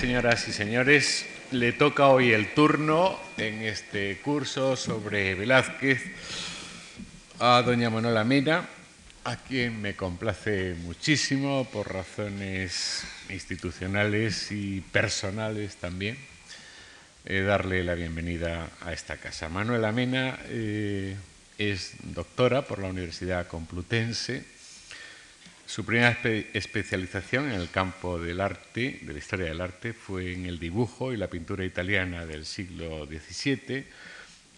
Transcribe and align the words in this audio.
señoras 0.00 0.48
y 0.48 0.52
señores. 0.54 1.26
Le 1.50 1.72
toca 1.72 2.08
hoy 2.08 2.32
el 2.32 2.54
turno 2.54 3.20
en 3.36 3.60
este 3.60 4.16
curso 4.24 4.74
sobre 4.74 5.34
Velázquez 5.34 6.00
a 7.38 7.60
doña 7.60 7.90
Manuela 7.90 8.24
Mena, 8.24 8.66
a 9.24 9.36
quien 9.36 9.82
me 9.82 9.96
complace 9.96 10.74
muchísimo 10.84 11.68
por 11.70 11.92
razones 11.92 13.04
institucionales 13.28 14.50
y 14.52 14.80
personales 14.80 15.76
también, 15.76 16.16
eh, 17.26 17.42
darle 17.42 17.84
la 17.84 17.94
bienvenida 17.94 18.70
a 18.80 18.94
esta 18.94 19.18
casa. 19.18 19.50
Manuela 19.50 19.92
Mena 19.92 20.38
eh, 20.46 21.14
es 21.58 21.92
doctora 22.04 22.62
por 22.62 22.78
la 22.78 22.88
Universidad 22.88 23.46
Complutense 23.48 24.59
su 25.70 25.84
primera 25.84 26.18
especialización 26.52 27.52
en 27.52 27.60
el 27.60 27.70
campo 27.70 28.18
del 28.18 28.40
arte, 28.40 28.98
de 29.02 29.12
la 29.12 29.20
historia 29.20 29.46
del 29.46 29.60
arte, 29.60 29.92
fue 29.92 30.32
en 30.32 30.46
el 30.46 30.58
dibujo 30.58 31.12
y 31.12 31.16
la 31.16 31.30
pintura 31.30 31.64
italiana 31.64 32.26
del 32.26 32.44
siglo 32.44 33.06
XVII. 33.06 33.84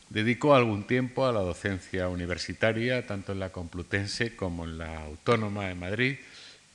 Dedicó 0.09 0.55
algún 0.55 0.87
tiempo 0.87 1.27
a 1.27 1.33
la 1.33 1.41
docencia 1.41 2.09
universitaria, 2.09 3.07
tanto 3.07 3.33
en 3.33 3.41
la 3.41 3.53
Complutense 3.53 4.35
como 4.35 4.65
en 4.65 4.79
la 4.79 5.03
Autónoma 5.03 5.67
de 5.67 5.75
Madrid, 5.75 6.17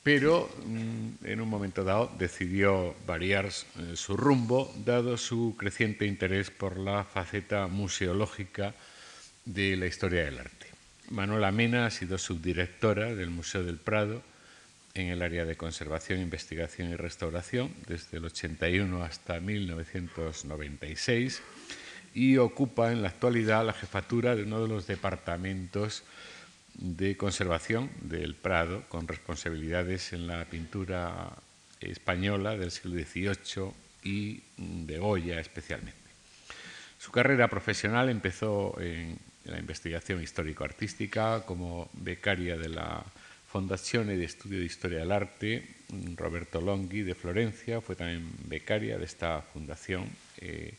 pero 0.03 0.47
mm, 0.67 1.25
en 1.25 1.41
un 1.41 1.49
momento 1.49 1.83
dado 1.83 2.11
decidió 2.19 2.93
variar 3.07 3.47
eh, 3.47 3.95
su 3.95 4.15
rumbo, 4.15 4.71
dado 4.85 5.17
su 5.17 5.55
creciente 5.57 6.05
interés 6.05 6.51
por 6.51 6.77
la 6.77 7.03
faceta 7.05 7.65
museológica 7.65 8.75
de 9.45 9.75
la 9.77 9.87
historia 9.87 10.25
del 10.25 10.37
arte. 10.37 10.67
Manuela 11.09 11.51
Mena 11.51 11.85
ha 11.85 11.89
sido 11.89 12.17
subdirectora 12.17 13.15
del 13.15 13.29
Museo 13.31 13.63
del 13.63 13.77
Prado 13.77 14.21
en 14.97 15.09
el 15.09 15.21
área 15.21 15.45
de 15.45 15.55
conservación, 15.55 16.19
investigación 16.19 16.89
y 16.89 16.95
restauración 16.95 17.71
desde 17.87 18.17
el 18.17 18.25
81 18.25 19.03
hasta 19.03 19.39
1996 19.39 21.41
y 22.13 22.37
ocupa 22.37 22.91
en 22.91 23.01
la 23.01 23.09
actualidad 23.09 23.65
la 23.65 23.73
jefatura 23.73 24.35
de 24.35 24.43
uno 24.43 24.61
de 24.61 24.67
los 24.67 24.87
departamentos 24.87 26.03
de 26.73 27.17
conservación 27.17 27.89
del 28.01 28.35
Prado, 28.35 28.83
con 28.89 29.07
responsabilidades 29.07 30.13
en 30.13 30.27
la 30.27 30.45
pintura 30.45 31.31
española 31.79 32.57
del 32.57 32.71
siglo 32.71 32.99
XVIII 32.99 33.71
y 34.03 34.43
de 34.57 34.99
Goya 34.99 35.39
especialmente. 35.39 35.97
Su 36.99 37.11
carrera 37.11 37.47
profesional 37.47 38.09
empezó 38.09 38.79
en 38.79 39.17
la 39.45 39.59
investigación 39.59 40.21
histórico-artística 40.21 41.45
como 41.45 41.89
becaria 41.93 42.57
de 42.57 42.69
la 42.69 43.03
Fondazione 43.47 44.17
de 44.17 44.25
Estudio 44.25 44.59
de 44.59 44.65
Historia 44.65 44.99
del 44.99 45.11
Arte, 45.11 45.63
Roberto 46.15 46.59
Longhi 46.59 47.01
de 47.01 47.15
Florencia, 47.15 47.79
fue 47.79 47.95
también 47.95 48.29
becaria 48.45 48.97
de 48.97 49.05
esta 49.05 49.41
fundación 49.41 50.09
eh, 50.39 50.73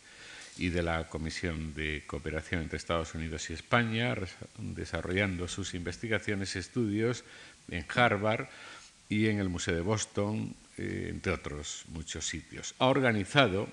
y 0.59 0.69
de 0.69 0.83
la 0.83 1.09
Comisión 1.09 1.73
de 1.73 2.05
Cooperación 2.07 2.63
entre 2.63 2.77
Estados 2.77 3.15
Unidos 3.15 3.49
y 3.49 3.55
España, 3.55 4.15
desarrollando 4.59 5.49
sus 5.49 5.73
investigaciones 5.73 6.57
y 6.57 6.59
estudios 6.59 7.25
en 7.71 7.87
Harvard 7.95 8.49
y 9.09 9.29
en 9.29 9.39
el 9.39 9.49
Museo 9.49 9.75
de 9.75 9.81
Boston, 9.81 10.55
eh, 10.77 11.07
entre 11.11 11.33
otros 11.33 11.85
muchos 11.89 12.27
sitios. 12.27 12.75
Ha 12.81 12.87
organizado 12.87 13.67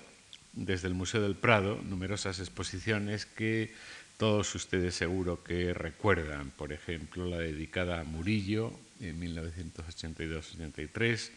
desde 0.54 0.88
el 0.88 0.94
Museo 0.94 1.20
del 1.20 1.36
Prado 1.36 1.82
numerosas 1.82 2.40
exposiciones 2.40 3.26
que 3.26 3.74
todos 4.16 4.54
ustedes 4.54 4.94
seguro 4.94 5.44
que 5.44 5.74
recuerdan, 5.74 6.50
por 6.50 6.72
ejemplo, 6.72 7.26
la 7.26 7.36
dedicada 7.36 8.00
a 8.00 8.04
Murillo 8.04 8.72
en 9.00 9.20
1982-83, 9.20 11.30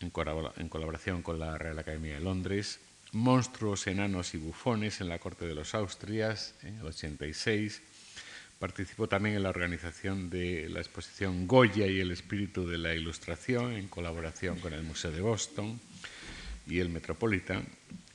en, 0.00 0.68
colaboración 0.68 1.22
con 1.22 1.38
la 1.38 1.58
Real 1.58 1.78
Academia 1.78 2.14
de 2.14 2.20
Londres, 2.20 2.80
Monstruos, 3.12 3.86
Enanos 3.86 4.34
y 4.34 4.38
Bufones 4.38 5.00
en 5.00 5.08
la 5.08 5.18
Corte 5.18 5.46
de 5.46 5.54
los 5.54 5.74
Austrias 5.74 6.54
en 6.62 6.78
el 6.78 6.86
86. 6.86 7.82
Participó 8.58 9.08
también 9.08 9.36
en 9.36 9.42
la 9.42 9.50
organización 9.50 10.30
de 10.30 10.68
la 10.68 10.80
exposición 10.80 11.46
Goya 11.46 11.86
y 11.86 12.00
el 12.00 12.10
espíritu 12.10 12.66
de 12.66 12.78
la 12.78 12.94
ilustración 12.94 13.72
en 13.72 13.88
colaboración 13.88 14.58
con 14.58 14.72
el 14.72 14.82
Museo 14.82 15.10
de 15.10 15.20
Boston 15.20 15.78
y 16.66 16.80
el 16.80 16.88
Metropolitan 16.88 17.66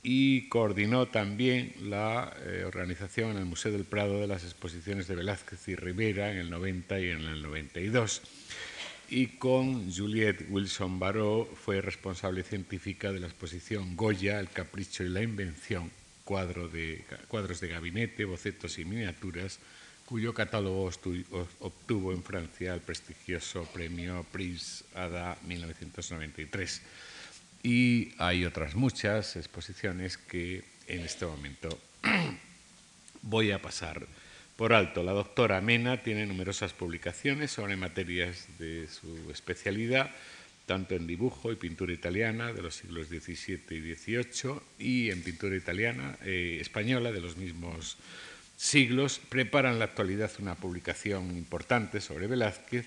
y 0.03 0.47
coordinó 0.49 1.07
también 1.07 1.73
la 1.81 2.35
eh, 2.43 2.63
organización 2.65 3.31
en 3.31 3.37
el 3.37 3.45
Museo 3.45 3.71
del 3.71 3.83
Prado 3.83 4.19
de 4.19 4.27
las 4.27 4.43
exposiciones 4.43 5.07
de 5.07 5.15
Velázquez 5.15 5.67
y 5.67 5.75
Rivera 5.75 6.31
en 6.31 6.37
el 6.37 6.49
90 6.49 6.99
y 6.99 7.09
en 7.09 7.21
el 7.21 7.43
92. 7.43 8.21
Y 9.09 9.27
con 9.27 9.93
Juliette 9.93 10.45
Wilson 10.49 10.97
Baró 10.97 11.47
fue 11.53 11.81
responsable 11.81 12.43
científica 12.43 13.11
de 13.11 13.19
la 13.19 13.27
exposición 13.27 13.95
Goya, 13.95 14.39
El 14.39 14.49
Capricho 14.49 15.03
y 15.03 15.09
la 15.09 15.21
Invención, 15.21 15.91
cuadro 16.23 16.67
de, 16.67 17.03
cuadros 17.27 17.59
de 17.59 17.67
gabinete, 17.67 18.25
bocetos 18.25 18.79
y 18.79 18.85
miniaturas, 18.85 19.59
cuyo 20.05 20.33
catálogo 20.33 20.89
obtuvo 21.59 22.13
en 22.13 22.23
Francia 22.23 22.73
el 22.73 22.81
prestigioso 22.81 23.65
premio 23.73 24.25
Prix 24.31 24.83
Ada 24.95 25.37
1993 25.45 26.81
y 27.63 28.13
hay 28.17 28.45
otras 28.45 28.75
muchas 28.75 29.35
exposiciones 29.35 30.17
que 30.17 30.63
en 30.87 31.01
este 31.01 31.25
momento 31.25 31.79
voy 33.21 33.51
a 33.51 33.61
pasar 33.61 34.07
por 34.55 34.73
alto. 34.73 35.03
La 35.03 35.13
doctora 35.13 35.61
Mena 35.61 36.03
tiene 36.03 36.25
numerosas 36.25 36.73
publicaciones 36.73 37.51
sobre 37.51 37.75
materias 37.75 38.47
de 38.59 38.87
su 38.87 39.31
especialidad, 39.31 40.11
tanto 40.65 40.95
en 40.95 41.07
dibujo 41.07 41.51
y 41.51 41.55
pintura 41.55 41.93
italiana 41.93 42.53
de 42.53 42.61
los 42.61 42.75
siglos 42.75 43.07
XVII 43.07 43.59
y 43.69 43.95
XVIII 43.95 44.61
y 44.79 45.09
en 45.09 45.23
pintura 45.23 45.55
italiana 45.55 46.17
eh, 46.23 46.57
española 46.61 47.11
de 47.11 47.21
los 47.21 47.37
mismos 47.37 47.97
siglos. 48.57 49.19
Prepara 49.29 49.71
en 49.71 49.79
la 49.79 49.85
actualidad 49.85 50.31
una 50.39 50.55
publicación 50.55 51.35
importante 51.35 51.99
sobre 52.01 52.27
Velázquez 52.27 52.85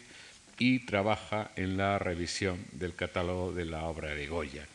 y 0.59 0.81
trabaja 0.81 1.51
en 1.57 1.77
la 1.77 1.99
revisión 1.99 2.65
del 2.73 2.95
catálogo 2.95 3.53
de 3.53 3.65
la 3.65 3.85
obra 3.85 4.15
de 4.15 4.27
Goya. 4.27 4.67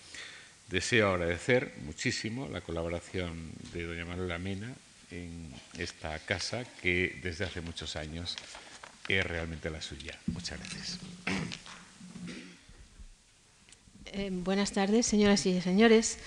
Deseo 0.69 1.13
agradecer 1.13 1.73
muchísimo 1.85 2.47
la 2.47 2.61
colaboración 2.61 3.51
de 3.73 3.83
doña 3.83 4.05
Manuela 4.05 4.37
Mena 4.37 4.71
en 5.09 5.51
esta 5.77 6.17
casa 6.19 6.63
que 6.81 7.19
desde 7.23 7.45
hace 7.45 7.61
muchos 7.61 7.95
años 7.95 8.35
es 9.07 9.25
realmente 9.25 9.71
la 9.71 9.81
suya. 9.81 10.17
Muchas 10.27 10.59
gracias. 10.59 10.99
Eh, 14.05 14.29
buenas 14.31 14.71
tardes, 14.71 15.07
señoras 15.07 15.45
y 15.45 15.59
señores. 15.61 16.19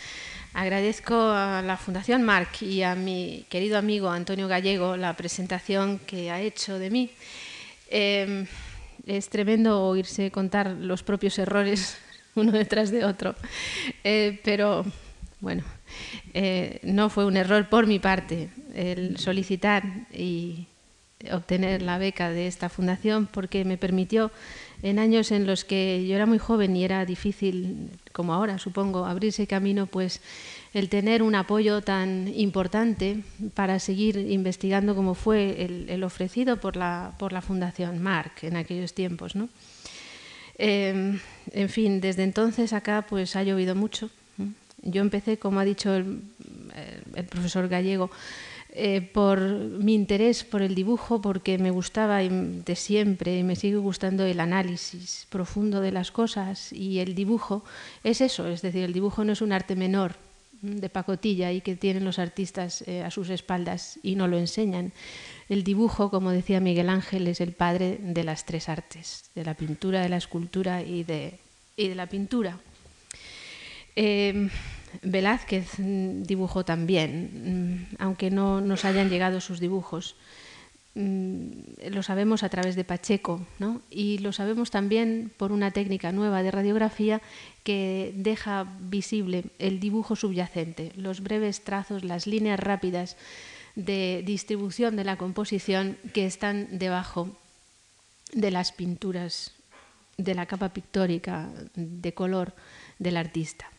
Agradezco 0.54 1.14
a 1.14 1.62
la 1.62 1.76
Fundación 1.76 2.22
Marc 2.22 2.62
y 2.62 2.82
a 2.82 2.94
mi 2.94 3.46
querido 3.48 3.78
amigo 3.78 4.10
Antonio 4.10 4.48
Gallego 4.48 4.96
la 4.96 5.16
presentación 5.16 5.98
que 6.00 6.30
ha 6.30 6.40
hecho 6.40 6.78
de 6.78 6.90
mí. 6.90 7.10
Eh, 7.88 8.46
es 9.06 9.28
tremendo 9.28 9.82
oírse 9.82 10.30
contar 10.30 10.70
los 10.70 11.02
propios 11.02 11.38
errores 11.38 11.98
uno 12.34 12.52
detrás 12.52 12.90
de 12.90 13.04
otro. 13.04 13.34
Eh, 14.04 14.40
pero 14.44 14.84
bueno, 15.40 15.64
eh, 16.34 16.80
no 16.82 17.10
fue 17.10 17.24
un 17.24 17.36
error 17.36 17.68
por 17.68 17.86
mi 17.86 17.98
parte 17.98 18.48
el 18.74 19.18
solicitar 19.18 19.84
y 20.12 20.66
obtener 21.30 21.82
la 21.82 21.98
beca 21.98 22.30
de 22.30 22.46
esta 22.46 22.68
fundación 22.68 23.26
porque 23.26 23.64
me 23.64 23.76
permitió 23.76 24.32
en 24.82 24.98
años 24.98 25.30
en 25.30 25.46
los 25.46 25.64
que 25.64 26.04
yo 26.06 26.16
era 26.16 26.26
muy 26.26 26.38
joven 26.38 26.74
y 26.76 26.84
era 26.84 27.04
difícil, 27.04 27.90
como 28.12 28.34
ahora 28.34 28.58
supongo, 28.58 29.04
abrirse 29.04 29.46
camino, 29.46 29.86
pues 29.86 30.20
el 30.74 30.88
tener 30.88 31.22
un 31.22 31.34
apoyo 31.34 31.82
tan 31.82 32.28
importante 32.28 33.20
para 33.54 33.78
seguir 33.78 34.16
investigando 34.16 34.94
como 34.94 35.14
fue 35.14 35.64
el, 35.88 36.02
ofrecido 36.04 36.58
por 36.58 36.76
la, 36.76 37.14
por 37.18 37.32
la 37.32 37.42
Fundación 37.42 38.02
Marc 38.02 38.44
en 38.44 38.56
aquellos 38.56 38.94
tiempos. 38.94 39.36
¿no? 39.36 39.48
Em, 40.56 41.20
en 41.52 41.68
fin, 41.68 42.00
desde 42.00 42.22
entonces 42.22 42.72
acá 42.72 43.06
pues 43.08 43.36
ha 43.36 43.42
llovido 43.42 43.74
mucho. 43.74 44.10
Yo 44.82 45.00
empecé, 45.02 45.38
como 45.38 45.60
ha 45.60 45.64
dicho 45.64 45.94
el, 45.94 46.22
profesor 47.30 47.68
gallego, 47.68 48.10
eh, 48.74 49.00
por 49.00 49.38
mi 49.38 49.94
interés 49.94 50.42
por 50.42 50.62
el 50.62 50.74
dibujo, 50.74 51.20
porque 51.20 51.58
me 51.58 51.70
gustaba 51.70 52.18
de 52.18 52.74
siempre 52.74 53.38
y 53.38 53.42
me 53.44 53.54
sigue 53.54 53.76
gustando 53.76 54.24
el 54.24 54.40
análisis 54.40 55.26
profundo 55.28 55.80
de 55.80 55.92
las 55.92 56.10
cosas 56.10 56.72
y 56.72 56.98
el 56.98 57.14
dibujo 57.14 57.64
es 58.02 58.20
eso, 58.20 58.48
es 58.48 58.62
decir, 58.62 58.82
el 58.82 58.92
dibujo 58.92 59.24
no 59.24 59.32
es 59.32 59.42
un 59.42 59.52
arte 59.52 59.76
menor, 59.76 60.16
de 60.62 60.88
pacotilla 60.88 61.52
y 61.52 61.60
que 61.60 61.76
tienen 61.76 62.04
los 62.04 62.18
artistas 62.18 62.82
eh, 62.86 63.02
a 63.02 63.10
sus 63.10 63.28
espaldas 63.30 63.98
y 64.02 64.14
no 64.14 64.28
lo 64.28 64.38
enseñan. 64.38 64.92
El 65.48 65.64
dibujo, 65.64 66.10
como 66.10 66.30
decía 66.30 66.60
Miguel 66.60 66.88
Ángel, 66.88 67.26
es 67.28 67.40
el 67.40 67.52
padre 67.52 67.98
de 68.00 68.24
las 68.24 68.46
tres 68.46 68.68
artes, 68.68 69.24
de 69.34 69.44
la 69.44 69.54
pintura, 69.54 70.00
de 70.00 70.08
la 70.08 70.16
escultura 70.16 70.82
y 70.82 71.04
de, 71.04 71.38
de 71.76 71.94
la 71.94 72.06
pintura. 72.06 72.58
Eh, 73.96 74.48
Velázquez 75.02 75.76
dibujó 75.78 76.64
también, 76.64 77.88
mm, 77.90 77.96
aunque 77.98 78.30
no 78.30 78.60
nos 78.60 78.84
hayan 78.84 79.10
llegado 79.10 79.40
sus 79.40 79.58
dibujos. 79.58 80.16
Mm, 80.94 81.90
lo 81.90 82.02
sabemos 82.02 82.42
a 82.42 82.48
través 82.48 82.76
de 82.76 82.84
Pacheco, 82.84 83.40
¿no? 83.58 83.82
y 83.90 84.18
lo 84.18 84.32
sabemos 84.32 84.70
también 84.70 85.30
por 85.36 85.52
una 85.52 85.70
técnica 85.70 86.12
nueva 86.12 86.42
de 86.42 86.50
radiografía 86.50 87.20
que 87.64 88.12
deja 88.16 88.66
visible 88.80 89.44
el 89.58 89.80
dibujo 89.80 90.16
subyacente, 90.16 90.92
los 90.96 91.22
breves 91.22 91.62
trazos, 91.64 92.04
las 92.04 92.26
líneas 92.26 92.58
rápidas 92.58 93.16
de 93.74 94.22
distribución 94.24 94.96
de 94.96 95.04
la 95.04 95.16
composición 95.16 95.96
que 96.12 96.26
están 96.26 96.78
debajo 96.78 97.30
de 98.32 98.50
las 98.50 98.72
pinturas, 98.72 99.52
de 100.18 100.34
la 100.34 100.46
capa 100.46 100.70
pictórica 100.70 101.50
de 101.74 102.12
color 102.14 102.52
del 102.98 103.16
artista. 103.16 103.70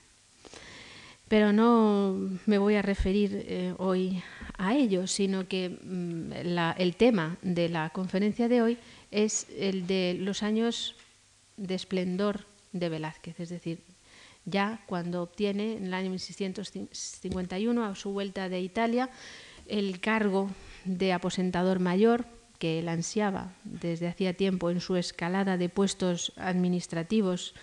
Pero 1.34 1.52
no 1.52 2.30
me 2.46 2.60
voy 2.60 2.76
a 2.76 2.84
referir 2.84 3.46
eh, 3.48 3.74
hoy 3.80 4.22
a 4.56 4.76
ello, 4.76 5.08
sino 5.08 5.48
que 5.48 5.70
mm, 5.70 6.32
el 6.78 6.96
tema 6.96 7.38
de 7.42 7.70
la 7.70 7.90
conferencia 7.90 8.48
de 8.48 8.62
hoy 8.62 8.78
es 9.10 9.48
el 9.58 9.88
de 9.88 10.16
los 10.20 10.44
años 10.44 10.96
de 11.58 11.74
esplendor 11.74 12.46
de 12.72 12.88
Velázquez, 12.90 13.40
es 13.40 13.50
decir, 13.50 13.80
ya 14.46 14.84
cuando 14.86 15.24
obtiene 15.24 15.78
en 15.78 15.86
el 15.88 15.96
año 15.96 16.12
1651 16.12 17.84
a 17.84 17.96
su 17.96 18.12
vuelta 18.12 18.48
de 18.48 18.62
Italia 18.62 19.10
el 19.66 20.00
cargo 20.02 20.52
de 20.86 21.14
aposentador 21.14 21.80
mayor 21.80 22.28
que 22.60 22.78
él 22.78 22.88
ansiaba 22.88 23.56
desde 23.64 24.08
hacía 24.08 24.36
tiempo 24.36 24.70
en 24.70 24.82
su 24.82 24.98
escalada 24.98 25.58
de 25.58 25.70
puestos 25.70 26.32
administrativos 26.36 27.56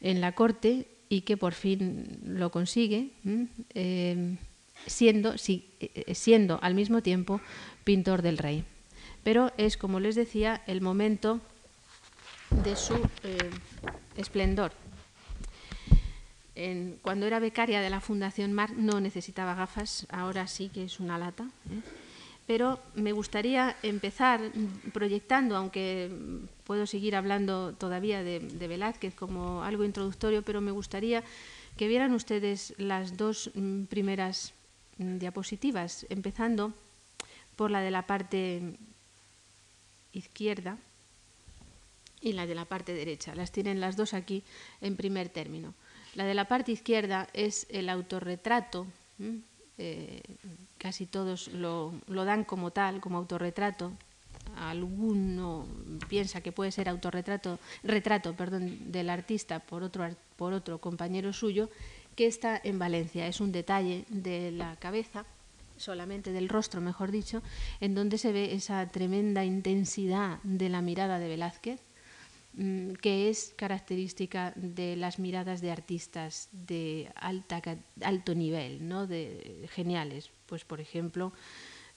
en 0.00 0.22
la 0.22 0.32
corte 0.32 0.91
y 1.12 1.20
que 1.20 1.36
por 1.36 1.52
fin 1.52 2.06
lo 2.24 2.50
consigue, 2.50 3.10
eh, 3.74 4.34
siendo, 4.86 5.34
eh, 5.36 6.14
siendo 6.14 6.58
al 6.62 6.74
mismo 6.74 7.02
tiempo 7.02 7.42
pintor 7.84 8.22
del 8.22 8.38
rey. 8.38 8.64
Pero 9.22 9.52
es, 9.58 9.76
como 9.76 10.00
les 10.00 10.14
decía, 10.14 10.62
el 10.66 10.80
momento 10.80 11.38
de 12.64 12.76
su 12.76 12.94
eh, 13.24 13.50
esplendor 14.16 14.72
cuando 17.00 17.26
era 17.26 17.38
becaria 17.38 17.80
de 17.80 17.88
la 17.88 18.00
Fundación 18.00 18.52
Mar 18.52 18.72
no 18.76 19.00
necesitaba 19.00 19.54
gafas, 19.54 20.06
ahora 20.10 20.46
sí 20.46 20.68
que 20.68 20.84
es 20.84 21.00
una 21.00 21.16
lata. 21.16 21.48
Pero 22.46 22.80
me 22.94 23.12
gustaría 23.12 23.76
empezar 23.82 24.40
proyectando, 24.92 25.56
aunque 25.56 26.10
puedo 26.64 26.86
seguir 26.86 27.14
hablando 27.14 27.72
todavía 27.74 28.22
de, 28.22 28.40
Velázquez 28.68 29.14
como 29.14 29.62
algo 29.62 29.84
introductorio, 29.84 30.42
pero 30.42 30.60
me 30.60 30.72
gustaría 30.72 31.22
que 31.76 31.88
vieran 31.88 32.12
ustedes 32.12 32.74
las 32.78 33.16
dos 33.16 33.50
mm, 33.54 33.84
primeras 33.84 34.52
mm, 34.98 35.18
diapositivas, 35.18 36.04
empezando 36.10 36.72
por 37.56 37.70
la 37.70 37.80
de 37.80 37.90
la 37.90 38.06
parte 38.06 38.76
izquierda 40.12 40.78
y 42.20 42.32
la 42.32 42.46
de 42.46 42.54
la 42.54 42.64
parte 42.64 42.92
derecha. 42.92 43.34
Las 43.34 43.52
tienen 43.52 43.80
las 43.80 43.96
dos 43.96 44.14
aquí 44.14 44.42
en 44.80 44.96
primer 44.96 45.28
término. 45.28 45.74
La 46.14 46.24
de 46.24 46.34
la 46.34 46.46
parte 46.46 46.72
izquierda 46.72 47.28
es 47.32 47.66
el 47.70 47.88
autorretrato. 47.88 48.86
Casi 50.78 51.06
todos 51.06 51.48
lo, 51.48 51.92
dan 52.08 52.44
como 52.44 52.70
tal, 52.70 53.00
como 53.00 53.18
autorretrato. 53.18 53.92
Alguno 54.56 55.66
piensa 56.08 56.40
que 56.40 56.52
puede 56.52 56.72
ser 56.72 56.88
autorretrato, 56.88 57.58
retrato, 57.82 58.34
perdón, 58.34 58.92
del 58.92 59.08
artista 59.08 59.60
por 59.60 59.82
otro, 59.82 60.08
por 60.36 60.52
otro 60.52 60.78
compañero 60.78 61.32
suyo, 61.32 61.70
que 62.16 62.26
está 62.26 62.60
en 62.62 62.78
Valencia. 62.78 63.26
Es 63.26 63.40
un 63.40 63.52
detalle 63.52 64.04
de 64.08 64.50
la 64.50 64.76
cabeza, 64.76 65.24
solamente 65.76 66.32
del 66.32 66.48
rostro, 66.48 66.80
mejor 66.80 67.10
dicho, 67.10 67.42
en 67.80 67.94
donde 67.94 68.18
se 68.18 68.32
ve 68.32 68.54
esa 68.54 68.86
tremenda 68.88 69.44
intensidad 69.44 70.38
de 70.42 70.68
la 70.68 70.82
mirada 70.82 71.18
de 71.18 71.28
Velázquez 71.28 71.80
que 72.54 73.30
es 73.30 73.54
característica 73.56 74.52
de 74.56 74.96
las 74.96 75.18
miradas 75.18 75.60
de 75.62 75.70
artistas 75.70 76.48
de 76.52 77.10
alto 78.02 78.34
nivel, 78.34 78.86
¿no? 78.86 79.06
de 79.06 79.68
geniales, 79.72 80.30
pues 80.46 80.64
por 80.64 80.80
ejemplo 80.80 81.32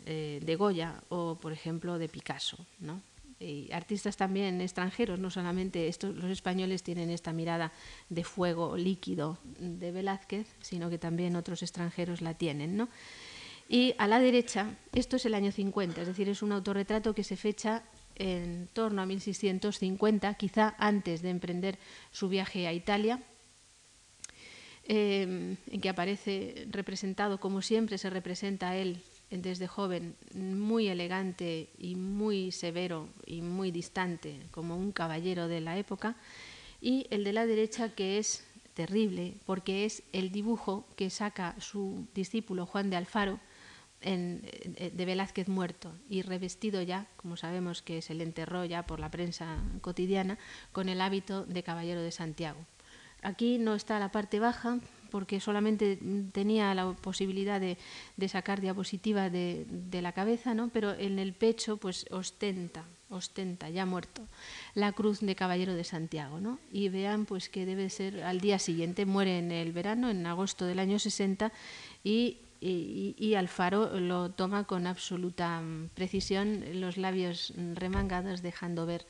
eh, 0.06 0.40
de 0.44 0.56
Goya 0.56 1.02
o 1.10 1.36
por 1.36 1.52
ejemplo 1.52 2.00
de 2.00 2.08
Picasso. 2.08 2.66
¿no? 2.80 3.02
Y 3.38 3.70
artistas 3.74 4.16
también 4.16 4.62
extranjeros, 4.62 5.20
no 5.20 5.30
solamente 5.30 5.90
estos, 5.90 6.16
los 6.16 6.32
españoles 6.32 6.84
tienen 6.84 7.10
esta 7.10 7.34
mirada 7.34 7.74
de 8.10 8.24
fuego 8.24 8.78
líquido 8.78 9.40
de 9.60 9.92
Velázquez, 9.92 10.48
sino 10.62 10.90
que 10.90 10.98
también 10.98 11.36
otros 11.36 11.64
extranjeros 11.64 12.22
la 12.22 12.34
tienen. 12.34 12.78
¿no? 12.78 12.88
Y 13.68 13.96
a 13.98 14.08
la 14.08 14.20
derecha, 14.20 14.78
esto 14.94 15.16
es 15.18 15.26
el 15.26 15.34
año 15.34 15.52
50, 15.52 16.02
es 16.02 16.08
decir, 16.08 16.30
es 16.30 16.44
un 16.44 16.52
autorretrato 16.52 17.14
que 17.14 17.24
se 17.24 17.36
fecha 17.36 17.84
en 18.16 18.68
torno 18.74 19.02
a 19.02 19.06
1650, 19.06 20.34
quizá 20.36 20.76
antes 20.78 21.22
de 21.22 21.30
emprender 21.30 21.78
su 22.12 22.30
viaje 22.30 22.68
a 22.68 22.74
Italia, 22.74 23.22
em, 24.88 25.58
en 25.72 25.82
que 25.82 25.90
aparece 25.90 26.68
representado, 26.72 27.40
como 27.40 27.62
siempre 27.62 27.98
se 27.98 28.10
representa 28.10 28.70
a 28.70 28.78
él 28.78 29.02
desde 29.30 29.68
joven, 29.68 30.16
muy 30.34 30.88
elegante 30.88 31.70
y 31.78 31.96
muy 31.96 32.52
severo 32.52 33.10
y 33.26 33.42
muy 33.42 33.72
distante, 33.72 34.40
como 34.52 34.78
un 34.78 34.92
caballero 34.92 35.48
de 35.48 35.62
la 35.62 35.78
época, 35.78 36.16
y 36.82 37.08
el 37.10 37.24
de 37.24 37.34
la 37.34 37.46
derecha 37.46 37.90
que 37.90 38.18
es 38.18 38.46
terrible, 38.74 39.34
porque 39.46 39.86
es 39.86 40.04
el 40.14 40.32
dibujo 40.32 40.86
que 40.96 41.10
saca 41.10 41.56
su 41.60 42.08
discípulo 42.14 42.66
Juan 42.66 42.90
de 42.90 42.98
Alfaro, 42.98 43.40
de 44.06 45.06
Velázquez 45.06 45.48
muerto 45.48 45.92
y 46.10 46.22
revestido 46.22 46.82
ya, 46.82 47.08
como 47.18 47.38
sabemos 47.38 47.82
que 47.82 48.02
se 48.02 48.14
le 48.14 48.24
enterró 48.24 48.64
ya 48.64 48.86
por 48.86 49.00
la 49.00 49.10
prensa 49.10 49.58
cotidiana, 49.82 50.38
con 50.72 50.90
el 50.90 51.02
hábito 51.02 51.46
de 51.46 51.64
caballero 51.64 52.02
de 52.02 52.12
Santiago. 52.12 52.60
Aquí 53.24 53.58
no 53.58 53.74
está 53.74 53.98
la 53.98 54.12
parte 54.12 54.40
baja 54.40 54.80
porque 55.10 55.40
solamente 55.40 55.98
tenía 56.32 56.74
la 56.76 56.92
posibilidad 56.94 57.60
de, 57.60 57.78
sacar 58.28 58.62
diapositiva 58.62 59.30
de, 59.30 59.66
la 60.02 60.12
cabeza, 60.12 60.54
¿no? 60.54 60.70
pero 60.70 60.94
en 60.94 61.18
el 61.18 61.34
pecho 61.34 61.78
pues 61.78 62.06
ostenta, 62.12 62.84
ostenta, 63.10 63.70
ya 63.70 63.86
muerto, 63.86 64.28
la 64.76 64.92
cruz 64.92 65.22
de 65.22 65.36
caballero 65.36 65.74
de 65.74 65.84
Santiago. 65.84 66.40
¿no? 66.40 66.60
Y 66.72 66.90
vean 66.90 67.26
pues 67.26 67.50
que 67.50 67.66
debe 67.66 67.90
ser 67.90 68.24
al 68.24 68.42
día 68.42 68.60
siguiente, 68.60 69.06
muere 69.06 69.40
en 69.40 69.52
el 69.52 69.72
verano, 69.72 70.12
en 70.12 70.28
agosto 70.28 70.66
del 70.66 70.80
año 70.80 71.00
60, 71.00 71.52
y 72.04 72.40
y, 72.62 73.36
Alfaro 73.36 74.00
lo 74.00 74.32
toma 74.32 74.66
con 74.66 74.88
absoluta 74.88 75.62
mm, 75.62 75.90
precisión, 75.94 76.64
los 76.80 76.98
labios 76.98 77.54
remangados 77.74 78.42
dejando 78.42 78.86
ver 78.86 79.06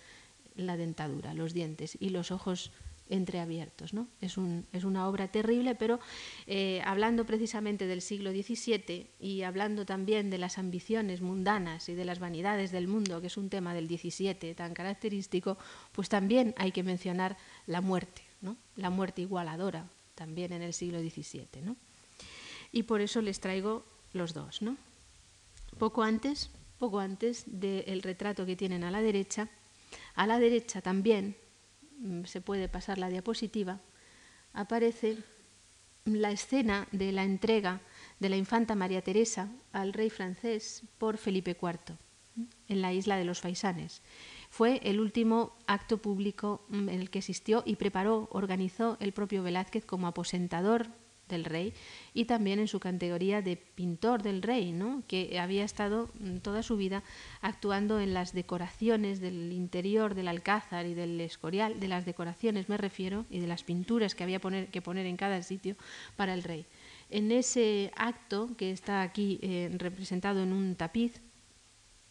la 0.56 0.78
dentadura, 0.78 1.34
los 1.34 1.54
dientes 1.54 1.98
y 2.00 2.10
los 2.10 2.32
ojos 2.32 2.72
entreabiertos. 3.10 3.94
¿no? 3.94 4.08
Es, 4.22 4.38
una 4.38 5.08
obra 5.08 5.28
terrible, 5.28 5.76
pero 5.76 6.00
eh, 6.48 6.82
hablando 6.86 7.26
precisamente 7.26 7.88
del 7.88 8.02
siglo 8.02 8.32
XVII 8.32 9.08
y 9.20 9.44
hablando 9.44 9.86
también 9.86 10.30
de 10.30 10.38
las 10.38 10.58
ambiciones 10.58 11.22
mundanas 11.22 11.90
y 11.90 11.94
de 11.94 12.06
las 12.06 12.20
vanidades 12.20 12.72
del 12.72 12.88
mundo, 12.88 13.22
que 13.22 13.28
es 13.28 13.38
un 13.38 13.50
tema 13.50 13.74
del 13.74 13.88
XVII 13.88 14.56
tan 14.56 14.74
característico, 14.74 15.58
pues 15.92 16.10
también 16.10 16.54
hay 16.58 16.72
que 16.72 16.84
mencionar 16.84 17.38
la 17.68 17.82
muerte, 17.82 18.24
¿no? 18.42 18.58
la 18.76 18.90
muerte 18.90 19.22
igualadora 19.22 19.88
también 20.16 20.54
en 20.54 20.62
el 20.62 20.74
siglo 20.74 21.00
XVII. 21.00 21.62
¿no? 21.64 21.76
Y 22.76 22.84
por 22.84 23.00
eso 23.00 23.22
les 23.22 23.40
traigo 23.40 23.86
los 24.12 24.34
dos. 24.34 24.62
¿no? 24.62 24.76
Poco 25.80 26.04
antes, 26.04 26.52
poco 26.78 27.00
antes 27.00 27.46
del 27.48 28.04
retrato 28.04 28.46
que 28.46 28.58
tienen 28.58 28.84
a 28.84 28.92
la 28.92 29.02
derecha, 29.02 29.50
a 30.14 30.28
la 30.28 30.40
derecha 30.40 30.82
también, 30.82 31.38
mm, 32.00 32.26
se 32.26 32.42
puede 32.42 32.68
pasar 32.68 32.98
la 32.98 33.10
diapositiva, 33.10 33.80
aparece 34.54 35.18
la 36.04 36.32
escena 36.32 36.88
de 36.92 37.14
la 37.14 37.24
entrega 37.24 37.80
de 38.20 38.28
la 38.30 38.36
infanta 38.36 38.76
María 38.76 39.02
Teresa 39.02 39.50
al 39.72 39.94
rey 39.94 40.10
francés 40.10 40.84
por 40.98 41.18
Felipe 41.18 41.58
IV 41.60 41.98
en 42.68 42.82
la 42.82 42.92
isla 42.92 43.16
de 43.16 43.24
los 43.24 43.40
Faisanes. 43.40 44.02
Fue 44.50 44.82
el 44.84 45.00
último 45.00 45.56
acto 45.66 45.98
público 45.98 46.66
mm, 46.68 46.90
en 46.90 47.00
el 47.00 47.10
que 47.10 47.20
asistió 47.20 47.64
y 47.66 47.78
preparó, 47.78 48.28
organizó 48.34 48.98
el 49.00 49.14
propio 49.14 49.44
Velázquez 49.44 49.86
como 49.86 50.08
aposentador 50.08 50.90
del 51.30 51.46
rey 51.46 51.74
y 52.14 52.26
también 52.26 52.60
en 52.60 52.68
su 52.68 52.80
categoría 52.80 53.42
de 53.42 53.58
pintor 53.58 54.22
del 54.22 54.42
rey, 54.42 54.72
¿no? 54.72 55.04
que 55.08 55.40
había 55.40 55.64
estado 55.64 56.10
mm, 56.20 56.38
toda 56.38 56.64
su 56.64 56.78
vida 56.78 57.04
actuando 57.42 58.00
en 58.00 58.14
las 58.14 58.34
decoraciones 58.34 59.20
del 59.20 59.52
interior 59.52 60.16
del 60.16 60.28
alcázar 60.28 60.86
y 60.86 60.94
del 60.94 61.20
escorial, 61.22 61.80
de 61.80 61.88
las 61.88 62.06
decoraciones 62.06 62.70
me 62.70 62.78
refiero, 62.78 63.26
y 63.30 63.40
de 63.40 63.48
las 63.48 63.64
pinturas 63.64 64.16
que 64.16 64.24
había 64.24 64.40
que 64.40 64.82
poner 64.82 65.06
en 65.06 65.18
cada 65.18 65.42
sitio 65.42 65.76
para 66.16 66.34
el 66.34 66.44
rey. 66.44 66.66
En 67.10 67.32
ese 67.32 67.92
acto, 67.96 68.50
que 68.58 68.72
está 68.72 69.02
aquí 69.02 69.40
eh, 69.42 69.70
representado 69.78 70.44
en 70.44 70.54
un 70.54 70.76
tapiz 70.76 71.22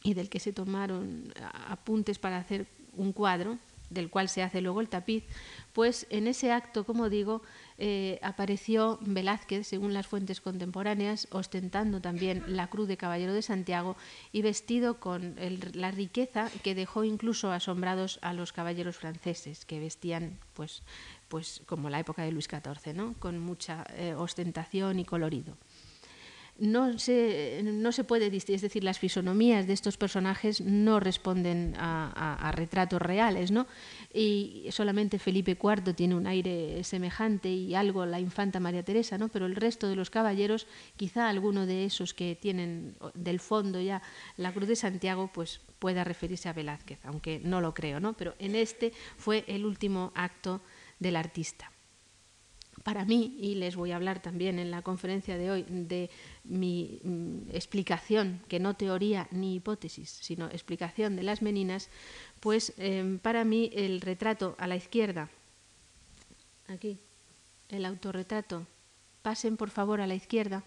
y 0.02 0.14
del 0.14 0.28
que 0.28 0.38
se 0.38 0.52
tomaron 0.52 1.33
apuntes 1.68 2.18
para 2.18 2.38
hacer 2.38 2.66
un 2.92 3.12
cuadro, 3.12 3.59
del 3.91 4.11
cual 4.11 4.29
se 4.29 4.43
hace 4.43 4.61
luego 4.61 4.81
el 4.81 4.88
tapiz, 4.88 5.25
pues 5.73 6.07
en 6.11 6.26
ese 6.26 6.53
acto, 6.53 6.85
como 6.85 7.09
digo, 7.09 7.43
eh, 7.79 8.19
apareció 8.23 8.99
Velázquez, 9.00 9.67
según 9.67 9.93
las 9.93 10.07
fuentes 10.07 10.41
contemporáneas, 10.41 11.26
ostentando 11.31 12.00
también 12.00 12.45
la 12.47 12.69
cruz 12.69 12.87
de 12.88 12.97
Caballero 12.97 13.33
de 13.33 13.43
Santiago 13.43 13.97
y 14.33 14.43
vestido 14.43 15.00
con 15.00 15.37
la 15.75 15.91
riqueza 15.91 16.50
que 16.62 16.75
dejó 16.75 17.05
incluso 17.05 17.50
asombrados 17.50 18.19
a 18.23 18.33
los 18.33 18.53
caballeros 18.53 18.97
franceses, 18.97 19.64
que 19.64 19.81
vestían 19.81 20.38
pues, 20.55 20.83
pues 21.29 21.62
como 21.67 21.91
la 21.91 22.00
época 22.00 22.23
de 22.23 22.33
Luis 22.33 22.49
XIV, 22.49 22.95
¿no? 22.95 23.14
con 23.19 23.38
mucha 23.41 23.85
eh, 23.97 24.14
ostentación 24.14 25.00
y 25.00 25.05
colorido 25.05 25.57
no 26.58 26.99
se, 26.99 27.62
no 27.64 27.90
se 27.90 28.04
puede 28.04 28.30
distinguir, 28.30 28.56
es 28.56 28.62
decir, 28.62 28.84
las 28.84 28.99
fisonomías 28.99 29.66
de 29.66 29.73
estos 29.73 29.96
personajes 29.96 30.61
no 30.61 31.00
responden 31.00 31.75
a, 31.76 32.52
retratos 32.54 33.02
reales, 33.02 33.50
¿no? 33.50 33.66
Y 34.12 34.66
solamente 34.70 35.18
Felipe 35.18 35.58
IV 35.61 35.94
tiene 35.94 36.14
un 36.14 36.26
aire 36.26 36.84
semejante 36.84 37.49
y 37.49 37.75
algo 37.75 38.06
la 38.06 38.20
infanta 38.20 38.61
María 38.61 38.84
Teresa, 38.84 39.18
¿no? 39.18 39.28
Pero 39.28 39.46
el 39.46 39.56
resto 39.56 39.88
de 39.88 39.96
los 39.96 40.11
caballeros, 40.11 40.66
quizá 40.96 41.28
alguno 41.28 41.66
de 41.66 41.84
esos 41.84 42.14
que 42.14 42.38
tienen 42.40 42.94
del 43.14 43.40
fondo 43.40 43.80
ya 43.80 44.02
la 44.37 44.52
Cruz 44.52 44.68
de 44.68 44.76
Santiago, 44.76 45.30
pues 45.34 45.61
pueda 45.80 46.04
referirse 46.04 46.49
a 46.49 46.52
Velázquez, 46.52 47.04
aunque 47.04 47.40
no 47.42 47.61
lo 47.61 47.75
creo, 47.75 47.99
¿no? 47.99 48.12
Pero 48.12 48.34
en 48.38 48.54
este 48.54 48.92
fue 49.16 49.44
el 49.49 49.66
último 49.66 50.12
acto 50.14 50.61
del 51.00 51.16
artista 51.16 51.74
para 52.85 53.07
mí, 53.07 53.35
y 53.41 53.55
les 53.55 53.76
voy 53.76 53.93
a 53.93 53.97
hablar 53.97 54.21
también 54.21 54.59
en 54.59 54.71
la 54.71 54.83
conferencia 54.83 55.38
de 55.38 55.50
hoy 55.50 55.64
de 55.69 56.11
mi 56.45 57.00
mm, 57.03 57.50
explicación, 57.50 58.43
que 58.47 58.61
no 58.61 58.75
teoría 58.75 59.26
ni 59.31 59.57
hipótesis, 59.57 60.11
sino 60.21 60.47
explicación 60.49 61.17
de 61.17 61.23
las 61.23 61.41
meninas, 61.41 61.88
pues 62.41 62.75
em, 62.76 63.19
para 63.19 63.45
mí 63.45 63.71
el 63.73 64.03
retrato 64.03 64.55
a 64.59 64.67
la 64.67 64.76
izquierda, 64.76 65.31
aquí, 66.69 66.99
el 67.71 67.87
autorretrato, 67.87 68.67
pasen 69.23 69.57
por 69.57 69.71
favor 69.71 70.03
a 70.03 70.07
la 70.07 70.14
izquierda, 70.14 70.62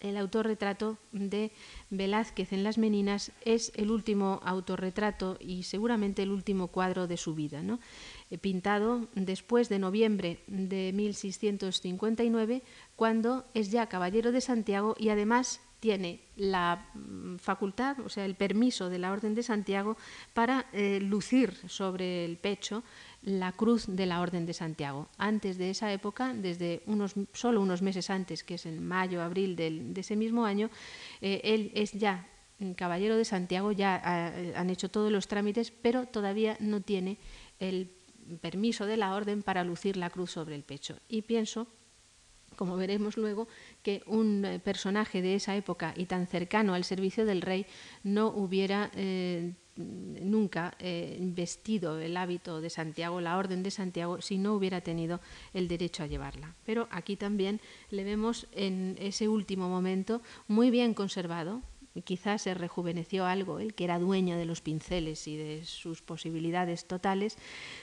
el 0.00 0.16
autorretrato 0.16 0.96
de 1.10 1.50
Velázquez 1.90 2.52
en 2.52 2.62
las 2.62 2.78
Meninas 2.78 3.32
es 3.44 3.72
el 3.74 3.90
último 3.90 4.40
autorretrato 4.44 5.36
y 5.40 5.64
seguramente 5.64 6.22
el 6.22 6.30
último 6.30 6.68
cuadro 6.68 7.06
de 7.08 7.16
su 7.16 7.34
vida. 7.34 7.62
¿no? 7.62 7.80
Eh, 8.30 8.36
pintado 8.36 9.08
después 9.14 9.70
de 9.70 9.78
noviembre 9.78 10.40
de 10.48 10.92
1659, 10.92 12.62
cuando 12.94 13.46
es 13.54 13.70
ya 13.70 13.86
caballero 13.86 14.32
de 14.32 14.42
Santiago 14.42 14.94
y 14.98 15.08
además 15.08 15.62
tiene 15.80 16.20
la 16.36 16.90
mm, 16.92 17.36
facultad, 17.36 17.98
o 18.00 18.10
sea, 18.10 18.26
el 18.26 18.34
permiso 18.34 18.90
de 18.90 18.98
la 18.98 19.12
Orden 19.12 19.34
de 19.34 19.42
Santiago 19.42 19.96
para 20.34 20.66
eh, 20.74 21.00
lucir 21.00 21.54
sobre 21.68 22.26
el 22.26 22.36
pecho 22.36 22.82
la 23.22 23.52
cruz 23.52 23.86
de 23.88 24.04
la 24.04 24.20
Orden 24.20 24.44
de 24.44 24.52
Santiago. 24.52 25.08
Antes 25.16 25.56
de 25.56 25.70
esa 25.70 25.90
época, 25.90 26.34
desde 26.34 26.82
unos, 26.84 27.14
solo 27.32 27.62
unos 27.62 27.80
meses 27.80 28.10
antes, 28.10 28.44
que 28.44 28.56
es 28.56 28.66
en 28.66 28.86
mayo, 28.86 29.22
abril 29.22 29.56
de 29.56 29.92
ese 29.96 30.16
mismo 30.16 30.44
año, 30.44 30.68
eh, 31.22 31.40
él 31.44 31.72
es 31.74 31.92
ya 31.92 32.28
caballero 32.76 33.16
de 33.16 33.24
Santiago, 33.24 33.70
ya 33.70 34.02
han 34.56 34.68
hecho 34.68 34.88
todos 34.88 35.12
los 35.12 35.28
trámites, 35.28 35.70
pero 35.70 36.06
todavía 36.06 36.56
no 36.58 36.80
tiene 36.80 37.16
el 37.60 37.88
permiso 38.40 38.86
de 38.86 38.96
la 38.96 39.14
orden 39.14 39.42
para 39.42 39.64
lucir 39.64 39.96
la 39.96 40.10
cruz 40.10 40.32
sobre 40.32 40.54
el 40.54 40.62
pecho. 40.62 40.96
Y 41.08 41.22
pienso, 41.22 41.66
como 42.56 42.76
veremos 42.76 43.16
luego, 43.16 43.48
que 43.82 44.02
un 44.06 44.44
eh, 44.44 44.58
personaje 44.58 45.22
de 45.22 45.34
esa 45.34 45.56
época 45.56 45.94
y 45.96 46.06
tan 46.06 46.26
cercano 46.26 46.74
al 46.74 46.84
servicio 46.84 47.24
del 47.24 47.42
rey 47.42 47.66
no 48.02 48.28
hubiera 48.28 48.90
eh, 48.94 49.54
nunca 49.76 50.74
eh, 50.78 51.18
vestido 51.20 52.00
el 52.00 52.16
hábito 52.16 52.60
de 52.60 52.70
Santiago, 52.70 53.20
la 53.20 53.36
orden 53.36 53.62
de 53.62 53.70
Santiago, 53.70 54.20
si 54.20 54.38
no 54.38 54.54
hubiera 54.54 54.80
tenido 54.80 55.20
el 55.54 55.68
derecho 55.68 56.02
a 56.02 56.06
llevarla. 56.06 56.54
Pero 56.66 56.88
aquí 56.90 57.16
también 57.16 57.60
le 57.90 58.04
vemos 58.04 58.46
en 58.52 58.96
ese 59.00 59.28
último 59.28 59.68
momento 59.68 60.20
muy 60.48 60.70
bien 60.70 60.94
conservado, 60.94 61.62
quizás 62.04 62.42
se 62.42 62.54
rejuveneció 62.54 63.26
algo, 63.26 63.58
el 63.58 63.74
que 63.74 63.84
era 63.84 63.98
dueño 63.98 64.36
de 64.36 64.44
los 64.44 64.60
pinceles 64.60 65.26
y 65.28 65.36
de 65.36 65.64
sus 65.64 66.02
posibilidades 66.02 66.86
totales, 66.86 67.36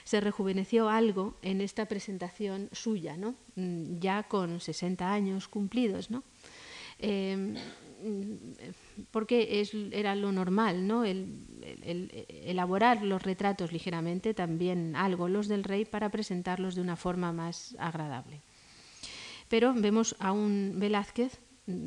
se 0.04 0.20
rejuveneció 0.20 0.88
algo 0.88 1.36
en 1.42 1.60
esta 1.60 1.86
presentación 1.86 2.68
suya, 2.72 3.16
¿no? 3.16 3.34
Mm, 3.56 3.98
ya 3.98 4.22
con 4.24 4.60
60 4.60 5.12
años 5.12 5.48
cumplidos. 5.48 6.10
¿no? 6.10 6.22
Em, 6.98 7.54
porque 9.10 9.60
es, 9.60 9.72
era 9.90 10.14
lo 10.14 10.32
normal, 10.32 10.86
¿no? 10.86 11.04
El, 11.04 11.44
elaborar 12.28 13.02
los 13.02 13.22
retratos 13.22 13.72
ligeramente, 13.72 14.34
también 14.34 14.94
algo 14.96 15.28
los 15.28 15.48
del 15.48 15.64
rey, 15.64 15.84
para 15.84 16.10
presentarlos 16.10 16.74
de 16.74 16.82
una 16.82 16.96
forma 16.96 17.32
más 17.32 17.74
agradable. 17.78 18.40
Pero 19.48 19.74
vemos 19.74 20.16
a 20.18 20.32
un 20.32 20.74
Velázquez 20.76 21.40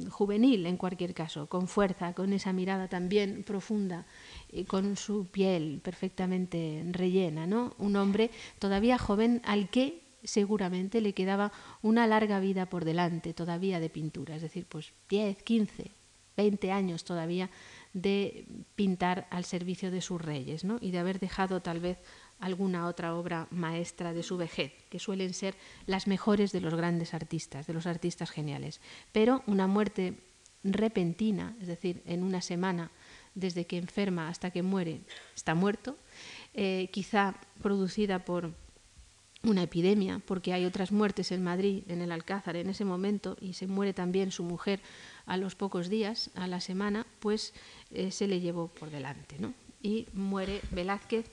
juvenil 0.09 0.65
en 0.65 0.77
cualquier 0.77 1.13
caso, 1.13 1.47
con 1.47 1.67
fuerza, 1.67 2.13
con 2.13 2.33
esa 2.33 2.53
mirada 2.53 2.87
también 2.87 3.43
profunda 3.43 4.05
y 4.51 4.65
con 4.65 4.97
su 4.97 5.27
piel 5.27 5.79
perfectamente 5.83 6.83
rellena, 6.91 7.47
¿no? 7.47 7.73
Un 7.77 7.95
hombre 7.95 8.31
todavía 8.59 8.97
joven 8.97 9.41
al 9.45 9.69
que 9.69 10.01
seguramente 10.23 11.01
le 11.01 11.13
quedaba 11.13 11.51
una 11.81 12.07
larga 12.07 12.39
vida 12.39 12.67
por 12.67 12.83
delante 12.83 13.33
todavía 13.33 13.79
de 13.79 13.89
pintura, 13.89 14.35
es 14.35 14.41
decir, 14.41 14.65
pues 14.67 14.91
10, 15.09 15.43
15, 15.43 15.91
20 16.35 16.71
años 16.71 17.03
todavía 17.03 17.49
de 17.93 18.45
pintar 18.75 19.27
al 19.29 19.45
servicio 19.45 19.91
de 19.91 20.01
sus 20.01 20.21
reyes, 20.21 20.63
¿no? 20.63 20.77
Y 20.81 20.91
de 20.91 20.99
haber 20.99 21.19
dejado 21.19 21.61
tal 21.61 21.79
vez 21.79 21.97
alguna 22.39 22.87
otra 22.87 23.15
obra 23.15 23.47
maestra 23.51 24.13
de 24.13 24.23
su 24.23 24.37
vejez, 24.37 24.73
que 24.89 24.99
suelen 24.99 25.33
ser 25.33 25.55
las 25.85 26.07
mejores 26.07 26.51
de 26.51 26.61
los 26.61 26.73
grandes 26.73 27.13
artistas, 27.13 27.67
de 27.67 27.73
los 27.73 27.85
artistas 27.85 28.31
geniales. 28.31 28.81
Pero 29.11 29.43
una 29.45 29.67
muerte 29.67 30.15
repentina, 30.63 31.55
es 31.61 31.67
decir, 31.67 32.01
en 32.05 32.23
una 32.23 32.41
semana, 32.41 32.91
desde 33.35 33.65
que 33.65 33.77
enferma 33.77 34.29
hasta 34.29 34.51
que 34.51 34.63
muere, 34.63 35.01
está 35.35 35.55
muerto, 35.55 35.97
eh, 36.53 36.89
quizá 36.91 37.35
producida 37.61 38.25
por 38.25 38.51
una 39.43 39.63
epidemia, 39.63 40.21
porque 40.25 40.51
hay 40.51 40.65
otras 40.65 40.91
muertes 40.91 41.31
en 41.31 41.43
Madrid, 41.43 41.83
en 41.87 42.01
el 42.01 42.11
Alcázar, 42.11 42.57
en 42.57 42.69
ese 42.69 42.83
momento, 42.83 43.37
y 43.39 43.53
se 43.53 43.67
muere 43.67 43.93
también 43.93 44.31
su 44.31 44.43
mujer 44.43 44.81
a 45.25 45.37
los 45.37 45.55
pocos 45.55 45.87
días, 45.87 46.29
a 46.35 46.47
la 46.47 46.59
semana, 46.59 47.05
pues 47.19 47.53
eh, 47.91 48.11
se 48.11 48.27
le 48.27 48.41
llevó 48.41 48.67
por 48.67 48.89
delante. 48.89 49.37
¿no? 49.39 49.53
Y 49.81 50.07
muere 50.13 50.59
Velázquez 50.71 51.31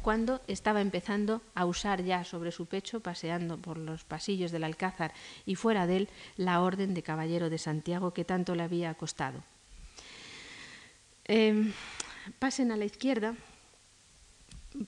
cuando 0.00 0.40
estaba 0.46 0.80
empezando 0.80 1.42
a 1.54 1.66
usar 1.66 2.02
ya 2.02 2.24
sobre 2.24 2.52
su 2.52 2.66
pecho, 2.66 3.00
paseando 3.00 3.58
por 3.58 3.78
los 3.78 4.04
pasillos 4.04 4.50
del 4.50 4.64
Alcázar 4.64 5.12
y 5.46 5.54
fuera 5.54 5.86
de 5.86 5.96
él, 5.98 6.08
la 6.36 6.60
orden 6.60 6.94
de 6.94 7.02
Caballero 7.02 7.50
de 7.50 7.58
Santiago 7.58 8.12
que 8.12 8.24
tanto 8.24 8.54
le 8.54 8.62
había 8.62 8.94
costado. 8.94 9.42
Em, 11.24 11.72
pasen 12.38 12.72
a 12.72 12.76
la 12.76 12.84
izquierda 12.84 13.34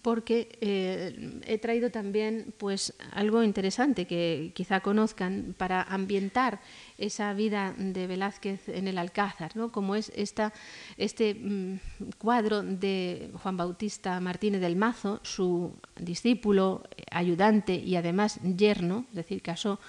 porque 0.02 0.48
eh, 0.60 1.40
he 1.46 1.58
traído 1.58 1.90
también 1.90 2.54
pues 2.58 2.94
algo 3.12 3.42
interesante 3.42 4.06
que 4.06 4.52
quizá 4.54 4.80
conozcan 4.80 5.54
para 5.56 5.82
ambientar 5.82 6.60
esa 6.98 7.32
vida 7.34 7.74
de 7.76 8.06
Velázquez 8.06 8.68
en 8.68 8.88
el 8.88 8.98
Alcázar, 8.98 9.56
¿no? 9.56 9.72
como 9.72 9.94
es 9.94 10.12
esta, 10.14 10.52
este 10.96 11.34
mm, 11.34 11.78
cuadro 12.18 12.62
de 12.62 13.30
Juan 13.42 13.56
Bautista 13.56 14.20
Martínez 14.20 14.60
del 14.60 14.76
Mazo, 14.76 15.20
su 15.22 15.74
discípulo, 15.96 16.82
ayudante 17.10 17.74
y 17.74 17.96
además 17.96 18.40
yerno, 18.42 19.06
es 19.10 19.16
decir, 19.16 19.42
casó 19.42 19.80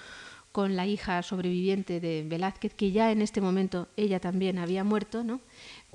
con 0.56 0.74
la 0.74 0.86
hija 0.86 1.22
sobreviviente 1.22 2.00
de 2.00 2.24
Velázquez, 2.26 2.72
que 2.72 2.90
ya 2.90 3.12
en 3.12 3.20
este 3.20 3.42
momento 3.42 3.88
ella 3.94 4.20
también 4.20 4.58
había 4.58 4.84
muerto, 4.84 5.22
¿no? 5.22 5.42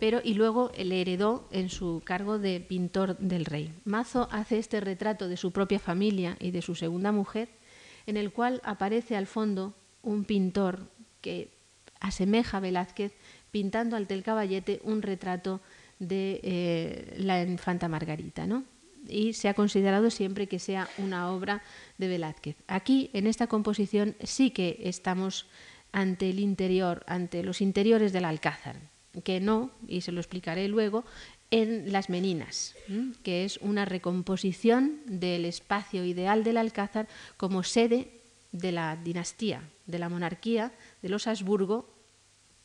Pero 0.02 0.20
y 0.24 0.34
luego 0.34 0.72
le 0.76 1.00
heredó 1.00 1.48
en 1.52 1.70
su 1.70 2.02
cargo 2.04 2.40
de 2.40 2.60
pintor 2.60 3.20
del 3.20 3.46
rey. 3.46 3.72
Mazo 3.86 4.28
hace 4.32 4.58
este 4.58 4.80
retrato 4.80 5.28
de 5.28 5.38
su 5.38 5.52
propia 5.52 5.78
familia 5.78 6.38
y 6.40 6.50
de 6.50 6.64
su 6.64 6.74
segunda 6.74 7.12
mujer, 7.12 7.50
en 8.08 8.18
el 8.18 8.32
cual 8.32 8.62
aparece 8.64 9.16
al 9.16 9.28
fondo 9.28 9.76
un 10.02 10.24
pintor 10.26 10.88
que 11.22 11.52
asemeja 12.00 12.58
a 12.58 12.62
Velázquez 12.62 13.14
pintando 13.52 13.96
ante 13.96 14.16
el 14.16 14.24
caballete 14.24 14.82
un 14.84 15.04
retrato 15.04 15.62
de 16.00 16.40
eh, 16.42 17.16
la 17.20 17.44
infanta 17.44 17.88
Margarita, 17.88 18.48
¿no? 18.48 18.64
y 19.08 19.34
se 19.34 19.50
ha 19.50 19.54
considerado 19.54 20.10
siempre 20.10 20.48
que 20.48 20.58
sea 20.58 20.90
una 20.98 21.32
obra 21.32 21.62
de 22.00 22.08
Velázquez. 22.08 22.56
Aquí, 22.66 23.12
en 23.14 23.28
esta 23.28 23.46
composición, 23.46 24.16
sí 24.24 24.50
que 24.50 24.80
estamos 24.82 25.46
ante 25.92 26.32
el 26.32 26.40
interior, 26.40 27.04
ante 27.06 27.44
los 27.44 27.62
interiores 27.62 28.14
del 28.14 28.26
Alcázar, 28.26 28.78
que 29.24 29.40
no, 29.40 29.72
y 29.88 30.02
se 30.02 30.12
lo 30.12 30.20
explicaré 30.20 30.68
luego, 30.68 31.06
en 31.52 31.92
Las 31.92 32.10
Meninas, 32.10 32.76
que 33.24 33.44
es 33.44 33.58
una 33.58 33.84
recomposición 33.84 35.02
del 35.06 35.44
espacio 35.44 36.06
ideal 36.06 36.46
del 36.46 36.58
Alcázar 36.58 37.10
como 37.36 37.64
sede 37.64 38.22
de 38.54 38.72
la 38.72 38.96
dinastía, 38.96 39.62
de 39.86 40.00
la 40.00 40.08
monarquía 40.08 40.72
de 41.02 41.10
los 41.10 41.28
Habsburgo, 41.28 41.90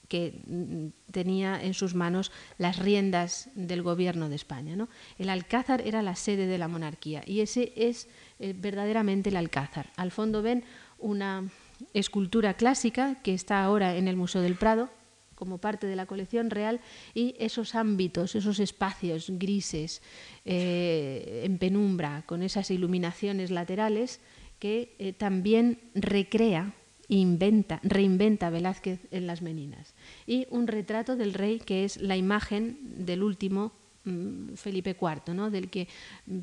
que 0.08 0.40
mm, 0.46 1.10
tenía 1.10 1.60
en 1.60 1.74
sus 1.74 1.96
manos 1.96 2.30
las 2.58 2.78
riendas 2.78 3.48
del 3.56 3.82
gobierno 3.82 4.28
de 4.28 4.36
España. 4.36 4.76
¿no? 4.76 4.88
El 5.18 5.30
Alcázar 5.30 5.80
era 5.80 6.00
la 6.02 6.14
sede 6.14 6.46
de 6.46 6.58
la 6.58 6.68
monarquía 6.68 7.22
y 7.26 7.40
ese 7.40 7.72
es 7.74 8.08
eh, 8.38 8.54
verdaderamente 8.56 9.30
el 9.30 9.36
Alcázar. 9.36 9.90
Al 9.96 10.12
fondo 10.12 10.42
ven 10.42 10.62
una 10.98 11.50
escultura 11.92 12.54
clásica 12.54 13.16
que 13.22 13.34
está 13.34 13.64
ahora 13.64 13.96
en 13.96 14.06
el 14.06 14.14
Museo 14.14 14.42
del 14.42 14.54
Prado 14.54 14.90
como 15.36 15.58
parte 15.58 15.86
de 15.86 15.94
la 15.94 16.06
colección 16.06 16.50
real 16.50 16.80
y 17.14 17.36
esos 17.38 17.76
ámbitos, 17.76 18.34
esos 18.34 18.58
espacios 18.58 19.30
grises 19.30 20.02
eh, 20.44 21.42
en 21.44 21.58
penumbra 21.58 22.24
con 22.26 22.42
esas 22.42 22.72
iluminaciones 22.72 23.52
laterales 23.52 24.18
que 24.58 24.96
eh, 24.98 25.12
también 25.12 25.78
recrea 25.94 26.74
inventa, 27.08 27.78
reinventa 27.84 28.50
Velázquez 28.50 28.98
en 29.10 29.28
las 29.28 29.42
Meninas. 29.42 29.94
Y 30.26 30.46
un 30.50 30.66
retrato 30.66 31.14
del 31.16 31.34
rey 31.34 31.60
que 31.60 31.84
es 31.84 31.98
la 31.98 32.16
imagen 32.16 33.04
del 33.04 33.22
último 33.22 33.72
mm, 34.04 34.54
Felipe 34.54 34.96
IV, 35.00 35.34
¿no? 35.34 35.50
del 35.50 35.68
que 35.70 35.88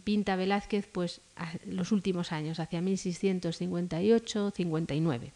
pinta 0.03 0.35
Velázquez 0.35 0.87
pues, 0.87 1.21
los 1.65 1.91
últimos 1.91 2.31
años, 2.31 2.59
hacia 2.59 2.81
1658-59. 2.81 5.31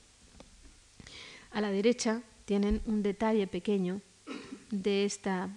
A 1.51 1.61
la 1.61 1.71
derecha 1.71 2.21
tienen 2.47 2.81
un 2.85 3.03
detalle 3.03 3.45
pequeño 3.45 3.99
de 4.71 5.03
esta... 5.03 5.49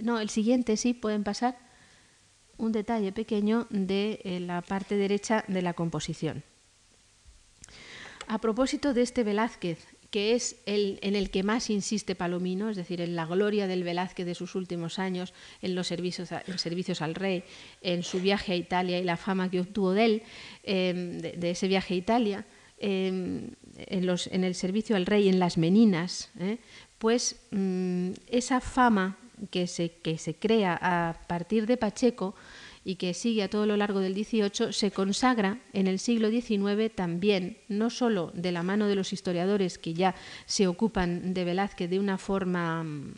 No, 0.00 0.20
el 0.20 0.30
siguiente 0.30 0.76
sí, 0.76 0.94
pueden 0.94 1.24
pasar. 1.24 1.58
Un 2.56 2.70
detalle 2.70 3.10
pequeño 3.10 3.66
de 3.68 4.20
eh, 4.22 4.38
la 4.38 4.62
parte 4.62 4.94
derecha 4.94 5.44
de 5.48 5.62
la 5.62 5.74
composición. 5.74 6.44
A 8.28 8.38
propósito 8.38 8.94
de 8.94 9.02
este 9.02 9.24
Velázquez, 9.24 9.84
que 10.12 10.34
es 10.36 10.54
el 10.66 11.00
en 11.02 11.16
el 11.16 11.30
que 11.30 11.42
más 11.42 11.68
insiste 11.68 12.14
Palomino, 12.14 12.70
es 12.70 12.76
decir, 12.76 13.00
en 13.00 13.16
la 13.16 13.26
gloria 13.26 13.66
del 13.66 13.82
Velázquez 13.82 14.26
de 14.26 14.36
sus 14.36 14.54
últimos 14.54 15.00
años, 15.00 15.34
en 15.62 15.74
los 15.74 15.88
servicios, 15.88 16.28
servicios 16.56 17.02
al 17.02 17.16
rey, 17.16 17.42
en 17.82 18.04
su 18.04 18.20
viaje 18.20 18.52
a 18.52 18.56
Italia 18.56 19.00
y 19.00 19.04
la 19.04 19.16
fama 19.16 19.50
que 19.50 19.58
obtuvo 19.58 19.90
de 19.90 20.04
él, 20.04 20.22
em, 20.62 21.18
de, 21.18 21.50
ese 21.50 21.66
viaje 21.66 21.94
a 21.94 21.96
Italia, 21.96 22.46
en, 22.80 23.56
el 23.76 24.54
servicio 24.54 24.96
al 24.96 25.06
rey, 25.06 25.28
en 25.28 25.38
las 25.38 25.58
meninas, 25.58 26.30
¿eh? 26.38 26.58
pues 26.98 27.36
mm, 27.50 28.10
esa 28.26 28.60
fama 28.60 29.16
que 29.50 29.66
se, 29.66 29.90
que 29.90 30.18
se 30.18 30.34
crea 30.34 30.78
a 30.80 31.14
partir 31.26 31.66
de 31.66 31.76
Pacheco, 31.76 32.34
y 32.84 32.96
que 32.96 33.14
sigue 33.14 33.42
a 33.42 33.50
todo 33.50 33.66
lo 33.66 33.76
largo 33.76 34.00
del 34.00 34.14
XVIII, 34.14 34.72
se 34.72 34.90
consagra 34.90 35.58
en 35.72 35.86
el 35.86 35.98
siglo 35.98 36.30
XIX 36.30 36.90
también, 36.94 37.58
no 37.68 37.90
solo 37.90 38.32
de 38.34 38.52
la 38.52 38.62
mano 38.62 38.86
de 38.86 38.94
los 38.94 39.12
historiadores 39.12 39.78
que 39.78 39.94
ya 39.94 40.14
se 40.46 40.66
ocupan 40.66 41.34
de 41.34 41.44
Velázquez 41.44 41.90
de 41.90 41.98
una 41.98 42.16
forma 42.16 42.82
mm, 42.82 43.14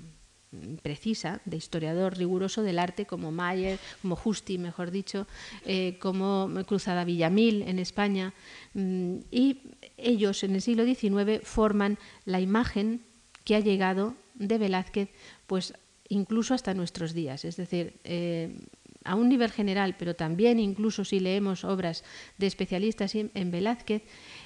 precisa, 0.82 1.40
de 1.44 1.56
historiador 1.56 2.16
riguroso 2.16 2.62
del 2.62 2.78
arte, 2.78 3.06
como 3.06 3.32
Mayer, 3.32 3.78
como 4.02 4.16
Justi, 4.16 4.58
mejor 4.58 4.90
dicho, 4.90 5.26
eh, 5.64 5.98
como 6.00 6.50
Cruzada 6.66 7.04
Villamil 7.04 7.62
en 7.62 7.78
España, 7.78 8.34
mm, 8.74 9.16
y 9.30 9.58
ellos 9.96 10.42
en 10.44 10.54
el 10.54 10.62
siglo 10.62 10.84
XIX 10.84 11.40
forman 11.42 11.98
la 12.24 12.40
imagen 12.40 13.02
que 13.44 13.56
ha 13.56 13.60
llegado 13.60 14.14
de 14.34 14.58
Velázquez, 14.58 15.08
pues 15.46 15.74
incluso 16.08 16.54
hasta 16.54 16.74
nuestros 16.74 17.14
días. 17.14 17.44
Es 17.44 17.56
decir, 17.56 17.94
eh, 18.04 18.54
a 19.04 19.16
un 19.16 19.28
nivel 19.28 19.50
general, 19.50 19.96
pero 19.98 20.14
también 20.14 20.60
incluso 20.60 21.04
si 21.04 21.18
leemos 21.18 21.64
obras 21.64 22.04
de 22.38 22.46
especialistas 22.46 23.14
en 23.14 23.50
Velázquez, 23.50 24.02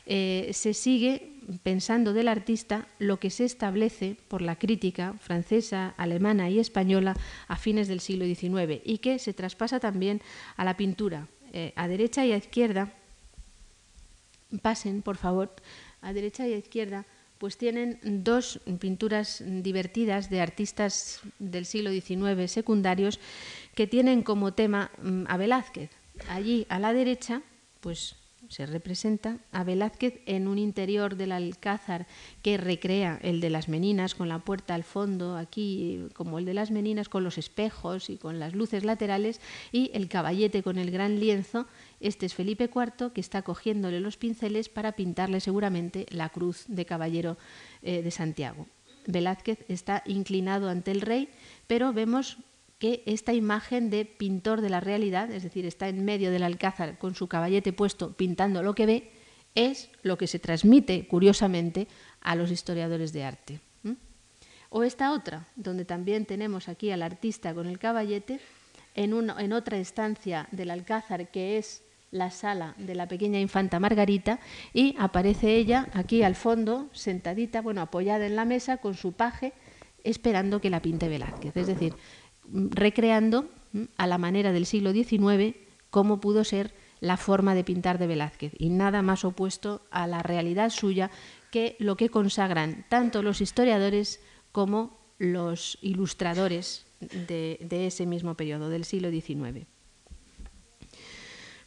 eh, 0.06 0.50
se 0.52 0.72
sigue 0.72 1.35
pensando 1.62 2.12
del 2.12 2.28
artista 2.28 2.88
lo 2.98 3.18
que 3.18 3.30
se 3.30 3.44
establece 3.44 4.16
por 4.28 4.42
la 4.42 4.56
crítica 4.56 5.14
francesa, 5.20 5.94
alemana 5.96 6.50
y 6.50 6.58
española 6.58 7.16
a 7.48 7.56
fines 7.56 7.88
del 7.88 8.00
siglo 8.00 8.24
XIX 8.24 8.80
y 8.84 8.98
que 8.98 9.18
se 9.18 9.32
traspasa 9.32 9.80
también 9.80 10.22
a 10.56 10.64
la 10.64 10.76
pintura. 10.76 11.28
Eh, 11.52 11.72
a 11.76 11.88
derecha 11.88 12.26
y 12.26 12.32
a 12.32 12.36
izquierda, 12.36 12.92
pasen 14.62 15.02
por 15.02 15.16
favor, 15.16 15.54
a 16.02 16.12
derecha 16.12 16.46
y 16.46 16.52
a 16.52 16.58
izquierda, 16.58 17.06
pues 17.38 17.58
tienen 17.58 17.98
dos 18.02 18.60
pinturas 18.80 19.42
divertidas 19.46 20.30
de 20.30 20.40
artistas 20.40 21.20
del 21.38 21.66
siglo 21.66 21.90
XIX 21.90 22.50
secundarios 22.50 23.20
que 23.74 23.86
tienen 23.86 24.22
como 24.22 24.54
tema 24.54 24.90
mm, 25.02 25.24
a 25.28 25.36
Velázquez. 25.36 25.90
Allí 26.28 26.66
a 26.68 26.78
la 26.78 26.92
derecha, 26.92 27.42
pues 27.80 28.16
se 28.48 28.66
representa 28.66 29.38
a 29.52 29.64
Velázquez 29.64 30.20
en 30.26 30.48
un 30.48 30.58
interior 30.58 31.16
del 31.16 31.32
alcázar 31.32 32.06
que 32.42 32.56
recrea 32.56 33.18
el 33.22 33.40
de 33.40 33.50
las 33.50 33.68
meninas, 33.68 34.14
con 34.14 34.28
la 34.28 34.38
puerta 34.38 34.74
al 34.74 34.84
fondo, 34.84 35.36
aquí 35.36 36.06
como 36.14 36.38
el 36.38 36.44
de 36.44 36.54
las 36.54 36.70
meninas, 36.70 37.08
con 37.08 37.24
los 37.24 37.38
espejos 37.38 38.10
y 38.10 38.16
con 38.16 38.38
las 38.38 38.54
luces 38.54 38.84
laterales, 38.84 39.40
y 39.72 39.90
el 39.94 40.08
caballete 40.08 40.62
con 40.62 40.78
el 40.78 40.90
gran 40.90 41.20
lienzo. 41.20 41.66
Este 42.00 42.26
es 42.26 42.34
Felipe 42.34 42.70
IV, 42.74 43.12
que 43.12 43.20
está 43.20 43.42
cogiéndole 43.42 44.00
los 44.00 44.16
pinceles 44.16 44.68
para 44.68 44.92
pintarle 44.92 45.40
seguramente 45.40 46.06
la 46.10 46.28
cruz 46.28 46.64
de 46.68 46.84
caballero 46.84 47.36
eh, 47.82 48.02
de 48.02 48.10
Santiago. 48.10 48.66
Velázquez 49.06 49.64
está 49.68 50.02
inclinado 50.06 50.68
ante 50.68 50.90
el 50.90 51.00
rey, 51.00 51.28
pero 51.66 51.92
vemos 51.92 52.38
que 52.78 53.02
esta 53.06 53.32
imagen 53.32 53.90
de 53.90 54.04
pintor 54.04 54.60
de 54.60 54.70
la 54.70 54.80
realidad, 54.80 55.30
es 55.30 55.42
decir, 55.42 55.64
está 55.64 55.88
en 55.88 56.04
medio 56.04 56.30
del 56.30 56.42
alcázar 56.42 56.98
con 56.98 57.14
su 57.14 57.26
caballete 57.26 57.72
puesto 57.72 58.12
pintando 58.12 58.62
lo 58.62 58.74
que 58.74 58.86
ve, 58.86 59.10
es 59.54 59.88
lo 60.02 60.18
que 60.18 60.26
se 60.26 60.38
transmite, 60.38 61.06
curiosamente, 61.06 61.88
a 62.20 62.36
los 62.36 62.50
historiadores 62.50 63.12
de 63.12 63.24
arte. 63.24 63.60
O 64.68 64.82
esta 64.82 65.12
otra, 65.12 65.46
donde 65.54 65.84
también 65.84 66.26
tenemos 66.26 66.68
aquí 66.68 66.90
al 66.90 67.02
artista 67.02 67.54
con 67.54 67.66
el 67.66 67.78
caballete, 67.78 68.40
en, 68.94 69.30
en 69.30 69.52
otra 69.52 69.78
estancia 69.78 70.48
del 70.50 70.70
alcázar 70.70 71.30
que 71.30 71.56
es 71.56 71.82
la 72.10 72.30
sala 72.30 72.74
de 72.78 72.94
la 72.94 73.08
pequeña 73.08 73.38
infanta 73.40 73.80
Margarita 73.80 74.40
y 74.72 74.94
aparece 74.98 75.54
ella 75.56 75.88
aquí 75.92 76.22
al 76.22 76.34
fondo, 76.34 76.88
sentadita, 76.92 77.62
bueno, 77.62 77.80
apoyada 77.80 78.26
en 78.26 78.36
la 78.36 78.44
mesa 78.44 78.78
con 78.78 78.94
su 78.94 79.12
paje, 79.12 79.52
esperando 80.04 80.60
que 80.60 80.70
la 80.70 80.80
pinte 80.80 81.08
Velázquez. 81.08 81.56
Es 81.56 81.66
decir, 81.66 81.94
recreando 82.52 83.48
a 83.96 84.06
la 84.06 84.18
manera 84.18 84.52
del 84.52 84.66
siglo 84.66 84.92
XIX 84.92 85.56
cómo 85.90 86.20
pudo 86.20 86.44
ser 86.44 86.74
la 87.00 87.16
forma 87.16 87.54
de 87.54 87.64
pintar 87.64 87.98
de 87.98 88.06
Velázquez. 88.06 88.52
Y 88.58 88.70
nada 88.70 89.02
más 89.02 89.24
opuesto 89.24 89.82
a 89.90 90.06
la 90.06 90.22
realidad 90.22 90.70
suya 90.70 91.10
que 91.50 91.76
lo 91.78 91.96
que 91.96 92.08
consagran 92.08 92.86
tanto 92.88 93.22
los 93.22 93.40
historiadores 93.40 94.20
como 94.52 94.98
los 95.18 95.78
ilustradores 95.82 96.86
de, 97.00 97.86
ese 97.86 98.06
mismo 98.06 98.34
periodo, 98.34 98.68
del 98.68 98.84
siglo 98.84 99.10
XIX. 99.10 99.66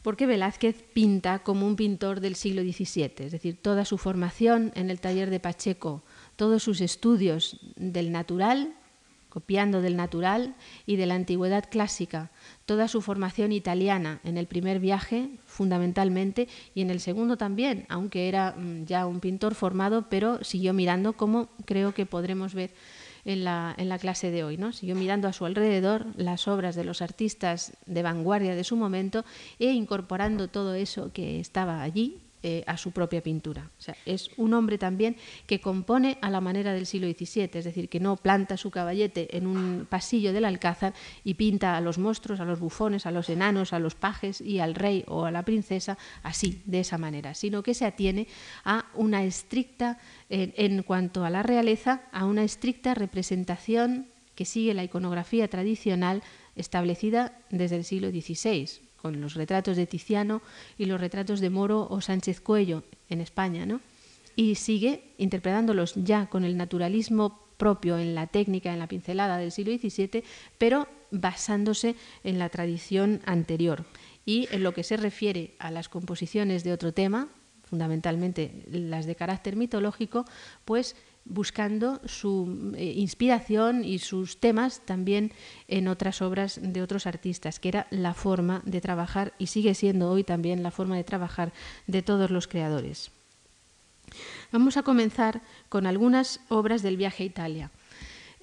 Porque 0.02 0.26
Velázquez 0.26 0.84
pinta 0.94 1.40
como 1.40 1.68
un 1.68 1.76
pintor 1.76 2.22
del 2.22 2.36
siglo 2.36 2.62
XVII, 2.62 3.26
es 3.26 3.32
decir, 3.32 3.62
toda 3.62 3.84
su 3.86 3.98
formación 3.98 4.72
en 4.76 4.90
el 4.90 5.00
taller 5.02 5.30
de 5.30 5.40
Pacheco, 5.40 6.04
todos 6.36 6.64
sus 6.64 6.82
estudios 6.82 7.60
del 7.76 8.12
natural 8.12 8.76
copiando 9.30 9.82
del 9.82 9.96
natural 9.96 10.56
y 10.86 10.96
de 10.96 11.06
la 11.06 11.16
antigüedad 11.16 11.66
clásica, 11.70 12.32
toda 12.66 12.88
su 12.88 13.02
formación 13.02 13.52
italiana 13.52 14.20
en 14.24 14.38
el 14.38 14.48
primer 14.48 14.80
viaje 14.80 15.30
fundamentalmente 15.46 16.48
y 16.74 16.82
en 16.82 16.90
el 16.90 17.00
segundo 17.00 17.38
también, 17.38 17.86
aunque 17.90 18.28
era 18.28 18.56
mm, 18.58 18.86
ya 18.86 19.06
un 19.06 19.20
pintor 19.20 19.56
formado, 19.56 20.10
pero 20.10 20.44
siguió 20.44 20.74
mirando 20.74 21.14
como 21.14 21.50
creo 21.66 21.94
que 21.94 22.06
podremos 22.06 22.54
ver 22.54 22.72
en 23.26 23.44
la, 23.44 23.76
en 23.78 23.90
la 23.90 24.00
clase 24.00 24.32
de 24.32 24.44
hoy. 24.44 24.58
¿no? 24.58 24.72
Siguió 24.72 24.96
mirando 24.96 25.28
a 25.28 25.34
su 25.34 25.46
alrededor 25.46 26.08
las 26.16 26.48
obras 26.48 26.76
de 26.76 26.84
los 26.84 27.02
artistas 27.02 27.74
de 27.86 28.02
vanguardia 28.02 28.56
de 28.56 28.64
su 28.64 28.76
momento 28.76 29.26
e 29.60 29.72
incorporando 29.72 30.48
todo 30.48 30.74
eso 30.74 31.12
que 31.14 31.40
estaba 31.40 31.82
allí 31.82 32.22
eh, 32.42 32.64
a 32.68 32.78
su 32.78 32.92
propia 32.92 33.22
pintura. 33.22 33.70
O 33.78 33.82
sea, 33.82 33.98
es 34.06 34.30
un 34.38 34.54
hombre 34.54 34.78
también 34.78 35.18
que 35.46 35.60
compone 35.60 36.18
a 36.22 36.30
la 36.30 36.40
manera 36.40 36.72
del 36.72 36.86
siglo 36.86 37.08
XVII, 37.08 37.50
es 37.54 37.66
decir, 37.66 37.90
que 37.90 38.00
no 38.00 38.16
planta 38.16 38.56
su 38.56 38.72
caballete 38.72 39.36
en 39.36 39.46
un 39.46 39.86
pasillo 39.90 40.32
del 40.32 40.46
alcázar 40.46 40.94
y 41.26 41.34
pinta 41.34 41.76
a 41.76 41.82
los 41.82 41.98
monstruos, 41.98 42.40
a 42.40 42.46
los 42.46 42.62
bufones, 42.62 43.06
a 43.06 43.12
los 43.12 43.30
enanos, 43.30 43.74
a 43.74 43.80
los 43.80 43.96
pajes 43.96 44.40
y 44.40 44.60
al 44.60 44.76
rey 44.76 45.04
o 45.08 45.26
a 45.26 45.32
la 45.32 45.44
princesa 45.44 45.98
así, 46.24 46.62
de 46.66 46.80
esa 46.80 46.98
manera, 46.98 47.34
sino 47.34 47.62
que 47.62 47.74
se 47.74 47.86
atiene 47.86 48.28
a 48.64 48.86
una 48.94 49.26
estricta, 49.26 49.98
en 50.30 50.84
cuanto 50.84 51.26
a 51.26 51.30
la 51.30 51.44
realeza, 51.44 52.04
a 52.14 52.26
una 52.26 52.44
estricta 52.44 52.94
representación 52.94 54.08
que 54.36 54.46
sigue 54.46 54.74
la 54.74 54.86
iconografía 54.86 55.50
tradicional 55.50 56.24
establecida 56.56 57.38
desde 57.50 57.76
el 57.76 57.84
siglo 57.84 58.10
XVI, 58.10 58.89
con 59.02 59.22
los 59.22 59.34
retratos 59.34 59.78
de 59.78 59.88
Tiziano 59.88 60.42
y 60.78 60.86
los 60.86 61.00
retratos 61.00 61.40
de 61.40 61.50
Moro 61.50 61.88
o 61.90 62.02
Sánchez 62.02 62.42
Cuello 62.42 62.84
en 63.10 63.22
España, 63.22 63.66
¿no? 63.66 63.82
Y 64.36 64.56
sigue 64.56 65.04
interpretándolos 65.18 65.94
ya 65.96 66.28
con 66.28 66.44
el 66.44 66.58
naturalismo 66.58 67.44
propio 67.58 67.98
en 67.98 68.16
la 68.16 68.28
técnica, 68.28 68.72
en 68.72 68.80
la 68.80 68.88
pincelada 68.88 69.38
del 69.38 69.52
siglo 69.52 69.74
XVII, 69.78 70.24
pero 70.58 70.88
basándose 71.12 71.96
en 72.24 72.40
la 72.40 72.50
tradición 72.50 73.22
anterior. 73.26 73.86
Y 74.26 74.48
en 74.52 74.64
lo 74.64 74.74
que 74.74 74.84
se 74.84 74.96
refiere 74.96 75.56
a 75.60 75.72
las 75.72 75.90
composiciones 75.90 76.64
de 76.64 76.72
otro 76.72 76.94
tema, 76.94 77.28
fundamentalmente 77.64 78.64
las 78.72 79.06
de 79.06 79.16
carácter 79.16 79.56
mitológico, 79.56 80.26
pues 80.66 80.96
buscando 81.26 82.02
su 82.06 82.74
eh, 82.76 82.94
inspiración 82.96 83.86
y 83.86 84.00
sus 84.00 84.40
temas 84.40 84.82
también 84.86 85.32
en 85.68 85.88
otras 85.88 86.22
obras 86.22 86.60
de 86.62 86.82
otros 86.82 87.06
artistas, 87.06 87.60
que 87.60 87.70
era 87.70 87.88
la 87.92 88.14
forma 88.14 88.62
de 88.66 88.82
trabajar 88.82 89.34
y 89.38 89.48
sigue 89.48 89.76
siendo 89.76 90.10
hoy 90.10 90.24
también 90.24 90.64
la 90.64 90.72
forma 90.72 90.98
de 90.98 91.04
trabajar 91.04 91.54
de 91.88 92.02
todos 92.02 92.32
los 92.32 92.48
creadores. 92.48 93.12
Vamos 94.52 94.78
a 94.78 94.84
comenzar 94.84 95.42
con 95.70 95.86
algunas 95.86 96.40
obras 96.50 96.82
del 96.82 96.98
viaje 96.98 97.24
a 97.24 97.28
Italia. 97.28 97.72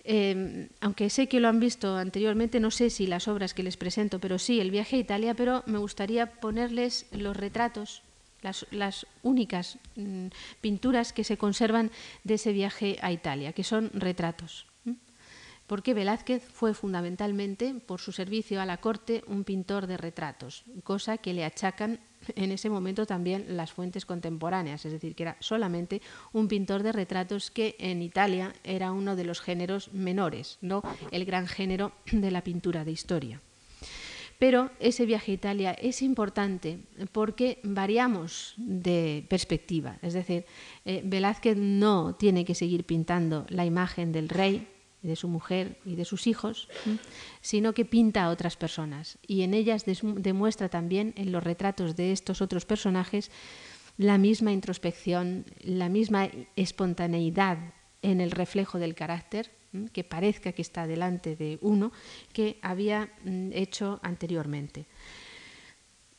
Em, 0.05 0.69
aunque 0.81 1.11
sé 1.11 1.27
que 1.27 1.41
lo 1.41 1.49
han 1.49 1.59
visto 1.59 1.97
anteriormente, 1.97 2.61
no 2.61 2.71
sé 2.71 2.91
si 2.91 3.09
las 3.09 3.27
obras 3.27 3.55
que 3.55 3.65
les 3.65 3.77
presento, 3.77 4.21
pero 4.21 4.39
sí 4.39 4.61
el 4.61 4.71
viaje 4.71 4.95
a 4.95 5.01
Italia, 5.01 5.35
pero 5.35 5.65
me 5.67 5.79
gustaría 5.79 6.39
ponerles 6.39 7.07
los 7.11 7.37
retratos 7.37 8.06
las, 8.43 9.07
únicas 9.23 9.79
mm, 9.97 10.27
pinturas 10.61 11.13
que 11.13 11.25
se 11.25 11.37
conservan 11.37 11.91
de 12.25 12.35
ese 12.35 12.53
viaje 12.53 12.99
a 13.03 13.13
Italia, 13.13 13.53
que 13.53 13.65
son 13.65 13.91
retratos. 13.95 14.67
Porque 15.67 15.95
Velázquez 15.95 16.47
fue 16.49 16.75
fundamentalmente, 16.75 17.75
por 17.75 18.01
su 18.01 18.13
servicio 18.13 18.61
a 18.61 18.67
la 18.67 18.77
corte, 18.77 19.25
un 19.27 19.43
pintor 19.43 19.89
de 19.89 19.97
retratos, 19.97 20.65
cosa 20.85 21.19
que 21.19 21.35
le 21.35 21.45
achacan 21.45 21.99
en 22.37 22.53
ese 22.53 22.71
momento 22.71 23.05
también 23.05 23.57
las 23.57 23.73
fuentes 23.73 24.07
contemporáneas, 24.07 24.85
es 24.85 24.93
decir, 24.93 25.15
que 25.15 25.25
era 25.25 25.37
solamente 25.41 26.03
un 26.33 26.47
pintor 26.47 26.83
de 26.83 26.93
retratos 26.93 27.51
que 27.51 27.75
en 27.79 28.01
Italia 28.01 28.55
era 28.63 28.93
uno 28.93 29.17
de 29.17 29.25
los 29.25 29.41
géneros 29.41 29.93
menores, 29.93 30.59
no 30.61 30.83
el 31.11 31.25
gran 31.25 31.49
género 31.49 31.93
de 32.13 32.31
la 32.31 32.45
pintura 32.45 32.85
de 32.85 32.93
historia. 32.93 33.41
Pero 34.39 34.71
ese 34.81 35.07
viaje 35.07 35.33
a 35.33 35.35
Italia 35.35 35.73
es 35.73 36.03
importante 36.03 36.81
porque 37.13 37.59
variamos 37.63 38.55
de 38.57 39.25
perspectiva. 39.29 39.99
Es 40.03 40.13
decir, 40.13 40.45
eh, 40.85 41.03
Velázquez 41.05 41.57
no 41.57 42.15
tiene 42.15 42.45
que 42.45 42.55
seguir 42.55 42.85
pintando 42.85 43.47
la 43.49 43.65
imagen 43.65 44.13
del 44.13 44.29
rey, 44.29 44.69
de 45.03 45.17
su 45.17 45.29
mujer 45.29 45.79
y 45.85 45.95
de 45.95 46.05
sus 46.05 46.27
hijos, 46.27 46.69
sino 47.41 47.73
que 47.73 47.85
pinta 47.85 48.25
a 48.25 48.31
otras 48.31 48.57
personas. 48.57 49.19
Y 49.27 49.43
en 49.43 49.55
ellas 49.55 49.85
demuestra 49.87 50.69
también, 50.69 51.15
en 51.17 51.33
los 51.33 51.45
retratos 51.45 51.97
de 51.97 52.13
estos 52.13 52.43
otros 52.43 52.67
personajes, 52.67 53.31
la 53.97 54.19
misma 54.19 54.53
introspección, 54.53 55.47
la 55.61 55.89
misma 55.89 56.29
espontaneidad 56.57 57.59
en 58.03 58.21
el 58.21 58.31
reflejo 58.31 58.79
del 58.79 58.95
carácter 58.95 59.56
que 59.93 60.05
parezca 60.05 60.53
que 60.53 60.63
está 60.63 60.87
delante 60.87 61.37
de 61.37 61.59
uno 61.61 61.93
que 62.33 62.59
había 62.63 63.11
mm, 63.25 63.51
hecho 63.53 64.01
anteriormente. 64.03 64.87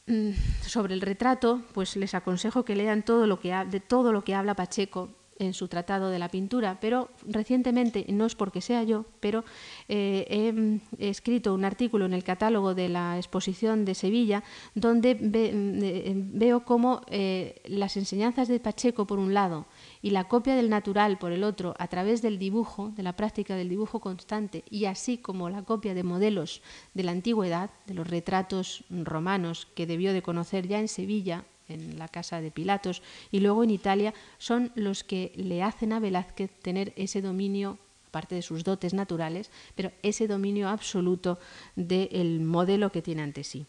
Mm, 0.08 0.32
sobre 0.62 0.94
el 0.94 1.02
retrato, 1.02 1.64
pues 1.74 1.96
les 1.98 2.14
aconsejo 2.14 2.64
que 2.64 2.76
lean 2.76 3.04
todo 3.04 3.28
lo 3.28 3.40
que, 3.40 3.54
de 3.70 3.80
todo 3.80 4.14
lo 4.14 4.24
que 4.24 4.36
habla 4.36 4.56
Pacheco 4.56 5.10
en 5.40 5.54
su 5.54 5.68
tratado 5.68 6.10
de 6.10 6.20
la 6.20 6.30
pintura, 6.30 6.80
pero 6.80 7.10
recientemente, 7.28 8.06
no 8.10 8.26
es 8.26 8.36
porque 8.36 8.62
sea 8.62 8.84
yo, 8.84 9.06
pero 9.20 9.44
eh, 9.88 10.26
he, 10.30 10.52
mm, 10.52 10.80
escrito 10.98 11.54
un 11.54 11.66
artículo 11.66 12.06
en 12.06 12.14
el 12.14 12.24
catálogo 12.24 12.74
de 12.74 12.90
la 12.90 13.18
exposición 13.18 13.86
de 13.86 13.96
Sevilla 13.96 14.44
donde 14.76 15.18
eh, 15.22 16.14
veo 16.16 16.64
cómo 16.64 17.02
eh, 17.08 17.62
las 17.66 17.98
enseñanzas 17.98 18.48
de 18.48 18.60
Pacheco, 18.60 19.06
por 19.06 19.20
un 19.20 19.34
lado, 19.34 19.66
y 20.02 20.12
la 20.12 20.28
copia 20.28 20.56
del 20.56 20.70
natural, 20.70 21.18
por 21.18 21.32
el 21.32 21.44
otro, 21.44 21.76
a 21.80 21.88
través 21.88 22.22
del 22.22 22.40
dibujo, 22.40 22.92
de 22.96 23.04
la 23.04 23.14
práctica 23.14 23.56
del 23.56 23.70
dibujo 23.70 24.00
constante, 24.00 24.64
y 24.70 24.86
así 24.86 25.18
como 25.18 25.50
la 25.50 25.64
copia 25.64 25.94
de 25.94 26.04
modelos 26.04 26.62
de 26.94 27.04
la 27.04 27.12
antigüedad, 27.12 27.70
de 27.86 27.94
los 27.94 28.08
retratos 28.08 28.84
romanos 28.90 29.68
que 29.76 29.88
debió 29.88 30.14
de 30.14 30.22
conocer 30.22 30.68
ya 30.68 30.80
en 30.80 30.88
Sevilla 30.88 31.46
en 31.70 32.00
la 32.00 32.08
casa 32.08 32.42
de 32.42 32.52
Pilatos 32.52 33.02
y 33.32 33.40
luego 33.40 33.64
en 33.64 33.72
Italia, 33.72 34.14
son 34.38 34.72
los 34.76 35.04
que 35.04 35.34
le 35.36 35.64
hacen 35.64 35.94
a 35.94 36.00
Velázquez 36.00 36.52
tener 36.62 36.94
ese 36.96 37.22
dominio, 37.22 37.78
aparte 38.08 38.36
de 38.36 38.42
sus 38.42 38.64
dotes 38.64 38.94
naturales, 38.94 39.52
pero 39.76 39.92
ese 40.02 40.28
dominio 40.28 40.70
absoluto 40.70 41.40
del 41.76 42.40
modelo 42.40 42.92
que 42.92 43.02
tiene 43.02 43.24
ante 43.24 43.44
sí. 43.44 43.66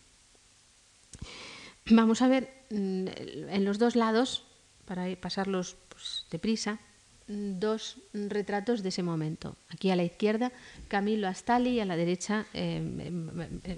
Vamos 1.90 2.22
a 2.22 2.28
ver 2.28 2.52
mm, 2.70 3.08
en 3.50 3.64
los 3.64 3.78
dos 3.78 3.96
lados, 3.96 4.44
para 4.84 5.04
pasarlos 5.16 5.76
pues, 5.98 6.24
deprisa, 6.30 6.78
dos 7.26 7.98
retratos 8.14 8.82
de 8.82 8.88
ese 8.90 9.02
momento. 9.02 9.56
Aquí 9.68 9.90
a 9.90 9.96
la 9.96 10.04
izquierda 10.04 10.52
Camilo 10.86 11.26
Astali 11.26 11.70
y 11.70 11.80
a 11.80 11.84
la 11.84 11.96
derecha 11.96 12.46
eh, 12.54 12.80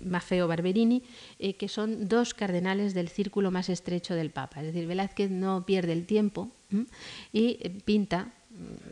Maffeo 0.04 0.46
Barberini, 0.46 1.02
eh, 1.38 1.54
que 1.54 1.68
son 1.68 2.08
dos 2.08 2.34
cardenales 2.34 2.92
del 2.92 3.08
círculo 3.08 3.50
más 3.50 3.70
estrecho 3.70 4.14
del 4.14 4.30
Papa. 4.30 4.60
Es 4.60 4.66
decir, 4.66 4.86
Velázquez 4.86 5.30
no 5.30 5.64
pierde 5.64 5.94
el 5.94 6.04
tiempo 6.04 6.50
y 7.32 7.58
eh, 7.60 7.70
pinta 7.84 8.32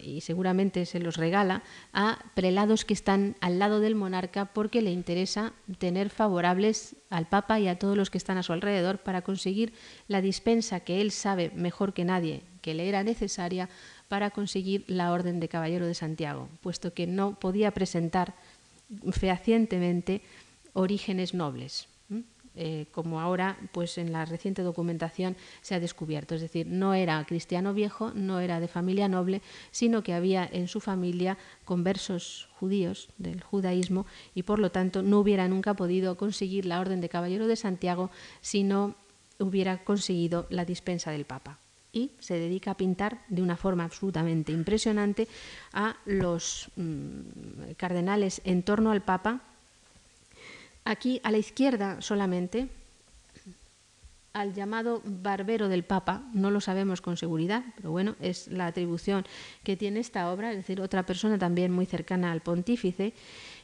y 0.00 0.22
seguramente 0.22 0.86
se 0.86 1.00
los 1.00 1.16
regala 1.16 1.62
a 1.92 2.24
prelados 2.34 2.84
que 2.84 2.94
están 2.94 3.36
al 3.40 3.58
lado 3.58 3.80
del 3.80 3.94
monarca 3.94 4.46
porque 4.46 4.80
le 4.80 4.90
interesa 4.90 5.52
tener 5.78 6.10
favorables 6.10 6.96
al 7.10 7.28
Papa 7.28 7.60
y 7.60 7.68
a 7.68 7.78
todos 7.78 7.96
los 7.96 8.08
que 8.08 8.18
están 8.18 8.38
a 8.38 8.42
su 8.42 8.52
alrededor 8.52 8.98
para 8.98 9.22
conseguir 9.22 9.74
la 10.06 10.22
dispensa 10.22 10.80
que 10.80 11.00
él 11.00 11.10
sabe 11.10 11.50
mejor 11.54 11.92
que 11.92 12.04
nadie 12.04 12.42
que 12.60 12.74
le 12.74 12.88
era 12.88 13.02
necesaria 13.02 13.68
para 14.08 14.30
conseguir 14.30 14.84
la 14.86 15.12
Orden 15.12 15.40
de 15.40 15.48
Caballero 15.48 15.86
de 15.86 15.94
Santiago, 15.94 16.48
puesto 16.60 16.94
que 16.94 17.06
no 17.06 17.38
podía 17.38 17.70
presentar 17.72 18.34
fehacientemente 19.12 20.22
orígenes 20.72 21.34
nobles. 21.34 21.88
Eh, 22.60 22.86
como 22.90 23.20
ahora 23.20 23.56
pues 23.70 23.98
en 23.98 24.10
la 24.10 24.24
reciente 24.24 24.62
documentación 24.62 25.36
se 25.60 25.76
ha 25.76 25.80
descubierto. 25.80 26.34
Es 26.34 26.40
decir, 26.40 26.66
no 26.66 26.92
era 26.92 27.24
cristiano 27.24 27.72
viejo, 27.72 28.10
no 28.16 28.40
era 28.40 28.58
de 28.58 28.66
familia 28.66 29.06
noble, 29.06 29.42
sino 29.70 30.02
que 30.02 30.12
había 30.12 30.44
en 30.50 30.66
su 30.66 30.80
familia 30.80 31.38
conversos 31.64 32.48
judíos 32.58 33.10
del 33.16 33.44
judaísmo 33.44 34.06
y 34.34 34.42
por 34.42 34.58
lo 34.58 34.72
tanto 34.72 35.02
no 35.02 35.20
hubiera 35.20 35.46
nunca 35.46 35.74
podido 35.74 36.16
conseguir 36.16 36.66
la 36.66 36.80
orden 36.80 37.00
de 37.00 37.08
caballero 37.08 37.46
de 37.46 37.54
Santiago 37.54 38.10
si 38.40 38.64
no 38.64 38.96
hubiera 39.38 39.84
conseguido 39.84 40.48
la 40.50 40.64
dispensa 40.64 41.12
del 41.12 41.26
Papa. 41.26 41.60
Y 41.98 42.12
se 42.20 42.38
dedica 42.38 42.70
a 42.70 42.76
pintar 42.76 43.24
de 43.28 43.42
una 43.42 43.56
forma 43.56 43.84
absolutamente 43.84 44.52
impresionante 44.52 45.26
a 45.72 45.96
los 46.04 46.70
mm, 46.76 47.72
cardenales 47.76 48.40
en 48.44 48.62
torno 48.62 48.92
al 48.92 49.02
Papa, 49.02 49.42
Aquí 50.88 51.20
a 51.22 51.30
la 51.30 51.36
izquierda 51.36 52.00
solamente, 52.00 52.66
al 54.32 54.54
llamado 54.54 55.02
barbero 55.04 55.68
del 55.68 55.84
Papa, 55.84 56.22
no 56.32 56.50
lo 56.50 56.62
sabemos 56.62 57.02
con 57.02 57.18
seguridad, 57.18 57.62
pero 57.76 57.90
bueno, 57.90 58.16
es 58.20 58.48
la 58.48 58.68
atribución 58.68 59.26
que 59.64 59.76
tiene 59.76 60.00
esta 60.00 60.32
obra, 60.32 60.50
es 60.50 60.56
decir, 60.56 60.80
otra 60.80 61.04
persona 61.04 61.36
también 61.36 61.72
muy 61.72 61.84
cercana 61.84 62.32
al 62.32 62.40
pontífice. 62.40 63.12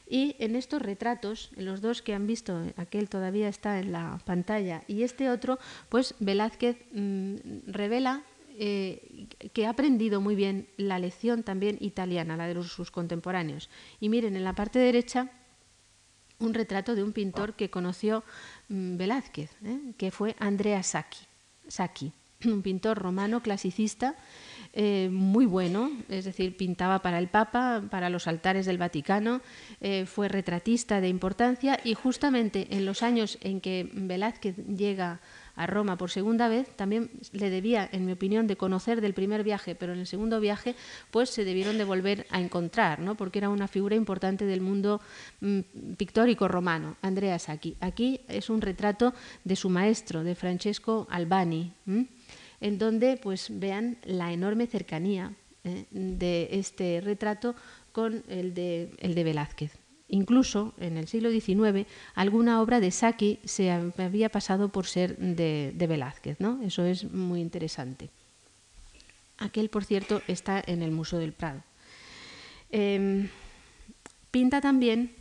Y 0.07 0.35
en 0.39 0.55
estos 0.55 0.81
retratos, 0.81 1.49
en 1.55 1.65
los 1.65 1.81
dos 1.81 2.01
que 2.01 2.13
han 2.13 2.27
visto, 2.27 2.61
aquel 2.77 3.09
todavía 3.09 3.47
está 3.47 3.79
en 3.79 3.91
la 3.91 4.19
pantalla 4.25 4.83
y 4.87 5.03
este 5.03 5.29
otro, 5.29 5.57
pues 5.89 6.13
Velázquez 6.19 6.77
mm, 6.91 7.35
revela 7.67 8.23
eh, 8.57 9.27
que 9.51 9.65
ha 9.65 9.71
aprendido 9.71 10.21
muy 10.21 10.35
bien 10.35 10.67
la 10.77 10.99
lección 10.99 11.43
también 11.43 11.77
italiana, 11.81 12.37
la 12.37 12.47
de 12.47 12.63
sus 12.63 12.91
contemporáneos. 12.91 13.69
Y 13.99 14.09
miren, 14.09 14.35
en 14.35 14.43
la 14.43 14.53
parte 14.53 14.79
derecha 14.79 15.31
un 16.39 16.53
retrato 16.53 16.95
de 16.95 17.03
un 17.03 17.13
pintor 17.13 17.53
que 17.55 17.69
conoció 17.69 18.23
mm, 18.69 18.97
Velázquez, 18.97 19.51
¿eh? 19.63 19.93
que 19.97 20.11
fue 20.11 20.35
Andrea 20.39 20.83
Sacchi, 20.83 22.13
un 22.45 22.61
pintor 22.61 22.97
romano 22.97 23.41
clasicista 23.41 24.15
eh, 24.77 25.07
muy 25.09 25.45
bueno, 25.45 25.89
es 26.09 26.25
decir, 26.25 26.57
pintaba 26.57 27.01
para 27.01 27.17
el 27.17 27.29
Papa, 27.29 27.81
para 27.89 28.09
los 28.09 28.27
altares 28.27 28.65
del 28.65 28.77
Vaticano, 28.77 29.39
eh, 29.79 30.05
fue 30.05 30.27
retratista 30.27 30.99
de 30.99 31.07
importancia 31.07 31.79
y 31.81 31.93
justamente 31.93 32.67
en 32.71 32.85
los 32.85 33.01
años 33.01 33.37
en 33.39 33.61
que 33.61 33.89
Velázquez 33.93 34.57
llega 34.67 35.21
a 35.55 35.65
Roma 35.65 35.97
por 35.97 36.11
segunda 36.11 36.49
vez, 36.49 36.75
también 36.75 37.09
le 37.31 37.49
debía, 37.49 37.87
en 37.89 38.05
mi 38.05 38.11
opinión, 38.11 38.47
de 38.47 38.57
conocer 38.57 38.99
del 38.99 39.13
primer 39.13 39.45
viaje, 39.45 39.75
pero 39.75 39.93
en 39.93 39.99
el 39.99 40.07
segundo 40.07 40.41
viaje, 40.41 40.75
pues 41.09 41.29
se 41.29 41.45
debieron 41.45 41.77
de 41.77 41.85
volver 41.85 42.27
a 42.29 42.41
encontrar, 42.41 42.99
¿no? 42.99 43.15
porque 43.15 43.39
era 43.39 43.47
una 43.47 43.69
figura 43.69 43.95
importante 43.95 44.45
del 44.45 44.59
mundo 44.59 44.99
mm, 45.39 45.59
pictórico 45.97 46.49
romano, 46.49 46.97
Andrea 47.01 47.39
Sacchi. 47.39 47.77
Aquí 47.79 48.19
es 48.27 48.49
un 48.49 48.59
retrato 48.59 49.13
de 49.45 49.55
su 49.55 49.69
maestro, 49.69 50.25
de 50.25 50.35
Francesco 50.35 51.07
Albani, 51.09 51.71
en 52.65 52.79
donde 52.79 53.17
pues 53.17 53.49
vean 53.51 53.97
la 54.05 54.33
enorme 54.33 54.65
cercanía 54.65 55.33
¿eh? 55.63 55.85
de 55.91 56.49
este 56.51 56.99
retrato 56.99 57.53
con 57.91 58.23
el 58.27 58.55
de, 58.55 58.89
el 58.97 59.13
de 59.13 59.23
Velázquez. 59.23 59.77
Incluso 60.07 60.73
en 60.79 60.97
el 60.97 61.07
siglo 61.07 61.29
XIX 61.29 61.85
alguna 62.15 62.59
obra 62.63 62.79
de 62.79 62.89
Saki 62.89 63.37
se 63.43 63.69
había 63.69 64.29
pasado 64.29 64.69
por 64.69 64.87
ser 64.87 65.15
de, 65.15 65.85
Velázquez, 65.87 66.39
¿no? 66.39 66.59
Eso 66.63 66.83
es 66.85 67.03
muy 67.11 67.39
interesante. 67.39 68.09
Aquel, 69.37 69.69
por 69.69 69.85
cierto, 69.85 70.23
está 70.27 70.63
en 70.65 70.81
el 70.81 70.89
Museo 70.89 71.19
del 71.19 71.33
Prado. 71.33 71.61
Em, 72.71 73.29
pinta 74.31 74.59
también, 74.59 75.13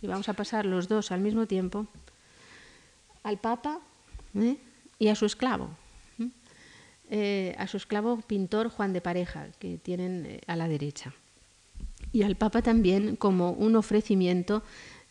y 0.00 0.08
vamos 0.08 0.28
a 0.28 0.32
pasar 0.32 0.66
los 0.66 0.88
dos 0.88 1.12
al 1.12 1.20
mismo 1.20 1.46
tiempo, 1.46 1.86
al 3.22 3.38
Papa 3.38 3.78
¿eh? 4.34 4.56
y 4.98 5.06
a 5.06 5.14
su 5.14 5.26
esclavo. 5.26 5.81
Eh, 7.14 7.54
a 7.58 7.66
su 7.66 7.76
esclavo 7.76 8.22
pintor 8.22 8.70
Juan 8.70 8.94
de 8.94 9.02
Pareja, 9.02 9.48
que 9.58 9.76
tienen 9.76 10.24
eh, 10.24 10.40
a 10.46 10.56
la 10.56 10.66
derecha. 10.66 11.12
Y 12.10 12.22
al 12.22 12.36
Papa 12.36 12.62
también 12.62 13.16
como 13.16 13.50
un 13.52 13.76
ofrecimiento 13.76 14.62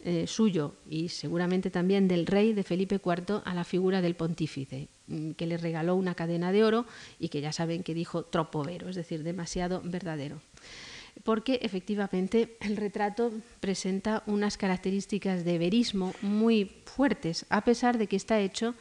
eh, 0.04 0.26
suyo 0.26 0.74
y 0.90 1.10
seguramente 1.10 1.70
también 1.70 2.08
del 2.08 2.26
rey 2.26 2.54
de 2.54 2.64
Felipe 2.64 2.96
IV 2.96 3.44
a 3.46 3.54
la 3.54 3.64
figura 3.64 4.02
del 4.02 4.16
pontífice, 4.16 4.88
mm, 5.06 5.34
que 5.34 5.46
le 5.46 5.58
regaló 5.58 5.94
una 5.94 6.16
cadena 6.16 6.52
de 6.52 6.64
oro 6.64 6.88
y 7.20 7.30
que 7.30 7.40
ya 7.40 7.52
saben 7.52 7.84
que 7.84 7.94
dijo 7.94 8.24
troppo 8.24 8.64
vero, 8.64 8.90
es 8.90 8.96
decir, 8.96 9.22
demasiado 9.22 9.84
verdadero. 9.86 10.42
Porque 11.24 11.60
efectivamente 11.62 12.58
el 12.62 12.78
retrato 12.78 13.32
presenta 13.60 14.24
unas 14.26 14.58
características 14.58 15.46
de 15.46 15.60
verismo 15.60 16.16
muy 16.24 16.72
fuertes, 16.84 17.46
a 17.50 17.64
pesar 17.64 18.00
de 18.00 18.08
que 18.08 18.16
está 18.16 18.40
hecho 18.40 18.74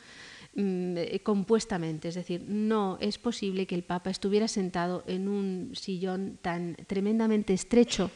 mm, 0.54 0.96
eh, 0.96 1.20
compuestamente, 1.22 2.08
es 2.08 2.14
decir, 2.14 2.44
no 2.46 2.98
es 3.00 3.18
posible 3.18 3.66
que 3.66 3.74
el 3.74 3.84
Papa 3.84 4.10
estuviera 4.10 4.48
sentado 4.48 5.04
en 5.06 5.28
un 5.28 5.72
sillón 5.74 6.38
tan 6.42 6.76
tremendamente 6.86 7.54
estrecho 7.54 8.10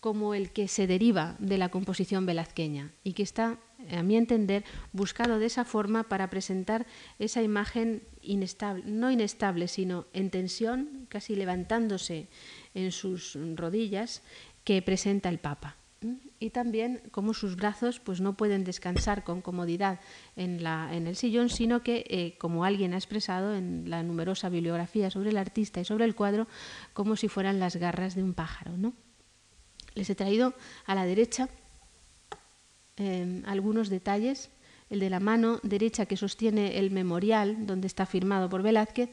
como 0.00 0.34
el 0.34 0.50
que 0.50 0.66
se 0.66 0.86
deriva 0.86 1.36
de 1.38 1.58
la 1.58 1.68
composición 1.68 2.24
velazqueña 2.24 2.92
y 3.04 3.12
que 3.12 3.22
está, 3.22 3.58
a 3.90 4.02
mi 4.02 4.16
entender, 4.16 4.64
buscado 4.92 5.38
de 5.38 5.46
esa 5.46 5.64
forma 5.64 6.04
para 6.04 6.30
presentar 6.30 6.86
esa 7.18 7.42
imagen 7.42 8.02
inestable, 8.22 8.82
no 8.86 9.10
inestable, 9.10 9.68
sino 9.68 10.06
en 10.14 10.30
tensión, 10.30 11.06
casi 11.10 11.36
levantándose 11.36 12.28
en 12.74 12.92
sus 12.92 13.36
rodillas, 13.56 14.22
que 14.64 14.80
presenta 14.80 15.28
el 15.28 15.38
Papa. 15.38 15.76
Y 16.38 16.50
también 16.50 17.02
como 17.10 17.34
sus 17.34 17.56
brazos 17.56 18.00
pues, 18.00 18.22
no 18.22 18.34
pueden 18.34 18.64
descansar 18.64 19.22
con 19.22 19.42
comodidad 19.42 20.00
en, 20.34 20.62
la, 20.62 20.88
en 20.94 21.06
el 21.06 21.14
sillón, 21.14 21.50
sino 21.50 21.82
que, 21.82 22.04
eh, 22.08 22.38
como 22.38 22.64
alguien 22.64 22.94
ha 22.94 22.96
expresado 22.96 23.54
en 23.54 23.90
la 23.90 24.02
numerosa 24.02 24.48
bibliografía 24.48 25.10
sobre 25.10 25.28
el 25.28 25.36
artista 25.36 25.80
y 25.80 25.84
sobre 25.84 26.06
el 26.06 26.14
cuadro, 26.14 26.46
como 26.94 27.16
si 27.16 27.28
fueran 27.28 27.60
las 27.60 27.76
garras 27.76 28.14
de 28.14 28.22
un 28.22 28.32
pájaro. 28.32 28.78
¿no? 28.78 28.94
Les 29.94 30.08
he 30.08 30.14
traído 30.14 30.54
a 30.86 30.94
la 30.94 31.04
derecha 31.04 31.50
em, 32.96 33.42
algunos 33.44 33.90
detalles. 33.90 34.50
El 34.88 35.00
de 35.00 35.10
la 35.10 35.20
mano 35.20 35.60
derecha 35.62 36.06
que 36.06 36.16
sostiene 36.16 36.78
el 36.78 36.90
memorial, 36.90 37.66
donde 37.66 37.86
está 37.86 38.06
firmado 38.06 38.48
por 38.48 38.62
Velázquez, 38.62 39.10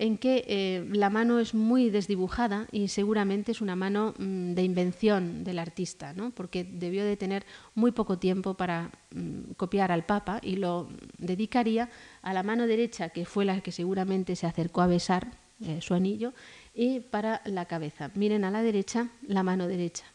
en 0.00 0.16
que 0.16 0.44
eh, 0.48 0.88
la 0.92 1.10
mano 1.10 1.40
es 1.40 1.52
muy 1.52 1.90
desdibujada 1.90 2.66
y 2.72 2.88
seguramente 2.88 3.52
es 3.52 3.60
una 3.60 3.76
mano 3.76 4.14
mm, 4.16 4.54
de 4.54 4.62
invención 4.62 5.44
del 5.44 5.58
artista, 5.58 6.14
¿no? 6.14 6.30
porque 6.30 6.64
debió 6.64 7.04
de 7.04 7.18
tener 7.18 7.44
muy 7.74 7.92
poco 7.92 8.18
tiempo 8.18 8.54
para 8.54 8.90
mm, 9.14 9.52
copiar 9.58 9.92
al 9.92 10.06
Papa 10.06 10.40
y 10.42 10.56
lo 10.56 10.88
dedicaría 11.18 11.90
a 12.22 12.32
la 12.32 12.42
mano 12.42 12.66
derecha, 12.66 13.10
que 13.10 13.26
fue 13.26 13.44
la 13.44 13.60
que 13.60 13.72
seguramente 13.72 14.36
se 14.36 14.46
acercó 14.46 14.80
a 14.80 14.86
besar 14.86 15.32
eh, 15.60 15.82
su 15.82 15.92
anillo, 15.92 16.32
y 16.72 17.00
para 17.00 17.42
la 17.44 17.66
cabeza. 17.66 18.10
Miren 18.14 18.44
a 18.44 18.50
la 18.50 18.62
derecha, 18.62 19.10
la 19.28 19.42
mano 19.42 19.68
derecha. 19.68 20.06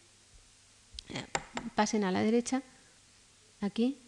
Eh, 1.09 1.23
pasen 1.75 2.03
a 2.03 2.11
la 2.11 2.23
derecha, 2.23 2.63
aquí, 3.61 3.99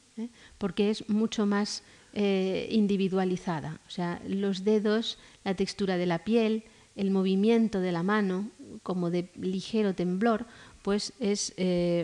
porque 0.58 0.90
es 0.90 1.08
mucho 1.08 1.46
más 1.46 1.84
eh, 2.20 2.68
individualizada. 2.72 3.80
O 3.86 3.92
sea, 3.92 4.20
los 4.28 4.64
dedos, 4.64 5.20
la 5.44 5.54
textura 5.54 5.98
de 5.98 6.08
la 6.08 6.24
piel, 6.24 6.64
el 6.96 7.12
movimiento 7.12 7.80
de 7.80 7.92
la 7.92 8.02
mano, 8.02 8.50
como 8.82 9.12
de 9.12 9.30
ligero 9.40 9.94
temblor, 9.94 10.48
pues 10.82 11.14
es 11.20 11.54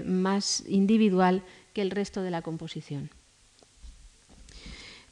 más 0.05 0.63
individual 0.67 1.41
que 1.73 1.81
el 1.81 1.89
resto 1.89 2.21
de 2.21 2.29
la 2.29 2.43
composición. 2.43 3.09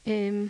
Em, 0.06 0.50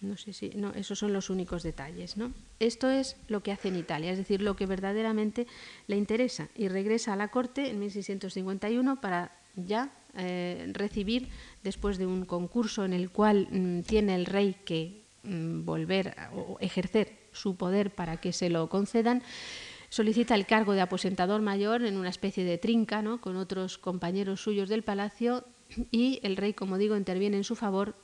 no 0.00 0.16
sé 0.16 0.32
si, 0.32 0.50
no, 0.50 0.72
esos 0.74 0.98
son 0.98 1.12
los 1.12 1.30
únicos 1.30 1.62
detalles, 1.62 2.16
¿no? 2.16 2.32
Esto 2.60 2.90
es 2.90 3.16
lo 3.28 3.42
que 3.42 3.52
hace 3.52 3.68
en 3.68 3.76
Italia, 3.76 4.12
es 4.12 4.18
decir, 4.18 4.42
lo 4.42 4.56
que 4.56 4.66
verdaderamente 4.66 5.46
le 5.86 5.96
interesa 5.96 6.48
y 6.54 6.68
regresa 6.68 7.12
a 7.12 7.16
la 7.16 7.28
corte 7.28 7.70
en 7.70 7.78
1651 7.78 9.00
para 9.00 9.32
ya 9.56 9.90
eh, 10.16 10.70
recibir, 10.72 11.28
después 11.62 11.98
de 11.98 12.06
un 12.06 12.24
concurso 12.24 12.84
en 12.84 12.92
el 12.92 13.10
cual 13.10 13.48
mm, 13.50 13.80
tiene 13.82 14.14
el 14.14 14.26
rey 14.26 14.56
que 14.64 15.02
mm, 15.22 15.64
volver 15.64 16.16
o 16.34 16.58
ejercer 16.60 17.16
su 17.32 17.56
poder 17.56 17.94
para 17.94 18.16
que 18.16 18.32
se 18.32 18.50
lo 18.50 18.68
concedan, 18.68 19.22
solicita 19.88 20.34
el 20.34 20.46
cargo 20.46 20.72
de 20.72 20.80
aposentador 20.80 21.42
mayor 21.42 21.82
en 21.82 21.96
una 21.96 22.08
especie 22.08 22.44
de 22.44 22.58
trinca 22.58 23.02
¿no? 23.02 23.20
con 23.20 23.36
otros 23.36 23.78
compañeros 23.78 24.40
suyos 24.40 24.68
del 24.68 24.82
palacio 24.82 25.44
y 25.90 26.20
el 26.22 26.36
rey, 26.36 26.54
como 26.54 26.78
digo, 26.78 26.96
interviene 26.96 27.36
en 27.36 27.44
su 27.44 27.56
favor 27.56 27.94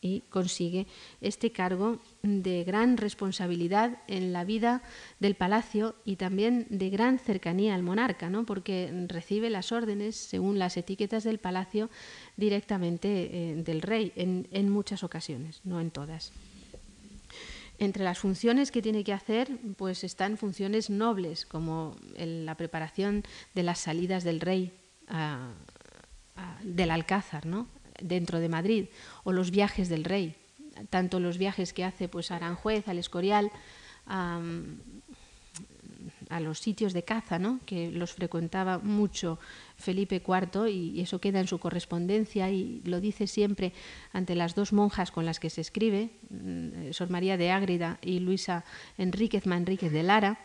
y 0.00 0.20
consigue 0.28 0.86
este 1.20 1.52
cargo 1.52 2.00
de 2.22 2.64
gran 2.64 2.96
responsabilidad 2.96 4.02
en 4.06 4.32
la 4.32 4.44
vida 4.44 4.82
del 5.20 5.34
palacio 5.34 5.94
y 6.04 6.16
también 6.16 6.66
de 6.70 6.90
gran 6.90 7.18
cercanía 7.18 7.74
al 7.74 7.82
monarca, 7.82 8.30
¿no? 8.30 8.44
porque 8.44 8.92
recibe 9.08 9.50
las 9.50 9.72
órdenes, 9.72 10.16
según 10.16 10.58
las 10.58 10.76
etiquetas 10.76 11.24
del 11.24 11.38
palacio, 11.38 11.90
directamente 12.36 13.08
eh, 13.08 13.62
del 13.62 13.82
rey 13.82 14.12
en, 14.16 14.48
en 14.52 14.70
muchas 14.70 15.02
ocasiones, 15.02 15.60
no 15.64 15.80
en 15.80 15.90
todas. 15.90 16.32
Entre 17.78 18.02
las 18.02 18.18
funciones 18.18 18.72
que 18.72 18.82
tiene 18.82 19.04
que 19.04 19.12
hacer, 19.12 19.56
pues 19.76 20.02
están 20.02 20.36
funciones 20.36 20.90
nobles, 20.90 21.46
como 21.46 21.94
la 22.16 22.56
preparación 22.56 23.22
de 23.54 23.62
las 23.62 23.78
salidas 23.78 24.24
del 24.24 24.40
rey 24.40 24.72
del 26.62 26.90
Alcázar, 26.90 27.46
¿no? 27.46 27.68
Dentro 28.00 28.40
de 28.40 28.48
Madrid, 28.48 28.86
o 29.24 29.32
los 29.32 29.50
viajes 29.50 29.88
del 29.88 30.04
rey, 30.04 30.34
tanto 30.90 31.20
los 31.20 31.38
viajes 31.38 31.72
que 31.72 31.84
hace 31.84 32.08
pues, 32.08 32.30
a 32.30 32.36
Aranjuez, 32.36 32.88
al 32.88 32.98
Escorial, 32.98 33.50
a, 34.06 34.40
los 36.40 36.60
sitios 36.60 36.92
de 36.92 37.02
caza, 37.02 37.38
¿no? 37.38 37.60
que 37.66 37.90
los 37.90 38.12
frecuentaba 38.12 38.78
mucho 38.78 39.38
Felipe 39.76 40.22
IV 40.26 40.68
y, 40.68 41.00
eso 41.00 41.20
queda 41.20 41.40
en 41.40 41.48
su 41.48 41.58
correspondencia 41.58 42.50
y 42.50 42.80
lo 42.84 43.00
dice 43.00 43.26
siempre 43.26 43.72
ante 44.12 44.34
las 44.34 44.54
dos 44.54 44.72
monjas 44.72 45.10
con 45.10 45.26
las 45.26 45.40
que 45.40 45.50
se 45.50 45.60
escribe, 45.60 46.10
mm, 46.30 46.92
Sor 46.92 47.10
María 47.10 47.36
de 47.36 47.50
Ágreda 47.50 47.98
y 48.02 48.20
Luisa 48.20 48.64
Enríquez 48.96 49.46
Manríquez 49.46 49.92
de 49.92 50.02
Lara, 50.02 50.38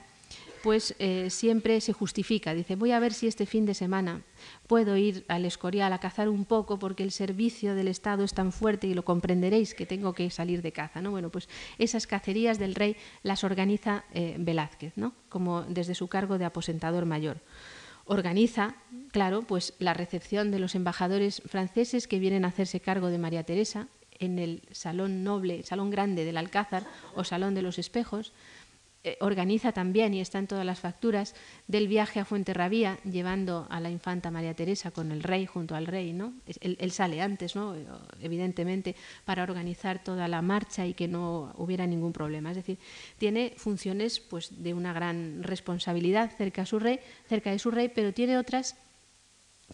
pues 0.63 0.95
eh, 0.97 1.29
siempre 1.29 1.81
se 1.81 1.91
justifica. 1.91 2.53
Dice, 2.53 2.77
voy 2.77 2.91
a 2.91 2.99
ver 2.99 3.11
si 3.11 3.27
este 3.27 3.45
fin 3.45 3.65
de 3.65 3.73
semana 3.73 4.21
puedo 4.65 4.95
ir 4.95 5.25
al 5.27 5.43
Escorial 5.43 5.91
a 5.91 5.99
cazar 5.99 6.29
un 6.29 6.45
poco 6.45 6.79
porque 6.79 7.03
el 7.03 7.11
servicio 7.11 7.75
del 7.75 7.89
Estado 7.89 8.23
es 8.23 8.33
tan 8.33 8.53
fuerte 8.53 8.87
y 8.87 8.93
lo 8.93 9.03
comprenderéis 9.03 9.75
que 9.75 9.85
tengo 9.85 10.13
que 10.13 10.29
salir 10.29 10.61
de 10.61 10.71
caza. 10.71 11.01
¿no? 11.01 11.11
Bueno, 11.11 11.29
pues 11.29 11.49
esas 11.79 12.07
cacerías 12.07 12.59
del 12.59 12.75
rey 12.75 12.95
las 13.23 13.43
organiza 13.43 14.05
eh, 14.13 14.37
Velázquez, 14.39 14.93
¿no? 14.95 15.13
como 15.27 15.63
desde 15.63 15.95
su 15.95 16.07
cargo 16.07 16.37
de 16.37 16.45
aposentador 16.45 17.05
mayor. 17.05 17.41
Organiza, 18.05 18.75
claro, 19.11 19.41
pues 19.41 19.73
la 19.79 19.93
recepción 19.93 20.49
de 20.49 20.59
los 20.59 20.75
embajadores 20.75 21.41
franceses 21.45 22.07
que 22.07 22.19
vienen 22.19 22.45
a 22.45 22.49
hacerse 22.49 22.79
cargo 22.79 23.09
de 23.09 23.17
María 23.17 23.43
Teresa 23.43 23.89
en 24.19 24.39
el 24.39 24.61
salón 24.71 25.25
noble, 25.25 25.63
salón 25.63 25.89
grande 25.89 26.23
del 26.23 26.37
Alcázar 26.37 26.85
o 27.15 27.25
salón 27.25 27.53
de 27.53 27.63
los 27.63 27.79
espejos, 27.79 28.31
eh, 29.05 29.17
organiza 29.19 29.73
también, 29.73 30.13
y 30.13 30.21
está 30.21 30.39
en 30.39 30.47
todas 30.47 30.65
las 30.65 30.79
facturas, 30.79 31.35
del 31.67 31.89
viaje 31.89 32.21
a 32.21 32.25
Fuenterrabía, 32.25 32.99
llevando 33.03 33.67
a 33.69 33.81
la 33.81 33.89
infanta 33.89 34.31
María 34.31 34.53
Teresa 34.53 34.91
con 34.91 35.11
el 35.11 35.23
rey, 35.23 35.45
junto 35.45 35.75
al 35.75 35.87
rey. 35.87 36.13
¿no? 36.13 36.33
Él, 36.61 36.91
sale 36.91 37.21
antes, 37.21 37.53
¿no? 37.53 37.75
evidentemente, 38.21 38.95
para 39.25 39.43
organizar 39.43 40.01
toda 40.01 40.29
la 40.29 40.41
marcha 40.41 40.87
y 40.87 40.93
que 40.93 41.09
no 41.09 41.53
hubiera 41.57 41.85
ningún 41.85 42.13
problema. 42.13 42.51
Es 42.51 42.55
decir, 42.55 42.77
tiene 43.17 43.53
funciones 43.57 44.21
pues, 44.21 44.63
de 44.63 44.73
una 44.73 44.93
gran 44.93 45.43
responsabilidad 45.43 46.31
cerca, 46.37 46.65
su 46.65 46.79
rey, 46.79 47.01
cerca 47.27 47.51
de 47.51 47.59
su 47.59 47.71
rey, 47.71 47.91
pero 47.93 48.13
tiene 48.13 48.37
otras 48.37 48.77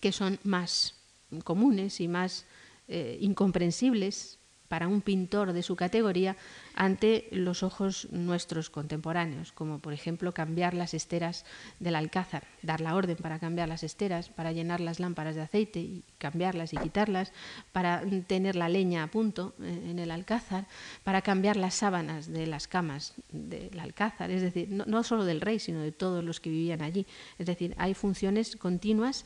que 0.01 0.11
son 0.11 0.39
más 0.43 0.95
comunes 1.43 2.01
y 2.01 2.07
más 2.07 2.47
eh, 2.87 3.19
incomprensibles 3.21 4.38
para 4.69 4.87
un 4.87 5.01
pintor 5.01 5.51
de 5.51 5.63
su 5.63 5.75
categoría 5.75 6.37
ante 6.75 7.27
los 7.31 7.63
ojos 7.63 8.07
nuestros 8.11 8.69
contemporáneos, 8.69 9.51
como 9.51 9.79
por 9.79 9.91
ejemplo 9.91 10.33
cambiar 10.33 10.73
las 10.73 10.93
esteras 10.93 11.43
del 11.79 11.95
alcázar, 11.95 12.43
dar 12.61 12.79
la 12.79 12.95
orden 12.95 13.17
para 13.17 13.39
cambiar 13.39 13.67
las 13.67 13.83
esteras, 13.83 14.29
para 14.29 14.53
llenar 14.53 14.79
las 14.79 14.99
lámparas 14.99 15.35
de 15.35 15.41
aceite 15.41 15.79
y 15.79 16.03
cambiarlas 16.19 16.71
y 16.71 16.77
quitarlas, 16.77 17.33
para 17.73 18.03
tener 18.27 18.55
la 18.55 18.69
leña 18.69 19.03
a 19.03 19.07
punto 19.07 19.55
eh, 19.59 19.87
en 19.89 19.99
el 19.99 20.11
alcázar, 20.11 20.67
para 21.03 21.21
cambiar 21.21 21.57
las 21.57 21.73
sábanas 21.73 22.31
de 22.31 22.47
las 22.47 22.67
camas 22.67 23.15
del 23.31 23.79
alcázar, 23.79 24.29
es 24.31 24.41
decir, 24.41 24.69
no, 24.69 24.85
no 24.85 25.03
solo 25.03 25.25
del 25.25 25.41
rey, 25.41 25.59
sino 25.59 25.81
de 25.81 25.91
todos 25.91 26.23
los 26.23 26.39
que 26.39 26.51
vivían 26.51 26.83
allí. 26.83 27.07
Es 27.39 27.47
decir, 27.47 27.73
hay 27.77 27.95
funciones 27.95 28.55
continuas 28.55 29.25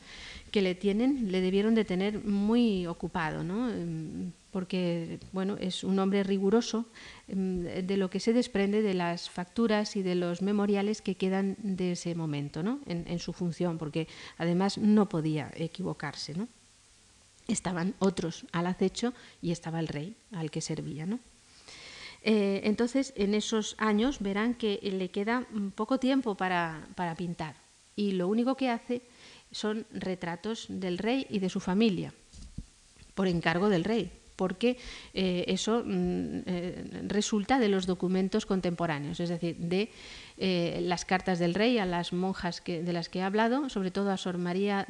que 0.50 0.62
le 0.62 0.74
tienen, 0.74 1.30
le 1.30 1.42
debieron 1.42 1.74
de 1.74 1.84
tener 1.84 2.24
muy 2.24 2.86
ocupado, 2.86 3.44
¿no? 3.44 3.70
Porque 4.54 5.18
bueno, 5.32 5.56
es 5.58 5.82
un 5.82 5.98
hombre 5.98 6.22
riguroso 6.22 6.86
em, 7.26 7.64
de 7.64 7.96
lo 7.96 8.08
que 8.08 8.20
se 8.20 8.32
desprende 8.32 8.82
de 8.82 8.94
las 8.94 9.28
facturas 9.28 9.96
y 9.96 10.02
de 10.04 10.14
los 10.14 10.42
memoriales 10.42 11.02
que 11.02 11.16
quedan 11.16 11.56
de 11.58 11.98
ese 11.98 12.14
momento 12.14 12.62
¿no? 12.62 12.78
en, 12.86 13.18
su 13.18 13.32
función, 13.32 13.78
porque 13.78 14.06
además 14.38 14.78
no 14.78 15.08
podía 15.08 15.50
equivocarse. 15.56 16.34
¿no? 16.34 16.46
Estaban 17.48 17.94
otros 17.98 18.46
al 18.52 18.68
acecho 18.68 19.12
y 19.42 19.50
estaba 19.50 19.80
el 19.80 19.88
rey 19.88 20.14
al 20.30 20.52
que 20.52 20.60
servía. 20.60 21.04
¿no? 21.04 21.18
Eh, 22.22 22.60
entonces, 22.62 23.12
en 23.16 23.34
esos 23.34 23.74
años 23.78 24.20
verán 24.20 24.54
que 24.54 24.78
le 24.84 25.08
queda 25.08 25.48
poco 25.74 25.98
tiempo 25.98 26.36
para 26.36 26.86
pintar 27.18 27.56
y 27.96 28.12
lo 28.12 28.28
único 28.28 28.54
que 28.54 28.70
hace 28.70 29.02
son 29.50 29.84
retratos 29.90 30.66
del 30.68 30.98
rey 30.98 31.26
y 31.28 31.40
de 31.40 31.50
su 31.50 31.58
familia, 31.58 32.14
por 33.16 33.26
encargo 33.26 33.68
del 33.68 33.82
rey 33.82 34.12
porque 34.36 34.76
eh, 35.12 35.44
eso 35.48 35.82
mm, 35.84 36.42
eh, 36.46 36.84
resulta 37.06 37.58
de 37.58 37.68
los 37.68 37.86
documentos 37.86 38.46
contemporáneos, 38.46 39.20
es 39.20 39.28
decir, 39.28 39.56
de 39.56 39.90
eh, 40.36 40.80
las 40.82 41.04
cartas 41.04 41.38
del 41.38 41.54
rey 41.54 41.78
a 41.78 41.86
las 41.86 42.12
monjas 42.12 42.62
de 42.64 42.92
las 42.92 43.08
que 43.08 43.20
he 43.20 43.22
hablado, 43.22 43.68
sobre 43.68 43.90
todo 43.90 44.10
a 44.10 44.16
Sor 44.16 44.38
María 44.38 44.86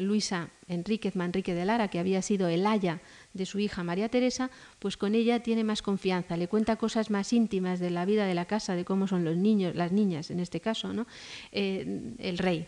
Luisa 0.00 0.48
Enríquez 0.68 1.14
Manrique 1.14 1.54
de 1.54 1.64
Lara, 1.64 1.88
que 1.88 1.98
había 1.98 2.22
sido 2.22 2.48
el 2.48 2.66
aya 2.66 3.00
de 3.32 3.46
su 3.46 3.58
hija 3.60 3.84
María 3.84 4.08
Teresa, 4.08 4.50
pues 4.78 4.96
con 4.96 5.14
ella 5.14 5.40
tiene 5.40 5.62
más 5.64 5.82
confianza, 5.82 6.36
le 6.36 6.48
cuenta 6.48 6.76
cosas 6.76 7.10
más 7.10 7.32
íntimas 7.32 7.78
de 7.78 7.90
la 7.90 8.04
vida 8.04 8.26
de 8.26 8.34
la 8.34 8.46
casa, 8.46 8.74
de 8.74 8.84
cómo 8.84 9.06
son 9.06 9.24
los 9.24 9.36
niños, 9.36 9.76
las 9.76 9.92
niñas 9.92 10.30
en 10.30 10.40
este 10.40 10.60
caso, 10.60 10.92
¿no? 10.92 11.06
el 11.52 12.38
rey. 12.38 12.66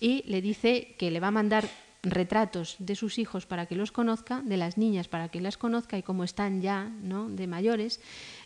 Y 0.00 0.24
le 0.26 0.42
dice 0.42 0.94
que 0.98 1.10
le 1.10 1.20
va 1.20 1.28
a 1.28 1.32
mandar 1.32 1.68
retratos 2.02 2.76
de 2.78 2.94
sus 2.94 3.18
hijos 3.18 3.46
para 3.46 3.66
que 3.66 3.74
los 3.74 3.90
conozca, 3.90 4.40
de 4.42 4.56
las 4.56 4.78
niñas 4.78 5.08
para 5.08 5.28
que 5.28 5.40
las 5.40 5.56
conozca 5.56 5.98
y 5.98 6.02
como 6.02 6.24
están 6.24 6.60
ya 6.60 6.84
¿no? 6.84 7.28
de 7.28 7.46
mayores, 7.46 8.00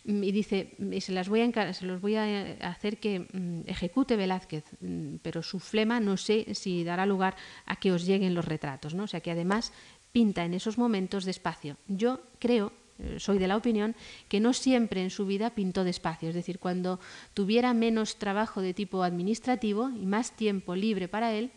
mm, 0.05 0.23
y 0.23 0.31
dice, 0.31 0.75
y 0.79 1.01
se, 1.01 1.11
las 1.11 1.29
voy 1.29 1.41
a 1.41 1.73
se 1.73 1.85
los 1.85 2.01
voy 2.01 2.15
a 2.15 2.57
hacer 2.61 2.97
que 2.97 3.19
mm, 3.19 3.61
ejecute 3.67 4.15
Velázquez, 4.15 4.65
mm, 4.81 5.15
pero 5.21 5.43
su 5.43 5.59
flema 5.59 5.99
no 5.99 6.17
sé 6.17 6.55
si 6.55 6.83
dará 6.83 7.05
lugar 7.05 7.35
a 7.65 7.75
que 7.75 7.91
os 7.91 8.05
lleguen 8.05 8.33
los 8.33 8.45
retratos, 8.45 8.93
¿no? 8.93 9.03
o 9.03 9.07
sea 9.07 9.21
que 9.21 9.31
además 9.31 9.71
pinta 10.11 10.45
en 10.45 10.53
esos 10.53 10.77
momentos 10.77 11.25
despacio. 11.25 11.77
Yo 11.87 12.21
creo 12.39 12.71
eh, 12.99 13.19
soy 13.19 13.39
de 13.39 13.47
la 13.47 13.57
opinión 13.57 13.95
que 14.29 14.39
no 14.39 14.53
siempre 14.53 15.01
en 15.01 15.09
su 15.09 15.25
vida 15.25 15.51
pintó 15.51 15.83
despacio, 15.83 16.29
es 16.29 16.35
decir, 16.35 16.59
cuando 16.59 16.99
tuviera 17.33 17.73
menos 17.73 18.17
trabajo 18.17 18.61
de 18.61 18.73
tipo 18.73 19.03
administrativo 19.03 19.89
y 19.89 20.05
más 20.05 20.35
tiempo 20.35 20.75
libre 20.75 21.07
para 21.07 21.33
él, 21.33 21.51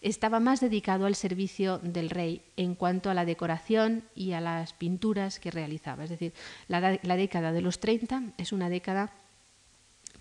estaba 0.00 0.40
más 0.40 0.60
dedicado 0.60 1.06
al 1.06 1.14
servicio 1.14 1.78
del 1.78 2.10
rey 2.10 2.42
en 2.56 2.74
cuanto 2.74 3.10
a 3.10 3.14
la 3.14 3.24
decoración 3.24 4.04
y 4.14 4.32
a 4.32 4.40
las 4.40 4.72
pinturas 4.72 5.38
que 5.38 5.50
realizaba. 5.50 6.04
Es 6.04 6.10
decir, 6.10 6.32
la, 6.68 6.80
década 7.16 7.52
de 7.52 7.62
los 7.62 7.80
30 7.80 8.34
es 8.38 8.52
una 8.52 8.68
década 8.68 9.12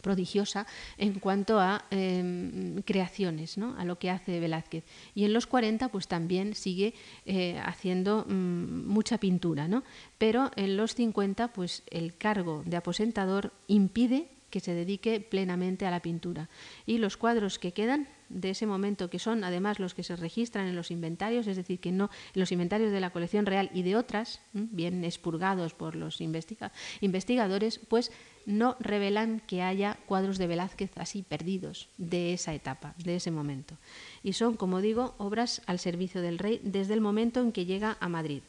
prodigiosa 0.01 0.67
en 0.97 1.19
cuanto 1.19 1.59
a 1.59 1.85
em, 1.89 2.81
creaciones, 2.81 3.57
¿no? 3.57 3.75
a 3.77 3.85
lo 3.85 3.97
que 3.97 4.09
hace 4.09 4.39
Velázquez. 4.39 4.83
Y 5.15 5.23
en 5.23 5.33
los 5.33 5.47
40 5.47 5.89
pues 5.89 6.07
también 6.07 6.55
sigue 6.55 6.93
eh, 7.25 7.59
haciendo 7.63 8.25
mm, 8.27 8.85
mucha 8.87 9.17
pintura, 9.17 9.67
¿no? 9.67 9.83
pero 10.17 10.51
en 10.55 10.75
los 10.75 10.95
50 10.95 11.53
pues 11.53 11.83
el 11.89 12.17
cargo 12.17 12.63
de 12.65 12.77
aposentador 12.77 13.53
impide 13.67 14.27
que 14.53 14.59
se 14.59 14.75
dedique 14.75 15.19
plenamente 15.19 15.87
a 15.87 15.89
la 15.89 16.01
pintura. 16.01 16.47
Y 16.85 16.99
los 16.99 17.17
cuadros 17.17 17.57
que 17.57 17.71
quedan 17.71 18.07
de 18.33 18.49
ese 18.49 18.65
momento, 18.65 19.09
que 19.09 19.19
son 19.19 19.43
además 19.43 19.79
los 19.79 19.93
que 19.93 20.03
se 20.03 20.15
registran 20.15 20.67
en 20.67 20.75
los 20.75 20.91
inventarios, 20.91 21.47
es 21.47 21.57
decir, 21.57 21.79
que 21.79 21.91
no 21.91 22.09
los 22.33 22.51
inventarios 22.51 22.91
de 22.91 22.99
la 22.99 23.11
colección 23.11 23.45
real 23.45 23.69
y 23.73 23.83
de 23.83 23.95
otras, 23.95 24.41
bien 24.53 25.03
expurgados 25.03 25.73
por 25.73 25.95
los 25.95 26.19
investigadores, 26.21 27.79
pues 27.87 28.11
no 28.45 28.75
revelan 28.79 29.41
que 29.47 29.61
haya 29.61 29.97
cuadros 30.05 30.37
de 30.37 30.47
Velázquez 30.47 30.91
así 30.97 31.23
perdidos 31.23 31.87
de 31.97 32.33
esa 32.33 32.53
etapa, 32.53 32.93
de 32.97 33.15
ese 33.15 33.31
momento. 33.31 33.77
Y 34.23 34.33
son, 34.33 34.57
como 34.57 34.81
digo, 34.81 35.15
obras 35.17 35.61
al 35.65 35.79
servicio 35.79 36.21
del 36.21 36.39
rey 36.39 36.59
desde 36.63 36.93
el 36.93 37.01
momento 37.01 37.39
en 37.41 37.51
que 37.51 37.65
llega 37.65 37.97
a 37.99 38.09
Madrid. 38.09 38.41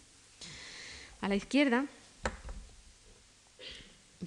A 1.21 1.29
la 1.29 1.37
izquierda, 1.37 1.87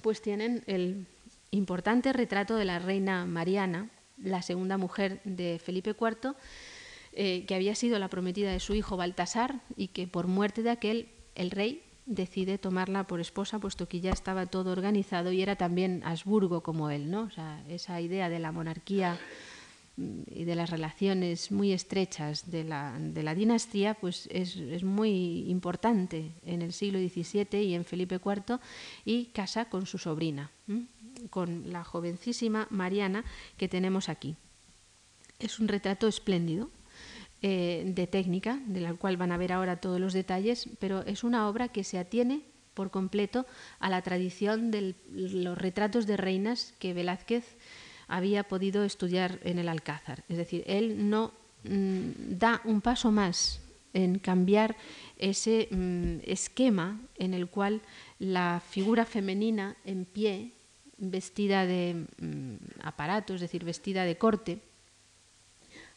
pues 0.02 0.22
tienen 0.22 0.62
el 0.66 1.06
importante 1.50 2.12
retrato 2.12 2.56
de 2.56 2.64
la 2.64 2.78
reina 2.78 3.26
Mariana, 3.26 3.90
la 4.22 4.42
segunda 4.42 4.76
mujer 4.78 5.20
de 5.24 5.60
Felipe 5.62 5.90
IV, 5.90 6.34
eh, 7.12 7.44
que 7.46 7.54
había 7.54 7.74
sido 7.74 7.98
la 7.98 8.08
prometida 8.08 8.52
de 8.52 8.60
su 8.60 8.74
hijo 8.74 8.96
Baltasar 8.96 9.60
y 9.76 9.88
que 9.88 10.06
por 10.06 10.26
muerte 10.26 10.62
de 10.62 10.70
aquel 10.70 11.08
el 11.34 11.50
rey 11.50 11.82
decide 12.06 12.58
tomarla 12.58 13.06
por 13.06 13.20
esposa, 13.20 13.58
puesto 13.58 13.86
que 13.86 14.00
ya 14.00 14.12
estaba 14.12 14.46
todo 14.46 14.72
organizado 14.72 15.30
y 15.30 15.42
era 15.42 15.56
también 15.56 16.02
Habsburgo 16.04 16.62
como 16.62 16.90
él, 16.90 17.10
¿no? 17.10 17.22
O 17.22 17.30
sea, 17.30 17.62
esa 17.68 18.00
idea 18.00 18.28
de 18.28 18.38
la 18.38 18.50
monarquía 18.50 19.18
y 20.26 20.44
de 20.44 20.54
las 20.54 20.70
relaciones 20.70 21.50
muy 21.50 21.72
estrechas 21.72 22.50
de 22.50 22.64
la, 22.64 22.96
de 22.98 23.22
la 23.22 23.34
dinastía, 23.34 23.94
pues 23.94 24.28
es, 24.30 24.56
es, 24.56 24.84
muy 24.84 25.50
importante 25.50 26.30
en 26.46 26.62
el 26.62 26.72
siglo 26.72 26.98
XVII 27.00 27.62
y 27.62 27.74
en 27.74 27.84
Felipe 27.84 28.20
IV 28.24 28.60
y 29.04 29.26
casa 29.26 29.64
con 29.66 29.86
su 29.86 29.98
sobrina 29.98 30.50
con 31.30 31.72
la 31.72 31.84
jovencísima 31.84 32.66
Mariana 32.70 33.24
que 33.56 33.68
tenemos 33.68 34.08
aquí. 34.08 34.36
Es 35.38 35.58
un 35.58 35.68
retrato 35.68 36.08
espléndido 36.08 36.70
eh, 37.42 37.84
de 37.94 38.06
técnica, 38.06 38.60
de 38.66 38.80
la 38.80 38.94
cual 38.94 39.16
van 39.16 39.32
a 39.32 39.36
ver 39.36 39.52
ahora 39.52 39.80
todos 39.80 40.00
los 40.00 40.12
detalles, 40.12 40.68
pero 40.78 41.02
es 41.02 41.24
una 41.24 41.48
obra 41.48 41.68
que 41.68 41.84
se 41.84 41.98
atiene 41.98 42.42
por 42.74 42.90
completo 42.90 43.46
a 43.80 43.90
la 43.90 44.02
tradición 44.02 44.70
de 44.70 44.94
los 45.10 45.58
retratos 45.58 46.06
de 46.06 46.16
reinas 46.16 46.74
que 46.78 46.94
Velázquez 46.94 47.57
había 48.08 48.44
podido 48.44 48.84
estudiar 48.84 49.38
en 49.44 49.58
el 49.58 49.68
Alcázar. 49.68 50.24
Es 50.28 50.36
decir, 50.36 50.64
él 50.66 51.08
no 51.08 51.32
mm, 51.64 52.38
da 52.38 52.60
un 52.64 52.80
paso 52.80 53.12
más 53.12 53.60
en 53.92 54.18
cambiar 54.18 54.76
ese 55.18 55.68
mm, 55.70 56.18
esquema 56.24 57.00
en 57.16 57.34
el 57.34 57.48
cual 57.48 57.80
la 58.18 58.62
figura 58.68 59.04
femenina 59.04 59.76
en 59.84 60.04
pie 60.04 60.52
vestida 60.98 61.66
de 61.66 62.06
mm, 62.20 62.54
aparato, 62.82 63.34
es 63.34 63.40
decir, 63.40 63.64
vestida 63.64 64.04
de 64.04 64.18
corte, 64.18 64.60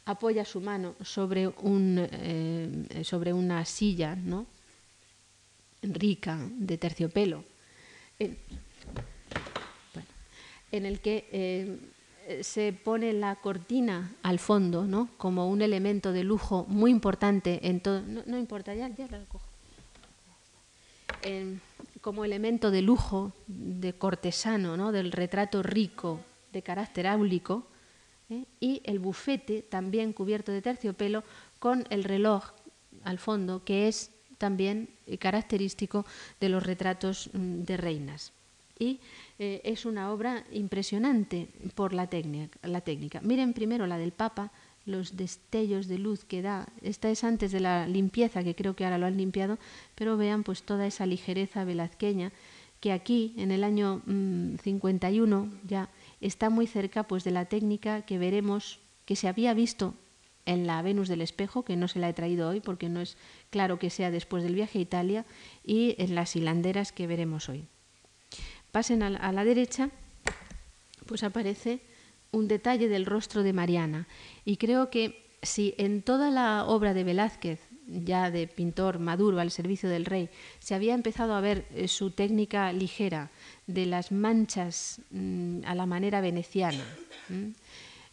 apoya 0.05 0.45
su 0.45 0.61
mano 0.61 0.95
sobre, 1.01 1.47
un, 1.47 1.97
eh, 2.11 3.03
sobre 3.03 3.33
una 3.33 3.65
silla 3.65 4.15
¿no? 4.15 4.47
rica 5.81 6.39
de 6.57 6.77
terciopelo, 6.77 7.43
en, 8.19 8.37
el 10.85 10.99
que 10.99 11.27
eh, 11.31 11.77
se 12.41 12.73
pone 12.73 13.13
la 13.13 13.35
cortina 13.35 14.11
al 14.23 14.39
fondo 14.39 14.85
¿no? 14.85 15.09
como 15.17 15.49
un 15.49 15.61
elemento 15.61 16.11
de 16.11 16.23
lujo 16.23 16.65
muy 16.67 16.91
importante 16.91 17.67
en 17.67 17.79
todo. 17.79 18.01
No, 18.01 18.37
importa, 18.37 18.73
ya, 18.73 18.89
ya 18.89 19.07
la 19.07 19.19
cojo 19.25 19.45
como 22.01 22.25
elemento 22.25 22.71
de 22.71 22.81
lujo, 22.81 23.31
de 23.47 23.93
cortesano, 23.93 24.75
¿no? 24.75 24.91
del 24.91 25.11
retrato 25.11 25.63
rico 25.63 26.19
de 26.51 26.61
carácter 26.61 27.07
áulico, 27.07 27.65
¿eh? 28.29 28.43
y 28.59 28.81
el 28.83 28.99
bufete 28.99 29.61
también 29.61 30.11
cubierto 30.11 30.51
de 30.51 30.61
terciopelo 30.61 31.23
con 31.59 31.85
el 31.89 32.03
reloj 32.03 32.51
al 33.03 33.19
fondo, 33.19 33.63
que 33.63 33.87
es 33.87 34.11
también 34.37 34.89
característico 35.19 36.05
de 36.39 36.49
los 36.49 36.63
retratos 36.63 37.29
mm, 37.33 37.61
de 37.61 37.77
reinas. 37.77 38.33
Y 38.79 38.99
eh, 39.43 39.59
es 39.63 39.87
una 39.87 40.11
obra 40.11 40.43
impresionante 40.51 41.47
por 41.73 41.93
la 41.93 42.05
técnica, 42.05 42.59
la 42.61 42.81
técnica. 42.81 43.21
Miren 43.21 43.53
primero 43.53 43.87
la 43.87 43.97
del 43.97 44.11
Papa, 44.11 44.51
los 44.85 45.17
destellos 45.17 45.87
de 45.87 45.97
luz 45.97 46.25
que 46.25 46.43
da. 46.43 46.67
Esta 46.83 47.09
es 47.09 47.23
antes 47.23 47.51
de 47.51 47.59
la 47.59 47.87
limpieza, 47.87 48.43
que 48.43 48.53
creo 48.53 48.75
que 48.75 48.85
ahora 48.85 48.99
lo 48.99 49.07
han 49.07 49.17
limpiado, 49.17 49.57
pero 49.95 50.15
vean 50.15 50.43
pues 50.43 50.61
toda 50.61 50.85
esa 50.85 51.07
ligereza 51.07 51.63
velazqueña 51.63 52.31
que 52.79 52.91
aquí 52.91 53.33
en 53.35 53.49
el 53.49 53.63
año 53.63 54.03
51 54.05 55.39
mm, 55.39 55.67
ya 55.67 55.89
está 56.19 56.51
muy 56.51 56.67
cerca 56.67 57.07
pues 57.07 57.23
de 57.23 57.31
la 57.31 57.45
técnica 57.45 58.03
que 58.03 58.19
veremos 58.19 58.79
que 59.05 59.15
se 59.15 59.27
había 59.27 59.55
visto 59.55 59.95
en 60.45 60.67
la 60.67 60.83
Venus 60.83 61.07
del 61.07 61.21
espejo, 61.21 61.65
que 61.65 61.77
no 61.77 61.87
se 61.87 61.97
la 61.97 62.09
he 62.09 62.13
traído 62.13 62.47
hoy 62.47 62.59
porque 62.59 62.89
no 62.89 63.01
es 63.01 63.17
claro 63.49 63.79
que 63.79 63.89
sea 63.89 64.11
después 64.11 64.43
del 64.43 64.53
viaje 64.53 64.77
a 64.77 64.83
Italia, 64.83 65.25
y 65.65 65.95
en 65.97 66.13
las 66.13 66.35
hilanderas 66.35 66.91
que 66.91 67.07
veremos 67.07 67.49
hoy. 67.49 67.65
Pasen 68.71 69.03
a 69.03 69.31
la 69.31 69.43
derecha, 69.43 69.89
pues 71.05 71.23
aparece 71.23 71.81
un 72.31 72.47
detalle 72.47 72.87
del 72.87 73.05
rostro 73.05 73.43
de 73.43 73.53
Mariana. 73.53 74.07
Y 74.45 74.57
creo 74.57 74.89
que 74.89 75.21
si 75.41 75.73
en 75.77 76.01
toda 76.01 76.31
la 76.31 76.65
obra 76.65 76.93
de 76.93 77.03
Velázquez, 77.03 77.59
ya 77.87 78.31
de 78.31 78.47
pintor 78.47 78.99
maduro 78.99 79.39
al 79.39 79.51
servicio 79.51 79.89
del 79.89 80.05
rey, 80.05 80.29
se 80.59 80.75
había 80.75 80.93
empezado 80.93 81.35
a 81.35 81.41
ver 81.41 81.65
eh, 81.73 81.87
su 81.87 82.11
técnica 82.11 82.71
ligera 82.71 83.29
de 83.67 83.85
las 83.85 84.11
manchas 84.11 85.01
mm, 85.11 85.65
a 85.65 85.75
la 85.75 85.85
manera 85.85 86.21
veneciana, 86.21 86.83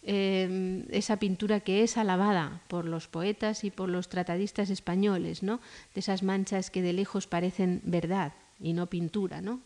em, 0.03 0.85
esa 0.91 1.19
pintura 1.19 1.61
que 1.61 1.83
es 1.83 1.97
alabada 1.97 2.63
por 2.69 2.85
los 2.85 3.09
poetas 3.09 3.63
y 3.63 3.71
por 3.71 3.89
los 3.89 4.09
tratadistas 4.09 4.71
españoles, 4.71 5.43
¿no? 5.43 5.61
de 5.95 6.01
esas 6.01 6.23
manchas 6.23 6.71
que 6.71 6.83
de 6.83 6.93
lejos 6.93 7.27
parecen 7.27 7.81
verdad 7.85 8.33
y 8.59 8.73
no 8.73 8.87
pintura, 8.87 9.41
¿no? 9.41 9.61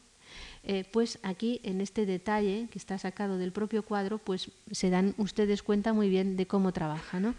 Eh, 0.64 0.84
pues 0.92 1.18
aquí 1.22 1.60
en 1.64 1.80
este 1.80 2.06
detalle 2.06 2.68
que 2.70 2.78
está 2.78 2.96
sacado 2.96 3.36
del 3.36 3.50
propio 3.50 3.82
cuadro, 3.82 4.18
pues 4.18 4.50
se 4.70 4.90
dan 4.90 5.14
ustedes 5.18 5.62
cuenta 5.62 5.92
muy 5.92 6.08
bien 6.08 6.36
de 6.36 6.46
cómo 6.46 6.72
trabaja. 6.72 7.18
¿no? 7.18 7.34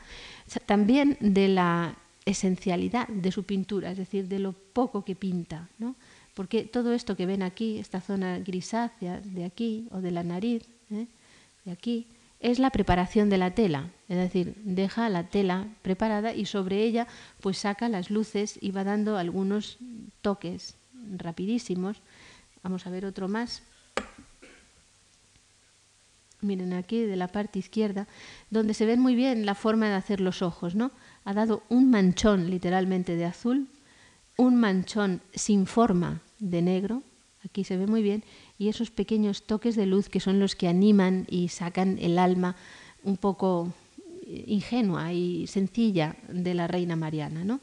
También 0.65 1.17
de 1.21 1.47
la 1.47 1.95
esencialidad 2.25 3.07
de 3.07 3.31
su 3.31 3.43
pintura, 3.43 3.91
es 3.91 3.97
decir, 3.97 4.27
de 4.27 4.39
lo 4.39 4.51
poco 4.51 5.05
que 5.05 5.15
pinta. 5.15 5.69
¿no? 5.79 5.95
porque 6.33 6.63
todo 6.63 6.93
esto 6.93 7.15
que 7.15 7.25
ven 7.25 7.43
aquí, 7.43 7.77
esta 7.77 8.01
zona 8.01 8.39
grisácea 8.39 9.21
de 9.21 9.45
aquí 9.45 9.87
o 9.91 10.01
de 10.01 10.11
la 10.11 10.23
nariz, 10.23 10.63
¿eh? 10.91 11.05
de 11.65 11.71
aquí, 11.71 12.07
es 12.39 12.59
la 12.59 12.71
preparación 12.71 13.29
de 13.29 13.37
la 13.37 13.51
tela, 13.51 13.89
es 14.09 14.17
decir, 14.17 14.55
deja 14.65 15.07
la 15.09 15.29
tela 15.29 15.67
preparada 15.81 16.33
y 16.33 16.45
sobre 16.45 16.83
ella 16.83 17.07
pues 17.39 17.59
saca 17.59 17.87
las 17.87 18.09
luces 18.09 18.57
y 18.59 18.71
va 18.71 18.83
dando 18.83 19.17
algunos 19.17 19.77
toques 20.21 20.75
rapidísimos. 21.15 22.01
Vamos 22.63 22.87
a 22.87 22.89
ver 22.89 23.05
otro 23.05 23.27
más. 23.27 23.61
Miren 26.41 26.73
aquí 26.73 26.99
de 26.99 27.15
la 27.15 27.27
parte 27.27 27.59
izquierda, 27.59 28.07
donde 28.49 28.73
se 28.73 28.85
ven 28.85 28.99
muy 28.99 29.15
bien 29.15 29.45
la 29.45 29.55
forma 29.55 29.87
de 29.87 29.95
hacer 29.95 30.19
los 30.19 30.41
ojos, 30.41 30.75
¿no? 30.75 30.91
Ha 31.23 31.33
dado 31.33 31.63
un 31.69 31.89
manchón 31.89 32.49
literalmente 32.49 33.15
de 33.15 33.25
azul, 33.25 33.67
un 34.37 34.55
manchón 34.55 35.21
sin 35.33 35.65
forma 35.65 36.21
de 36.39 36.61
negro, 36.61 37.03
aquí 37.45 37.63
se 37.63 37.77
ve 37.77 37.87
muy 37.87 38.01
bien, 38.01 38.23
y 38.57 38.67
esos 38.67 38.91
pequeños 38.91 39.43
toques 39.43 39.75
de 39.75 39.85
luz 39.85 40.09
que 40.09 40.19
son 40.19 40.39
los 40.39 40.55
que 40.55 40.67
animan 40.67 41.25
y 41.29 41.47
sacan 41.47 41.97
el 41.99 42.19
alma 42.19 42.55
un 43.03 43.17
poco 43.17 43.73
ingenua 44.25 45.13
y 45.13 45.47
sencilla 45.47 46.15
de 46.27 46.53
la 46.53 46.67
reina 46.67 46.95
Mariana, 46.95 47.43
¿no? 47.43 47.59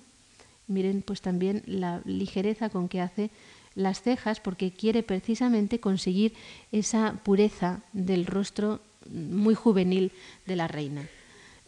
Miren 0.69 1.03
pues 1.03 1.21
también 1.21 1.63
la 1.67 2.01
ligereza 2.05 2.71
con 2.71 2.89
que 2.89 3.01
hace 3.01 3.31
las 3.75 4.03
cejas 4.03 4.41
porque 4.41 4.73
quiere 4.73 5.03
precisamente 5.03 5.81
conseguir 5.81 6.35
esa 6.73 7.15
pureza 7.23 7.81
del 7.93 8.27
rostro 8.27 8.81
muy 9.11 9.55
juvenil 9.55 10.13
de 10.47 10.57
la 10.57 10.69
reina. 10.69 11.09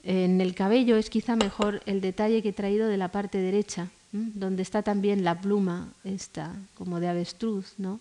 En 0.05 0.41
el 0.41 0.55
cabello 0.55 0.97
es 0.97 1.11
quizá 1.11 1.37
mejor 1.37 1.83
el 1.87 2.01
detalle 2.01 2.43
que 2.43 2.51
he 2.51 2.53
traído 2.53 2.89
de 2.89 2.97
la 2.97 3.09
parte 3.09 3.39
derecha, 3.39 3.89
donde 4.11 4.63
está 4.63 4.83
también 4.83 5.25
la 5.25 5.41
pluma, 5.41 5.93
esta 6.05 6.55
como 6.75 7.01
de 7.01 7.09
avestruz, 7.09 7.75
¿no? 7.79 8.01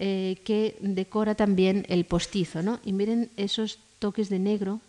Eh, 0.00 0.38
que 0.44 0.78
decora 0.78 1.34
también 1.34 1.84
el 1.88 2.04
postizo. 2.04 2.62
¿no? 2.62 2.78
Y 2.84 2.92
miren 2.92 3.30
esos 3.36 3.80
toques 3.98 4.28
de 4.28 4.38
negro 4.38 4.80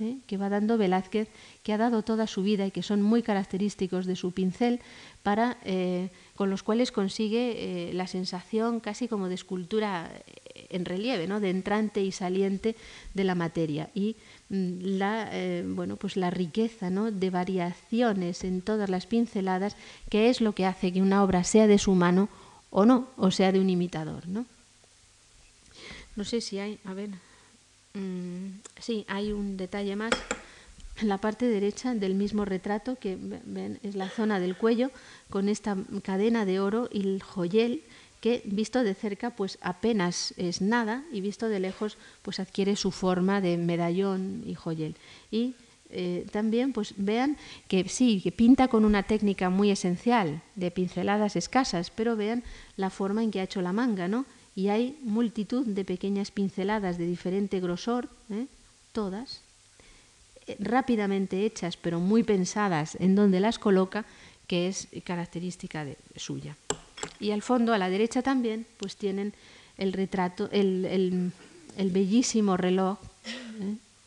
¿eh? 0.00 0.16
que 0.26 0.36
va 0.36 0.48
dando 0.48 0.76
Velázquez, 0.76 1.28
que 1.62 1.72
ha 1.72 1.78
dado 1.78 2.02
toda 2.02 2.26
su 2.26 2.42
vida 2.42 2.66
y 2.66 2.72
que 2.72 2.82
son 2.82 3.00
muy 3.00 3.22
característicos 3.22 4.04
de 4.04 4.16
su 4.16 4.32
pincel, 4.32 4.80
para, 5.22 5.58
eh, 5.64 6.10
con 6.38 6.50
los 6.50 6.62
cuales 6.62 6.92
consigue 6.92 7.90
la 7.94 8.06
sensación 8.06 8.78
casi 8.78 9.08
como 9.08 9.28
de 9.28 9.34
escultura 9.34 10.08
en 10.54 10.84
relieve, 10.84 11.26
¿no? 11.26 11.40
de 11.40 11.50
entrante 11.50 12.00
y 12.00 12.12
saliente 12.12 12.76
de 13.12 13.24
la 13.24 13.34
materia. 13.34 13.90
Y 13.92 14.14
mm, 14.48 14.98
la, 14.98 15.32
bueno, 15.66 15.96
pues 15.96 16.16
la 16.16 16.30
riqueza 16.30 16.90
¿no? 16.90 17.10
de 17.10 17.30
variaciones 17.30 18.44
en 18.44 18.62
todas 18.62 18.88
las 18.88 19.06
pinceladas, 19.06 19.74
que 20.10 20.30
es 20.30 20.40
lo 20.40 20.52
que 20.52 20.64
hace 20.64 20.92
que 20.92 21.02
una 21.02 21.24
obra 21.24 21.42
sea 21.42 21.66
de 21.66 21.78
su 21.78 21.96
mano 21.96 22.28
o 22.70 22.86
no, 22.86 23.08
o 23.16 23.32
sea 23.32 23.50
de 23.50 23.58
un 23.58 23.68
imitador, 23.68 24.28
¿no? 24.28 24.46
No 26.14 26.22
sé 26.22 26.40
si 26.40 26.60
hay, 26.60 26.78
a 26.84 26.94
ver, 26.94 27.10
mm, 27.94 28.60
sí, 28.78 29.04
hay 29.08 29.32
un 29.32 29.56
detalle 29.56 29.96
más 29.96 30.12
en 31.00 31.08
la 31.08 31.18
parte 31.18 31.46
derecha 31.46 31.94
del 31.94 32.14
mismo 32.14 32.44
retrato, 32.44 32.96
que 32.96 33.16
ven, 33.20 33.78
es 33.82 33.94
la 33.94 34.08
zona 34.08 34.40
del 34.40 34.56
cuello, 34.56 34.90
con 35.30 35.48
esta 35.48 35.76
cadena 36.02 36.44
de 36.44 36.60
oro 36.60 36.88
y 36.92 37.00
el 37.00 37.22
joyel, 37.22 37.82
que 38.20 38.42
visto 38.44 38.82
de 38.82 38.94
cerca 38.94 39.30
pues 39.30 39.58
apenas 39.60 40.34
es 40.36 40.60
nada 40.60 41.04
y 41.12 41.20
visto 41.20 41.48
de 41.48 41.60
lejos 41.60 41.96
pues 42.22 42.40
adquiere 42.40 42.74
su 42.74 42.90
forma 42.90 43.40
de 43.40 43.56
medallón 43.56 44.42
y 44.44 44.54
joyel. 44.54 44.96
Y 45.30 45.54
eh, 45.90 46.26
también 46.32 46.72
pues 46.72 46.94
vean 46.96 47.36
que 47.68 47.88
sí, 47.88 48.20
que 48.20 48.32
pinta 48.32 48.68
con 48.68 48.84
una 48.84 49.04
técnica 49.04 49.50
muy 49.50 49.70
esencial 49.70 50.42
de 50.54 50.70
pinceladas 50.70 51.36
escasas, 51.36 51.90
pero 51.90 52.16
vean 52.16 52.42
la 52.76 52.90
forma 52.90 53.22
en 53.22 53.30
que 53.30 53.40
ha 53.40 53.44
hecho 53.44 53.62
la 53.62 53.72
manga, 53.72 54.08
¿no? 54.08 54.26
Y 54.54 54.68
hay 54.68 54.98
multitud 55.02 55.64
de 55.64 55.84
pequeñas 55.84 56.30
pinceladas 56.30 56.98
de 56.98 57.06
diferente 57.06 57.60
grosor, 57.60 58.08
¿eh? 58.28 58.46
todas, 58.92 59.40
rápidamente 60.58 61.44
hechas, 61.44 61.76
pero 61.76 62.00
muy 62.00 62.22
pensadas 62.22 62.96
en 63.00 63.14
donde 63.14 63.40
las 63.40 63.58
coloca, 63.58 64.04
que 64.46 64.68
es 64.68 64.88
característica 65.04 65.86
suya. 66.16 66.56
Y 67.20 67.32
al 67.32 67.42
fondo, 67.42 67.74
a 67.74 67.78
la 67.78 67.90
derecha 67.90 68.22
también, 68.22 68.66
pues 68.78 68.96
tienen 68.96 69.34
el 69.76 69.92
retrato, 69.92 70.48
el, 70.50 71.32
bellísimo 71.76 72.56
reloj 72.56 72.98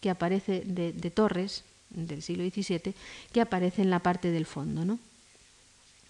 que 0.01 0.09
aparece 0.09 0.63
de 0.65 1.11
Torres, 1.11 1.63
del 1.91 2.21
siglo 2.21 2.43
XVII 2.43 2.93
que 3.31 3.41
aparece 3.41 3.81
en 3.81 3.89
la 3.89 3.99
parte 3.99 4.31
del 4.31 4.45
fondo, 4.45 4.85
¿no? 4.85 4.99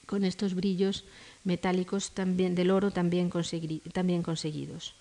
con 0.05 0.25
estos 0.25 0.55
brillos 0.55 1.05
metálicos 1.45 2.11
también 2.11 2.53
del 2.53 2.71
oro 2.71 2.91
también, 2.91 3.31
también 3.93 4.23
conseguidos. 4.23 4.93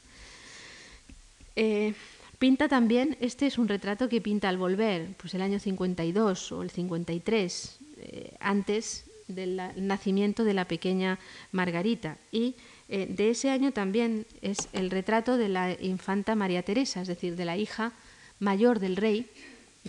Eh, 1.57 1.95
pinta 2.41 2.69
también, 2.69 3.19
este 3.21 3.47
es 3.47 3.59
un 3.59 3.69
retrato 3.69 4.09
que 4.09 4.23
pinta 4.23 4.49
al 4.49 4.57
volver, 4.57 5.09
pues 5.19 5.35
el 5.35 5.43
año 5.43 5.61
52 5.61 6.53
o 6.53 6.63
el 6.63 6.71
53, 6.71 7.79
eh, 7.99 8.33
antes 8.41 9.05
del 9.29 9.61
nacimiento 9.77 10.43
de 10.43 10.55
la 10.55 10.65
pequeña 10.65 11.19
Margarita. 11.53 12.17
Y 12.33 12.57
eh, 12.89 13.07
de 13.09 13.31
ese 13.31 13.51
año 13.51 13.73
también 13.73 14.27
es 14.41 14.69
el 14.73 14.91
retrato 14.91 15.37
de 15.37 15.51
la 15.51 15.77
infanta 15.81 16.35
María 16.35 16.63
Teresa, 16.63 17.03
es 17.03 17.09
decir, 17.09 17.37
de 17.37 17.45
la 17.45 17.59
hija 17.59 17.93
mayor 18.41 18.81
del 18.81 18.97
rey, 18.97 19.29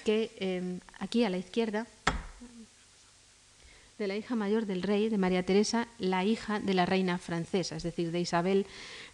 que 0.03 0.31
em, 0.37 0.81
aquí 0.99 1.23
a 1.23 1.29
la 1.29 1.37
izquierda, 1.37 1.87
de 3.97 4.07
la 4.07 4.17
hija 4.17 4.35
mayor 4.35 4.65
del 4.65 4.83
rey, 4.83 5.07
de 5.07 5.17
María 5.17 5.45
Teresa, 5.45 5.87
la 5.99 6.25
hija 6.25 6.59
de 6.59 6.73
la 6.73 6.85
reina 6.85 7.17
francesa, 7.17 7.77
es 7.77 7.83
decir, 7.83 8.11
de 8.11 8.19
Isabel 8.19 8.65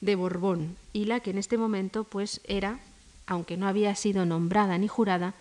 de 0.01 0.15
Borbón, 0.15 0.75
y 0.91 1.05
la 1.05 1.19
que 1.19 1.29
en 1.29 1.37
este 1.37 1.57
momento 1.57 2.03
pues 2.03 2.41
era, 2.47 2.79
aunque 3.27 3.57
no 3.57 3.67
había 3.67 3.93
sido 3.95 4.25
nombrada 4.25 4.77
ni 4.77 4.87
jurada, 4.87 5.33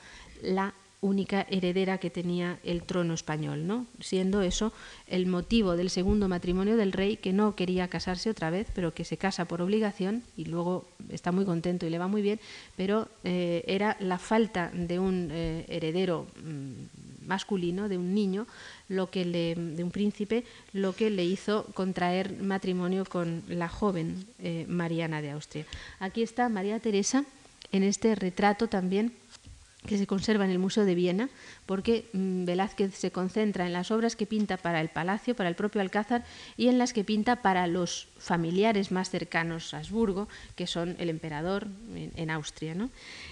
la 0.42 0.74
única 1.00 1.46
heredera 1.50 1.98
que 1.98 2.10
tenía 2.10 2.58
el 2.64 2.82
trono 2.82 3.14
español, 3.14 3.66
¿no? 3.66 3.86
siendo 4.00 4.42
eso 4.42 4.72
el 5.06 5.26
motivo 5.26 5.76
del 5.76 5.90
segundo 5.90 6.28
matrimonio 6.28 6.76
del 6.76 6.92
rey, 6.92 7.16
que 7.16 7.32
no 7.32 7.54
quería 7.54 7.88
casarse 7.88 8.30
otra 8.30 8.50
vez, 8.50 8.66
pero 8.74 8.92
que 8.92 9.04
se 9.04 9.16
casa 9.16 9.44
por 9.44 9.62
obligación 9.62 10.22
y 10.36 10.46
luego 10.46 10.86
está 11.10 11.32
muy 11.32 11.44
contento 11.44 11.86
y 11.86 11.90
le 11.90 11.98
va 11.98 12.08
muy 12.08 12.22
bien, 12.22 12.40
pero 12.76 13.08
eh, 13.24 13.62
era 13.66 13.96
la 14.00 14.18
falta 14.18 14.70
de 14.72 14.98
un 14.98 15.28
eh, 15.30 15.64
heredero 15.68 16.26
mm, 16.42 17.26
masculino, 17.26 17.88
de 17.88 17.98
un 17.98 18.14
niño, 18.14 18.46
lo 18.88 19.10
que 19.10 19.24
le, 19.24 19.54
de 19.54 19.84
un 19.84 19.90
príncipe, 19.90 20.44
lo 20.72 20.94
que 20.94 21.10
le 21.10 21.24
hizo 21.24 21.66
contraer 21.74 22.40
matrimonio 22.40 23.04
con 23.04 23.42
la 23.48 23.68
joven 23.68 24.26
eh, 24.38 24.64
Mariana 24.68 25.20
de 25.20 25.32
Austria. 25.32 25.66
Aquí 26.00 26.22
está 26.22 26.48
María 26.48 26.78
Teresa 26.80 27.24
en 27.72 27.82
este 27.82 28.14
retrato 28.14 28.68
también 28.68 29.12
que 29.86 29.98
se 29.98 30.06
conserva 30.06 30.44
en 30.44 30.50
el 30.50 30.58
Museo 30.58 30.84
de 30.84 30.94
Viena, 30.94 31.30
porque 31.64 32.06
mm, 32.12 32.44
Velázquez 32.44 32.94
se 32.94 33.10
concentra 33.10 33.66
en 33.66 33.72
las 33.72 33.90
obras 33.90 34.16
que 34.16 34.26
pinta 34.26 34.56
para 34.56 34.80
el 34.80 34.88
palacio, 34.88 35.36
para 35.36 35.48
el 35.48 35.54
propio 35.54 35.80
Alcázar, 35.80 36.24
y 36.56 36.68
en 36.68 36.78
las 36.78 36.92
que 36.92 37.04
pinta 37.04 37.36
para 37.36 37.66
los 37.66 38.08
familiares 38.18 38.90
más 38.90 39.10
cercanos 39.10 39.72
a 39.72 39.78
Habsburgo, 39.78 40.28
que 40.56 40.66
son 40.66 40.96
el 40.98 41.08
emperador 41.08 41.68
en, 41.94 42.30
Austria. 42.30 42.74
¿no? 42.74 42.90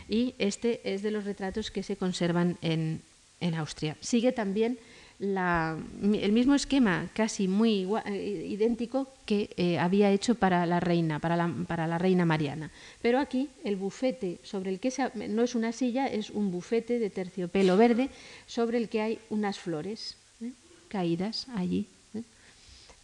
Y 0.08 0.34
este 0.38 0.80
es 0.94 1.02
de 1.02 1.10
los 1.10 1.24
retratos 1.24 1.70
que 1.70 1.82
se 1.82 1.96
conservan 1.96 2.56
en, 2.62 3.02
en 3.40 3.54
Austria. 3.54 3.96
Sigue 4.00 4.32
también 4.32 4.78
el 5.20 6.32
mismo 6.32 6.54
esquema, 6.54 7.08
casi 7.14 7.48
muy 7.48 7.88
eh, 8.06 8.46
idéntico, 8.48 9.08
que 9.24 9.50
eh, 9.56 9.78
había 9.78 10.10
hecho 10.10 10.34
para 10.34 10.66
la 10.66 10.80
reina, 10.80 11.18
para 11.18 11.36
la, 11.36 11.98
reina 11.98 12.24
Mariana. 12.24 12.70
Pero 13.00 13.18
aquí 13.18 13.48
el 13.64 13.76
bufete 13.76 14.38
sobre 14.42 14.70
el 14.70 14.80
que 14.80 14.92
no 15.28 15.42
es 15.42 15.54
una 15.54 15.72
silla, 15.72 16.06
es 16.06 16.30
un 16.30 16.50
bufete 16.50 16.98
de 16.98 17.10
terciopelo 17.10 17.76
verde 17.76 18.10
sobre 18.46 18.78
el 18.78 18.88
que 18.88 19.00
hay 19.00 19.18
unas 19.30 19.58
flores 19.58 20.16
¿eh? 20.40 20.52
caídas 20.88 21.46
allí 21.54 21.86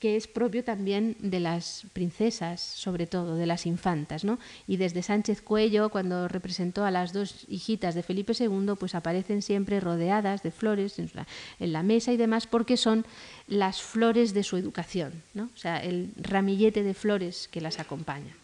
que 0.01 0.17
es 0.17 0.27
propio 0.27 0.65
también 0.65 1.15
de 1.21 1.41
las 1.41 1.85
princesas, 1.93 2.61
sobre 2.61 3.07
todo, 3.07 3.37
de 3.37 3.47
las 3.47 3.67
infantas. 3.67 4.25
¿no? 4.25 4.39
Y 4.67 4.79
desde 4.79 5.03
Sánchez 5.03 5.43
Cuello, 5.43 5.91
cuando 5.91 6.27
representó 6.27 6.85
a 6.87 6.91
las 6.91 7.13
dos 7.13 7.45
hijitas 7.49 7.95
de 7.95 8.03
Felipe 8.03 8.33
II, 8.37 8.73
pues 8.79 8.95
aparecen 8.95 9.43
siempre 9.43 9.79
rodeadas 9.79 10.43
de 10.43 10.51
flores 10.51 10.99
en 10.99 11.73
la 11.73 11.83
mesa 11.83 12.13
y 12.13 12.17
demás, 12.17 12.47
porque 12.47 12.79
son 12.79 13.05
las 13.47 13.83
flores 13.83 14.33
de 14.33 14.43
su 14.43 14.57
educación, 14.57 15.23
¿no? 15.35 15.51
o 15.55 15.59
sea, 15.59 15.85
el 15.85 16.13
ramillete 16.17 16.83
de 16.83 16.95
flores 16.95 17.49
que 17.49 17.61
las 17.61 17.79
acompaña. 17.79 18.35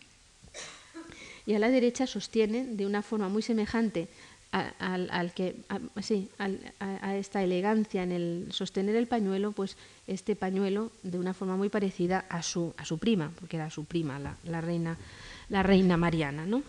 Y 1.46 1.54
a 1.54 1.58
la 1.58 1.70
derecha 1.70 2.06
sostienen, 2.06 2.76
de 2.76 2.86
una 2.86 3.02
forma 3.02 3.28
muy 3.28 3.40
semejante 3.40 4.08
al, 4.78 5.32
que, 5.32 5.56
sí, 6.00 6.28
a, 6.38 7.16
esta 7.16 7.42
elegancia 7.42 8.02
en 8.02 8.12
el 8.12 8.48
sostener 8.50 8.96
el 8.96 9.06
pañuelo, 9.06 9.52
pues 9.52 9.76
este 10.06 10.36
pañuelo 10.36 10.90
de 11.02 11.18
una 11.18 11.34
forma 11.34 11.56
muy 11.56 11.68
parecida 11.68 12.24
a 12.28 12.42
su, 12.42 12.74
a 12.76 12.84
su 12.84 12.98
prima, 12.98 13.32
porque 13.38 13.56
era 13.56 13.70
su 13.70 13.84
prima, 13.84 14.18
la, 14.18 14.60
reina, 14.60 14.96
la 15.48 15.62
reina 15.62 15.96
Mariana. 15.96 16.46
¿no? 16.46 16.62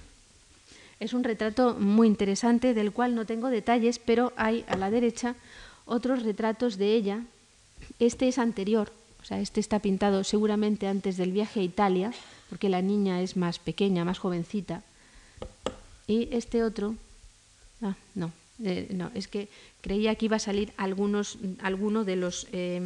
Es 0.99 1.13
un 1.13 1.23
retrato 1.23 1.75
muy 1.75 2.07
interesante 2.07 2.73
del 2.73 2.91
cual 2.91 3.15
no 3.15 3.25
tengo 3.25 3.49
detalles, 3.49 3.99
pero 3.99 4.33
hay 4.35 4.65
a 4.67 4.77
la 4.77 4.89
derecha 4.89 5.35
otros 5.85 6.23
retratos 6.23 6.77
de 6.77 6.93
ella. 6.93 7.23
Este 7.99 8.27
es 8.27 8.37
anterior, 8.37 8.91
o 9.21 9.25
sea, 9.25 9.39
este 9.39 9.59
está 9.59 9.79
pintado 9.79 10.23
seguramente 10.23 10.87
antes 10.87 11.17
del 11.17 11.31
viaje 11.31 11.61
a 11.61 11.63
Italia, 11.63 12.13
porque 12.49 12.69
la 12.69 12.81
niña 12.81 13.21
es 13.21 13.37
más 13.37 13.59
pequeña, 13.59 14.05
más 14.05 14.19
jovencita. 14.19 14.83
Y 16.07 16.29
este 16.31 16.63
otro, 16.63 16.95
ah, 17.81 17.95
no, 18.15 18.31
eh, 18.63 18.87
no, 18.91 19.11
es 19.13 19.27
que 19.27 19.49
creía 19.81 20.15
que 20.15 20.25
iba 20.25 20.37
a 20.37 20.39
salir 20.39 20.73
algunos, 20.77 21.37
alguno 21.61 22.03
de 22.03 22.15
los 22.15 22.47
eh, 22.51 22.81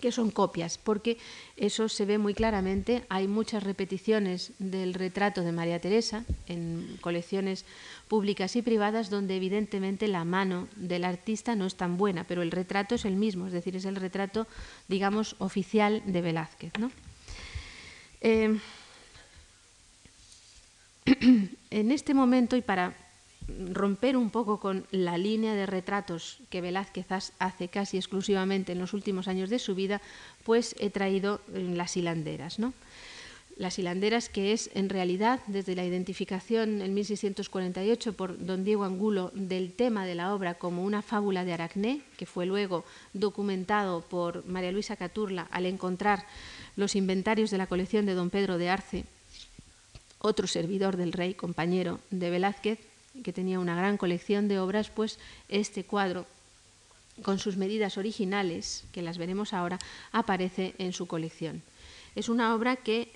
que 0.00 0.12
son 0.12 0.30
copias, 0.30 0.78
porque 0.78 1.18
eso 1.56 1.88
se 1.88 2.04
ve 2.04 2.18
muy 2.18 2.34
claramente. 2.34 3.04
Hay 3.08 3.28
muchas 3.28 3.62
repeticiones 3.62 4.52
del 4.58 4.94
retrato 4.94 5.42
de 5.42 5.52
María 5.52 5.80
Teresa 5.80 6.24
en 6.46 6.98
colecciones 7.00 7.64
públicas 8.08 8.56
y 8.56 8.62
privadas 8.62 9.10
donde 9.10 9.36
evidentemente 9.36 10.08
la 10.08 10.24
mano 10.24 10.68
del 10.76 11.04
artista 11.04 11.56
no 11.56 11.66
es 11.66 11.76
tan 11.76 11.96
buena, 11.96 12.24
pero 12.24 12.42
el 12.42 12.50
retrato 12.50 12.94
es 12.94 13.04
el 13.04 13.16
mismo, 13.16 13.46
es 13.46 13.52
decir, 13.52 13.76
es 13.76 13.84
el 13.84 13.96
retrato, 13.96 14.46
digamos, 14.88 15.36
oficial 15.38 16.02
de 16.06 16.20
Velázquez. 16.20 16.72
Eh, 18.20 18.58
en 21.70 21.90
este 21.92 22.14
momento, 22.14 22.56
y 22.56 22.62
para 22.62 22.94
romper 23.72 24.16
un 24.16 24.30
poco 24.30 24.58
con 24.58 24.86
la 24.90 25.18
línea 25.18 25.54
de 25.54 25.66
retratos 25.66 26.38
que 26.50 26.60
Velázquez 26.60 27.06
hace 27.38 27.68
casi 27.68 27.96
exclusivamente 27.96 28.72
en 28.72 28.78
los 28.78 28.92
últimos 28.92 29.28
años 29.28 29.50
de 29.50 29.58
su 29.58 29.74
vida, 29.74 30.00
pues 30.44 30.74
he 30.78 30.90
traído 30.90 31.40
eh, 31.54 31.60
las 31.74 31.96
hilanderas. 31.96 32.58
¿no? 32.58 32.74
Las 33.56 33.78
hilanderas 33.78 34.28
que 34.28 34.52
es 34.52 34.70
en 34.74 34.88
realidad 34.88 35.40
desde 35.46 35.76
la 35.76 35.84
identificación 35.84 36.82
en 36.82 36.92
1648 36.92 38.12
por 38.12 38.44
don 38.44 38.64
Diego 38.64 38.84
Angulo 38.84 39.30
del 39.34 39.72
tema 39.72 40.04
de 40.04 40.14
la 40.14 40.34
obra 40.34 40.54
como 40.54 40.84
una 40.84 41.00
fábula 41.00 41.44
de 41.44 41.52
Aracné, 41.52 42.02
que 42.18 42.26
fue 42.26 42.46
luego 42.46 42.84
documentado 43.14 44.02
por 44.02 44.44
María 44.46 44.72
Luisa 44.72 44.96
Caturla 44.96 45.46
al 45.50 45.66
encontrar 45.66 46.26
los 46.76 46.96
inventarios 46.96 47.50
de 47.50 47.58
la 47.58 47.66
colección 47.66 48.04
de 48.04 48.14
don 48.14 48.28
Pedro 48.28 48.58
de 48.58 48.68
Arce, 48.68 49.04
otro 50.18 50.46
servidor 50.46 50.96
del 50.96 51.12
rey, 51.12 51.34
compañero 51.34 52.00
de 52.10 52.30
Velázquez, 52.30 52.78
que 53.22 53.32
tenía 53.32 53.60
una 53.60 53.76
gran 53.76 53.96
colección 53.96 54.48
de 54.48 54.58
obras, 54.58 54.90
pues 54.90 55.18
este 55.48 55.84
cuadro, 55.84 56.26
con 57.22 57.38
sus 57.38 57.56
medidas 57.56 57.98
originales, 57.98 58.84
que 58.92 59.02
las 59.02 59.18
veremos 59.18 59.52
ahora, 59.52 59.78
aparece 60.12 60.74
en 60.78 60.92
su 60.92 61.06
colección. 61.06 61.62
Es 62.14 62.28
una 62.28 62.54
obra 62.54 62.76
que 62.76 63.12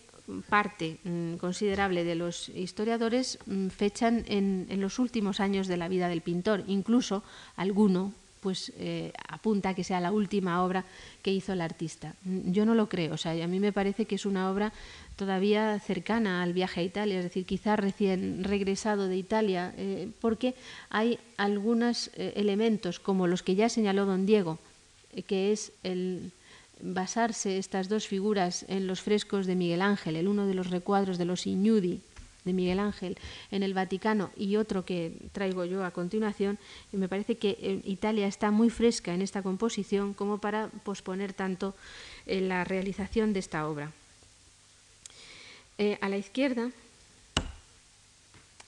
parte 0.49 0.99
mm, 1.05 1.35
considerable 1.35 2.05
de 2.05 2.15
los 2.15 2.49
historiadores 2.51 3.39
mm, 3.47 3.69
fechan 3.69 4.25
en, 4.29 4.67
en, 4.69 4.81
los 4.81 4.99
últimos 4.99 5.41
años 5.41 5.67
de 5.67 5.77
la 5.77 5.89
vida 5.89 6.09
del 6.09 6.23
pintor, 6.23 6.65
incluso 6.67 7.25
alguno 7.57 8.13
pues 8.41 8.73
eh, 8.79 9.13
apunta 9.29 9.75
que 9.75 9.85
sea 9.85 10.01
la 10.01 10.13
última 10.13 10.65
obra 10.65 10.85
que 11.23 11.33
hizo 11.33 11.53
el 11.53 11.61
artista. 11.61 12.15
Yo 12.25 12.65
no 12.65 12.75
lo 12.75 12.89
creo, 12.89 13.15
o 13.15 13.17
sea, 13.17 13.33
a 13.33 13.47
mí 13.47 13.61
me 13.61 13.73
parece 13.73 14.07
que 14.07 14.15
es 14.15 14.27
una 14.27 14.51
obra 14.51 14.73
todavía 15.17 15.79
cercana 15.81 16.43
al 16.43 16.53
viaje 16.53 16.81
a 16.81 16.85
Italia, 16.85 17.19
es 17.19 17.25
decir, 17.25 17.45
quizás 17.45 17.79
recién 17.79 18.43
regresado 18.43 19.07
de 19.07 19.17
Italia, 19.17 19.75
eh, 19.77 20.09
porque 20.21 20.55
hay 20.89 21.19
algunos 21.37 22.11
eh, 22.15 22.33
elementos 22.37 23.01
como 23.01 23.27
los 23.27 23.43
que 23.43 23.55
ya 23.55 23.69
señaló 23.69 24.07
don 24.07 24.27
Diego, 24.27 24.59
que 25.27 25.53
es 25.53 25.73
el 25.83 26.33
basarse 26.83 27.59
estas 27.59 27.89
dos 27.89 28.07
figuras 28.07 28.65
en 28.69 28.87
los 28.87 29.03
frescos 29.03 29.47
de 29.47 29.55
Miguel 29.55 29.83
Ángel, 29.83 30.17
el 30.17 30.29
uno 30.29 30.47
de 30.47 30.55
los 30.55 30.71
recuadros 30.71 31.19
de 31.19 31.25
los 31.27 31.47
Iñudi, 31.47 32.01
de 32.45 32.53
Miguel 32.53 32.79
Ángel 32.79 33.19
en 33.51 33.63
el 33.63 33.75
Vaticano 33.75 34.31
y 34.37 34.57
otro 34.57 34.85
que 34.85 35.13
traigo 35.33 35.65
yo 35.65 35.85
a 35.85 35.91
continuación, 35.91 36.59
y 36.93 36.97
me 36.97 37.09
parece 37.09 37.37
que 37.37 37.57
eh, 37.61 37.83
Italia 37.85 38.27
está 38.27 38.51
muy 38.51 38.71
fresca 38.71 39.15
en 39.15 39.23
esta 39.23 39.43
composición 39.43 40.15
como 40.15 40.39
para 40.39 40.69
posponer 40.85 41.33
tanto 41.33 41.75
eh, 42.27 42.41
la 42.41 42.65
realización 42.65 43.33
de 43.33 43.41
esta 43.41 43.69
obra. 43.69 43.93
Eh, 45.79 45.99
a 46.01 46.09
la 46.09 46.19
izquierda 46.19 46.71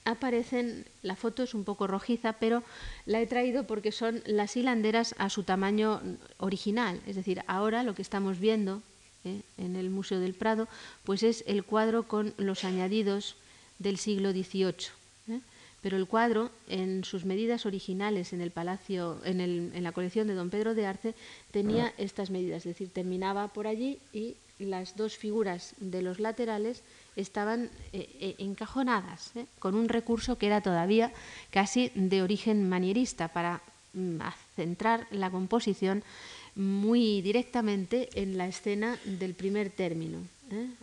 aparecen, 0.05 0.85
la 1.01 1.15
foto 1.15 1.43
es 1.43 1.53
un 1.53 1.63
poco 1.63 1.87
rojiza, 1.87 2.33
pero 2.33 2.63
la 3.05 3.21
he 3.21 3.27
traído 3.27 3.65
porque 3.65 3.91
son 3.91 4.21
las 4.25 4.57
hilanderas 4.57 5.15
a 5.17 5.29
su 5.29 5.43
tamaño 5.43 6.01
original, 6.37 6.99
es 7.07 7.15
decir, 7.15 7.41
ahora 7.47 7.83
lo 7.83 7.95
que 7.95 8.01
estamos 8.01 8.39
viendo 8.39 8.81
en 9.23 9.77
el 9.77 9.89
Museo 9.89 10.19
del 10.19 10.33
Prado, 10.33 10.67
pues 11.05 11.23
es 11.23 11.45
el 11.47 11.63
cuadro 11.63 12.03
con 12.03 12.33
los 12.35 12.65
añadidos 12.65 13.37
del 13.83 13.97
siglo 13.97 14.31
XVIII. 14.31 14.87
¿eh? 15.27 15.39
Pero 15.81 15.97
el 15.97 16.07
cuadro, 16.07 16.49
en 16.67 17.03
sus 17.03 17.25
medidas 17.25 17.65
originales 17.65 18.33
en 18.33 18.41
el 18.41 18.51
palacio, 18.51 19.19
en, 19.25 19.41
el, 19.41 19.71
en, 19.75 19.83
la 19.83 19.91
colección 19.91 20.27
de 20.27 20.33
don 20.33 20.49
Pedro 20.49 20.73
de 20.73 20.87
Arce, 20.87 21.13
tenía 21.51 21.93
estas 21.97 22.29
medidas, 22.31 22.65
es 22.65 22.73
decir, 22.73 22.89
terminaba 22.89 23.49
por 23.49 23.67
allí 23.67 23.99
y 24.13 24.35
las 24.59 24.95
dos 24.95 25.17
figuras 25.17 25.75
de 25.77 26.01
los 26.01 26.19
laterales 26.19 26.83
estaban 27.15 27.69
eh, 27.91 28.09
eh, 28.19 28.35
encajonadas, 28.37 29.33
con 29.59 29.75
un 29.75 29.89
recurso 29.89 30.37
que 30.37 30.47
era 30.47 30.61
todavía 30.61 31.11
casi 31.51 31.91
de 31.95 32.21
origen 32.21 32.69
manierista 32.69 33.27
para 33.27 33.61
mm, 33.93 34.19
centrar 34.55 35.07
la 35.11 35.29
composición 35.29 36.03
muy 36.55 37.21
directamente 37.21 38.09
en 38.13 38.37
la 38.37 38.47
escena 38.47 38.97
del 39.05 39.33
primer 39.33 39.69
término. 39.69 40.19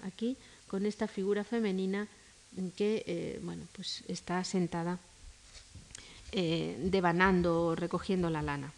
Aquí, 0.03 0.37
con 0.67 0.85
esta 0.85 1.07
figura 1.07 1.45
femenina 1.45 2.09
que 2.77 3.05
eh, 3.07 3.41
bueno, 3.43 3.65
pues 3.73 4.03
está 4.09 4.43
sentada 4.45 4.99
eh, 6.33 6.77
devanando, 6.79 7.75
recogiendo 7.75 8.31
la 8.31 8.43
lana. 8.43 8.73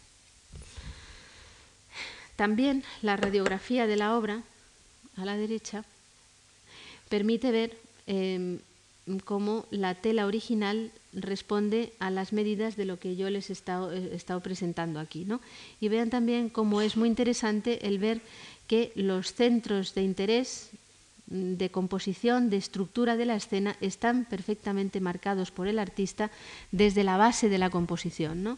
También 2.35 2.83
la 3.01 3.15
radiografía 3.15 3.85
de 3.85 3.95
la 3.95 4.17
obra, 4.17 4.41
a 5.17 5.25
la 5.25 5.37
derecha, 5.37 5.85
permite 7.09 7.51
ver 7.51 7.77
em, 8.07 8.59
cómo 9.23 9.67
la 9.69 9.93
tela 9.95 10.25
original 10.25 10.91
responde 11.13 11.93
a 11.99 12.09
las 12.09 12.33
medidas 12.33 12.75
de 12.75 12.85
lo 12.85 12.99
que 12.99 13.15
yo 13.15 13.29
les 13.29 13.49
he 13.49 13.53
estado, 13.53 13.93
he 13.93 14.15
estado 14.15 14.41
presentando 14.41 14.99
aquí. 14.99 15.25
¿no? 15.25 15.39
Y 15.79 15.89
vean 15.89 16.09
también 16.09 16.49
cómo 16.49 16.81
es 16.81 16.97
muy 16.97 17.07
interesante 17.07 17.85
el 17.85 17.99
ver 17.99 18.21
que 18.67 18.91
los 18.95 19.33
centros 19.33 19.93
de 19.93 20.01
interés 20.01 20.71
de 21.27 21.71
composición, 21.71 22.49
de 22.49 22.57
estructura 22.57 23.15
de 23.15 23.25
la 23.25 23.35
escena, 23.35 23.75
están 23.81 24.25
perfectamente 24.25 24.99
marcados 24.99 25.51
por 25.51 25.67
el 25.67 25.79
artista 25.79 26.31
desde 26.71 27.03
la 27.03 27.17
base 27.17 27.49
de 27.49 27.57
la 27.57 27.69
composición, 27.69 28.43
¿no? 28.43 28.57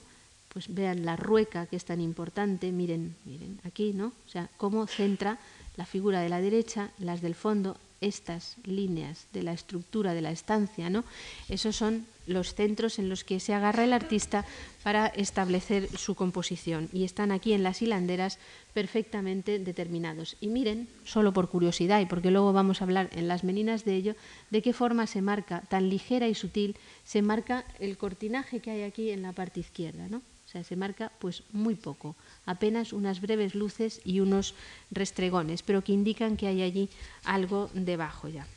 Pues 0.50 0.74
vean 0.74 1.06
la 1.06 1.16
rueca 1.16 1.68
que 1.68 1.76
es 1.76 1.86
tan 1.86 2.02
importante, 2.02 2.72
miren, 2.72 3.16
miren 3.26 3.60
aquí, 3.64 3.94
¿no? 3.94 4.08
O 4.26 4.30
sea, 4.30 4.50
cómo 4.58 4.88
centra 4.88 5.38
la 5.76 5.86
figura 5.86 6.22
de 6.22 6.30
la 6.30 6.42
derecha, 6.42 6.92
las 6.98 7.22
del 7.22 7.36
fondo, 7.36 7.78
estas 8.02 8.58
líneas 8.64 9.28
de 9.34 9.44
la 9.44 9.54
estructura 9.54 10.14
de 10.14 10.22
la 10.22 10.32
estancia, 10.32 10.90
¿no? 10.90 11.04
Esos 11.50 11.76
son 11.76 12.06
los 12.28 12.56
centros 12.56 13.00
en 13.00 13.10
los 13.10 13.24
que 13.24 13.40
se 13.40 13.54
agarra 13.54 13.84
el 13.84 13.94
artista 13.94 14.46
para 14.84 15.08
establecer 15.08 15.90
su 15.98 16.16
composición 16.16 16.90
y 16.92 17.04
están 17.04 17.32
aquí 17.32 17.54
en 17.54 17.64
las 17.64 17.82
hilanderas 17.82 18.40
perfectamente 18.74 19.60
determinados. 19.60 20.36
Y 20.42 20.48
miren, 20.48 20.88
solo 21.06 21.34
por 21.34 21.50
curiosidad 21.50 22.02
y 22.02 22.06
porque 22.06 22.32
luego 22.32 22.54
vamos 22.54 22.82
a 22.82 22.86
hablar 22.86 23.10
en 23.14 23.28
las 23.28 23.44
meninas 23.44 23.86
de 23.86 23.96
ello, 23.96 24.16
de 24.50 24.62
qué 24.62 24.74
forma 24.74 25.08
se 25.08 25.22
marca, 25.22 25.62
tan 25.70 25.90
ligera 25.90 26.28
y 26.28 26.36
sutil, 26.36 26.76
se 27.04 27.22
marca 27.22 27.66
el 27.80 27.98
cortinaje 27.98 28.60
que 28.60 28.72
hay 28.72 28.84
aquí 28.84 29.12
en 29.12 29.22
la 29.22 29.34
parte 29.34 29.60
izquierda, 29.60 30.08
¿no? 30.10 30.18
O 30.18 30.48
sea, 30.48 30.64
se 30.64 30.76
marca 30.76 31.12
pues 31.20 31.44
muy 31.52 31.76
poco, 31.76 32.16
apenas 32.46 32.94
unas 32.94 33.22
breves 33.22 33.56
luces 33.56 34.02
y 34.04 34.20
unos 34.20 34.54
restregones, 34.92 35.64
pero 35.64 35.84
que 35.84 35.94
indican 35.94 36.38
que 36.38 36.48
hay 36.48 36.62
allí 36.62 36.90
algo 37.24 37.70
debajo 37.74 38.28
ya. 38.28 38.48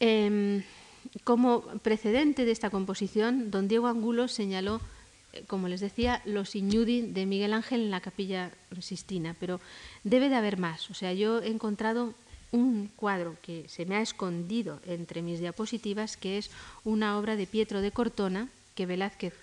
Em, 0.00 0.62
como 1.24 1.62
precedente 1.82 2.44
de 2.44 2.52
esta 2.52 2.70
composición, 2.70 3.50
don 3.50 3.68
Diego 3.68 3.86
Angulo 3.86 4.28
señaló, 4.28 4.80
eh, 5.32 5.44
como 5.46 5.68
les 5.68 5.80
decía, 5.80 6.20
los 6.24 6.54
Iñudi 6.54 7.02
de 7.02 7.24
Miguel 7.24 7.54
Ángel 7.54 7.80
en 7.80 7.90
la 7.90 8.00
capilla 8.00 8.50
Sistina, 8.80 9.34
pero 9.38 9.60
debe 10.04 10.28
de 10.28 10.36
haber 10.36 10.58
más. 10.58 10.90
O 10.90 10.94
sea, 10.94 11.12
yo 11.14 11.40
he 11.40 11.48
encontrado 11.48 12.14
un 12.52 12.90
cuadro 12.96 13.36
que 13.42 13.68
se 13.68 13.86
me 13.86 13.96
ha 13.96 14.02
escondido 14.02 14.80
entre 14.86 15.22
mis 15.22 15.40
diapositivas, 15.40 16.16
que 16.16 16.38
es 16.38 16.50
una 16.84 17.18
obra 17.18 17.36
de 17.36 17.46
Pietro 17.46 17.80
de 17.80 17.90
Cortona, 17.90 18.48
que 18.74 18.86
Velázquez 18.86 19.34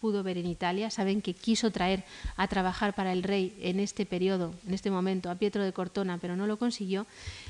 pudo 0.00 0.22
ver 0.22 0.38
en 0.38 0.46
Italia. 0.46 0.90
Saben 0.90 1.22
que 1.22 1.34
quiso 1.34 1.70
traer 1.70 2.04
a 2.36 2.48
trabajar 2.48 2.94
para 2.94 3.12
el 3.12 3.22
rey 3.22 3.56
en 3.60 3.78
este 3.80 4.06
periodo, 4.06 4.54
en 4.66 4.74
este 4.74 4.90
momento, 4.90 5.30
a 5.30 5.36
Pietro 5.36 5.62
de 5.62 5.72
Cortona, 5.72 6.18
pero 6.18 6.36
no 6.36 6.46
lo 6.46 6.58
consiguió. 6.58 7.06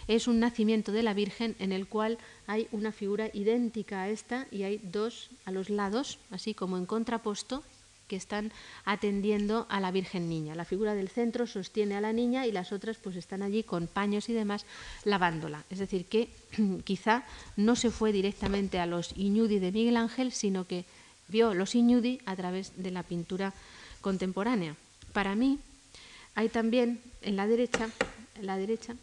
Es 0.08 0.26
un 0.28 0.40
nacimiento 0.40 0.92
de 0.92 1.02
la 1.02 1.14
Virgen 1.14 1.56
en 1.58 1.72
el 1.72 1.86
cual 1.86 2.18
hay 2.46 2.68
una 2.72 2.92
figura 2.92 3.30
idéntica 3.32 4.02
a 4.02 4.08
esta 4.08 4.46
y 4.50 4.64
hay 4.64 4.78
dos 4.78 5.30
a 5.44 5.52
los 5.52 5.70
lados, 5.70 6.18
así 6.30 6.54
como 6.54 6.76
en 6.76 6.86
contraposto, 6.86 7.62
que 8.10 8.16
están 8.16 8.50
atendiendo 8.84 9.66
a 9.68 9.78
la 9.78 9.92
Virgen 9.92 10.28
Niña. 10.28 10.56
La 10.56 10.64
figura 10.64 10.96
del 10.96 11.08
centro 11.08 11.46
sostiene 11.46 11.94
a 11.94 12.00
la 12.00 12.12
niña 12.12 12.44
y 12.44 12.50
las 12.50 12.72
otras 12.72 12.96
pues 12.96 13.14
están 13.14 13.40
allí 13.40 13.62
con 13.62 13.86
paños 13.86 14.28
y 14.28 14.32
demás 14.32 14.66
lavándola. 15.04 15.64
Es 15.70 15.78
decir, 15.78 16.06
que 16.06 16.28
quizá 16.84 17.24
no 17.56 17.76
se 17.76 17.92
fue 17.92 18.10
directamente 18.10 18.80
a 18.80 18.86
los 18.86 19.16
Iñudi 19.16 19.60
de 19.60 19.70
Miguel 19.70 19.96
Ángel, 19.96 20.32
sino 20.32 20.66
que 20.66 20.86
vio 21.30 21.54
los 21.54 21.74
Iñudi 21.74 22.20
a 22.26 22.36
través 22.36 22.72
de 22.76 22.90
la 22.90 23.02
pintura 23.02 23.52
contemporánea. 24.00 24.76
Para 25.12 25.34
mí, 25.34 25.58
hay 26.34 26.48
también 26.48 27.00
en 27.22 27.36
la 27.36 27.46
derecha, 27.46 27.88
en 28.36 28.46
la 28.46 28.56
derecha, 28.56 28.94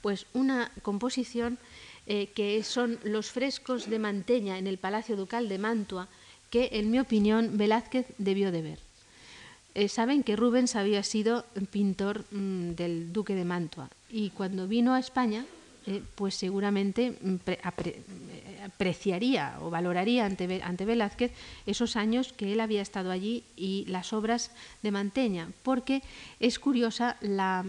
pues 0.00 0.26
una 0.34 0.70
composición 0.82 1.58
eh, 2.06 2.28
que 2.34 2.62
son 2.62 2.98
los 3.02 3.30
frescos 3.30 3.88
de 3.88 3.98
Manteña 3.98 4.58
en 4.58 4.66
el 4.66 4.78
Palacio 4.78 5.16
Ducal 5.16 5.48
de 5.48 5.58
Mantua, 5.58 6.08
que 6.50 6.68
en 6.72 6.90
mi 6.90 7.00
opinión 7.00 7.56
Velázquez 7.56 8.06
debió 8.18 8.52
de 8.52 8.62
ver. 8.62 8.78
Eh, 9.74 9.88
saben 9.88 10.22
que 10.22 10.36
Rubens 10.36 10.76
había 10.76 11.02
sido 11.02 11.44
pintor 11.70 12.24
mm, 12.30 12.74
del 12.76 13.12
duque 13.12 13.34
de 13.34 13.44
Mantua 13.44 13.90
y 14.08 14.30
cuando 14.30 14.68
vino 14.68 14.94
a 14.94 15.00
España, 15.00 15.44
eh, 15.86 16.00
pues 16.14 16.36
seguramente 16.36 17.18
mm, 17.20 17.36
apreciaría 18.64 19.58
o 19.60 19.70
valoraría 19.70 20.24
ante, 20.26 20.62
ante, 20.62 20.84
Velázquez 20.84 21.32
esos 21.66 21.96
años 21.96 22.32
que 22.32 22.52
él 22.52 22.60
había 22.60 22.82
estado 22.82 23.10
allí 23.10 23.44
y 23.56 23.84
las 23.86 24.12
obras 24.12 24.50
de 24.82 24.90
Manteña, 24.90 25.50
porque 25.62 26.02
es 26.40 26.58
curiosa 26.58 27.16
la 27.20 27.64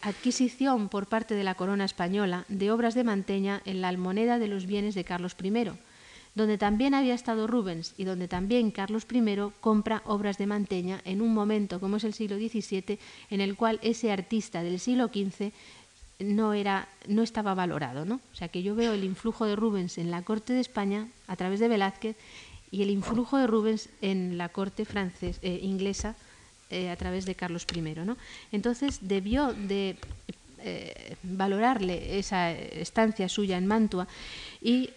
adquisición 0.00 0.88
por 0.88 1.06
parte 1.06 1.34
de 1.34 1.44
la 1.44 1.54
corona 1.54 1.84
española 1.84 2.44
de 2.48 2.70
obras 2.70 2.94
de 2.94 3.04
Manteña 3.04 3.60
en 3.64 3.82
la 3.82 3.88
almoneda 3.88 4.38
de 4.38 4.48
los 4.48 4.66
bienes 4.66 4.94
de 4.94 5.04
Carlos 5.04 5.36
I, 5.42 5.52
donde 6.34 6.58
también 6.58 6.94
había 6.94 7.14
estado 7.14 7.46
Rubens 7.46 7.94
y 7.96 8.04
donde 8.04 8.26
también 8.26 8.70
Carlos 8.70 9.06
I 9.12 9.22
compra 9.60 10.02
obras 10.06 10.38
de 10.38 10.46
Manteña 10.46 11.00
en 11.04 11.20
un 11.20 11.34
momento 11.34 11.80
como 11.80 11.98
es 11.98 12.04
el 12.04 12.14
siglo 12.14 12.36
XVII, 12.36 12.98
en 13.30 13.40
el 13.40 13.56
cual 13.56 13.78
ese 13.82 14.10
artista 14.10 14.62
del 14.62 14.80
siglo 14.80 15.08
XV 15.08 15.52
no, 16.18 16.54
era, 16.54 16.88
no 17.06 17.22
estaba 17.22 17.54
valorado. 17.54 18.04
¿no? 18.04 18.20
O 18.32 18.36
sea 18.36 18.48
que 18.48 18.62
yo 18.62 18.74
veo 18.74 18.92
el 18.92 19.04
influjo 19.04 19.46
de 19.46 19.56
Rubens 19.56 19.98
en 19.98 20.10
la 20.10 20.22
corte 20.22 20.52
de 20.52 20.60
España 20.60 21.08
a 21.26 21.36
través 21.36 21.60
de 21.60 21.68
Velázquez 21.68 22.16
y 22.70 22.82
el 22.82 22.90
influjo 22.90 23.38
de 23.38 23.46
Rubens 23.46 23.88
en 24.02 24.36
la 24.38 24.48
corte 24.48 24.84
francesa 24.84 25.38
eh, 25.42 25.60
inglesa 25.62 26.16
eh, 26.70 26.90
a 26.90 26.96
través 26.96 27.24
de 27.24 27.34
Carlos 27.34 27.66
I. 27.74 27.80
¿no? 27.80 28.16
Entonces 28.52 28.98
debió 29.02 29.52
de 29.52 29.96
eh, 30.58 31.16
valorarle 31.22 32.18
esa 32.18 32.52
estancia 32.52 33.28
suya 33.28 33.58
en 33.58 33.66
Mantua 33.66 34.08
y 34.60 34.90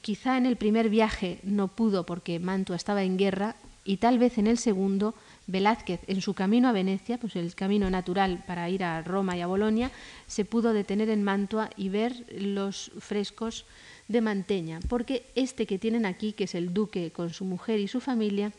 quizá 0.00 0.38
en 0.38 0.46
el 0.46 0.56
primer 0.56 0.88
viaje 0.88 1.38
no 1.42 1.68
pudo 1.68 2.06
porque 2.06 2.38
Mantua 2.38 2.76
estaba 2.76 3.02
en 3.02 3.16
guerra 3.16 3.56
y 3.84 3.96
tal 3.96 4.18
vez 4.18 4.38
en 4.38 4.46
el 4.46 4.58
segundo 4.58 5.14
Velázquez 5.46 6.00
en 6.06 6.20
su 6.20 6.34
camino 6.34 6.68
a 6.68 6.72
Venecia, 6.72 7.18
pues 7.18 7.36
el 7.36 7.54
camino 7.54 7.90
natural 7.90 8.42
para 8.46 8.68
ir 8.70 8.84
a 8.84 9.02
Roma 9.02 9.36
y 9.36 9.40
a 9.40 9.46
Bolonia, 9.46 9.90
se 10.26 10.44
pudo 10.44 10.72
detener 10.72 11.10
en 11.10 11.24
Mantua 11.24 11.70
y 11.76 11.88
ver 11.88 12.24
los 12.38 12.90
frescos 12.98 13.64
de 14.08 14.20
Manteña, 14.20 14.80
porque 14.88 15.24
este 15.34 15.66
que 15.66 15.78
tienen 15.78 16.06
aquí, 16.06 16.32
que 16.32 16.44
es 16.44 16.54
el 16.54 16.72
duque 16.74 17.10
con 17.10 17.32
su 17.32 17.44
mujer 17.44 17.80
y 17.80 17.88
su 17.88 18.00
familia, 18.00 18.52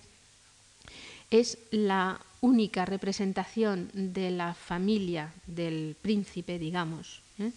es 1.31 1.57
la 1.71 2.19
única 2.41 2.85
representación 2.85 3.89
de 3.93 4.31
la 4.31 4.53
familia 4.53 5.33
del 5.47 5.95
príncipe, 6.01 6.59
digamos, 6.59 7.21
¿eh? 7.39 7.51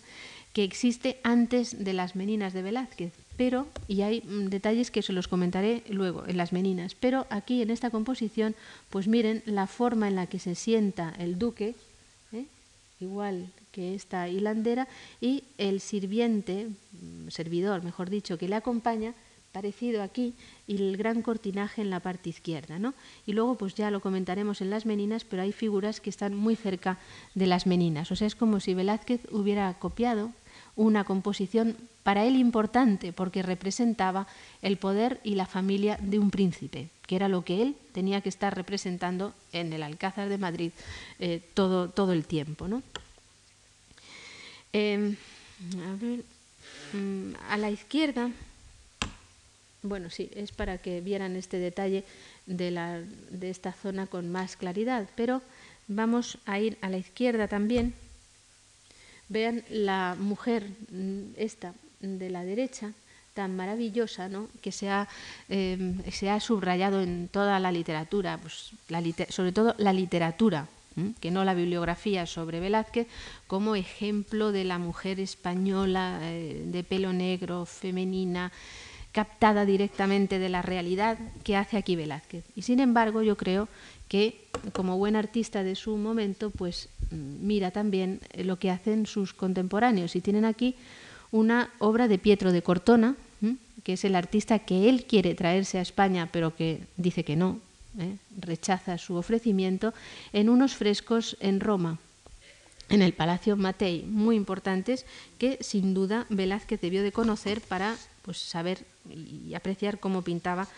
que 0.52 0.64
existe 0.64 1.18
antes 1.24 1.84
de 1.84 1.92
las 1.92 2.16
meninas 2.16 2.52
de 2.52 2.62
Velázquez. 2.62 3.12
Pero, 3.36 3.66
y 3.88 4.02
hay 4.02 4.22
mm, 4.22 4.46
detalles 4.48 4.90
que 4.90 5.02
se 5.02 5.12
los 5.12 5.28
comentaré 5.28 5.82
luego 5.88 6.26
en 6.26 6.36
las 6.36 6.52
meninas, 6.52 6.94
pero 6.94 7.26
aquí 7.30 7.62
en 7.62 7.70
esta 7.70 7.90
composición, 7.90 8.54
pues 8.90 9.08
miren 9.08 9.42
la 9.46 9.66
forma 9.66 10.08
en 10.08 10.16
la 10.16 10.26
que 10.26 10.38
se 10.38 10.54
sienta 10.54 11.14
el 11.18 11.38
duque, 11.38 11.74
¿eh? 12.32 12.46
igual 13.00 13.50
que 13.72 13.94
esta 13.94 14.28
hilandera, 14.28 14.88
y 15.20 15.44
el 15.58 15.80
sirviente, 15.80 16.68
mm, 16.68 17.28
servidor, 17.28 17.82
mejor 17.82 18.08
dicho, 18.08 18.38
que 18.38 18.48
le 18.48 18.56
acompaña, 18.56 19.14
parecido 19.56 20.02
aquí 20.02 20.34
y 20.66 20.76
el 20.76 20.98
gran 20.98 21.22
cortinaje 21.22 21.80
en 21.80 21.88
la 21.88 22.00
parte 22.00 22.28
izquierda. 22.28 22.78
¿no? 22.78 22.92
Y 23.26 23.32
luego 23.32 23.54
pues 23.54 23.74
ya 23.74 23.90
lo 23.90 24.00
comentaremos 24.00 24.60
en 24.60 24.68
las 24.68 24.84
meninas, 24.84 25.24
pero 25.24 25.40
hay 25.40 25.52
figuras 25.52 25.98
que 25.98 26.10
están 26.10 26.34
muy 26.34 26.56
cerca 26.56 26.98
de 27.34 27.46
las 27.46 27.66
meninas. 27.66 28.12
O 28.12 28.16
sea, 28.16 28.26
es 28.26 28.34
como 28.34 28.60
si 28.60 28.74
Velázquez 28.74 29.22
hubiera 29.32 29.72
copiado 29.78 30.30
una 30.76 31.04
composición 31.04 31.76
para 32.02 32.24
él 32.24 32.36
importante 32.36 33.12
porque 33.12 33.42
representaba 33.42 34.26
el 34.62 34.76
poder 34.76 35.20
y 35.24 35.34
la 35.34 35.46
familia 35.46 35.98
de 36.00 36.18
un 36.18 36.30
príncipe, 36.30 36.88
que 37.06 37.16
era 37.16 37.28
lo 37.28 37.44
que 37.44 37.62
él 37.62 37.76
tenía 37.92 38.20
que 38.20 38.28
estar 38.28 38.54
representando 38.54 39.34
en 39.52 39.72
el 39.72 39.82
Alcázar 39.82 40.28
de 40.28 40.38
Madrid 40.38 40.72
eh, 41.18 41.40
todo, 41.54 41.88
todo, 41.88 42.12
el 42.12 42.24
tiempo. 42.24 42.68
¿no? 42.68 42.82
Em, 44.72 45.16
mm, 46.92 47.34
a 47.48 47.56
la 47.56 47.70
izquierda 47.70 48.30
bueno, 49.86 50.10
sí, 50.10 50.30
es 50.34 50.52
para 50.52 50.78
que 50.78 51.00
vieran 51.00 51.36
este 51.36 51.58
detalle 51.58 52.04
de, 52.46 52.70
la, 52.70 53.00
de 53.30 53.50
esta 53.50 53.72
zona 53.72 54.06
con 54.06 54.30
más 54.30 54.56
claridad, 54.56 55.08
pero 55.14 55.42
vamos 55.88 56.38
a 56.44 56.58
ir 56.58 56.76
a 56.80 56.88
la 56.88 56.98
izquierda 56.98 57.48
también. 57.48 57.94
Vean 59.28 59.64
la 59.70 60.16
mujer, 60.18 60.68
mm, 60.90 61.34
esta 61.36 61.74
de 62.00 62.30
la 62.30 62.44
derecha, 62.44 62.92
tan 63.34 63.54
maravillosa, 63.54 64.28
¿no? 64.28 64.48
que 64.62 64.72
se 64.72 64.88
ha, 64.88 65.08
em, 65.48 66.02
se 66.10 66.30
ha 66.30 66.40
subrayado 66.40 67.02
en 67.02 67.28
toda 67.28 67.60
la 67.60 67.70
literatura, 67.70 68.38
pues, 68.38 68.72
sobre 69.28 69.52
todo 69.52 69.74
la 69.76 69.92
literatura, 69.92 70.68
que 71.20 71.30
no 71.30 71.44
la 71.44 71.52
bibliografía 71.52 72.24
sobre 72.24 72.58
Velázquez, 72.58 73.06
como 73.46 73.76
ejemplo 73.76 74.50
de 74.50 74.64
la 74.64 74.78
mujer 74.78 75.20
española 75.20 76.18
eh, 76.22 76.62
de 76.64 76.84
pelo 76.84 77.12
negro, 77.12 77.66
femenina, 77.66 78.50
captada 79.12 79.66
directamente 79.66 80.38
de 80.38 80.48
la 80.48 80.62
realidad 80.62 81.18
que 81.44 81.56
hace 81.56 81.76
aquí 81.76 81.96
Velázquez. 81.96 82.44
Y 82.54 82.62
sin 82.62 82.80
embargo, 82.80 83.20
yo 83.20 83.36
creo 83.36 83.68
que 84.08 84.46
como 84.72 84.96
buen 84.96 85.16
artista 85.16 85.62
de 85.62 85.74
su 85.74 85.96
momento, 85.96 86.50
pues 86.50 86.88
mira 87.10 87.70
también 87.70 88.20
lo 88.36 88.58
que 88.58 88.70
hacen 88.70 89.06
sus 89.06 89.32
contemporáneos. 89.34 90.16
Y 90.16 90.20
tienen 90.20 90.44
aquí 90.44 90.74
una 91.30 91.70
obra 91.78 92.08
de 92.08 92.18
Pietro 92.18 92.52
de 92.52 92.62
Cortona, 92.62 93.16
que 93.82 93.92
es 93.92 94.04
el 94.04 94.16
artista 94.16 94.58
que 94.58 94.88
él 94.88 95.04
quiere 95.04 95.34
traerse 95.34 95.78
a 95.78 95.82
España, 95.82 96.28
pero 96.32 96.56
que 96.56 96.80
dice 96.96 97.24
que 97.24 97.36
no, 97.36 97.60
¿eh? 97.98 98.16
rechaza 98.36 98.98
su 98.98 99.14
ofrecimiento, 99.14 99.94
en 100.32 100.48
unos 100.48 100.74
frescos 100.74 101.36
en 101.40 101.60
Roma, 101.60 101.98
en 102.88 103.02
el 103.02 103.12
Palacio 103.12 103.56
Matei, 103.56 104.02
muy 104.02 104.36
importantes, 104.36 105.06
que 105.38 105.58
sin 105.60 105.94
duda 105.94 106.26
Velázquez 106.30 106.80
debió 106.80 107.02
de 107.02 107.12
conocer 107.12 107.60
para 107.60 107.96
pues, 108.22 108.38
saber 108.38 108.84
y 109.08 109.54
apreciar 109.54 109.98
cómo 109.98 110.22
pintaba 110.22 110.68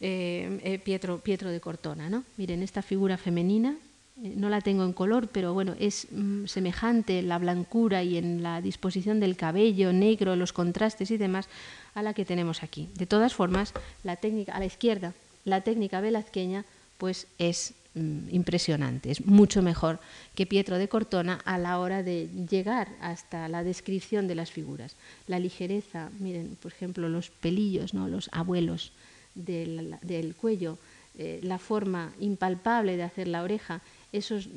eh, 0.00 0.60
eh, 0.62 0.78
Pietro, 0.78 1.18
Pietro 1.18 1.50
de 1.50 1.60
Cortona. 1.60 2.08
¿no? 2.08 2.24
Miren, 2.36 2.62
esta 2.62 2.82
figura 2.82 3.16
femenina, 3.16 3.70
eh, 3.72 3.76
no 4.16 4.48
la 4.48 4.60
tengo 4.60 4.84
en 4.84 4.92
color, 4.92 5.28
pero 5.28 5.54
bueno, 5.54 5.74
es 5.78 6.06
mm, 6.10 6.46
semejante 6.46 7.18
en 7.18 7.28
la 7.28 7.38
blancura 7.38 8.02
y 8.02 8.16
en 8.16 8.42
la 8.42 8.60
disposición 8.60 9.20
del 9.20 9.36
cabello 9.36 9.92
negro, 9.92 10.36
los 10.36 10.52
contrastes 10.52 11.10
y 11.10 11.16
demás, 11.16 11.48
a 11.94 12.02
la 12.02 12.14
que 12.14 12.24
tenemos 12.24 12.62
aquí. 12.62 12.88
De 12.94 13.06
todas 13.06 13.34
formas, 13.34 13.72
la 14.02 14.16
técnica, 14.16 14.52
a 14.52 14.60
la 14.60 14.66
izquierda, 14.66 15.14
la 15.44 15.62
técnica 15.62 16.00
velazqueña, 16.00 16.64
pues 16.98 17.26
es 17.38 17.74
Mm, 17.96 18.34
impresionante, 18.34 19.12
es 19.12 19.24
mucho 19.24 19.62
mejor 19.62 20.00
que 20.34 20.46
Pietro 20.46 20.78
de 20.78 20.88
Cortona 20.88 21.38
a 21.44 21.58
la 21.58 21.78
hora 21.78 22.02
de 22.02 22.28
llegar 22.50 22.88
hasta 23.00 23.48
la 23.48 23.62
descripción 23.62 24.26
de 24.26 24.34
las 24.34 24.50
figuras. 24.50 24.96
La 25.28 25.38
ligereza, 25.38 26.10
miren, 26.18 26.58
por 26.60 26.72
ejemplo, 26.72 27.08
los 27.08 27.30
pelillos, 27.30 27.94
¿no? 27.94 28.08
los 28.08 28.30
abuelos 28.32 28.90
del, 29.36 30.34
cuello, 30.40 30.76
eh, 31.16 31.38
la 31.44 31.58
forma 31.60 32.12
impalpable 32.18 32.96
de 32.96 33.04
hacer 33.04 33.28
la 33.28 33.44
oreja, 33.44 33.80
esas 34.14 34.48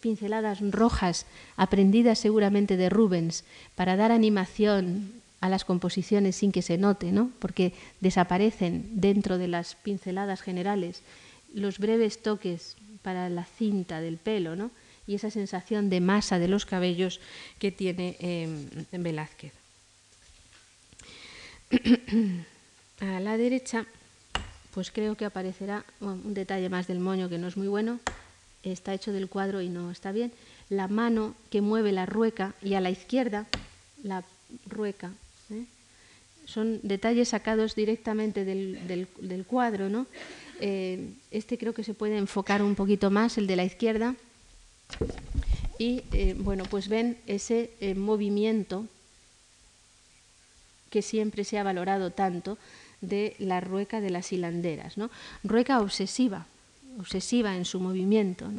pinceladas 0.00 0.60
rojas 0.72 1.26
aprendidas 1.56 2.18
seguramente 2.18 2.76
de 2.76 2.88
Rubens 2.88 3.44
para 3.74 3.96
dar 3.96 4.10
animación 4.10 5.12
a 5.40 5.48
las 5.48 5.64
composiciones 5.64 6.36
sin 6.36 6.52
que 6.52 6.62
se 6.62 6.78
note, 6.78 7.12
¿no? 7.12 7.30
porque 7.38 7.74
desaparecen 8.00 8.88
dentro 9.00 9.38
de 9.38 9.48
las 9.48 9.74
pinceladas 9.74 10.40
generales 10.40 11.02
los 11.52 11.78
breves 11.78 12.22
toques 12.22 12.76
para 13.02 13.28
la 13.28 13.44
cinta 13.44 14.00
del 14.00 14.16
pelo, 14.16 14.56
¿no? 14.56 14.70
y 15.06 15.14
esa 15.14 15.30
sensación 15.30 15.90
de 15.90 16.00
masa 16.00 16.38
de 16.38 16.48
los 16.48 16.64
cabellos 16.64 17.20
que 17.58 17.72
tiene 17.72 18.16
eh, 18.20 18.48
Velázquez. 18.92 19.52
A 23.00 23.18
la 23.18 23.36
derecha, 23.36 23.84
pues 24.72 24.92
creo 24.92 25.16
que 25.16 25.24
aparecerá 25.24 25.84
un 26.00 26.34
detalle 26.34 26.68
más 26.68 26.86
del 26.86 27.00
moño 27.00 27.28
que 27.28 27.38
no 27.38 27.48
es 27.48 27.56
muy 27.56 27.66
bueno, 27.66 27.98
está 28.62 28.94
hecho 28.94 29.12
del 29.12 29.28
cuadro 29.28 29.60
y 29.60 29.68
no 29.68 29.90
está 29.90 30.12
bien, 30.12 30.32
la 30.68 30.88
mano 30.88 31.34
que 31.50 31.60
mueve 31.60 31.92
la 31.92 32.06
rueca 32.06 32.54
y 32.62 32.74
a 32.74 32.80
la 32.80 32.90
izquierda 32.90 33.46
la 34.02 34.24
rueca. 34.66 35.12
¿eh? 35.50 35.64
Son 36.44 36.80
detalles 36.82 37.30
sacados 37.30 37.74
directamente 37.74 38.44
del, 38.44 39.06
del, 39.20 39.44
cuadro, 39.44 39.88
¿no? 39.88 40.06
Eh, 40.60 41.10
este 41.30 41.58
creo 41.58 41.74
que 41.74 41.84
se 41.84 41.94
puede 41.94 42.16
enfocar 42.16 42.62
un 42.62 42.74
poquito 42.74 43.10
más, 43.10 43.38
el 43.38 43.46
de 43.46 43.56
la 43.56 43.64
izquierda. 43.64 44.14
Y 45.78 46.04
eh, 46.12 46.34
bueno, 46.38 46.64
pues 46.64 46.88
ven 46.88 47.18
ese 47.26 47.70
movimiento 47.96 48.86
que 50.90 51.02
siempre 51.02 51.44
se 51.44 51.58
ha 51.58 51.64
valorado 51.64 52.12
tanto 52.12 52.58
de 53.00 53.34
la 53.38 53.60
rueca 53.60 54.00
de 54.00 54.10
las 54.10 54.32
hilanderas, 54.32 54.96
¿no? 54.96 55.10
Rueca 55.42 55.80
obsesiva, 55.80 56.46
obsesiva 56.98 57.56
en 57.56 57.64
su 57.64 57.80
movimiento, 57.80 58.50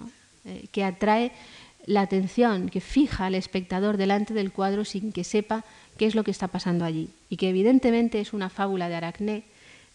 eh, 0.45 0.65
que 0.71 0.83
atrae 0.83 1.31
la 1.85 2.01
atención, 2.01 2.69
que 2.69 2.81
fija 2.81 3.25
al 3.25 3.35
espectador 3.35 3.97
delante 3.97 4.33
del 4.33 4.51
cuadro 4.51 4.85
sin 4.85 5.11
que 5.11 5.23
sepa 5.23 5.65
qué 5.97 6.05
es 6.05 6.15
lo 6.15 6.23
que 6.23 6.31
está 6.31 6.47
pasando 6.47 6.85
allí. 6.85 7.09
Y 7.29 7.37
que 7.37 7.49
evidentemente 7.49 8.19
es 8.19 8.33
una 8.33 8.49
fábula 8.49 8.89
de 8.89 8.95
Aracné, 8.95 9.43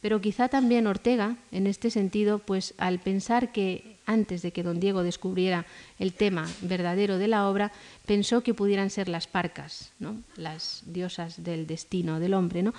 pero 0.00 0.20
quizá 0.20 0.48
también 0.48 0.86
Ortega, 0.86 1.36
en 1.50 1.66
este 1.66 1.90
sentido, 1.90 2.38
pues 2.38 2.74
al 2.78 3.00
pensar 3.00 3.50
que 3.50 3.96
antes 4.06 4.42
de 4.42 4.52
que 4.52 4.62
don 4.62 4.80
Diego 4.80 5.02
descubriera 5.02 5.66
el 5.98 6.12
tema 6.12 6.48
verdadero 6.62 7.18
de 7.18 7.28
la 7.28 7.48
obra, 7.48 7.72
pensó 8.06 8.42
que 8.42 8.54
pudieran 8.54 8.90
ser 8.90 9.08
las 9.08 9.26
parcas, 9.26 9.92
¿no? 9.98 10.16
las 10.36 10.82
diosas 10.86 11.42
del 11.42 11.66
destino 11.66 12.20
del 12.20 12.34
hombre, 12.34 12.62
¿no? 12.62 12.74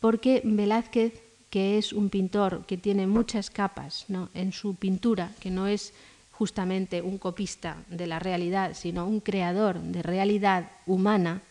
porque 0.00 0.40
Velázquez, 0.44 1.12
que 1.50 1.78
es 1.78 1.92
un 1.92 2.08
pintor 2.08 2.64
que 2.66 2.76
tiene 2.76 3.06
muchas 3.06 3.50
capas 3.50 4.04
¿no? 4.08 4.30
en 4.34 4.52
su 4.52 4.76
pintura, 4.76 5.32
que 5.40 5.50
no 5.50 5.66
es 5.66 5.92
justamente 6.30 7.02
un 7.02 7.18
copista 7.18 7.76
de 7.88 8.06
la 8.06 8.18
realidad, 8.18 8.72
sino 8.74 9.06
un 9.06 9.20
creador 9.20 9.78
de 9.80 10.02
realidad 10.02 10.70
humana, 10.86 11.42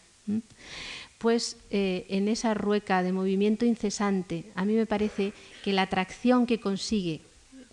pues 1.20 1.58
eh, 1.70 2.06
en 2.10 2.28
esa 2.28 2.54
rueca 2.54 3.04
de 3.04 3.12
movimiento 3.12 3.66
incesante, 3.66 4.45
a 4.56 4.66
mí 4.66 4.74
me 4.74 4.86
parece 4.86 5.34
que 5.64 5.74
la 5.74 5.84
atracción 5.84 6.47
que 6.47 6.60
consigue 6.60 7.22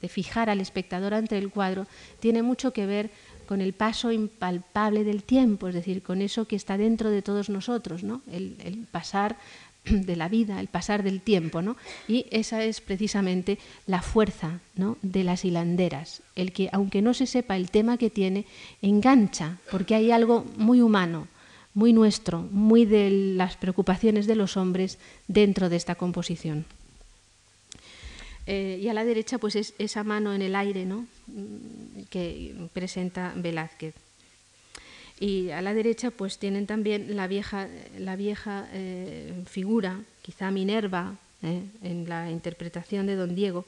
de 0.01 0.09
fijar 0.09 0.51
al 0.51 0.61
espectador 0.61 1.15
ante 1.15 1.39
el 1.39 1.51
cuadro 1.51 1.87
tiene 2.21 2.43
mucho 2.43 2.73
que 2.73 2.87
ver 2.87 3.11
con 3.47 3.61
el 3.61 3.73
paso 3.73 4.11
impalpable 4.11 5.05
del 5.05 5.23
tiempo, 5.23 5.69
es 5.69 5.75
decir, 5.75 6.03
con 6.03 6.21
eso 6.21 6.47
que 6.47 6.57
está 6.57 6.77
dentro 6.77 7.11
de 7.11 7.23
todos 7.23 7.49
nosotros, 7.49 8.03
¿no? 8.03 8.21
el, 8.31 8.57
el 8.65 8.87
pasar 8.91 9.39
de 9.87 10.17
la 10.17 10.29
vida, 10.29 10.61
el 10.61 10.69
pasar 10.69 11.03
del 11.03 11.21
tiempo, 11.21 11.63
¿no? 11.63 11.77
Y 12.09 12.27
esa 12.31 12.65
es 12.65 12.81
precisamente 12.81 13.59
la 13.87 14.03
fuerza 14.03 14.61
¿no? 14.75 14.99
de 15.03 15.25
las 15.25 15.45
hilanderas, 15.45 16.23
el 16.35 16.53
que, 16.53 16.69
aunque 16.73 17.03
no 17.03 17.15
se 17.15 17.27
sepa 17.27 17.57
el 17.57 17.71
tema 17.71 17.97
que 17.97 18.11
tiene, 18.11 18.47
engancha, 18.83 19.59
porque 19.71 19.95
hay 19.95 20.11
algo 20.11 20.45
muy 20.57 20.81
humano, 20.81 21.29
muy 21.75 21.93
nuestro, 21.93 22.43
muy 22.51 22.85
de 22.85 23.11
las 23.11 23.57
preocupaciones 23.57 24.27
de 24.27 24.37
los 24.37 24.57
hombres 24.57 24.99
dentro 25.29 25.69
de 25.69 25.77
esta 25.77 25.95
composición. 25.95 26.65
Eh, 28.47 28.79
y 28.81 28.89
a 28.89 28.95
la 28.95 29.05
derecha, 29.05 29.39
pues 29.39 29.57
es 29.57 29.75
esa 29.79 30.05
mano 30.05 30.33
en 30.33 30.41
el 30.41 30.55
aire 30.55 30.87
¿no? 30.87 31.07
Mm, 31.27 32.05
que 32.09 32.55
presenta 32.73 33.33
Velázquez. 33.37 33.95
Y 35.19 35.51
a 35.51 35.63
la 35.63 35.73
derecha, 35.73 36.11
pues 36.11 36.39
tienen 36.39 36.67
también 36.67 37.17
la 37.17 37.27
vieja, 37.27 37.69
la 37.99 38.17
vieja 38.17 38.69
eh, 38.73 39.33
figura, 39.47 40.01
quizá 40.23 40.51
Minerva, 40.51 41.17
eh, 41.43 41.63
en 41.83 42.09
la 42.09 42.31
interpretación 42.31 43.07
de 43.07 43.17
Don 43.17 43.35
Diego, 43.35 43.65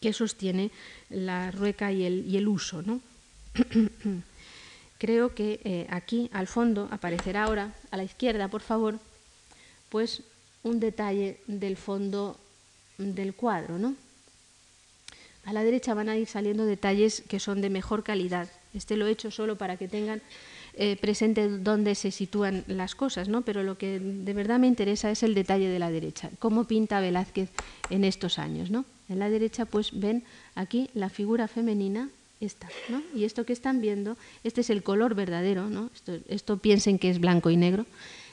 que 0.00 0.12
sostiene 0.12 0.70
la 1.10 1.50
rueca 1.50 1.92
y 1.92 2.04
el, 2.04 2.26
y 2.26 2.38
el 2.38 2.48
uso. 2.48 2.82
¿no? 2.82 3.00
Creo 4.98 5.34
que 5.34 5.86
aquí, 5.90 6.30
al 6.32 6.46
fondo, 6.46 6.88
aparecerá 6.90 7.44
ahora, 7.44 7.74
a 7.90 7.96
la 7.96 8.04
izquierda, 8.04 8.48
por 8.48 8.62
favor, 8.62 8.98
pues 9.90 10.22
un 10.62 10.80
detalle 10.80 11.40
del 11.46 11.76
fondo 11.76 12.38
del 12.98 13.34
cuadro. 13.34 13.78
¿no? 13.78 13.94
A 15.44 15.52
la 15.52 15.64
derecha 15.64 15.94
van 15.94 16.08
a 16.08 16.16
ir 16.16 16.28
saliendo 16.28 16.64
detalles 16.64 17.22
que 17.28 17.40
son 17.40 17.60
de 17.60 17.70
mejor 17.70 18.02
calidad. 18.02 18.48
Este 18.74 18.96
lo 18.96 19.06
he 19.06 19.10
hecho 19.10 19.30
solo 19.30 19.56
para 19.56 19.76
que 19.76 19.88
tengan 19.88 20.22
eh, 20.74 20.96
presente 20.96 21.48
dónde 21.48 21.94
se 21.94 22.10
sitúan 22.10 22.64
las 22.66 22.94
cosas, 22.94 23.28
¿no? 23.28 23.42
pero 23.42 23.62
lo 23.62 23.76
que 23.76 23.98
de 24.00 24.32
verdad 24.32 24.58
me 24.58 24.66
interesa 24.66 25.10
es 25.10 25.22
el 25.22 25.34
detalle 25.34 25.68
de 25.68 25.78
la 25.78 25.90
derecha, 25.90 26.30
cómo 26.38 26.64
pinta 26.64 27.00
Velázquez 27.00 27.50
en 27.90 28.04
estos 28.04 28.38
años. 28.38 28.70
¿no? 28.70 28.86
En 29.08 29.18
la 29.18 29.28
derecha 29.28 29.66
pues 29.66 29.90
ven 29.92 30.24
aquí 30.54 30.88
la 30.94 31.10
figura 31.10 31.48
femenina 31.48 32.08
esta, 32.40 32.68
¿no? 32.88 33.02
Y 33.14 33.24
esto 33.24 33.44
que 33.44 33.52
están 33.52 33.80
viendo, 33.80 34.16
este 34.42 34.62
es 34.62 34.70
el 34.70 34.82
color 34.82 35.14
verdadero, 35.14 35.70
¿no? 35.70 35.90
Esto, 36.28 36.56
piensen 36.56 36.98
que 36.98 37.08
es 37.08 37.20
blanco 37.20 37.50
y 37.50 37.56
negro, 37.56 37.86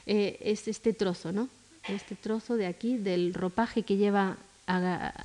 eh, 0.06 0.36
es 0.40 0.66
este 0.66 0.92
trozo, 0.92 1.30
¿no? 1.32 1.48
Este 1.88 2.16
trozo 2.16 2.56
de 2.56 2.66
aquí, 2.66 2.96
del 2.96 3.34
ropaje 3.34 3.82
que 3.82 3.96
lleva 3.96 4.36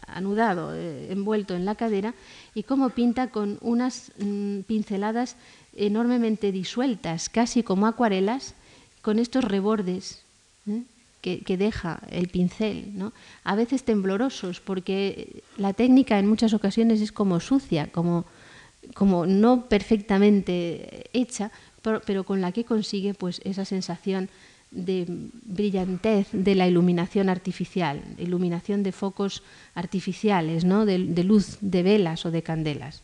anudado, 0.07 0.73
eh, 0.73 1.11
envuelto 1.11 1.55
en 1.55 1.65
la 1.65 1.75
cadera, 1.75 2.13
y 2.53 2.63
cómo 2.63 2.89
pinta 2.89 3.27
con 3.27 3.57
unas 3.61 4.11
mm, 4.17 4.61
pinceladas 4.61 5.35
enormemente 5.75 6.51
disueltas, 6.51 7.29
casi 7.29 7.63
como 7.63 7.87
acuarelas, 7.87 8.55
con 9.01 9.19
estos 9.19 9.43
rebordes 9.43 10.23
¿eh? 10.67 10.81
que, 11.21 11.57
deja 11.57 11.99
el 12.09 12.27
pincel, 12.27 12.91
¿no? 12.97 13.13
a 13.43 13.55
veces 13.55 13.83
temblorosos, 13.83 14.59
porque 14.61 15.43
la 15.57 15.73
técnica 15.73 16.17
en 16.19 16.27
muchas 16.27 16.53
ocasiones 16.53 17.01
es 17.01 17.11
como 17.11 17.39
sucia, 17.39 17.87
como, 17.91 18.25
como 18.93 19.25
no 19.25 19.65
perfectamente 19.65 21.09
hecha, 21.13 21.51
pero, 21.81 22.01
pero 22.05 22.23
con 22.23 22.41
la 22.41 22.51
que 22.51 22.63
consigue 22.63 23.13
pues, 23.13 23.41
esa 23.43 23.65
sensación 23.65 24.29
de 24.71 25.05
brillantez 25.07 26.27
de 26.31 26.55
la 26.55 26.67
iluminación 26.67 27.29
artificial, 27.29 28.03
iluminación 28.17 28.83
de 28.83 28.91
focos 28.91 29.43
artificiales, 29.73 30.65
¿no? 30.65 30.85
de, 30.85 30.99
luz 31.23 31.57
de 31.61 31.83
velas 31.83 32.25
o 32.25 32.31
de 32.31 32.43
candelas. 32.43 33.01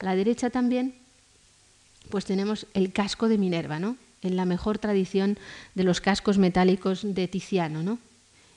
A 0.00 0.04
la 0.04 0.14
derecha 0.14 0.50
también 0.50 0.94
pues 2.10 2.24
tenemos 2.24 2.66
el 2.74 2.92
casco 2.92 3.28
de 3.28 3.38
Minerva, 3.38 3.78
¿no? 3.78 3.96
en 4.22 4.36
la 4.36 4.44
mejor 4.44 4.78
tradición 4.78 5.38
de 5.74 5.84
los 5.84 6.00
cascos 6.00 6.38
metálicos 6.38 7.02
de 7.02 7.28
Tiziano. 7.28 7.82
¿no? 7.82 7.98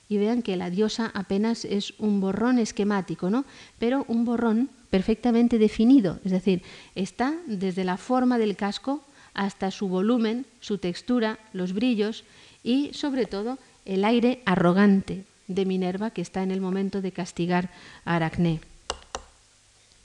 Y 0.08 0.18
vean 0.18 0.42
que 0.42 0.56
la 0.56 0.70
diosa 0.70 1.10
apenas 1.14 1.64
es 1.64 1.94
un 1.98 2.20
borrón 2.20 2.58
esquemático, 2.58 3.30
¿no? 3.30 3.44
pero 3.78 4.04
un 4.08 4.24
borrón 4.24 4.70
perfectamente 4.90 5.58
definido, 5.58 6.20
es 6.24 6.30
decir, 6.30 6.62
está 6.94 7.34
desde 7.46 7.82
la 7.82 7.96
forma 7.96 8.38
del 8.38 8.54
casco 8.54 9.02
hasta 9.34 9.70
su 9.70 9.88
volumen, 9.88 10.46
su 10.60 10.78
textura, 10.78 11.38
los 11.52 11.72
brillos 11.72 12.24
y 12.62 12.90
sobre 12.94 13.26
todo 13.26 13.58
el 13.84 14.04
aire 14.04 14.42
arrogante 14.46 15.24
de 15.48 15.66
Minerva 15.66 16.10
que 16.10 16.22
está 16.22 16.42
en 16.42 16.50
el 16.50 16.60
momento 16.60 17.02
de 17.02 17.12
castigar 17.12 17.70
a 18.04 18.16
Aracné. 18.16 18.60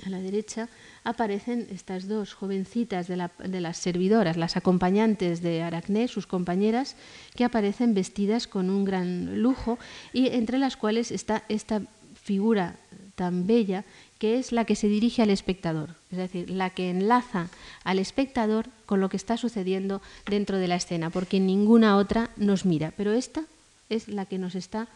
A 0.06 0.10
la 0.10 0.20
derecha 0.20 0.70
aparecen 1.04 1.68
estas 1.72 2.08
dos 2.08 2.34
jovencitas 2.34 3.08
de, 3.08 3.18
las 3.18 3.78
servidoras, 3.78 4.38
las 4.38 4.56
acompañantes 4.56 5.42
de 5.42 5.62
Aracné, 5.62 6.08
sus 6.08 6.26
compañeras, 6.26 6.96
que 7.36 7.44
aparecen 7.44 7.94
vestidas 7.94 8.48
con 8.48 8.70
un 8.70 8.86
gran 8.86 9.42
lujo 9.42 9.78
y 10.14 10.28
entre 10.28 10.58
las 10.58 10.78
cuales 10.78 11.12
está 11.12 11.44
esta 11.50 11.82
figura 12.16 12.76
tan 13.16 13.46
bella 13.46 13.84
que 14.20 14.38
es 14.38 14.52
la 14.52 14.66
que 14.66 14.76
se 14.76 14.90
dirige 14.90 15.22
al 15.22 15.30
espectador, 15.30 15.96
es 16.12 16.18
decir, 16.18 16.50
la 16.50 16.70
que 16.70 16.90
enlaza 16.90 17.50
al 17.84 18.00
espectador 18.00 18.68
con 18.86 19.00
lo 19.00 19.10
que 19.10 19.18
está 19.18 19.38
sucediendo 19.38 20.02
dentro 20.28 20.58
de 20.58 20.68
la 20.68 20.76
escena, 20.76 21.10
porque 21.10 21.40
ninguna 21.40 21.98
otra 21.98 22.30
nos 22.36 22.66
mira, 22.66 22.94
pero 22.96 23.14
esta 23.14 23.46
es 23.90 24.10
la 24.10 24.26
que 24.26 24.38
nos 24.38 24.56
está 24.56 24.88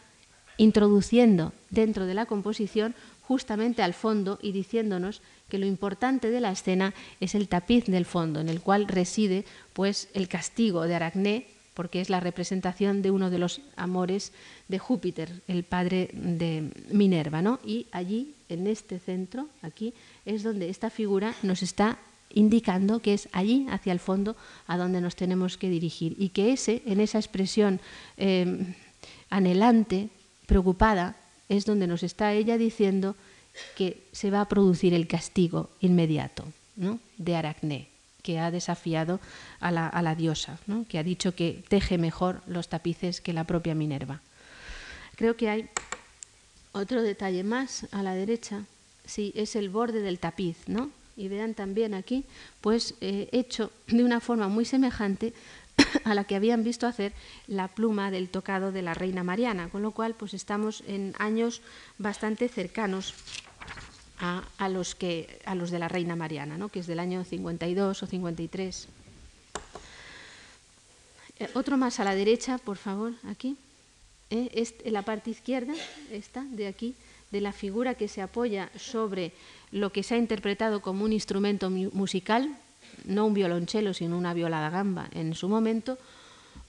introduciendo 0.58 1.52
dentro 1.70 2.06
de 2.06 2.14
la 2.14 2.26
composición 2.26 2.94
justamente 3.22 3.82
al 3.82 3.94
fondo 3.94 4.38
y 4.42 4.52
diciéndonos 4.52 5.22
que 5.48 5.58
lo 5.58 5.66
importante 5.66 6.30
de 6.30 6.40
la 6.40 6.52
escena 6.52 6.94
es 7.20 7.34
el 7.34 7.48
tapiz 7.48 7.86
del 7.86 8.04
fondo 8.04 8.40
en 8.40 8.48
el 8.48 8.60
cual 8.60 8.86
reside 8.86 9.44
pues 9.72 10.08
el 10.12 10.28
castigo 10.28 10.82
de 10.82 10.94
Aracné 10.94 11.46
porque 11.74 12.00
es 12.00 12.08
la 12.08 12.20
representación 12.20 13.02
de 13.02 13.10
uno 13.10 13.30
de 13.30 13.38
los 13.38 13.60
amores 13.76 14.32
de 14.68 14.78
Júpiter, 14.78 15.42
el 15.48 15.64
padre 15.64 16.10
de 16.12 16.70
Minerva, 16.90 17.42
¿no? 17.42 17.58
Y 17.64 17.88
allí, 17.90 18.33
en 18.48 18.66
este 18.66 18.98
centro, 18.98 19.48
aquí, 19.62 19.94
es 20.24 20.42
donde 20.42 20.68
esta 20.68 20.90
figura 20.90 21.34
nos 21.42 21.62
está 21.62 21.98
indicando 22.30 23.00
que 23.00 23.14
es 23.14 23.28
allí, 23.32 23.66
hacia 23.70 23.92
el 23.92 24.00
fondo, 24.00 24.36
a 24.66 24.76
donde 24.76 25.00
nos 25.00 25.16
tenemos 25.16 25.56
que 25.56 25.70
dirigir. 25.70 26.16
Y 26.18 26.30
que 26.30 26.52
ese, 26.52 26.82
en 26.86 27.00
esa 27.00 27.18
expresión 27.18 27.80
eh, 28.16 28.74
anhelante, 29.30 30.08
preocupada, 30.46 31.16
es 31.48 31.64
donde 31.64 31.86
nos 31.86 32.02
está 32.02 32.32
ella 32.32 32.58
diciendo 32.58 33.16
que 33.76 34.02
se 34.12 34.30
va 34.30 34.40
a 34.40 34.48
producir 34.48 34.94
el 34.94 35.06
castigo 35.06 35.70
inmediato 35.80 36.44
de 37.18 37.36
Aracné 37.36 37.88
que 38.24 38.40
ha 38.40 38.50
desafiado 38.50 39.20
a 39.60 39.70
la, 39.70 40.14
diosa, 40.16 40.58
que 40.88 40.98
ha 40.98 41.02
dicho 41.02 41.34
que 41.34 41.62
teje 41.68 41.98
mejor 41.98 42.40
los 42.46 42.68
tapices 42.68 43.20
que 43.20 43.34
la 43.34 43.44
propia 43.44 43.74
Minerva. 43.74 44.22
Creo 45.14 45.36
que 45.36 45.50
hay 45.50 45.68
otro 46.74 47.02
detalle 47.02 47.44
más 47.44 47.86
a 47.92 48.02
la 48.02 48.14
derecha, 48.14 48.64
sí, 49.06 49.32
es 49.34 49.56
el 49.56 49.70
borde 49.70 50.00
del 50.00 50.18
tapiz, 50.18 50.56
¿no? 50.66 50.90
Y 51.16 51.28
vean 51.28 51.54
también 51.54 51.94
aquí, 51.94 52.24
pues 52.60 52.94
eh, 53.00 53.28
hecho 53.32 53.70
de 53.86 54.02
una 54.02 54.20
forma 54.20 54.48
muy 54.48 54.64
semejante 54.64 55.32
a 56.04 56.14
la 56.14 56.24
que 56.24 56.34
habían 56.36 56.64
visto 56.64 56.86
hacer 56.86 57.12
la 57.46 57.68
pluma 57.68 58.10
del 58.10 58.28
tocado 58.28 58.72
de 58.72 58.82
la 58.82 58.94
reina 58.94 59.22
Mariana, 59.22 59.68
con 59.68 59.82
lo 59.82 59.92
cual 59.92 60.14
pues 60.14 60.34
estamos 60.34 60.82
en 60.86 61.14
años 61.18 61.62
bastante 61.98 62.48
cercanos 62.48 63.14
a, 64.58 64.68
los, 64.68 64.94
que, 64.94 65.40
a 65.44 65.54
los 65.54 65.70
de 65.70 65.78
la 65.78 65.88
Reina 65.88 66.16
Mariana, 66.16 66.56
¿no? 66.56 66.68
que 66.68 66.80
es 66.80 66.86
del 66.86 66.98
año 66.98 67.24
52 67.24 68.02
o 68.02 68.06
53. 68.06 68.88
Eh, 71.40 71.50
otro 71.54 71.76
más 71.76 72.00
a 72.00 72.04
la 72.04 72.14
derecha, 72.14 72.58
por 72.58 72.76
favor, 72.76 73.12
aquí. 73.28 73.56
Eh, 74.30 74.66
la 74.86 75.02
parte 75.02 75.30
izquierda, 75.30 75.74
esta 76.10 76.44
de 76.44 76.66
aquí, 76.66 76.94
de 77.30 77.40
la 77.40 77.52
figura 77.52 77.94
que 77.94 78.08
se 78.08 78.22
apoya 78.22 78.70
sobre 78.76 79.32
lo 79.70 79.90
que 79.90 80.02
se 80.02 80.14
ha 80.14 80.18
interpretado 80.18 80.80
como 80.80 81.04
un 81.04 81.12
instrumento 81.12 81.70
musical, 81.70 82.56
no 83.04 83.26
un 83.26 83.34
violonchelo, 83.34 83.92
sino 83.92 84.16
una 84.16 84.34
viola 84.34 84.60
da 84.60 84.70
gamba 84.70 85.08
en 85.12 85.34
su 85.34 85.48
momento, 85.48 85.98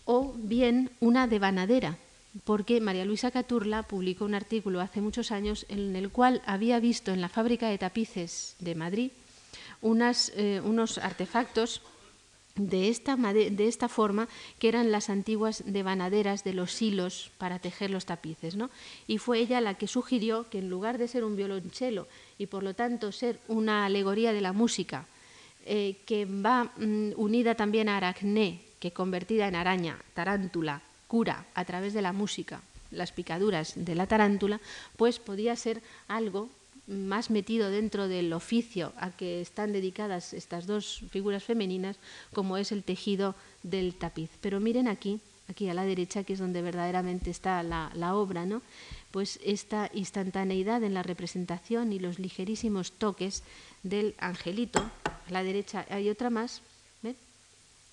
o 0.06 0.34
bien 0.38 0.90
una 1.00 1.28
devanadera, 1.28 1.98
porque 2.44 2.82
María 2.82 3.06
Luisa 3.06 3.32
Caturla 3.32 3.84
publicó 3.84 4.26
un 4.26 4.36
artículo 4.36 4.82
hace 4.82 5.02
muchos 5.02 5.32
años 5.32 5.66
en 5.70 5.96
el 5.96 6.10
cual 6.10 6.42
había 6.46 6.80
visto 6.80 7.14
en 7.14 7.22
la 7.22 7.30
fábrica 7.30 7.70
de 7.70 7.78
tapices 7.78 8.56
de 8.60 8.76
Madrid 8.76 9.12
eh, 9.86 10.62
unos 10.64 10.98
artefactos 10.98 11.82
de 12.56 12.90
esta, 12.90 13.16
de 13.18 13.68
esta, 13.68 13.90
forma 13.90 14.28
que 14.60 14.70
eran 14.70 14.92
las 14.92 15.10
antiguas 15.10 15.64
devanaderas 15.66 16.44
de 16.44 16.54
los 16.54 16.82
hilos 16.82 17.32
para 17.38 17.60
tejer 17.60 17.92
los 17.92 18.06
tapices. 18.06 18.56
¿no? 18.56 18.70
Y 19.08 19.18
fue 19.18 19.40
ella 19.40 19.62
la 19.62 19.74
que 19.74 19.88
sugirió 19.88 20.50
que 20.50 20.60
en 20.60 20.70
lugar 20.70 20.98
de 20.98 21.08
ser 21.08 21.24
un 21.24 21.36
violonchelo 21.36 22.08
y 22.38 22.48
por 22.48 22.64
lo 22.64 22.74
tanto 22.74 23.12
ser 23.12 23.40
una 23.48 23.86
alegoría 23.86 24.34
de 24.34 24.42
la 24.42 24.54
música, 24.54 25.06
eh, 25.66 25.98
que 26.06 26.26
va 26.26 26.72
mm, 26.78 27.14
unida 27.18 27.56
también 27.56 27.90
a 27.90 27.98
Aracné, 27.98 28.62
que 28.80 28.92
convertida 28.92 29.48
en 29.48 29.56
araña, 29.56 30.00
tarántula, 30.14 30.82
cura 31.08 31.46
a 31.56 31.66
través 31.66 31.94
de 31.94 32.02
la 32.02 32.14
música 32.14 32.62
las 32.92 33.12
picaduras 33.12 33.74
de 33.76 33.96
la 33.96 34.08
tarántula, 34.08 34.62
pues 34.96 35.20
podía 35.20 35.56
ser 35.56 35.82
algo 36.08 36.50
más 36.88 37.30
metido 37.30 37.70
dentro 37.70 38.08
del 38.08 38.32
oficio 38.34 38.94
a 38.98 39.12
que 39.12 39.42
están 39.42 39.74
dedicadas 39.74 40.34
estas 40.34 40.68
dos 40.68 41.04
figuras 41.10 41.44
femeninas, 41.44 41.98
como 42.34 42.58
es 42.58 42.72
el 42.72 42.84
tejido 42.84 43.36
del 43.64 43.96
tapiz. 43.96 44.30
Pero 44.42 44.60
miren 44.60 44.88
aquí, 44.88 45.20
aquí 45.50 45.68
a 45.70 45.74
la 45.74 45.84
derecha, 45.84 46.24
que 46.24 46.34
es 46.34 46.40
donde 46.40 46.62
verdaderamente 46.62 47.32
está 47.32 47.64
la, 47.64 48.16
obra, 48.16 48.46
¿no? 48.46 48.62
Pues 49.12 49.40
esta 49.44 49.90
instantaneidad 49.94 50.84
en 50.84 50.94
la 50.94 51.04
representación 51.04 51.94
y 51.94 52.00
los 52.00 52.20
ligerísimos 52.20 52.92
toques 52.92 53.44
del 53.84 54.14
angelito. 54.20 54.80
A 55.06 55.32
la 55.32 55.44
derecha 55.44 55.86
hay 55.90 56.10
otra 56.10 56.30
más, 56.30 56.62
¿ven? 57.02 57.16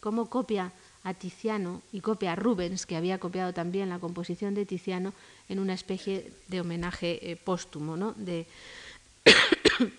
Cómo 0.00 0.28
copia 0.28 0.72
a 1.04 1.14
Tiziano 1.14 1.82
y 1.92 2.00
copia 2.00 2.32
a 2.32 2.36
Rubens, 2.36 2.86
que 2.86 2.96
había 2.96 3.18
copiado 3.18 3.52
también 3.52 3.88
la 3.88 3.98
composición 3.98 4.54
de 4.54 4.66
Tiziano 4.66 5.12
en 5.48 5.58
una 5.58 5.74
especie 5.74 6.32
de 6.48 6.60
homenaje 6.60 7.30
eh, 7.30 7.36
póstumo 7.36 7.96
¿no? 7.96 8.12
de, 8.16 8.46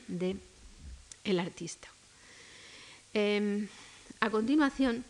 de, 0.08 0.38
el 1.24 1.40
artista. 1.40 1.88
Em, 3.14 3.68
a 4.20 4.30
continuación 4.30 5.06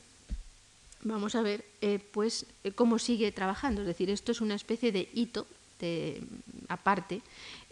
vamos 1.03 1.36
a 1.36 1.41
ver 1.41 1.64
eh, 1.82 1.99
pues, 1.99 2.45
eh, 2.64 2.72
cómo 2.72 2.99
sigue 2.99 3.32
trabajando, 3.32 3.82
es 3.82 3.88
decir, 3.88 4.09
esto 4.09 4.32
es 4.32 4.41
una 4.41 4.55
especie 4.55 4.91
de 4.91 5.09
hito 5.14 5.47
de, 5.80 6.22
aparte 6.70 7.22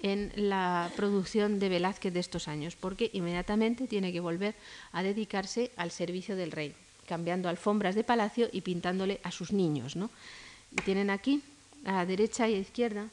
en 0.01 0.33
la 0.35 0.91
producción 0.95 1.59
de 1.59 1.69
Velázquez 1.69 2.13
de 2.13 2.19
estos 2.19 2.47
años, 2.47 2.75
porque 2.75 3.09
inmediatamente 3.13 3.87
tiene 3.87 4.11
que 4.11 4.19
volver 4.19 4.55
a 4.91 5.03
dedicarse 5.03 5.71
al 5.77 5.91
servicio 5.91 6.35
del 6.35 6.51
rey 6.51 6.75
cambiando 7.07 7.49
alfombras 7.49 7.95
de 7.95 8.03
palacio 8.03 8.49
y 8.51 8.61
pintándole 8.61 9.19
a 9.23 9.31
sus 9.31 9.51
niños. 9.51 9.97
¿no? 9.97 10.09
tienen 10.85 11.09
aquí, 11.09 11.41
a 11.83 11.91
la 11.91 12.05
derecha 12.05 12.47
y 12.47 12.53
a 12.53 12.55
la 12.55 12.61
izquierda, 12.61 13.07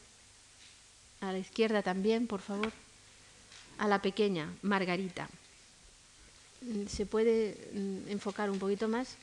a 1.21 1.33
la 1.33 1.39
izquierda 1.39 1.83
también, 1.83 2.27
por 2.27 2.41
favor, 2.41 2.73
a 3.79 3.89
la 3.89 4.03
pequeña 4.03 4.53
Margarita. 4.63 5.29
¿Se 6.89 7.07
puede 7.07 7.57
mm, 7.73 8.11
enfocar 8.11 8.51
un 8.51 8.59
poquito 8.59 8.89
más? 8.89 9.17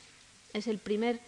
Es 0.52 0.66
el 0.66 0.78
primer 0.78 1.20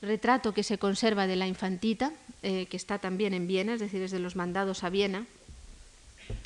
retrato 0.00 0.54
que 0.54 0.62
se 0.62 0.78
conserva 0.78 1.26
de 1.26 1.36
la 1.36 1.46
infantita, 1.46 2.12
eh, 2.42 2.66
que 2.66 2.76
está 2.76 2.98
también 2.98 3.34
en 3.34 3.46
Viena, 3.46 3.74
es 3.74 3.80
decir, 3.80 4.02
es 4.02 4.10
de 4.10 4.18
los 4.18 4.36
mandados 4.36 4.84
a 4.84 4.90
Viena, 4.90 5.26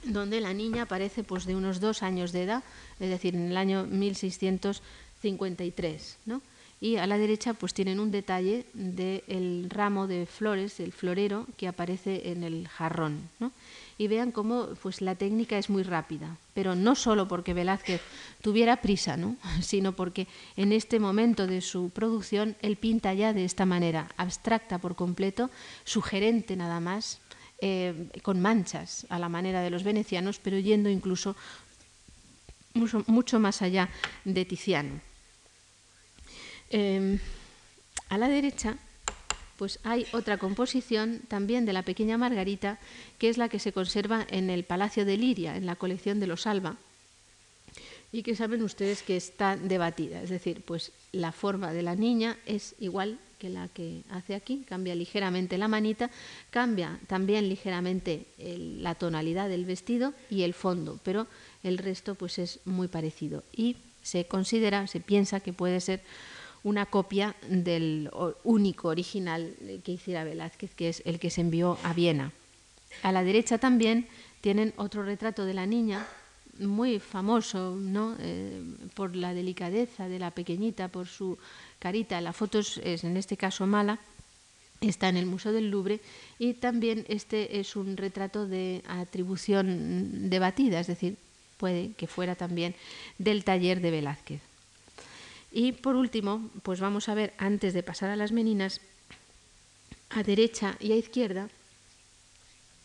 donde 0.05 0.41
la 0.41 0.55
niña 0.55 0.83
aparece 0.83 1.23
pues, 1.23 1.45
de 1.45 1.55
unos 1.55 1.79
dos 1.79 2.03
años 2.03 2.33
de 2.33 2.45
edad, 2.45 2.65
es 2.99 3.11
decir, 3.11 3.35
en 3.35 3.51
el 3.51 3.57
año 3.57 3.85
1600 3.85 4.83
53. 5.25 6.19
¿no? 6.27 6.43
Y 6.81 6.97
a 6.97 7.07
la 7.07 7.17
derecha 7.17 7.55
pues 7.55 7.73
tienen 7.73 7.99
un 7.99 8.11
detalle 8.11 8.67
del 8.75 9.71
ramo 9.71 10.07
de 10.07 10.27
flores, 10.27 10.81
el 10.81 10.93
florero 10.93 11.47
que 11.57 11.67
aparece 11.67 12.31
en 12.31 12.45
el 12.45 12.69
jarrón. 12.69 13.31
¿no? 13.41 13.53
Y 13.97 14.09
vean 14.09 14.33
cómo 14.33 14.69
pues, 14.83 15.01
la 15.01 15.15
técnica 15.15 15.57
es 15.57 15.71
muy 15.71 15.83
rápida, 15.83 16.37
pero 16.53 16.75
no 16.75 16.95
solo 16.95 17.29
porque 17.29 17.55
Velázquez 17.55 18.01
tuviera 18.43 18.81
prisa, 18.81 19.17
¿no? 19.17 19.37
sino 19.63 19.93
porque 19.93 20.27
en 20.57 20.73
este 20.73 20.99
momento 20.99 21.47
de 21.47 21.61
su 21.61 21.91
producción 21.91 22.57
él 22.61 22.77
pinta 22.77 23.15
ya 23.15 23.33
de 23.33 23.45
esta 23.45 23.67
manera, 23.67 24.09
abstracta 24.17 24.79
por 24.79 24.97
completo, 24.97 25.51
sugerente 25.85 26.57
nada 26.57 26.81
más, 26.81 27.21
eh, 27.61 28.09
con 28.23 28.41
manchas 28.41 29.07
a 29.09 29.19
la 29.19 29.29
manera 29.29 29.63
de 29.63 29.71
los 29.71 29.85
venecianos, 29.85 30.39
pero 30.39 30.59
yendo 30.59 30.91
incluso 30.91 31.37
mucho, 32.75 33.05
mucho 33.07 33.39
más 33.39 33.63
allá 33.63 33.89
de 34.25 34.45
Tiziano. 34.45 35.01
Em, 36.71 37.19
a 38.09 38.19
la 38.19 38.29
derecha, 38.29 38.77
pues 39.57 39.79
hay 39.83 40.07
otra 40.13 40.39
composición 40.39 41.21
también 41.29 41.67
de 41.67 41.73
la 41.73 41.83
pequeña 41.83 42.19
Margarita, 42.19 42.79
que 43.19 43.29
es 43.29 43.39
la 43.39 43.49
que 43.49 43.59
se 43.59 43.73
conserva 43.73 44.27
en 44.31 44.51
el 44.51 44.65
Palacio 44.65 45.05
de 45.05 45.17
Liria, 45.17 45.57
en 45.57 45.67
la 45.67 45.77
colección 45.77 46.21
de 46.21 46.27
los 46.27 46.47
Alba, 46.47 46.77
y 48.13 48.23
que 48.23 48.37
saben 48.37 48.63
ustedes 48.63 49.03
que 49.03 49.17
está 49.17 49.57
debatida. 49.57 50.23
Es 50.23 50.31
decir, 50.31 50.63
pues 50.65 50.93
la 51.13 51.33
forma 51.33 51.73
de 51.73 51.83
la 51.83 51.97
niña 51.97 52.37
es 52.47 52.75
igual 52.79 53.19
que 53.39 53.51
la 53.51 53.69
que 53.69 54.03
hace 54.11 54.35
aquí, 54.35 54.65
cambia 54.69 54.95
ligeramente 54.95 55.59
la 55.59 55.69
manita, 55.69 56.11
cambia 56.51 56.99
también 57.09 57.49
ligeramente 57.49 58.27
la 58.39 58.95
tonalidad 58.95 59.49
del 59.49 59.65
vestido 59.65 60.15
y 60.31 60.43
el 60.43 60.55
fondo, 60.55 61.01
pero 61.03 61.27
el 61.63 61.79
resto 61.79 62.15
pues 62.15 62.39
es 62.39 62.61
muy 62.65 62.89
parecido. 62.89 63.43
Y 63.53 63.77
se 64.03 64.27
considera, 64.27 64.87
se 64.87 65.01
piensa 65.01 65.41
que 65.41 65.53
puede 65.53 65.81
ser 65.81 66.03
una 66.65 66.87
copia 66.87 67.37
del 67.49 68.11
único 68.43 68.89
original 68.89 69.55
que 69.85 69.93
hiciera 69.93 70.25
Velázquez, 70.25 70.75
que 70.75 70.89
es 70.89 71.03
el 71.05 71.21
que 71.21 71.31
se 71.31 71.43
envió 71.43 71.79
a 71.85 71.93
Viena. 71.93 72.33
A 73.03 73.13
la 73.13 73.23
derecha 73.23 73.59
también 73.59 74.09
tienen 74.41 74.73
otro 74.77 75.03
retrato 75.03 75.45
de 75.45 75.55
la 75.55 75.67
niña, 75.67 76.07
muy 76.59 77.01
famoso 77.01 77.77
¿no? 77.77 78.17
Eh, 78.21 78.63
por 78.95 79.17
la 79.17 79.35
delicadeza 79.35 80.09
de 80.09 80.19
la 80.19 80.31
pequeñita, 80.31 80.89
por 80.89 81.07
su 81.07 81.39
carita. 81.79 82.21
La 82.21 82.33
foto 82.33 82.61
es, 82.61 83.05
en 83.05 83.17
este 83.17 83.37
caso 83.37 83.67
mala, 83.67 83.99
está 84.81 85.09
en 85.09 85.17
el 85.17 85.27
Museo 85.27 85.53
del 85.53 85.71
Louvre 85.71 86.01
y 86.39 86.55
también 86.55 87.05
este 87.09 87.59
es 87.61 87.77
un 87.77 87.97
retrato 87.97 88.47
de 88.47 88.83
atribución 88.87 90.31
debatida, 90.31 90.81
es 90.81 90.87
decir, 90.87 91.17
puede 91.57 91.93
que 91.93 92.07
fuera 92.07 92.35
también 92.35 92.75
del 93.19 93.45
taller 93.45 93.81
de 93.81 93.91
Velázquez. 93.91 94.54
Y 95.57 95.71
por 95.71 95.95
último, 95.95 96.51
pues 96.65 96.81
vamos 96.81 97.09
a 97.09 97.15
ver, 97.15 97.33
antes 97.39 97.75
de 97.75 97.85
pasar 97.85 98.11
a 98.11 98.17
las 98.17 98.33
meninas, 98.33 98.81
a 100.11 100.25
derecha 100.25 100.77
y 100.81 100.91
a 100.91 100.97
izquierda, 100.97 101.49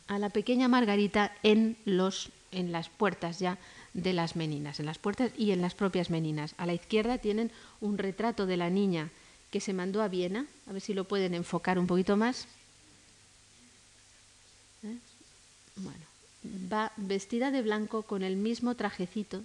a 0.08 0.20
la 0.20 0.30
pequeña 0.30 0.68
Margarita 0.68 1.34
en, 1.42 1.78
los, 1.86 2.30
en 2.52 2.72
las 2.72 2.88
puertas 2.88 3.40
ya 3.40 3.58
de 3.96 4.14
las 4.14 4.36
meninas, 4.36 4.80
en 4.80 4.86
las 4.86 5.00
puertas 5.00 5.32
y 5.36 5.50
en 5.50 5.62
las 5.62 5.74
propias 5.74 6.12
meninas. 6.12 6.54
A 6.60 6.68
la 6.68 6.74
izquierda 6.74 7.18
tienen 7.18 7.52
un 7.82 7.98
retrato 7.98 8.46
de 8.46 8.58
la 8.58 8.70
niña 8.70 9.10
que 9.50 9.62
se 9.62 9.74
mandó 9.74 10.04
a 10.04 10.08
Viena, 10.08 10.46
a 10.68 10.74
ver 10.74 10.82
si 10.84 10.94
lo 10.94 11.06
pueden 11.06 11.34
enfocar 11.34 11.80
un 11.80 11.88
poquito 11.88 12.18
más. 12.18 12.46
¿Eh? 14.84 14.96
Bueno, 15.78 16.06
va 16.72 16.92
vestida 16.98 17.50
de 17.50 17.64
blanco 17.64 18.04
con 18.04 18.22
el 18.22 18.36
mismo 18.36 18.76
trajecito 18.76 19.42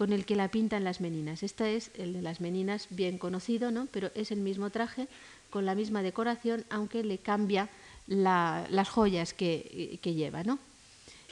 con 0.00 0.14
el 0.14 0.24
que 0.24 0.34
la 0.34 0.48
pintan 0.48 0.82
las 0.82 1.02
meninas. 1.02 1.42
Este 1.42 1.76
es 1.76 1.90
el 1.92 2.14
de 2.14 2.22
las 2.22 2.40
meninas 2.40 2.86
bien 2.88 3.18
conocido, 3.18 3.70
¿no? 3.70 3.86
pero 3.92 4.10
es 4.14 4.30
el 4.30 4.40
mismo 4.40 4.70
traje 4.70 5.08
con 5.50 5.66
la 5.66 5.74
misma 5.74 6.00
decoración, 6.00 6.64
aunque 6.70 7.04
le 7.04 7.18
cambia 7.18 7.68
las 8.06 8.88
joyas 8.88 9.34
que, 9.34 10.00
lleva. 10.02 10.42
¿no? 10.42 10.58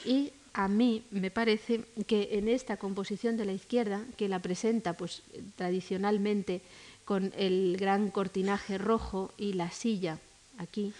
Y 0.05 0.33
a 0.53 0.67
mí 0.67 1.01
me 1.09 1.31
parece 1.31 1.81
que 2.05 2.29
en 2.33 2.47
esta 2.47 2.77
composición 2.77 3.37
de 3.37 3.45
la 3.45 3.53
izquierda, 3.53 4.03
que 4.17 4.29
la 4.29 4.37
presenta 4.37 4.93
pues, 4.93 5.23
tradicionalmente 5.55 6.61
con 7.05 7.33
el 7.37 7.75
gran 7.75 8.11
cortinaje 8.11 8.77
rojo 8.77 9.31
y 9.35 9.53
la 9.53 9.71
silla 9.71 10.19
aquí, 10.59 10.93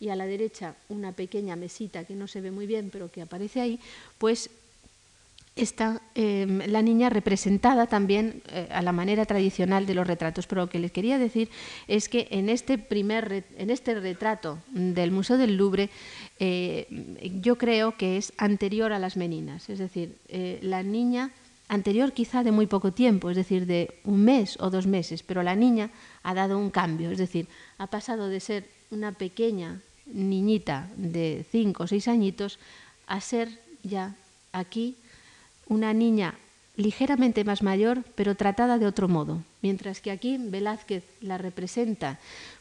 y 0.00 0.08
a 0.08 0.16
la 0.16 0.26
derecha 0.26 0.74
una 0.88 1.12
pequeña 1.12 1.54
mesita 1.54 2.02
que 2.02 2.16
no 2.16 2.26
se 2.26 2.40
ve 2.40 2.50
muy 2.50 2.66
bien, 2.66 2.90
pero 2.90 3.12
que 3.12 3.22
aparece 3.22 3.60
ahí, 3.60 3.78
pues 4.18 4.50
está 5.54 6.00
em, 6.14 6.60
la 6.66 6.80
niña 6.80 7.10
representada 7.10 7.86
también 7.86 8.42
eh, 8.48 8.68
a 8.70 8.80
la 8.80 8.92
manera 8.92 9.26
tradicional 9.26 9.84
de 9.84 9.94
los 9.94 10.06
retratos. 10.06 10.46
Pero 10.46 10.62
lo 10.62 10.70
que 10.70 10.78
les 10.78 10.92
quería 10.92 11.18
decir 11.18 11.50
es 11.88 12.08
que 12.08 12.28
en 12.30 12.48
este, 12.48 12.78
primer, 12.78 13.44
en 13.58 13.70
este 13.70 13.94
retrato 13.98 14.58
del 14.70 15.10
Museo 15.10 15.36
del 15.36 15.56
Louvre 15.56 15.90
eh, 16.38 16.86
yo 17.40 17.56
creo 17.58 17.96
que 17.96 18.16
es 18.16 18.32
anterior 18.38 18.92
a 18.92 18.98
las 18.98 19.16
meninas. 19.16 19.68
Es 19.68 19.78
decir, 19.78 20.16
eh, 20.28 20.58
la 20.62 20.82
niña 20.82 21.32
anterior 21.68 22.12
quizá 22.12 22.42
de 22.42 22.52
muy 22.52 22.66
poco 22.66 22.92
tiempo, 22.92 23.30
es 23.30 23.36
decir, 23.36 23.66
de 23.66 24.00
un 24.04 24.24
mes 24.24 24.56
o 24.60 24.70
dos 24.70 24.86
meses, 24.86 25.22
pero 25.22 25.42
la 25.42 25.54
niña 25.54 25.90
ha 26.22 26.34
dado 26.34 26.58
un 26.58 26.70
cambio, 26.70 27.10
es 27.10 27.18
decir, 27.18 27.48
ha 27.78 27.86
pasado 27.86 28.28
de 28.28 28.40
ser 28.40 28.68
una 28.90 29.12
pequeña 29.12 29.80
niñita 30.06 30.90
de 30.96 31.46
cinco 31.50 31.84
o 31.84 31.86
seis 31.86 32.08
añitos 32.08 32.58
a 33.06 33.20
ser 33.20 33.48
ya 33.82 34.14
aquí 34.52 34.96
una 35.72 35.94
niña 35.94 36.34
ligeramente 36.76 37.44
más 37.44 37.62
mayor, 37.62 38.04
pero 38.14 38.34
tratada 38.34 38.78
de 38.78 38.86
otro 38.86 39.08
modo. 39.08 39.42
Mientras 39.62 40.00
que 40.00 40.10
aquí 40.10 40.36
Velázquez 40.38 41.04
la 41.20 41.38
representa 41.38 42.18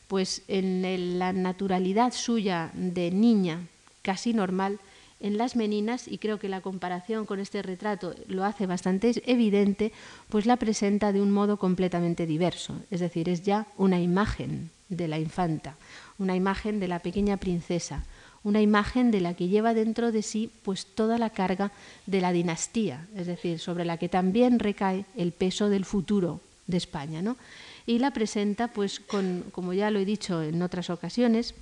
pues 0.08 0.42
en 0.48 1.20
la 1.20 1.32
naturalidad 1.32 2.12
suya 2.14 2.72
de 2.74 3.12
niña, 3.12 3.62
casi 4.02 4.34
normal, 4.34 4.80
en 5.22 5.38
las 5.38 5.56
meninas, 5.56 6.08
y 6.08 6.18
creo 6.18 6.40
que 6.40 6.50
la 6.50 6.62
comparación 6.62 7.26
con 7.26 7.40
este 7.40 7.62
retrato 7.62 8.14
lo 8.28 8.44
hace 8.44 8.66
bastante 8.66 9.14
evidente, 9.26 9.94
pues 10.30 10.46
la 10.46 10.58
presenta 10.58 11.14
de 11.14 11.22
un 11.22 11.32
modo 11.32 11.58
completamente 11.58 12.26
diverso. 12.26 12.76
Es 12.92 13.00
decir, 13.00 13.30
es 13.30 13.44
ya 13.44 13.68
una 13.78 14.02
imagen 14.02 14.72
de 14.90 15.08
la 15.08 15.18
infanta, 15.18 15.76
una 16.18 16.36
imagen 16.36 16.80
de 16.80 16.90
la 16.90 17.00
pequeña 17.00 17.38
princesa, 17.38 18.04
una 18.44 18.62
imagen 18.62 19.12
de 19.12 19.22
la 19.22 19.34
que 19.36 19.48
lleva 19.48 19.74
dentro 19.74 20.12
de 20.12 20.22
sí 20.22 20.50
pues 20.64 20.86
toda 20.86 21.18
la 21.18 21.30
carga 21.30 21.72
de 22.06 22.22
la 22.22 22.32
dinastía, 22.32 23.08
es 23.16 23.28
decir, 23.28 23.60
sobre 23.60 23.86
la 23.86 23.98
que 23.98 24.10
también 24.10 24.60
recae 24.60 25.06
el 25.16 25.32
peso 25.32 25.70
del 25.70 25.86
futuro 25.86 26.42
de 26.68 26.78
España, 26.78 27.22
¿no? 27.22 27.38
Y 27.86 28.00
la 28.00 28.12
presenta 28.12 28.68
pues 28.68 29.00
con, 29.00 29.44
como 29.52 29.74
ya 29.74 29.92
lo 29.92 30.00
he 30.00 30.06
dicho 30.06 30.42
en 30.42 30.62
otras 30.62 30.90
ocasiones, 30.90 31.54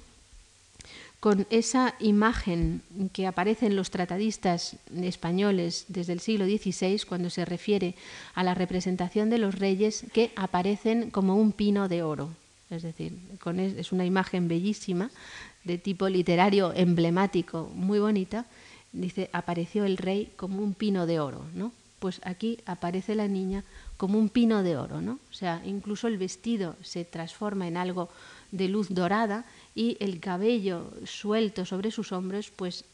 con 1.19 1.45
esa 1.49 1.95
imagen 1.99 2.81
que 3.11 3.27
aparece 3.27 3.65
en 3.65 3.75
los 3.75 3.91
tratadistas 3.91 4.77
españoles 5.01 5.85
desde 5.89 6.13
el 6.13 6.21
siglo 6.21 6.45
XVI, 6.45 7.01
cuando 7.07 7.29
se 7.29 7.43
refiere 7.43 7.95
a 8.35 8.43
la 8.43 8.53
representación 8.53 9.29
de 9.29 9.37
los 9.37 9.55
reyes 9.55 10.05
que 10.13 10.31
aparecen 10.37 11.11
como 11.11 11.35
un 11.35 11.51
pino 11.51 11.89
de 11.89 12.03
oro. 12.03 12.29
Es 12.69 12.83
decir, 12.83 13.17
es 13.57 13.91
una 13.91 14.05
imagen 14.05 14.47
bellísima 14.47 15.09
de 15.63 15.77
tipo 15.77 16.09
literario 16.09 16.73
emblemático, 16.73 17.71
muy 17.73 17.99
bonita, 17.99 18.45
dice, 18.91 19.29
apareció 19.33 19.85
el 19.85 19.97
rey 19.97 20.31
como 20.35 20.63
un 20.63 20.73
pino 20.73 21.05
de 21.05 21.19
oro, 21.19 21.45
¿no? 21.53 21.71
Pues 21.99 22.21
aquí 22.23 22.59
aparece 22.65 23.13
la 23.13 23.27
niña 23.27 23.63
como 23.97 24.17
un 24.17 24.29
pino 24.29 24.63
de 24.63 24.77
oro, 24.77 25.01
¿no? 25.01 25.19
O 25.29 25.33
sea, 25.33 25.61
incluso 25.65 26.07
el 26.07 26.17
vestido 26.17 26.75
se 26.81 27.03
transforma 27.03 27.67
en 27.67 27.75
algo 27.75 28.09
de 28.51 28.69
luz 28.69 28.87
dorada 28.89 29.45
y 29.75 29.97
el 29.99 30.19
cabello 30.19 30.91
suelto 31.05 31.65
sobre 31.65 31.91
sus 31.91 32.11
hombros, 32.11 32.51
pues 32.55 32.85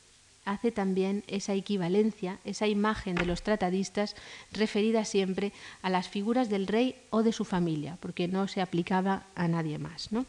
hace 0.45 0.71
también 0.71 1.23
esa 1.27 1.53
equivalencia, 1.53 2.39
esa 2.45 2.67
imagen 2.67 3.15
de 3.15 3.25
los 3.25 3.41
tratadistas 3.41 4.15
referida 4.51 5.05
siempre 5.05 5.51
a 5.81 5.89
las 5.89 6.07
figuras 6.07 6.49
del 6.49 6.67
rey 6.67 6.95
o 7.09 7.23
de 7.23 7.31
su 7.31 7.45
familia, 7.45 7.97
porque 7.99 8.27
no 8.27 8.47
se 8.47 8.61
aplicaba 8.61 9.23
a 9.35 9.47
nadie 9.47 9.79
más, 9.79 10.11
¿no? 10.11 10.25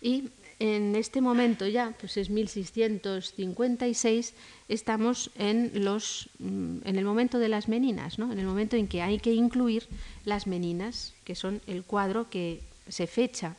Y 0.00 0.30
en 0.58 0.96
este 0.96 1.20
momento 1.20 1.66
ya, 1.66 1.94
pues 2.00 2.16
es 2.16 2.30
1656, 2.30 4.32
estamos 4.68 5.30
en, 5.36 5.84
los, 5.84 6.30
mm, 6.38 6.78
en 6.84 6.96
el 6.96 7.04
momento 7.04 7.38
de 7.38 7.48
las 7.48 7.68
meninas, 7.68 8.18
¿no? 8.18 8.32
en 8.32 8.38
el 8.38 8.46
momento 8.46 8.76
en 8.76 8.88
que 8.88 9.02
hay 9.02 9.18
que 9.18 9.34
incluir 9.34 9.86
las 10.24 10.46
meninas, 10.46 11.12
que 11.24 11.34
son 11.34 11.60
el 11.66 11.84
cuadro 11.84 12.30
que 12.30 12.62
se 12.88 13.06
fecha 13.06 13.56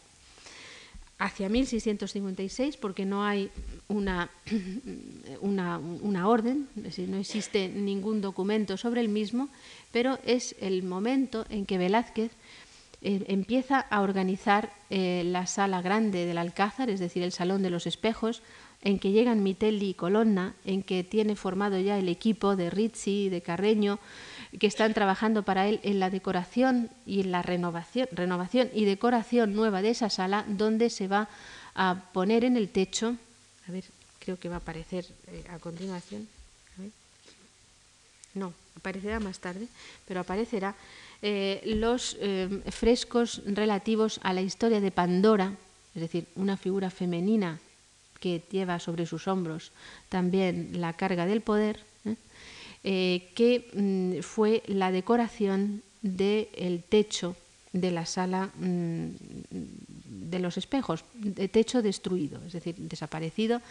hacia 1.19 1.49
1656, 1.49 2.77
porque 2.77 3.05
no 3.05 3.23
hay 3.23 3.49
una, 3.87 4.29
una, 5.41 5.79
una 5.79 6.27
orden, 6.27 6.67
es 6.77 6.83
decir, 6.83 7.09
no 7.09 7.17
existe 7.17 7.69
ningún 7.69 8.21
documento 8.21 8.77
sobre 8.77 9.01
el 9.01 9.09
mismo, 9.09 9.49
pero 9.91 10.19
es 10.25 10.55
el 10.59 10.83
momento 10.83 11.45
en 11.49 11.65
que 11.65 11.77
Velázquez 11.77 12.31
eh, 13.01 13.25
empieza 13.27 13.79
a 13.79 14.01
organizar 14.01 14.71
eh, 14.89 15.23
la 15.25 15.45
sala 15.45 15.81
grande 15.81 16.25
del 16.25 16.37
Alcázar, 16.37 16.89
es 16.89 16.99
decir, 16.99 17.23
el 17.23 17.31
Salón 17.31 17.61
de 17.61 17.69
los 17.69 17.85
Espejos, 17.85 18.41
en 18.81 18.99
que 18.99 19.11
llegan 19.11 19.43
Mitelli 19.43 19.89
y 19.89 19.93
Colonna, 19.93 20.55
en 20.65 20.83
que 20.83 21.03
tiene 21.03 21.35
formado 21.35 21.79
ya 21.79 21.97
el 21.97 22.09
equipo 22.09 22.55
de 22.55 22.69
Rizzi, 22.69 23.29
de 23.29 23.41
Carreño, 23.41 23.99
que 24.59 24.67
están 24.67 24.93
trabajando 24.93 25.43
para 25.43 25.67
él 25.67 25.79
en 25.83 25.99
la 25.99 26.09
decoración 26.09 26.89
y 27.05 27.21
en 27.21 27.31
la 27.31 27.41
renovación, 27.41 28.07
renovación 28.11 28.69
y 28.73 28.85
decoración 28.85 29.53
nueva 29.53 29.81
de 29.81 29.91
esa 29.91 30.09
sala, 30.09 30.45
donde 30.47 30.89
se 30.89 31.07
va 31.07 31.27
a 31.75 32.03
poner 32.13 32.43
en 32.43 32.57
el 32.57 32.69
techo, 32.69 33.15
a 33.67 33.71
ver, 33.71 33.83
creo 34.19 34.39
que 34.39 34.49
va 34.49 34.55
a 34.55 34.59
aparecer 34.59 35.05
eh, 35.27 35.43
a 35.49 35.59
continuación, 35.59 36.27
no, 38.33 38.53
aparecerá 38.77 39.19
más 39.19 39.39
tarde, 39.39 39.67
pero 40.07 40.21
aparecerá 40.21 40.75
eh, 41.21 41.61
los 41.65 42.15
eh, 42.21 42.61
frescos 42.69 43.41
relativos 43.45 44.19
a 44.23 44.33
la 44.33 44.41
historia 44.41 44.79
de 44.79 44.91
Pandora, 44.91 45.51
es 45.95 46.01
decir, 46.01 46.27
una 46.35 46.57
figura 46.57 46.89
femenina 46.89 47.59
que 48.19 48.41
lleva 48.51 48.79
sobre 48.79 49.05
sus 49.05 49.27
hombros 49.27 49.71
también 50.09 50.79
la 50.79 50.93
carga 50.93 51.25
del 51.25 51.41
poder, 51.41 51.81
¿eh? 52.83 53.29
que 53.33 53.69
mm, 53.73 54.21
fue 54.21 54.61
la 54.67 54.91
decoración 54.91 55.81
del 56.01 56.83
techo 56.87 57.35
de 57.73 57.91
la 57.91 58.05
sala 58.05 58.49
mm, 58.55 59.09
de 59.49 60.39
los 60.39 60.57
espejos, 60.57 61.03
de 61.13 61.47
techo 61.47 61.81
destruido, 61.81 62.41
es 62.45 62.53
decir, 62.53 62.75
desaparecido 62.77 63.61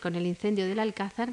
con 0.00 0.14
el 0.14 0.26
incendio 0.26 0.66
del 0.66 0.78
Alcázar 0.78 1.32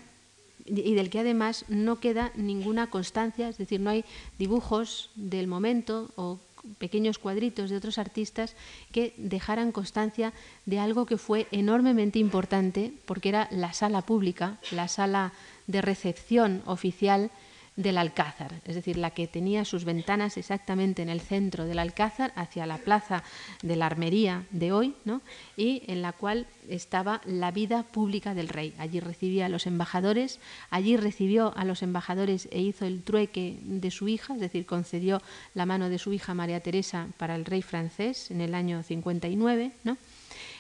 y 0.66 0.94
del 0.96 1.10
que 1.10 1.20
además 1.20 1.66
no 1.68 2.00
queda 2.00 2.32
ninguna 2.36 2.90
constancia, 2.90 3.50
es 3.50 3.58
decir, 3.58 3.80
no 3.80 3.92
hay 3.92 4.04
dibujos 4.40 5.12
del 5.16 5.48
momento 5.48 6.10
o 6.16 6.40
pequeños 6.80 7.20
cuadritos 7.20 7.70
de 7.70 7.78
otros 7.78 7.98
artistas 7.98 8.56
que 8.92 9.14
dejaran 9.18 9.72
constancia 9.72 10.34
de 10.66 10.80
algo 10.80 11.06
que 11.06 11.18
fue 11.18 11.48
enormemente 11.52 12.20
importante 12.20 12.92
porque 13.06 13.30
era 13.30 13.48
la 13.52 13.74
sala 13.74 14.02
pública, 14.02 14.58
la 14.72 14.88
sala 14.88 15.34
de 15.68 15.82
recepción 15.82 16.64
oficial 16.66 17.30
del 17.76 17.98
Alcázar, 17.98 18.54
es 18.64 18.76
decir, 18.76 18.98
la 18.98 19.12
que 19.12 19.28
tenía 19.28 19.66
sus 19.66 19.84
ventanas 19.84 20.38
exactamente 20.38 21.02
en 21.02 21.10
el 21.10 21.20
centro 21.20 21.66
del 21.66 21.80
Alcázar, 21.80 22.32
hacia 22.36 22.66
la 22.66 22.78
plaza 22.78 23.24
de 23.64 23.76
la 23.76 23.88
Armería 23.88 24.46
de 24.52 24.72
hoy, 24.72 24.96
¿no? 25.04 25.22
y 25.58 25.84
en 25.88 26.02
la 26.02 26.14
cual 26.14 26.48
estaba 26.70 27.22
la 27.26 27.52
vida 27.52 27.84
pública 27.84 28.34
del 28.34 28.48
rey. 28.48 28.74
Allí 28.78 29.02
recibía 29.02 29.48
a 29.48 29.50
los 29.50 29.68
embajadores, 29.68 30.40
allí 30.70 30.96
recibió 30.96 31.56
a 31.58 31.66
los 31.66 31.84
embajadores 31.84 32.48
e 32.52 32.62
hizo 32.62 32.86
el 32.86 33.04
trueque 33.04 33.58
de 33.62 33.92
su 33.92 34.08
hija, 34.08 34.36
es 34.36 34.40
decir, 34.40 34.66
concedió 34.66 35.22
la 35.54 35.66
mano 35.66 35.90
de 35.90 36.00
su 36.00 36.14
hija 36.14 36.34
María 36.34 36.62
Teresa 36.62 37.08
para 37.18 37.36
el 37.36 37.44
rey 37.44 37.62
francés 37.62 38.32
en 38.32 38.40
el 38.40 38.56
año 38.56 38.84
59, 38.84 39.72
¿no? 39.84 39.98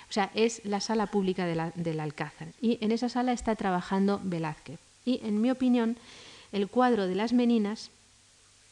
O 0.07 0.13
sea, 0.15 0.31
es 0.35 0.61
la 0.65 0.79
sala 0.79 1.07
pública 1.07 1.45
del 1.45 1.99
Alcázar. 1.99 2.49
Y 2.61 2.77
en 2.81 2.91
esa 2.91 3.09
sala 3.09 3.33
está 3.33 3.55
trabajando 3.55 4.21
Velázquez. 4.23 4.79
Y, 5.03 5.19
en 5.23 5.41
mi 5.41 5.49
opinión, 5.49 5.97
el 6.55 6.69
cuadro 6.69 7.05
de 7.05 7.15
las 7.15 7.33
meninas, 7.33 7.91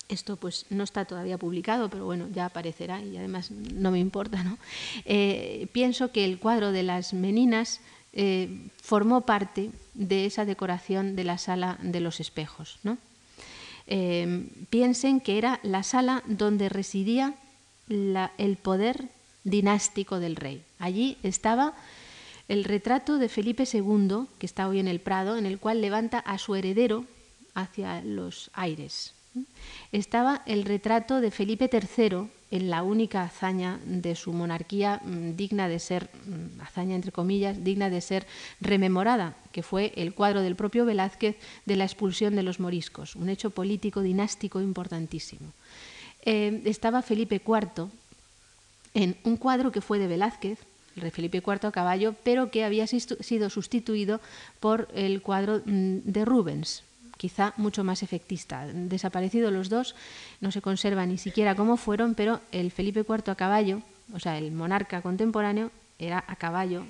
esto 0.08 0.38
pues 0.38 0.66
no 0.70 0.86
está 0.86 1.04
todavía 1.04 1.38
publicado, 1.38 1.90
pero 1.90 2.06
bueno, 2.06 2.28
ya 2.34 2.46
aparecerá 2.46 3.02
y 3.02 3.18
además 3.18 3.52
no 3.52 3.92
me 3.92 4.00
importa, 4.00 4.42
¿no? 4.42 4.58
Eh, 5.04 5.68
pienso 5.74 6.12
que 6.14 6.24
el 6.24 6.40
cuadro 6.40 6.72
de 6.72 6.84
las 6.84 7.14
meninas 7.14 7.82
eh, 8.14 8.70
formó 8.82 9.22
parte 9.22 9.70
de 9.96 10.26
esa 10.26 10.46
decoración 10.46 11.18
de 11.18 11.26
la 11.26 11.38
sala 11.38 11.78
de 11.82 12.00
los 12.00 12.22
espejos, 12.22 12.80
¿no? 12.84 12.98
Eh, 13.88 14.48
piensen 14.70 15.20
que 15.20 15.38
era 15.38 15.60
la 15.62 15.84
sala 15.84 16.24
donde 16.26 16.70
residía 16.70 17.34
el 17.90 18.58
poder 18.62 19.10
dinástico 19.44 20.22
del 20.22 20.38
rey. 20.38 20.64
Allí 20.80 21.18
estaba 21.22 21.74
el 22.48 22.64
retrato 22.64 23.18
de 23.18 23.28
Felipe 23.28 23.66
II, 23.70 24.28
que 24.40 24.46
está 24.46 24.70
hoy 24.70 24.80
en 24.80 24.88
el 24.88 25.02
Prado, 25.02 25.36
en 25.36 25.46
el 25.46 25.60
cual 25.60 25.82
levanta 25.82 26.20
a 26.20 26.38
su 26.38 26.56
heredero 26.56 27.06
hacia 27.54 28.02
los 28.02 28.50
aires. 28.54 29.14
Estaba 29.92 30.44
el 30.46 30.64
retrato 30.64 31.22
de 31.22 31.32
Felipe 31.32 31.70
III 31.72 32.28
en 32.52 32.70
la 32.70 32.84
única 32.84 33.24
hazaña 33.24 33.80
de 33.84 34.16
su 34.16 34.32
monarquía 34.32 35.02
mm, 35.04 35.36
digna 35.36 35.68
de 35.68 35.80
ser, 35.80 36.12
mm, 36.26 36.62
hazaña 36.62 36.96
entre 36.96 37.12
comillas, 37.12 37.64
digna 37.64 37.90
de 37.90 38.00
ser 38.00 38.28
rememorada, 38.62 39.36
que 39.52 39.64
fue 39.64 39.92
el 39.96 40.14
cuadro 40.14 40.42
del 40.42 40.56
propio 40.56 40.86
Velázquez 40.86 41.36
de 41.66 41.76
la 41.76 41.86
expulsión 41.86 42.36
de 42.36 42.44
los 42.44 42.60
moriscos, 42.60 43.16
un 43.16 43.30
hecho 43.30 43.50
político 43.50 44.02
dinástico 44.02 44.62
importantísimo. 44.62 45.52
Eh, 46.26 46.62
estaba 46.66 47.02
Felipe 47.02 47.42
IV 47.44 47.90
en 48.94 49.18
un 49.24 49.38
cuadro 49.38 49.72
que 49.72 49.82
fue 49.82 49.98
de 49.98 50.08
Velázquez, 50.08 50.60
el 50.96 51.02
rey 51.02 51.12
Felipe 51.12 51.40
IV 51.40 51.66
a 51.68 51.72
caballo, 51.72 52.14
pero 52.24 52.52
que 52.52 52.64
había 52.64 52.86
sido 52.86 53.50
sustituido 53.50 54.22
por 54.60 54.88
el 54.94 55.24
cuadro 55.24 55.64
mm, 55.66 56.02
de 56.06 56.24
Rubens, 56.24 56.84
quizá 57.24 57.54
mucho 57.56 57.86
más 57.86 58.04
efectista. 58.04 58.68
Desaparecidos 58.68 59.54
los 59.54 59.70
dos, 59.70 59.96
no 60.42 60.52
se 60.52 60.60
conserva 60.60 61.06
ni 61.06 61.18
siquiera 61.18 61.56
cómo 61.56 61.78
fueron, 61.78 62.16
pero 62.16 62.42
el 62.52 62.70
Felipe 62.70 63.06
IV 63.08 63.32
a 63.32 63.36
caballo, 63.36 63.82
o 64.12 64.20
sea, 64.20 64.38
el 64.38 64.52
monarca 64.52 65.02
contemporáneo, 65.02 65.72
era 65.98 66.22
a 66.28 66.36
caballo, 66.36 66.84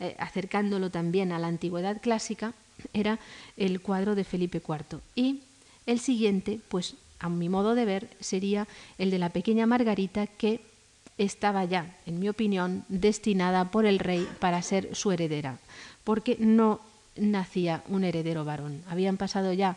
eh, 0.00 0.16
acercándolo 0.18 0.90
también 0.90 1.30
a 1.30 1.38
la 1.38 1.46
antigüedad 1.46 2.00
clásica, 2.02 2.52
era 2.92 3.20
el 3.56 3.80
cuadro 3.80 4.16
de 4.16 4.24
Felipe 4.24 4.58
IV. 4.58 4.98
Y 5.14 5.42
el 5.86 6.00
siguiente, 6.00 6.58
pues 6.68 6.96
a 7.20 7.28
mi 7.28 7.48
modo 7.48 7.76
de 7.76 7.84
ver, 7.84 8.10
sería 8.18 8.66
el 8.98 9.12
de 9.12 9.20
la 9.20 9.28
pequeña 9.28 9.66
Margarita 9.66 10.26
que 10.26 10.62
estaba 11.16 11.64
ya, 11.64 11.96
en 12.06 12.18
mi 12.18 12.28
opinión, 12.28 12.84
destinada 12.88 13.70
por 13.70 13.86
el 13.86 14.00
rey 14.00 14.26
para 14.40 14.62
ser 14.62 14.96
su 14.96 15.12
heredera, 15.12 15.60
porque 16.02 16.36
no 16.40 16.80
nacía 17.16 17.82
un 17.88 18.04
heredero 18.04 18.44
varón. 18.44 18.82
Habían 18.88 19.16
pasado 19.16 19.52
ya 19.52 19.76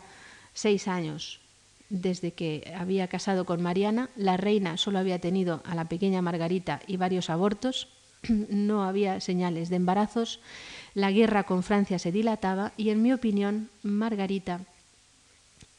seis 0.54 0.88
años 0.88 1.40
desde 1.88 2.32
que 2.32 2.72
había 2.76 3.08
casado 3.08 3.44
con 3.44 3.62
Mariana. 3.62 4.10
La 4.16 4.36
reina 4.36 4.76
solo 4.76 4.98
había 4.98 5.20
tenido 5.20 5.62
a 5.64 5.74
la 5.74 5.84
pequeña 5.84 6.22
Margarita 6.22 6.80
y 6.86 6.96
varios 6.96 7.30
abortos. 7.30 7.88
No 8.28 8.84
había 8.84 9.20
señales 9.20 9.68
de 9.68 9.76
embarazos. 9.76 10.40
La 10.94 11.12
guerra 11.12 11.44
con 11.44 11.62
Francia 11.62 11.98
se 11.98 12.12
dilataba 12.12 12.72
y, 12.76 12.90
en 12.90 13.02
mi 13.02 13.12
opinión, 13.12 13.70
Margarita 13.82 14.60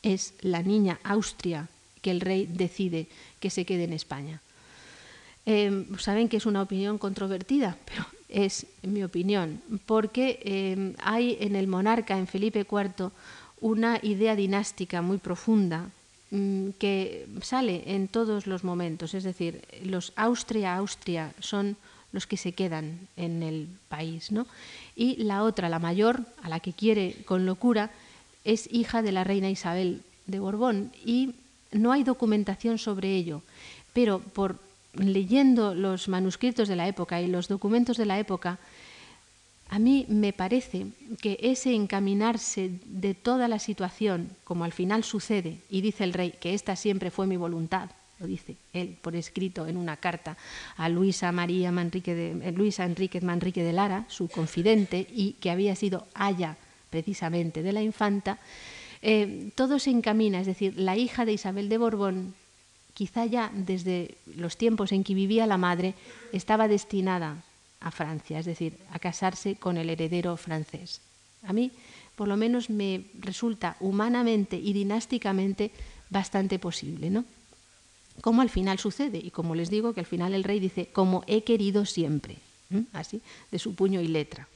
es 0.04 0.34
la 0.42 0.62
niña 0.62 1.00
Austria 1.04 1.68
que 2.02 2.12
el 2.12 2.22
rey 2.22 2.46
decide 2.46 3.08
que 3.40 3.50
se 3.50 3.66
quede 3.66 3.84
en 3.84 3.94
España. 3.94 4.42
Em, 5.46 5.98
saben 5.98 6.30
que 6.30 6.38
es 6.38 6.46
una 6.46 6.62
opinión 6.62 6.98
controvertida, 6.98 7.78
pero 7.86 8.06
es 8.30 8.66
mi 8.84 9.04
opinión, 9.04 9.62
porque 9.86 10.40
em, 10.44 10.94
hay 11.02 11.38
en 11.40 11.56
el 11.56 11.68
monarca, 11.68 12.18
en 12.18 12.28
Felipe 12.28 12.66
IV, 12.70 13.12
una 13.62 14.00
idea 14.04 14.36
dinástica 14.36 15.02
muy 15.02 15.18
profunda 15.18 15.90
mm, 16.32 16.70
que 16.80 17.28
sale 17.42 17.84
en 17.96 18.08
todos 18.08 18.48
los 18.48 18.64
momentos, 18.64 19.14
es 19.14 19.24
decir, 19.24 19.64
los 19.84 20.14
Austria-Austria 20.16 21.34
son 21.40 21.78
los 22.12 22.28
que 22.28 22.38
se 22.38 22.52
quedan 22.52 23.08
en 23.18 23.44
el 23.44 23.68
país, 23.90 24.32
¿no? 24.32 24.48
Y 24.96 25.24
la 25.24 25.44
otra, 25.44 25.70
la 25.70 25.80
mayor, 25.80 26.22
a 26.42 26.50
la 26.50 26.60
que 26.60 26.74
quiere 26.74 27.16
con 27.26 27.46
locura, 27.46 27.92
es 28.44 28.70
hija 28.72 29.02
de 29.02 29.12
la 29.12 29.24
reina 29.24 29.50
Isabel 29.50 30.02
de 30.26 30.40
Borbón 30.40 30.92
y 31.06 31.36
no 31.72 31.92
hay 31.92 32.04
documentación 32.04 32.78
sobre 32.78 33.14
ello, 33.16 33.42
pero 33.94 34.20
por 34.20 34.58
leyendo 34.98 35.76
los 35.76 36.08
manuscritos 36.08 36.68
de 36.68 36.76
la 36.76 36.88
época 36.88 37.22
y 37.22 37.28
los 37.28 37.48
documentos 37.48 37.98
de 37.98 38.06
la 38.06 38.20
época, 38.20 38.60
a 39.70 39.80
mí 39.80 40.06
me 40.08 40.32
parece 40.34 40.88
que 41.22 41.38
ese 41.42 41.74
encaminarse 41.74 42.72
de 42.86 43.14
toda 43.14 43.48
la 43.48 43.60
situación, 43.60 44.30
como 44.44 44.64
al 44.64 44.72
final 44.72 45.04
sucede, 45.04 45.60
y 45.70 45.82
dice 45.82 46.04
el 46.04 46.14
rey 46.14 46.34
que 46.40 46.54
esta 46.54 46.76
siempre 46.76 47.12
fue 47.12 47.28
mi 47.28 47.36
voluntad, 47.36 47.90
lo 48.20 48.28
dice 48.28 48.56
él 48.74 48.98
por 49.02 49.16
escrito 49.16 49.68
en 49.68 49.78
una 49.78 49.98
carta 49.98 50.38
a 50.76 50.90
Luisa 50.90 51.32
María 51.32 51.72
Manrique 51.72 52.16
de, 52.16 52.32
eh, 52.48 52.52
Luisa 52.52 52.86
Enríquez 52.86 53.24
Manrique 53.24 53.64
de 53.64 53.74
Lara, 53.74 54.06
su 54.08 54.28
confidente, 54.28 55.06
y 55.12 55.34
que 55.34 55.52
había 55.52 55.76
sido 55.76 56.08
haya 56.14 56.58
precisamente 56.90 57.62
de 57.62 57.74
la 57.74 57.84
infanta, 57.84 58.40
eh, 59.02 59.52
todo 59.56 59.78
se 59.80 59.92
encamina, 59.92 60.40
es 60.40 60.48
decir, 60.48 60.74
la 60.78 60.96
hija 60.96 61.26
de 61.26 61.34
Isabel 61.34 61.70
de 61.70 61.78
Borbón 61.78 62.34
quizá 62.98 63.28
ya 63.28 63.52
desde 63.54 64.18
los 64.26 64.58
tiempos 64.58 64.92
en 64.92 65.04
que 65.04 65.14
vivía 65.14 65.46
la 65.46 65.60
madre, 65.60 65.94
estaba 66.34 66.68
destinada 66.68 67.44
a 67.80 67.92
Francia, 67.92 68.40
es 68.40 68.48
decir, 68.48 68.74
a 68.90 68.98
casarse 68.98 69.56
con 69.56 69.78
el 69.78 69.92
heredero 69.92 70.36
francés. 70.36 71.00
A 71.44 71.54
mí, 71.54 71.70
por 72.16 72.28
lo 72.28 72.38
menos, 72.38 72.72
me 72.72 73.06
resulta 73.20 73.78
humanamente 73.82 74.58
y 74.58 74.74
dinásticamente 74.74 75.70
bastante 76.10 76.58
posible, 76.58 77.12
¿no? 77.12 77.24
Como 78.22 78.42
al 78.42 78.50
final 78.50 78.80
sucede, 78.80 79.20
y 79.20 79.30
como 79.30 79.54
les 79.54 79.70
digo, 79.70 79.94
que 79.94 80.00
al 80.00 80.08
final 80.08 80.34
el 80.34 80.44
rey 80.44 80.60
dice, 80.60 80.88
como 80.92 81.24
he 81.28 81.44
querido 81.44 81.86
siempre, 81.86 82.38
así, 82.94 83.22
de 83.52 83.60
su 83.60 83.76
puño 83.76 84.02
y 84.02 84.08
letra. 84.08 84.48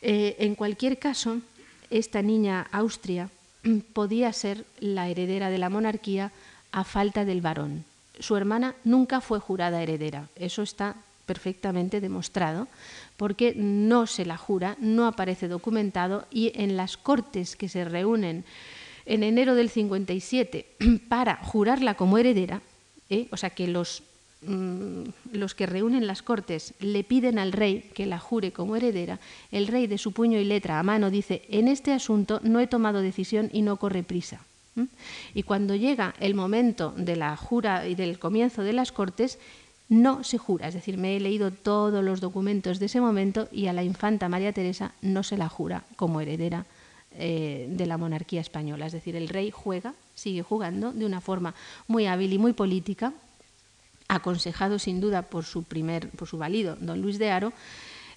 Eh, 0.00 0.34
en 0.40 0.56
cualquier 0.56 0.98
caso, 0.98 1.38
esta 1.90 2.22
niña 2.22 2.66
Austria 2.72 3.30
podía 3.92 4.32
ser 4.32 4.66
la 4.80 5.08
heredera 5.08 5.48
de 5.48 5.58
la 5.58 5.70
monarquía 5.70 6.32
a 6.72 6.84
falta 6.84 7.24
del 7.24 7.40
varón. 7.40 7.84
Su 8.18 8.36
hermana 8.36 8.74
nunca 8.84 9.20
fue 9.20 9.38
jurada 9.38 9.82
heredera, 9.82 10.28
eso 10.36 10.62
está 10.62 10.96
perfectamente 11.26 12.00
demostrado, 12.00 12.68
porque 13.16 13.54
no 13.54 14.06
se 14.06 14.24
la 14.24 14.36
jura, 14.36 14.76
no 14.80 15.06
aparece 15.06 15.48
documentado 15.48 16.26
y 16.30 16.52
en 16.54 16.76
las 16.76 16.96
cortes 16.96 17.56
que 17.56 17.68
se 17.68 17.84
reúnen 17.84 18.44
en 19.06 19.22
enero 19.22 19.54
del 19.54 19.70
57 19.70 20.66
para 21.08 21.36
jurarla 21.36 21.94
como 21.94 22.18
heredera, 22.18 22.60
¿eh? 23.10 23.28
o 23.30 23.36
sea 23.36 23.50
que 23.50 23.66
los, 23.66 24.02
mm, 24.42 25.02
los 25.32 25.54
que 25.54 25.66
reúnen 25.66 26.06
las 26.06 26.22
cortes 26.22 26.74
le 26.80 27.04
piden 27.04 27.38
al 27.38 27.52
rey 27.52 27.90
que 27.94 28.06
la 28.06 28.18
jure 28.18 28.52
como 28.52 28.76
heredera, 28.76 29.18
el 29.50 29.66
rey 29.66 29.86
de 29.86 29.98
su 29.98 30.12
puño 30.12 30.38
y 30.38 30.44
letra 30.44 30.78
a 30.78 30.82
mano 30.82 31.10
dice, 31.10 31.42
en 31.48 31.68
este 31.68 31.92
asunto 31.92 32.40
no 32.42 32.60
he 32.60 32.66
tomado 32.66 33.00
decisión 33.00 33.50
y 33.52 33.62
no 33.62 33.76
corre 33.76 34.02
prisa. 34.02 34.40
Y 35.34 35.42
cuando 35.42 35.74
llega 35.74 36.14
el 36.18 36.34
momento 36.34 36.94
de 36.96 37.16
la 37.16 37.36
jura 37.36 37.86
y 37.86 37.94
del 37.94 38.18
comienzo 38.18 38.62
de 38.62 38.72
las 38.72 38.92
Cortes, 38.92 39.38
no 39.88 40.24
se 40.24 40.38
jura, 40.38 40.68
es 40.68 40.74
decir, 40.74 40.96
me 40.96 41.16
he 41.16 41.20
leído 41.20 41.50
todos 41.50 42.02
los 42.02 42.20
documentos 42.20 42.78
de 42.78 42.86
ese 42.86 43.00
momento 43.00 43.48
y 43.52 43.66
a 43.66 43.74
la 43.74 43.84
infanta 43.84 44.28
María 44.28 44.52
Teresa 44.52 44.92
no 45.02 45.22
se 45.22 45.36
la 45.36 45.50
jura 45.50 45.84
como 45.96 46.22
heredera 46.22 46.64
eh, 47.18 47.66
de 47.68 47.86
la 47.86 47.98
monarquía 47.98 48.40
española. 48.40 48.86
Es 48.86 48.92
decir, 48.92 49.16
el 49.16 49.28
rey 49.28 49.50
juega, 49.50 49.92
sigue 50.14 50.42
jugando 50.42 50.92
de 50.92 51.04
una 51.04 51.20
forma 51.20 51.54
muy 51.86 52.06
hábil 52.06 52.32
y 52.32 52.38
muy 52.38 52.54
política, 52.54 53.12
aconsejado 54.08 54.78
sin 54.78 55.00
duda 55.00 55.22
por 55.22 55.44
su 55.44 55.62
primer, 55.64 56.08
por 56.08 56.26
su 56.26 56.38
valido, 56.38 56.76
don 56.80 57.02
Luis 57.02 57.18
de 57.18 57.30
Haro, 57.30 57.52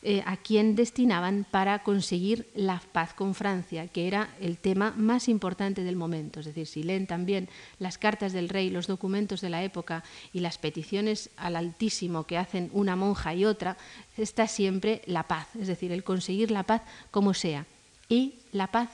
eh, 0.08 0.22
a 0.28 0.38
quien 0.38 0.76
destinaban 0.76 1.47
para 1.49 1.82
conseguir 1.82 2.47
la 2.53 2.80
paz 2.91 3.16
con 3.16 3.34
Francia, 3.34 3.88
que 3.88 4.06
era 4.06 4.30
el 4.39 4.60
tema 4.60 4.93
más 4.95 5.28
importante 5.28 5.84
del 5.84 5.95
momento. 5.95 6.41
Es 6.41 6.45
decir, 6.45 6.68
si 6.68 6.84
leen 6.84 7.08
también 7.08 7.49
las 7.80 7.97
cartas 7.97 8.32
del 8.32 8.49
rey, 8.49 8.70
los 8.70 8.86
documentos 8.86 9.41
de 9.41 9.49
la 9.49 9.64
época 9.64 10.03
y 10.32 10.41
las 10.41 10.60
peticiones 10.60 11.32
al 11.38 11.56
Altísimo 11.56 12.26
que 12.26 12.38
hacen 12.38 12.70
una 12.72 12.95
monja 12.95 13.34
y 13.34 13.45
otra, 13.45 13.78
está 14.16 14.47
siempre 14.47 15.01
la 15.08 15.24
paz, 15.24 15.47
es 15.60 15.66
decir, 15.66 15.91
el 15.91 16.03
conseguir 16.03 16.51
la 16.51 16.62
paz 16.62 16.84
como 17.10 17.34
sea. 17.34 17.66
Y 18.08 18.36
la 18.51 18.68
paz 18.68 18.91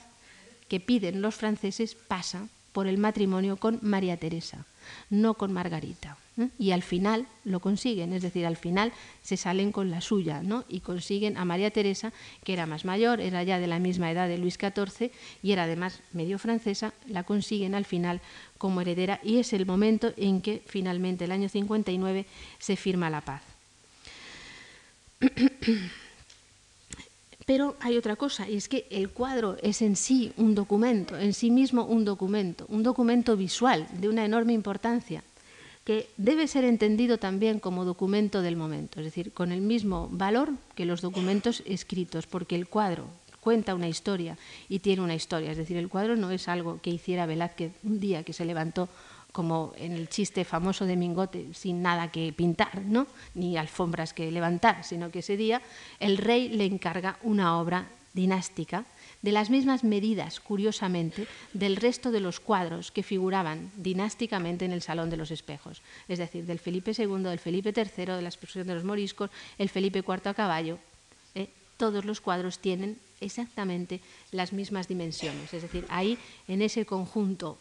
que 0.66 0.80
piden 0.80 1.20
los 1.20 1.34
franceses 1.34 1.94
pasa 1.94 2.48
por 2.72 2.86
el 2.86 2.96
matrimonio 2.96 3.58
con 3.58 3.80
María 3.82 4.16
Teresa, 4.16 4.64
no 5.10 5.34
con 5.34 5.52
Margarita. 5.52 6.16
y 6.58 6.70
al 6.70 6.82
final 6.82 7.26
lo 7.44 7.60
consiguen, 7.60 8.14
es 8.14 8.22
decir, 8.22 8.46
al 8.46 8.56
final 8.56 8.90
se 9.22 9.36
salen 9.36 9.70
con 9.70 9.90
la 9.90 10.00
suya 10.00 10.42
¿no? 10.42 10.64
y 10.66 10.80
consiguen 10.80 11.36
a 11.36 11.44
María 11.44 11.70
Teresa, 11.70 12.10
que 12.42 12.54
era 12.54 12.64
más 12.64 12.86
mayor, 12.86 13.20
era 13.20 13.42
ya 13.42 13.58
de 13.58 13.66
la 13.66 13.78
misma 13.78 14.10
edad 14.10 14.28
de 14.28 14.38
Luis 14.38 14.54
XIV 14.54 15.10
y 15.42 15.52
era 15.52 15.64
además 15.64 16.00
medio 16.12 16.38
francesa, 16.38 16.94
la 17.06 17.24
consiguen 17.24 17.74
al 17.74 17.84
final 17.84 18.22
como 18.56 18.80
heredera 18.80 19.20
y 19.22 19.38
es 19.38 19.52
el 19.52 19.66
momento 19.66 20.14
en 20.16 20.40
que 20.40 20.62
finalmente, 20.66 21.26
el 21.26 21.32
año 21.32 21.50
59, 21.50 22.24
se 22.58 22.76
firma 22.76 23.10
la 23.10 23.20
paz. 23.20 23.42
Pero 27.46 27.76
hay 27.80 27.96
otra 27.96 28.16
cosa, 28.16 28.48
y 28.48 28.56
es 28.56 28.68
que 28.68 28.86
el 28.90 29.10
cuadro 29.10 29.56
es 29.62 29.82
en 29.82 29.96
sí 29.96 30.32
un 30.36 30.54
documento, 30.54 31.18
en 31.18 31.34
sí 31.34 31.50
mismo 31.50 31.84
un 31.84 32.04
documento, 32.04 32.66
un 32.68 32.82
documento 32.82 33.36
visual 33.36 33.86
de 33.98 34.08
una 34.08 34.24
enorme 34.24 34.52
importancia 34.52 35.22
que 35.84 36.08
debe 36.16 36.46
ser 36.46 36.64
entendido 36.64 37.18
también 37.18 37.58
como 37.58 37.84
documento 37.84 38.40
del 38.40 38.56
momento, 38.56 39.00
es 39.00 39.06
decir, 39.06 39.32
con 39.32 39.50
el 39.50 39.60
mismo 39.60 40.08
valor 40.12 40.50
que 40.76 40.86
los 40.86 41.00
documentos 41.00 41.62
escritos, 41.66 42.26
porque 42.26 42.54
el 42.54 42.68
cuadro 42.68 43.06
cuenta 43.40 43.74
una 43.74 43.88
historia 43.88 44.38
y 44.68 44.78
tiene 44.78 45.02
una 45.02 45.16
historia, 45.16 45.50
es 45.50 45.56
decir, 45.56 45.76
el 45.76 45.88
cuadro 45.88 46.14
no 46.14 46.30
es 46.30 46.46
algo 46.46 46.80
que 46.80 46.90
hiciera 46.90 47.26
Velázquez 47.26 47.72
un 47.82 47.98
día 47.98 48.22
que 48.22 48.32
se 48.32 48.44
levantó 48.44 48.88
como 49.32 49.72
en 49.76 49.92
el 49.92 50.08
chiste 50.08 50.44
famoso 50.44 50.84
de 50.84 50.96
Mingote, 50.96 51.54
sin 51.54 51.82
nada 51.82 52.12
que 52.12 52.32
pintar, 52.32 52.82
¿no? 52.82 53.06
ni 53.34 53.56
alfombras 53.56 54.12
que 54.12 54.30
levantar, 54.30 54.84
sino 54.84 55.10
que 55.10 55.20
ese 55.20 55.36
día 55.36 55.62
el 55.98 56.18
rey 56.18 56.50
le 56.50 56.66
encarga 56.66 57.18
una 57.22 57.58
obra 57.58 57.88
dinástica 58.12 58.84
de 59.22 59.32
las 59.32 59.50
mismas 59.50 59.84
medidas, 59.84 60.40
curiosamente, 60.40 61.26
del 61.54 61.76
resto 61.76 62.10
de 62.10 62.20
los 62.20 62.40
cuadros 62.40 62.90
que 62.90 63.02
figuraban 63.02 63.70
dinásticamente 63.76 64.64
en 64.64 64.72
el 64.72 64.82
Salón 64.82 65.10
de 65.10 65.16
los 65.16 65.30
Espejos, 65.30 65.80
es 66.08 66.18
decir, 66.18 66.44
del 66.44 66.58
Felipe 66.58 66.92
II, 66.96 67.22
del 67.22 67.38
Felipe 67.38 67.72
III, 67.74 68.04
de 68.04 68.22
la 68.22 68.28
exposición 68.28 68.66
de 68.66 68.74
los 68.74 68.84
moriscos, 68.84 69.30
el 69.58 69.70
Felipe 69.70 70.00
IV 70.00 70.28
a 70.28 70.34
caballo. 70.34 70.78
¿eh? 71.34 71.48
Todos 71.76 72.04
los 72.04 72.20
cuadros 72.20 72.58
tienen 72.58 72.98
exactamente 73.20 74.00
las 74.32 74.52
mismas 74.52 74.88
dimensiones, 74.88 75.54
es 75.54 75.62
decir, 75.62 75.86
ahí 75.88 76.18
en 76.48 76.60
ese 76.60 76.84
conjunto 76.84 77.56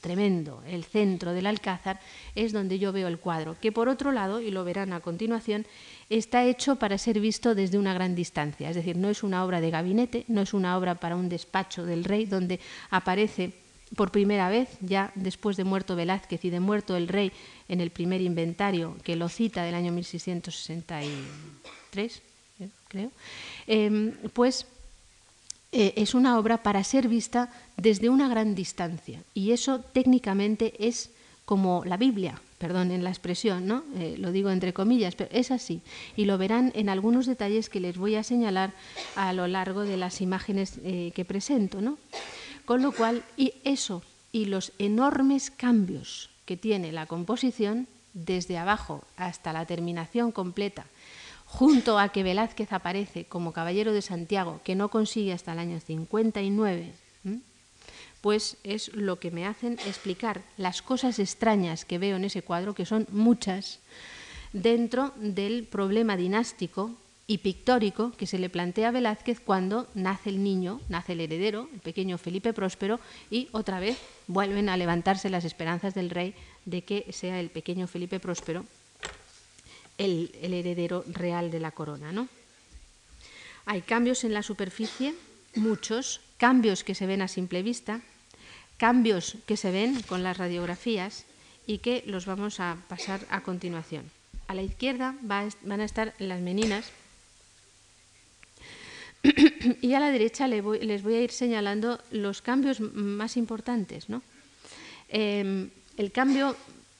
tremendo, 0.00 0.62
el 0.66 0.84
centro 0.84 1.32
del 1.32 1.46
Alcázar, 1.46 2.00
es 2.34 2.52
donde 2.52 2.78
yo 2.78 2.92
veo 2.92 3.08
el 3.08 3.18
cuadro, 3.18 3.56
que 3.60 3.72
por 3.72 3.88
otro 3.88 4.12
lado, 4.12 4.40
y 4.40 4.50
lo 4.50 4.64
verán 4.64 4.92
a 4.92 5.00
continuación, 5.00 5.66
está 6.10 6.44
hecho 6.44 6.76
para 6.76 6.98
ser 6.98 7.20
visto 7.20 7.54
desde 7.54 7.78
una 7.78 7.94
gran 7.94 8.14
distancia, 8.14 8.68
es 8.68 8.76
decir, 8.76 8.96
no 8.96 9.08
es 9.08 9.22
una 9.22 9.44
obra 9.44 9.60
de 9.60 9.70
gabinete, 9.70 10.24
no 10.28 10.42
es 10.42 10.52
una 10.52 10.76
obra 10.76 10.96
para 10.96 11.16
un 11.16 11.28
despacho 11.28 11.86
del 11.86 12.04
rey 12.04 12.26
donde 12.26 12.60
aparece 12.90 13.52
por 13.96 14.10
primera 14.10 14.48
vez, 14.48 14.68
ya 14.80 15.12
después 15.14 15.56
de 15.56 15.64
muerto 15.64 15.96
Velázquez 15.96 16.44
y 16.44 16.50
de 16.50 16.60
muerto 16.60 16.96
el 16.96 17.08
rey 17.08 17.32
en 17.68 17.80
el 17.80 17.90
primer 17.90 18.20
inventario 18.20 18.96
que 19.04 19.16
lo 19.16 19.28
cita 19.28 19.62
del 19.62 19.74
año 19.74 19.92
1663, 19.92 22.22
eh, 22.60 22.68
creo, 22.88 23.10
em, 23.66 24.12
pues 24.32 24.66
eh, 25.76 25.92
es 25.96 26.14
una 26.14 26.38
obra 26.38 26.62
para 26.62 26.84
ser 26.84 27.08
vista 27.08 27.50
desde 27.76 28.08
una 28.08 28.28
gran 28.28 28.54
distancia. 28.54 29.20
Y 29.34 29.50
eso 29.50 29.80
técnicamente 29.80 30.72
es 30.78 31.10
como 31.44 31.84
la 31.84 31.96
Biblia, 31.96 32.40
perdón 32.58 32.92
en 32.92 33.02
la 33.02 33.10
expresión, 33.10 33.66
¿no? 33.66 33.82
Eh, 33.96 34.14
lo 34.16 34.30
digo 34.30 34.50
entre 34.50 34.72
comillas, 34.72 35.16
pero 35.16 35.30
es 35.32 35.50
así. 35.50 35.82
Y 36.16 36.26
lo 36.26 36.38
verán 36.38 36.70
en 36.76 36.88
algunos 36.88 37.26
detalles 37.26 37.68
que 37.68 37.80
les 37.80 37.98
voy 37.98 38.14
a 38.14 38.22
señalar 38.22 38.72
a 39.16 39.32
lo 39.32 39.48
largo 39.48 39.82
de 39.82 39.96
las 39.96 40.20
imágenes 40.20 40.78
eh, 40.84 41.10
que 41.12 41.24
presento. 41.24 41.80
¿no? 41.80 41.98
Con 42.64 42.80
lo 42.80 42.92
cual, 42.92 43.24
y 43.36 43.54
eso 43.64 44.02
y 44.30 44.44
los 44.44 44.70
enormes 44.78 45.50
cambios 45.50 46.30
que 46.44 46.56
tiene 46.56 46.92
la 46.92 47.06
composición, 47.06 47.88
desde 48.14 48.58
abajo 48.58 49.02
hasta 49.16 49.52
la 49.52 49.66
terminación 49.66 50.30
completa, 50.30 50.86
junto 51.54 52.00
a 52.00 52.08
que 52.08 52.24
Velázquez 52.24 52.72
aparece 52.72 53.26
como 53.26 53.52
caballero 53.52 53.92
de 53.92 54.02
Santiago, 54.02 54.60
que 54.64 54.74
no 54.74 54.88
consigue 54.88 55.32
hasta 55.32 55.52
el 55.52 55.60
año 55.60 55.78
59, 55.78 56.90
pues 58.20 58.56
es 58.64 58.92
lo 58.94 59.20
que 59.20 59.30
me 59.30 59.46
hacen 59.46 59.74
explicar 59.86 60.42
las 60.56 60.82
cosas 60.82 61.20
extrañas 61.20 61.84
que 61.84 61.98
veo 61.98 62.16
en 62.16 62.24
ese 62.24 62.42
cuadro, 62.42 62.74
que 62.74 62.86
son 62.86 63.06
muchas, 63.12 63.78
dentro 64.52 65.12
del 65.16 65.62
problema 65.64 66.16
dinástico 66.16 66.90
y 67.28 67.38
pictórico 67.38 68.10
que 68.18 68.26
se 68.26 68.38
le 68.38 68.50
plantea 68.50 68.88
a 68.88 68.92
Velázquez 68.92 69.38
cuando 69.38 69.86
nace 69.94 70.30
el 70.30 70.42
niño, 70.42 70.80
nace 70.88 71.12
el 71.12 71.20
heredero, 71.20 71.68
el 71.72 71.80
pequeño 71.80 72.18
Felipe 72.18 72.52
Próspero, 72.52 72.98
y 73.30 73.48
otra 73.52 73.78
vez 73.78 73.96
vuelven 74.26 74.68
a 74.68 74.76
levantarse 74.76 75.30
las 75.30 75.44
esperanzas 75.44 75.94
del 75.94 76.10
rey 76.10 76.34
de 76.64 76.82
que 76.82 77.06
sea 77.12 77.38
el 77.38 77.50
pequeño 77.50 77.86
Felipe 77.86 78.18
Próspero 78.18 78.64
el, 79.98 80.30
heredero 80.40 81.04
real 81.06 81.50
de 81.50 81.60
la 81.60 81.70
corona. 81.70 82.12
¿no? 82.12 82.28
Hay 83.66 83.82
cambios 83.82 84.24
en 84.24 84.34
la 84.34 84.42
superficie, 84.42 85.14
muchos, 85.54 86.20
cambios 86.36 86.84
que 86.84 86.94
se 86.94 87.06
ven 87.06 87.22
a 87.22 87.28
simple 87.28 87.62
vista, 87.62 88.00
cambios 88.76 89.36
que 89.46 89.56
se 89.56 89.70
ven 89.70 90.02
con 90.02 90.22
las 90.22 90.36
radiografías 90.36 91.24
y 91.66 91.78
que 91.78 92.02
los 92.06 92.26
vamos 92.26 92.60
a 92.60 92.76
pasar 92.88 93.20
a 93.30 93.42
continuación. 93.42 94.10
A 94.48 94.54
la 94.54 94.62
izquierda 94.62 95.14
van 95.22 95.80
a 95.80 95.84
estar 95.84 96.14
las 96.18 96.40
meninas 96.40 96.90
y 99.80 99.94
a 99.94 100.00
la 100.00 100.10
derecha 100.10 100.48
les 100.48 100.62
voy, 100.62 101.14
a 101.14 101.20
ir 101.20 101.30
señalando 101.30 101.98
los 102.10 102.42
cambios 102.42 102.80
más 102.80 103.36
importantes. 103.36 104.06
Em, 105.08 105.70
el 105.96 106.12
cambio 106.12 106.56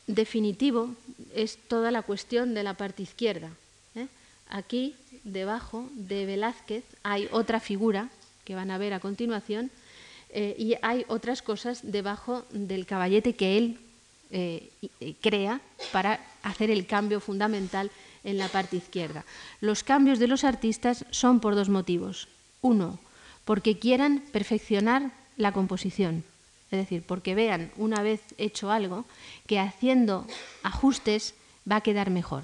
definitivo 0.06 0.94
es 1.34 1.58
toda 1.68 1.90
la 1.90 2.02
cuestión 2.02 2.54
de 2.54 2.62
la 2.62 2.74
parte 2.74 3.02
izquierda. 3.02 3.50
¿eh? 3.94 4.06
Aquí, 4.48 4.94
debajo 5.24 5.88
de 5.94 6.26
Velázquez, 6.26 6.84
hay 7.02 7.28
otra 7.32 7.60
figura 7.60 8.08
que 8.44 8.54
van 8.54 8.70
a 8.70 8.78
ver 8.78 8.92
a 8.92 9.00
continuación 9.00 9.70
eh, 10.30 10.54
y 10.58 10.76
hay 10.82 11.04
otras 11.08 11.42
cosas 11.42 11.80
debajo 11.82 12.44
del 12.50 12.86
caballete 12.86 13.34
que 13.34 13.56
él 13.56 13.78
eh, 14.30 14.70
crea 15.20 15.60
para 15.92 16.20
hacer 16.42 16.70
el 16.70 16.86
cambio 16.86 17.20
fundamental 17.20 17.90
en 18.24 18.38
la 18.38 18.48
parte 18.48 18.76
izquierda. 18.76 19.24
Los 19.60 19.84
cambios 19.84 20.18
de 20.18 20.28
los 20.28 20.44
artistas 20.44 21.04
son 21.10 21.40
por 21.40 21.54
dos 21.54 21.68
motivos. 21.68 22.28
Uno, 22.62 22.98
porque 23.44 23.78
quieran 23.78 24.22
perfeccionar 24.32 25.12
la 25.36 25.52
composición, 25.52 26.24
es 26.74 26.80
decir, 26.80 27.02
porque 27.02 27.34
vean 27.34 27.70
una 27.76 28.02
vez 28.02 28.20
hecho 28.36 28.70
algo 28.70 29.04
que 29.46 29.58
haciendo 29.58 30.26
ajustes 30.62 31.34
va 31.70 31.76
a 31.76 31.80
quedar 31.82 32.10
mejor. 32.10 32.42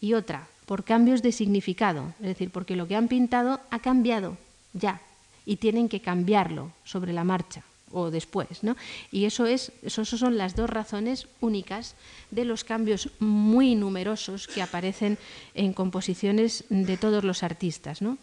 Y 0.00 0.14
otra, 0.14 0.48
por 0.66 0.84
cambios 0.84 1.22
de 1.22 1.32
significado, 1.32 2.14
es 2.20 2.26
decir, 2.26 2.50
porque 2.50 2.76
lo 2.76 2.88
que 2.88 2.96
han 2.96 3.08
pintado 3.08 3.60
ha 3.70 3.78
cambiado 3.80 4.36
ya, 4.72 5.00
y 5.44 5.56
tienen 5.56 5.88
que 5.88 6.00
cambiarlo 6.00 6.72
sobre 6.84 7.12
la 7.12 7.24
marcha 7.24 7.62
o 7.90 8.10
después. 8.10 8.62
¿no? 8.62 8.76
Y 9.10 9.24
eso 9.24 9.46
es, 9.46 9.72
eso, 9.82 10.04
son 10.04 10.36
las 10.36 10.56
dos 10.56 10.68
razones 10.68 11.26
únicas 11.40 11.94
de 12.30 12.44
los 12.44 12.64
cambios 12.64 13.10
muy 13.18 13.74
numerosos 13.74 14.46
que 14.46 14.62
aparecen 14.62 15.18
en 15.54 15.72
composiciones 15.72 16.64
de 16.68 16.96
todos 16.96 17.24
los 17.24 17.42
artistas. 17.42 18.02
¿no? 18.02 18.18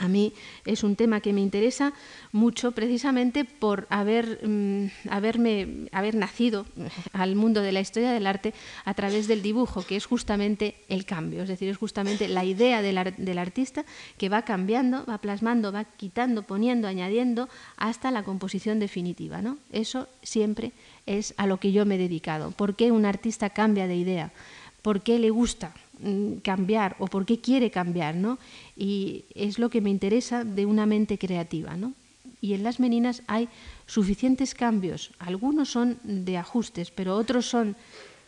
A 0.00 0.08
mí 0.08 0.32
es 0.64 0.82
un 0.82 0.96
tema 0.96 1.20
que 1.20 1.34
me 1.34 1.42
interesa 1.42 1.92
mucho 2.32 2.72
precisamente 2.72 3.44
por 3.44 3.86
haber, 3.90 4.40
mm, 4.46 4.86
haberme, 5.10 5.88
haber 5.92 6.14
nacido 6.14 6.64
al 7.12 7.36
mundo 7.36 7.60
de 7.60 7.72
la 7.72 7.80
historia 7.80 8.10
del 8.12 8.26
arte 8.26 8.54
a 8.86 8.94
través 8.94 9.28
del 9.28 9.42
dibujo, 9.42 9.82
que 9.82 9.96
es 9.96 10.06
justamente 10.06 10.74
el 10.88 11.04
cambio, 11.04 11.42
es 11.42 11.50
decir, 11.50 11.68
es 11.68 11.76
justamente 11.76 12.28
la 12.28 12.44
idea 12.44 12.80
del, 12.80 13.38
artista 13.38 13.84
que 14.16 14.30
va 14.30 14.42
cambiando, 14.42 15.04
va 15.04 15.18
plasmando, 15.18 15.70
va 15.70 15.84
quitando, 15.84 16.44
poniendo, 16.44 16.88
añadiendo 16.88 17.50
hasta 17.76 18.10
la 18.10 18.22
composición 18.22 18.78
definitiva. 18.78 19.42
¿no? 19.42 19.58
Eso 19.70 20.08
siempre 20.22 20.72
es 21.04 21.34
a 21.36 21.46
lo 21.46 21.58
que 21.58 21.72
yo 21.72 21.84
me 21.84 21.96
he 21.96 21.98
dedicado. 21.98 22.52
¿Por 22.52 22.74
qué 22.74 22.90
un 22.90 23.04
artista 23.04 23.50
cambia 23.50 23.86
de 23.86 23.96
idea? 23.96 24.32
¿Por 24.80 25.02
qué 25.02 25.18
le 25.18 25.28
gusta? 25.28 25.74
Mm, 26.02 26.40
cambiar 26.40 26.96
o 26.98 27.08
por 27.08 27.26
qué 27.26 27.40
quiere 27.40 27.70
cambiar, 27.70 28.14
¿no? 28.14 28.38
Y 28.74 29.24
es 29.34 29.58
lo 29.58 29.68
que 29.68 29.82
me 29.82 29.90
interesa 29.90 30.44
de 30.44 30.64
una 30.64 30.86
mente 30.86 31.18
creativa, 31.18 31.76
¿no? 31.76 31.92
Y 32.40 32.54
en 32.54 32.62
las 32.62 32.80
meninas 32.80 33.22
hay 33.26 33.50
suficientes 33.84 34.54
cambios. 34.54 35.10
Algunos 35.18 35.68
son 35.68 35.98
de 36.02 36.38
ajustes, 36.38 36.90
pero 36.90 37.16
otros 37.16 37.44
son 37.44 37.76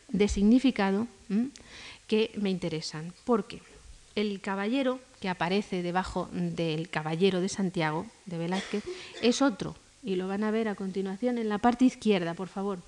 de 0.09 0.29
significado 0.29 1.07
que 2.07 2.31
me 2.37 2.51
interesan. 2.51 3.15
Porque 3.25 3.63
el 4.17 4.43
caballero 4.43 5.01
que 5.19 5.31
aparece 5.31 5.83
debajo 5.83 6.29
del 6.31 6.91
caballero 6.91 7.41
de 7.41 7.49
Santiago, 7.49 8.05
de 8.27 8.37
Velázquez, 8.37 8.85
es 9.23 9.41
otro. 9.41 9.77
Y 10.03 10.17
lo 10.17 10.29
van 10.29 10.45
a 10.45 10.51
ver 10.51 10.69
a 10.69 10.75
continuación 10.75 11.39
en 11.39 11.49
la 11.49 11.57
parte 11.57 11.87
izquierda, 11.87 12.35
por 12.35 12.49
favor. 12.49 12.81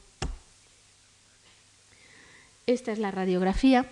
Esta 2.66 2.92
es 2.92 2.98
la 2.98 3.10
radiografía 3.10 3.88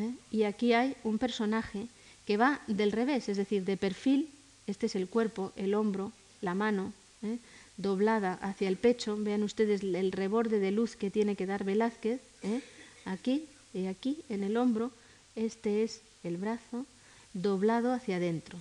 ¿eh? 0.00 0.12
Y 0.30 0.42
aquí 0.44 0.72
hay 0.72 0.96
un 1.04 1.18
personaje 1.18 1.86
que 2.26 2.36
va 2.36 2.60
del 2.66 2.92
revés, 2.92 3.28
es 3.28 3.36
decir, 3.36 3.64
de 3.64 3.76
perfil, 3.76 4.28
este 4.66 4.86
es 4.86 4.94
el 4.94 5.08
cuerpo, 5.08 5.52
el 5.56 5.74
hombro, 5.74 6.12
la 6.40 6.54
mano, 6.54 6.92
¿eh? 7.22 7.38
doblada 7.76 8.34
hacia 8.34 8.68
el 8.68 8.76
pecho. 8.76 9.16
Vean 9.16 9.42
ustedes 9.42 9.82
el 9.82 10.12
reborde 10.12 10.60
de 10.60 10.70
luz 10.70 10.96
que 10.96 11.10
tiene 11.10 11.36
que 11.36 11.46
dar 11.46 11.64
Velázquez, 11.64 12.20
¿eh? 12.42 12.60
aquí 13.04 13.46
y 13.74 13.86
aquí 13.86 14.18
en 14.28 14.44
el 14.44 14.56
hombro. 14.56 14.90
Este 15.36 15.82
es 15.82 16.02
el 16.24 16.36
brazo 16.36 16.86
doblado 17.32 17.92
hacia 17.92 18.16
adentro. 18.16 18.58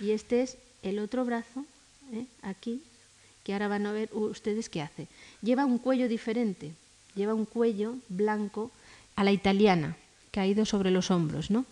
Y 0.00 0.12
este 0.12 0.42
es 0.42 0.56
el 0.82 0.98
otro 0.98 1.24
brazo, 1.24 1.64
aquí, 2.42 2.82
que 3.44 3.52
ahora 3.52 3.68
van 3.68 3.86
a 3.86 3.92
ver 3.92 4.08
ustedes 4.12 4.68
qué 4.68 4.80
hace. 4.80 5.08
Lleva 5.42 5.66
un 5.66 5.78
cuello 5.78 6.08
diferente, 6.08 6.72
lleva 7.14 7.34
un 7.34 7.44
cuello 7.44 7.96
blanco 8.08 8.70
a 9.14 9.24
la 9.24 9.32
italiana, 9.32 9.96
caído 10.30 10.64
sobre 10.64 10.90
los 10.90 11.10
hombros, 11.10 11.50
¿no? 11.50 11.64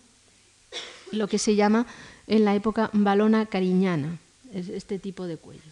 Lo 1.12 1.28
que 1.28 1.38
se 1.38 1.56
llama 1.56 1.86
en 2.26 2.44
la 2.44 2.54
época 2.54 2.90
balona 2.92 3.46
cariñana, 3.46 4.18
es 4.52 4.68
este 4.68 4.98
tipo 4.98 5.26
de 5.26 5.36
cuello. 5.36 5.62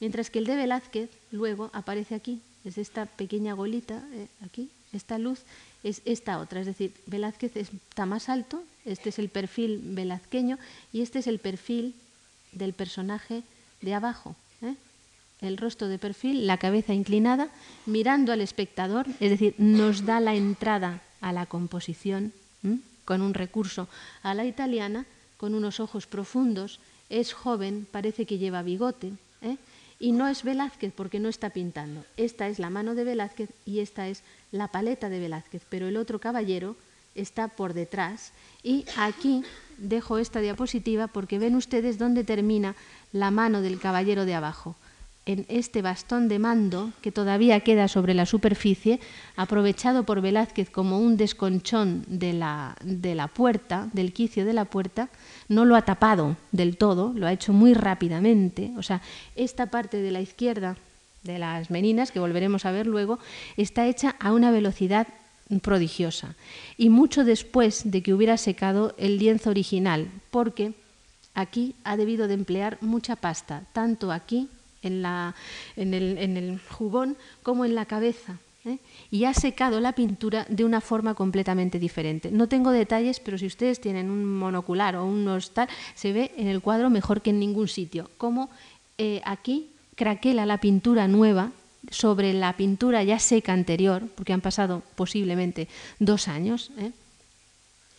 Mientras 0.00 0.30
que 0.30 0.38
el 0.38 0.46
de 0.46 0.56
Velázquez 0.56 1.10
luego 1.30 1.70
aparece 1.72 2.14
aquí, 2.14 2.40
es 2.64 2.78
esta 2.78 3.06
pequeña 3.06 3.54
golita, 3.54 4.02
eh, 4.12 4.28
aquí, 4.44 4.70
esta 4.92 5.18
luz 5.18 5.40
es 5.84 6.02
esta 6.04 6.38
otra, 6.38 6.60
es 6.60 6.66
decir, 6.66 6.92
Velázquez 7.06 7.56
está 7.56 8.06
más 8.06 8.28
alto, 8.28 8.62
este 8.84 9.10
es 9.10 9.18
el 9.18 9.28
perfil 9.28 9.80
velazqueño 9.82 10.58
y 10.92 11.02
este 11.02 11.20
es 11.20 11.26
el 11.26 11.38
perfil 11.38 11.94
del 12.52 12.72
personaje 12.72 13.42
de 13.80 13.94
abajo. 13.94 14.34
¿eh? 14.62 14.74
El 15.40 15.56
rostro 15.56 15.88
de 15.88 15.98
perfil, 15.98 16.46
la 16.46 16.58
cabeza 16.58 16.92
inclinada, 16.92 17.48
mirando 17.86 18.32
al 18.32 18.40
espectador, 18.40 19.06
es 19.20 19.30
decir, 19.30 19.54
nos 19.58 20.04
da 20.04 20.20
la 20.20 20.34
entrada 20.34 21.02
a 21.20 21.32
la 21.32 21.46
composición 21.46 22.32
con 23.04 23.22
un 23.22 23.34
recurso 23.34 23.88
a 24.22 24.34
la 24.34 24.44
italiana, 24.44 25.06
con 25.36 25.54
unos 25.54 25.80
ojos 25.80 26.06
profundos, 26.06 26.78
es 27.08 27.32
joven, 27.32 27.86
parece 27.90 28.24
que 28.24 28.38
lleva 28.38 28.62
bigote, 28.62 29.12
¿eh? 29.42 29.56
y 29.98 30.12
no 30.12 30.28
es 30.28 30.44
Velázquez 30.44 30.92
porque 30.94 31.18
no 31.18 31.28
está 31.28 31.50
pintando. 31.50 32.04
Esta 32.16 32.48
es 32.48 32.58
la 32.58 32.70
mano 32.70 32.94
de 32.94 33.04
Velázquez 33.04 33.50
y 33.66 33.80
esta 33.80 34.08
es 34.08 34.22
la 34.52 34.68
paleta 34.68 35.08
de 35.08 35.18
Velázquez, 35.18 35.62
pero 35.68 35.88
el 35.88 35.96
otro 35.96 36.20
caballero 36.20 36.76
está 37.14 37.48
por 37.48 37.74
detrás 37.74 38.32
y 38.62 38.84
aquí 38.96 39.42
dejo 39.78 40.18
esta 40.18 40.40
diapositiva 40.40 41.08
porque 41.08 41.38
ven 41.38 41.56
ustedes 41.56 41.98
dónde 41.98 42.22
termina 42.22 42.76
la 43.12 43.30
mano 43.30 43.60
del 43.60 43.80
caballero 43.80 44.24
de 44.24 44.34
abajo 44.34 44.76
en 45.26 45.44
este 45.48 45.82
bastón 45.82 46.28
de 46.28 46.38
mando 46.38 46.92
que 47.02 47.12
todavía 47.12 47.60
queda 47.60 47.88
sobre 47.88 48.14
la 48.14 48.26
superficie, 48.26 49.00
aprovechado 49.36 50.04
por 50.04 50.20
Velázquez 50.20 50.70
como 50.70 50.98
un 50.98 51.16
desconchón 51.16 52.04
de 52.08 52.32
la, 52.32 52.76
de 52.82 53.14
la 53.14 53.28
puerta, 53.28 53.88
del 53.92 54.12
quicio 54.12 54.44
de 54.44 54.54
la 54.54 54.64
puerta, 54.64 55.08
no 55.48 55.64
lo 55.64 55.76
ha 55.76 55.82
tapado 55.82 56.36
del 56.52 56.76
todo, 56.76 57.12
lo 57.14 57.26
ha 57.26 57.32
hecho 57.32 57.52
muy 57.52 57.74
rápidamente. 57.74 58.72
O 58.76 58.82
sea, 58.82 59.02
esta 59.36 59.66
parte 59.66 60.00
de 60.02 60.10
la 60.10 60.20
izquierda 60.20 60.76
de 61.22 61.38
las 61.38 61.70
meninas, 61.70 62.12
que 62.12 62.20
volveremos 62.20 62.64
a 62.64 62.72
ver 62.72 62.86
luego, 62.86 63.18
está 63.56 63.86
hecha 63.86 64.16
a 64.20 64.32
una 64.32 64.50
velocidad 64.50 65.06
prodigiosa. 65.62 66.34
Y 66.78 66.88
mucho 66.88 67.24
después 67.24 67.90
de 67.90 68.02
que 68.02 68.14
hubiera 68.14 68.36
secado 68.36 68.94
el 68.96 69.18
lienzo 69.18 69.50
original, 69.50 70.10
porque 70.30 70.72
aquí 71.34 71.74
ha 71.84 71.96
debido 71.96 72.26
de 72.28 72.34
emplear 72.34 72.78
mucha 72.80 73.16
pasta, 73.16 73.64
tanto 73.72 74.12
aquí 74.12 74.48
en, 74.82 75.02
la, 75.02 75.34
en, 75.76 75.94
el, 75.94 76.18
en 76.18 76.36
el, 76.36 76.58
jubón 76.58 77.16
como 77.42 77.64
en 77.64 77.74
la 77.74 77.86
cabeza. 77.86 78.38
¿eh? 78.64 78.78
y 79.10 79.24
ha 79.24 79.32
secado 79.32 79.80
la 79.80 79.94
pintura 79.94 80.46
de 80.48 80.64
una 80.64 80.80
forma 80.80 81.14
completamente 81.14 81.78
diferente. 81.78 82.30
No 82.30 82.46
tengo 82.46 82.70
detalles, 82.70 83.18
pero 83.20 83.38
si 83.38 83.46
ustedes 83.46 83.80
tienen 83.80 84.10
un 84.10 84.24
monocular 84.38 84.96
o 84.96 85.06
un 85.06 85.26
tal, 85.54 85.68
se 85.94 86.12
ve 86.12 86.32
en 86.36 86.46
el 86.46 86.60
cuadro 86.60 86.90
mejor 86.90 87.22
que 87.22 87.30
en 87.30 87.40
ningún 87.40 87.68
sitio. 87.68 88.10
Como 88.18 88.50
eh, 88.98 89.22
aquí 89.24 89.70
craquela 89.94 90.44
la 90.46 90.58
pintura 90.58 91.08
nueva 91.08 91.52
sobre 91.90 92.32
la 92.34 92.56
pintura 92.56 93.02
ya 93.02 93.18
seca 93.18 93.52
anterior, 93.52 94.02
porque 94.14 94.32
han 94.32 94.42
pasado 94.42 94.82
posiblemente 94.94 95.68
dos 95.98 96.28
años, 96.28 96.70
¿eh? 96.78 96.92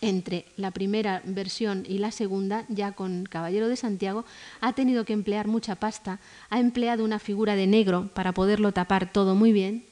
Entre 0.01 0.45
la 0.57 0.71
primera 0.71 1.21
versión 1.25 1.85
y 1.87 1.99
la 1.99 2.11
segunda, 2.11 2.65
ya 2.67 2.91
con 2.91 3.23
Caballero 3.25 3.67
de 3.67 3.75
Santiago, 3.75 4.25
ha 4.59 4.73
tenido 4.73 5.05
que 5.05 5.13
emplear 5.13 5.47
mucha 5.47 5.75
pasta, 5.75 6.19
ha 6.49 6.59
empleado 6.59 7.05
una 7.05 7.19
figura 7.19 7.55
de 7.55 7.67
negro 7.67 8.09
para 8.13 8.33
poderlo 8.33 8.71
tapar 8.71 9.11
todo 9.11 9.35
muy 9.35 9.51
bien 9.51 9.85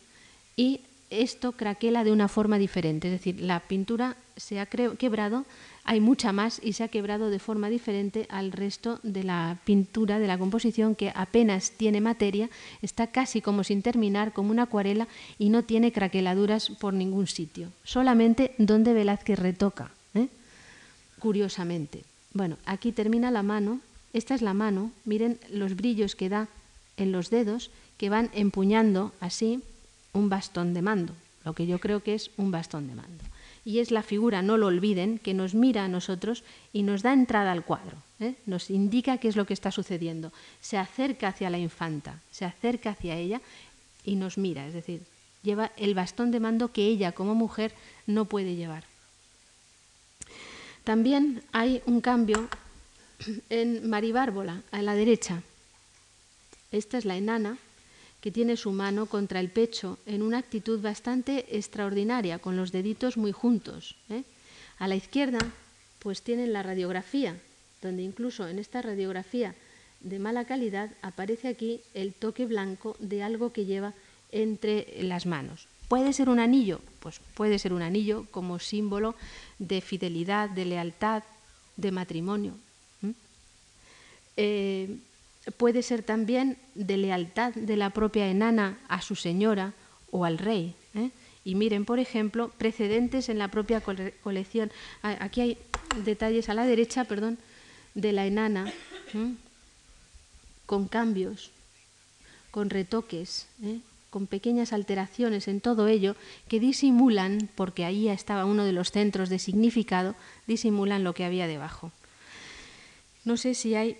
y 0.55 0.81
esto 1.09 1.53
craquela 1.53 2.03
de 2.03 2.11
una 2.11 2.27
forma 2.27 2.57
diferente, 2.57 3.07
es 3.07 3.13
decir, 3.13 3.41
la 3.41 3.61
pintura 3.61 4.15
se 4.35 4.59
ha 4.59 4.65
quebrado 4.65 5.45
hay 5.89 6.01
mucha 6.01 6.31
más 6.31 6.61
y 6.63 6.73
se 6.73 6.83
ha 6.83 6.89
quebrado 6.89 7.31
de 7.31 7.39
forma 7.39 7.67
diferente 7.67 8.27
al 8.29 8.51
resto 8.51 8.99
de 9.01 9.23
la 9.23 9.57
pintura, 9.63 10.19
de 10.19 10.27
la 10.27 10.37
composición, 10.37 10.93
que 10.93 11.11
apenas 11.15 11.71
tiene 11.71 11.99
materia, 11.99 12.51
está 12.83 13.07
casi 13.07 13.41
como 13.41 13.63
sin 13.63 13.81
terminar, 13.81 14.31
como 14.31 14.51
una 14.51 14.63
acuarela, 14.63 15.07
y 15.39 15.49
no 15.49 15.63
tiene 15.63 15.91
craqueladuras 15.91 16.69
por 16.69 16.93
ningún 16.93 17.25
sitio, 17.25 17.69
solamente 17.83 18.53
donde 18.59 18.93
Velázquez 18.93 19.39
retoca. 19.39 19.89
Curiosamente. 21.19 22.03
Bueno, 22.33 22.57
aquí 22.65 22.91
termina 22.91 23.31
la 23.31 23.43
mano, 23.43 23.81
esta 24.13 24.35
es 24.35 24.41
la 24.41 24.53
mano, 24.53 24.91
miren 25.05 25.39
los 25.51 25.75
brillos 25.75 26.15
que 26.15 26.29
da 26.29 26.47
en 26.97 27.11
los 27.11 27.29
dedos, 27.29 27.71
que 27.97 28.09
van 28.09 28.29
empuñando 28.33 29.13
así 29.19 29.61
un 30.13 30.29
bastón 30.29 30.73
de 30.73 30.81
mando, 30.81 31.13
lo 31.45 31.53
que 31.53 31.67
yo 31.67 31.79
creo 31.79 32.01
que 32.01 32.15
es 32.15 32.31
un 32.37 32.51
bastón 32.51 32.87
de 32.87 32.95
mando 32.95 33.23
y 33.69 33.79
es 33.79 33.91
la 33.91 34.03
figura, 34.03 34.41
no 34.41 34.57
lo 34.57 34.67
olviden, 34.67 35.19
que 35.19 35.33
nos 35.33 35.53
mira 35.53 35.85
a 35.85 35.87
nosotros 35.87 36.43
y 36.73 36.83
nos 36.83 37.03
da 37.03 37.13
entrada 37.13 37.51
al 37.51 37.63
cuadro, 37.63 37.97
¿eh? 38.19 38.33
nos 38.47 38.69
indica 38.69 39.17
qué 39.17 39.27
es 39.27 39.35
lo 39.35 39.45
que 39.45 39.53
está 39.53 39.71
sucediendo. 39.71 40.31
Se 40.59 40.77
acerca 40.77 41.27
hacia 41.27 41.49
la 41.51 41.59
infanta, 41.59 42.19
se 42.31 42.45
acerca 42.45 42.91
hacia 42.91 43.15
ella 43.15 43.41
y 44.03 44.15
nos 44.15 44.39
mira, 44.39 44.65
es 44.67 44.73
decir, 44.73 45.03
lleva 45.43 45.71
el 45.77 45.93
bastón 45.93 46.31
de 46.31 46.39
mando 46.39 46.71
que 46.71 46.87
ella 46.87 47.11
como 47.11 47.35
mujer 47.35 47.73
no 48.07 48.25
puede 48.25 48.55
llevar. 48.55 48.85
También 50.83 51.43
hay 51.51 51.81
un 51.85 52.01
cambio 52.01 52.47
en 53.49 53.89
Maribárbola, 53.89 54.61
a 54.71 54.81
la 54.81 54.95
derecha. 54.95 55.43
Esta 56.71 56.97
es 56.97 57.05
la 57.05 57.17
enana, 57.17 57.57
que 58.21 58.31
tiene 58.31 58.57
su 58.57 58.71
mano 58.71 59.05
contra 59.05 59.39
el 59.39 59.49
pecho 59.49 59.97
en 60.05 60.21
una 60.21 60.39
actitud 60.39 60.81
bastante 60.81 61.57
extraordinaria, 61.57 62.39
con 62.39 62.57
los 62.57 62.71
deditos 62.71 63.17
muy 63.17 63.31
juntos. 63.31 63.95
¿eh? 64.09 64.23
A 64.77 64.87
la 64.87 64.95
izquierda, 64.95 65.39
pues 65.99 66.21
tienen 66.21 66.53
la 66.53 66.63
radiografía, 66.63 67.39
donde 67.81 68.03
incluso 68.03 68.47
en 68.47 68.59
esta 68.59 68.81
radiografía 68.81 69.55
de 70.01 70.19
mala 70.19 70.45
calidad 70.45 70.91
aparece 71.01 71.47
aquí 71.47 71.81
el 71.93 72.13
toque 72.13 72.45
blanco 72.45 72.95
de 72.99 73.23
algo 73.23 73.51
que 73.51 73.65
lleva 73.65 73.93
entre 74.31 75.01
las 75.01 75.25
manos. 75.25 75.67
¿Puede 75.89 76.13
ser 76.13 76.29
un 76.29 76.39
anillo? 76.39 76.79
Pues 76.99 77.19
puede 77.33 77.57
ser 77.57 77.73
un 77.73 77.81
anillo 77.81 78.27
como 78.29 78.59
símbolo 78.59 79.15
de 79.57 79.81
fidelidad, 79.81 80.47
de 80.47 80.65
lealtad, 80.65 81.23
de 81.77 81.91
matrimonio. 81.91 82.53
Eh, 84.37 84.97
puede 85.57 85.81
ser 85.81 86.03
también 86.03 86.57
de 86.75 86.95
lealtad 86.95 87.53
de 87.53 87.75
la 87.75 87.89
propia 87.89 88.29
enana 88.29 88.77
a 88.87 89.01
su 89.01 89.15
señora 89.15 89.73
o 90.11 90.25
al 90.25 90.37
rey. 90.37 90.75
¿eh? 90.93 91.09
Y 91.43 91.55
miren, 91.55 91.85
por 91.85 91.97
ejemplo, 91.97 92.49
precedentes 92.57 93.27
en 93.27 93.39
la 93.39 93.47
propia 93.47 93.81
colección. 93.81 94.71
Aquí 95.01 95.41
hay 95.41 95.57
detalles 96.05 96.49
a 96.49 96.53
la 96.53 96.65
derecha, 96.65 97.05
perdón, 97.05 97.39
de 97.95 98.11
la 98.13 98.27
enana, 98.27 98.71
con 100.67 100.87
cambios, 100.87 101.49
con 102.51 102.69
retoques, 102.69 103.47
¿eh? 103.63 103.79
Con 104.09 104.27
pequeñas 104.27 104.73
alteraciones 104.73 105.47
en 105.47 105.61
todo 105.61 105.87
ello 105.87 106.15
que 106.47 106.59
disimulan, 106.59 107.49
porque 107.55 107.85
ahí 107.85 108.09
estaba 108.09 108.45
uno 108.45 108.65
de 108.65 108.73
los 108.73 108.91
centros 108.91 109.29
de 109.29 109.39
significado, 109.39 110.15
disimulan 110.47 111.03
lo 111.03 111.13
que 111.13 111.25
había 111.25 111.47
debajo. 111.47 111.91
No 113.25 113.37
sé 113.37 113.53
si 113.53 113.75
hay 113.75 113.97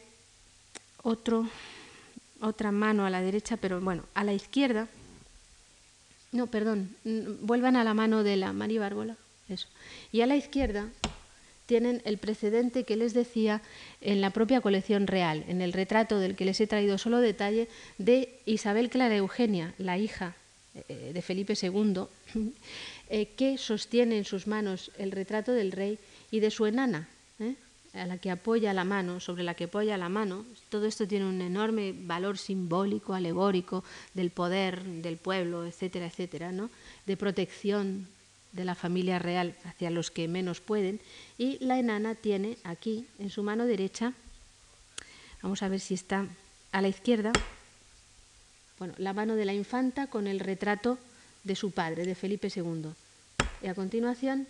otro, 1.04 1.48
otra 2.42 2.72
mano 2.72 3.06
a 3.06 3.10
la 3.10 3.22
derecha, 3.22 3.58
pero 3.58 3.80
bueno, 3.80 4.04
a 4.14 4.24
la 4.24 4.34
izquierda. 4.34 4.88
No, 6.32 6.48
perdón, 6.48 6.96
vuelvan 7.42 7.76
a 7.76 7.84
la 7.84 7.94
mano 7.94 8.24
de 8.24 8.38
la 8.38 8.54
María 8.54 8.80
Bárbola, 8.80 9.18
eso. 9.48 9.68
Y 10.12 10.22
a 10.22 10.28
la 10.28 10.36
izquierda 10.36 10.88
tienen 11.70 12.02
el 12.04 12.18
precedente 12.18 12.84
que 12.84 12.98
les 12.98 13.14
decía 13.14 13.62
en 14.02 14.22
la 14.22 14.32
propia 14.32 14.60
colección 14.60 15.06
real, 15.06 15.46
en 15.48 15.62
el 15.62 15.72
retrato 15.72 16.18
del 16.18 16.36
que 16.36 16.44
les 16.44 16.60
he 16.60 16.66
traído 16.66 16.98
solo 16.98 17.20
detalle, 17.20 17.68
de 18.00 18.42
Isabel 18.48 18.90
Clara 18.90 19.16
Eugenia, 19.16 19.76
la 19.78 20.00
hija 20.00 20.34
eh, 20.74 21.12
de 21.14 21.22
Felipe 21.22 21.54
II, 21.54 22.10
eh, 23.10 23.28
que 23.38 23.60
sostiene 23.60 24.18
en 24.18 24.26
sus 24.26 24.48
manos 24.48 24.90
el 24.98 25.12
retrato 25.12 25.54
del 25.54 25.72
rey 25.72 26.00
y 26.32 26.40
de 26.40 26.50
su 26.50 26.66
enana, 26.66 27.08
¿eh? 27.40 27.54
a 27.94 28.08
la 28.08 28.18
que 28.18 28.32
apoya 28.32 28.74
la 28.74 28.84
mano, 28.84 29.20
sobre 29.20 29.44
la 29.44 29.54
que 29.54 29.66
apoya 29.66 29.96
la 29.96 30.10
mano, 30.10 30.46
todo 30.70 30.88
esto 30.88 31.08
tiene 31.08 31.30
un 31.30 31.40
enorme 31.40 31.94
valor 31.94 32.40
simbólico, 32.40 33.14
alegórico 33.14 33.84
del 34.16 34.32
poder 34.32 34.82
del 34.82 35.18
pueblo, 35.18 35.68
etcétera, 35.68 36.08
etcétera, 36.08 36.52
¿no? 36.52 36.72
de 37.06 37.16
protección 37.16 38.08
de 38.52 38.66
la 38.66 38.76
familia 38.76 39.20
real 39.20 39.56
hacia 39.64 39.90
los 39.90 40.12
que 40.12 40.28
menos 40.28 40.62
pueden. 40.62 41.00
Y 41.38 41.64
la 41.64 41.80
enana 41.80 42.16
tiene 42.16 42.58
aquí, 42.64 43.06
en 43.20 43.30
su 43.30 43.44
mano 43.44 43.66
derecha, 43.66 44.14
vamos 45.42 45.64
a 45.64 45.70
ver 45.70 45.80
si 45.80 45.94
está 45.94 46.26
a 46.72 46.82
la 46.82 46.88
izquierda, 46.88 47.32
bueno, 48.78 48.94
la 48.98 49.14
mano 49.14 49.36
de 49.36 49.46
la 49.46 49.54
infanta 49.54 50.08
con 50.08 50.28
el 50.28 50.40
retrato 50.40 50.98
de 51.44 51.56
su 51.56 51.72
padre, 51.72 52.06
de 52.06 52.16
Felipe 52.16 52.50
II. 52.54 52.92
Y 53.62 53.68
a 53.68 53.76
continuación 53.76 54.48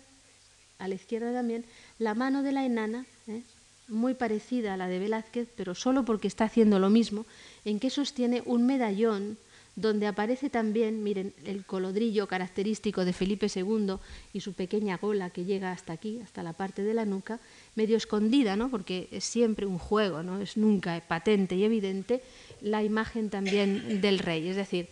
a 0.78 0.88
la 0.88 0.94
izquierda 0.94 1.32
también, 1.32 1.64
la 1.98 2.14
mano 2.14 2.42
de 2.42 2.52
la 2.52 2.64
enana, 2.64 3.06
¿eh? 3.26 3.42
muy 3.88 4.14
parecida 4.14 4.74
a 4.74 4.76
la 4.76 4.88
de 4.88 4.98
Velázquez, 4.98 5.48
pero 5.56 5.74
solo 5.74 6.04
porque 6.04 6.28
está 6.28 6.44
haciendo 6.44 6.78
lo 6.78 6.90
mismo, 6.90 7.26
en 7.64 7.80
que 7.80 7.90
sostiene 7.90 8.42
un 8.46 8.66
medallón 8.66 9.36
donde 9.76 10.06
aparece 10.06 10.50
también, 10.50 11.02
miren, 11.02 11.32
el 11.44 11.64
colodrillo 11.64 12.26
característico 12.26 13.04
de 13.04 13.12
Felipe 13.12 13.46
II 13.54 13.94
y 14.32 14.40
su 14.40 14.52
pequeña 14.52 14.98
gola 14.98 15.30
que 15.30 15.44
llega 15.44 15.72
hasta 15.72 15.92
aquí, 15.92 16.20
hasta 16.20 16.42
la 16.42 16.52
parte 16.52 16.82
de 16.82 16.94
la 16.94 17.04
nuca, 17.04 17.40
medio 17.76 17.96
escondida, 17.96 18.56
¿no? 18.56 18.70
porque 18.70 19.08
es 19.10 19.24
siempre 19.24 19.66
un 19.66 19.78
juego, 19.78 20.22
no 20.22 20.40
es 20.40 20.56
nunca 20.56 21.00
patente 21.06 21.54
y 21.54 21.64
evidente, 21.64 22.22
la 22.60 22.82
imagen 22.82 23.30
también 23.30 24.00
del 24.00 24.18
rey, 24.18 24.48
es 24.48 24.56
decir, 24.56 24.88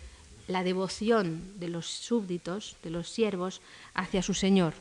la 0.46 0.64
devoción 0.64 1.60
de 1.60 1.68
los 1.68 1.86
súbditos, 1.86 2.76
de 2.82 2.90
los 2.90 3.08
siervos, 3.08 3.60
hacia 3.94 4.22
su 4.22 4.32
señor. 4.32 4.72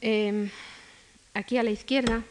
Em, 0.00 0.50
aquí 1.32 1.56
a 1.56 1.62
la 1.62 1.70
izquierda, 1.70 2.22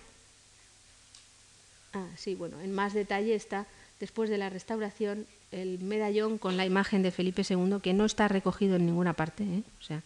ah, 1.94 2.08
sí, 2.18 2.36
bueno, 2.36 2.60
en 2.62 2.72
más 2.74 2.94
detalle 2.94 3.34
está, 3.34 3.66
después 4.02 4.30
de 4.30 4.40
la 4.40 4.50
restauración, 4.50 5.28
el 5.52 5.80
medallón 5.80 6.40
con 6.40 6.58
la 6.58 6.66
imagen 6.66 7.04
de 7.04 7.12
Felipe 7.12 7.44
II, 7.48 7.78
que 7.82 7.94
no 7.94 8.04
está 8.04 8.28
recogido 8.28 8.76
en 8.76 8.88
ninguna 8.88 9.14
parte. 9.14 9.44
¿eh? 9.44 9.64
O 9.80 9.84
sea, 9.84 10.02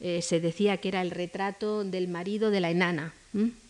eh, 0.00 0.20
se 0.20 0.40
decía 0.40 0.78
que 0.78 0.88
era 0.88 1.00
el 1.00 1.12
retrato 1.12 1.84
del 1.84 2.08
marido 2.08 2.50
de 2.50 2.60
la 2.60 2.70
enana. 2.70 3.14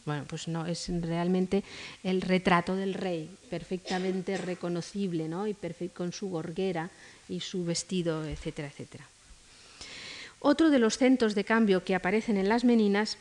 Bueno, 0.06 0.24
pues 0.26 0.48
no, 0.48 0.66
es 0.66 0.88
realmente 0.88 1.62
el 2.02 2.22
retrato 2.22 2.74
del 2.74 2.94
rey, 2.94 3.28
perfectamente 3.50 4.38
reconocible, 4.38 5.28
¿no? 5.28 5.46
Y 5.46 5.54
con 5.92 6.12
su 6.12 6.30
gorguera 6.30 6.88
y 7.28 7.40
su 7.40 7.64
vestido, 7.64 8.24
etcétera, 8.24 8.68
etcétera. 8.68 9.06
Otro 10.40 10.70
de 10.70 10.78
los 10.78 10.96
centros 10.96 11.34
de 11.34 11.44
cambio 11.44 11.84
que 11.84 11.94
aparecen 11.94 12.38
en 12.38 12.48
las 12.48 12.64
meninas, 12.64 13.18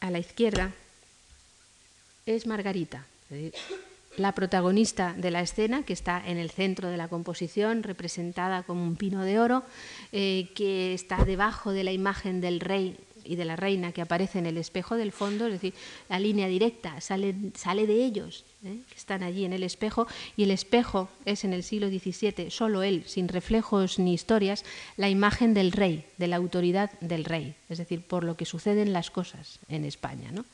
a 0.00 0.10
la 0.10 0.18
izquierda, 0.18 0.72
es 2.26 2.46
Margarita, 2.46 3.06
la 4.18 4.32
protagonista 4.32 5.14
de 5.16 5.30
la 5.30 5.40
escena, 5.40 5.82
que 5.82 5.92
está 5.92 6.22
en 6.24 6.38
el 6.38 6.50
centro 6.50 6.88
de 6.88 6.96
la 6.96 7.08
composición, 7.08 7.82
representada 7.82 8.62
como 8.62 8.82
un 8.82 8.96
pino 8.96 9.22
de 9.22 9.38
oro, 9.38 9.64
eh, 10.12 10.48
que 10.54 10.94
está 10.94 11.24
debajo 11.24 11.72
de 11.72 11.84
la 11.84 11.92
imagen 11.92 12.40
del 12.40 12.60
rey 12.60 12.96
y 13.24 13.36
de 13.36 13.44
la 13.44 13.56
reina 13.56 13.92
que 13.92 14.00
aparece 14.00 14.38
en 14.38 14.46
el 14.46 14.56
espejo 14.56 14.96
del 14.96 15.12
fondo, 15.12 15.46
es 15.46 15.52
decir, 15.52 15.74
la 16.08 16.18
línea 16.18 16.48
directa 16.48 17.00
sale, 17.00 17.34
sale 17.54 17.86
de 17.86 18.04
ellos, 18.04 18.44
¿eh? 18.64 18.78
que 18.88 18.96
están 18.96 19.22
allí 19.22 19.44
en 19.44 19.52
el 19.52 19.62
espejo, 19.62 20.06
y 20.36 20.44
el 20.44 20.50
espejo 20.50 21.08
es 21.26 21.44
en 21.44 21.52
el 21.52 21.62
siglo 21.62 21.88
XVII, 21.88 22.50
solo 22.50 22.82
él, 22.82 23.04
sin 23.06 23.28
reflejos 23.28 23.98
ni 23.98 24.14
historias, 24.14 24.64
la 24.96 25.10
imagen 25.10 25.52
del 25.52 25.72
rey, 25.72 26.06
de 26.16 26.26
la 26.26 26.36
autoridad 26.36 26.90
del 27.00 27.24
rey, 27.24 27.54
es 27.68 27.78
decir, 27.78 28.02
por 28.02 28.24
lo 28.24 28.36
que 28.36 28.46
suceden 28.46 28.92
las 28.92 29.10
cosas 29.10 29.58
en 29.68 29.84
España. 29.84 30.30
¿no? 30.32 30.44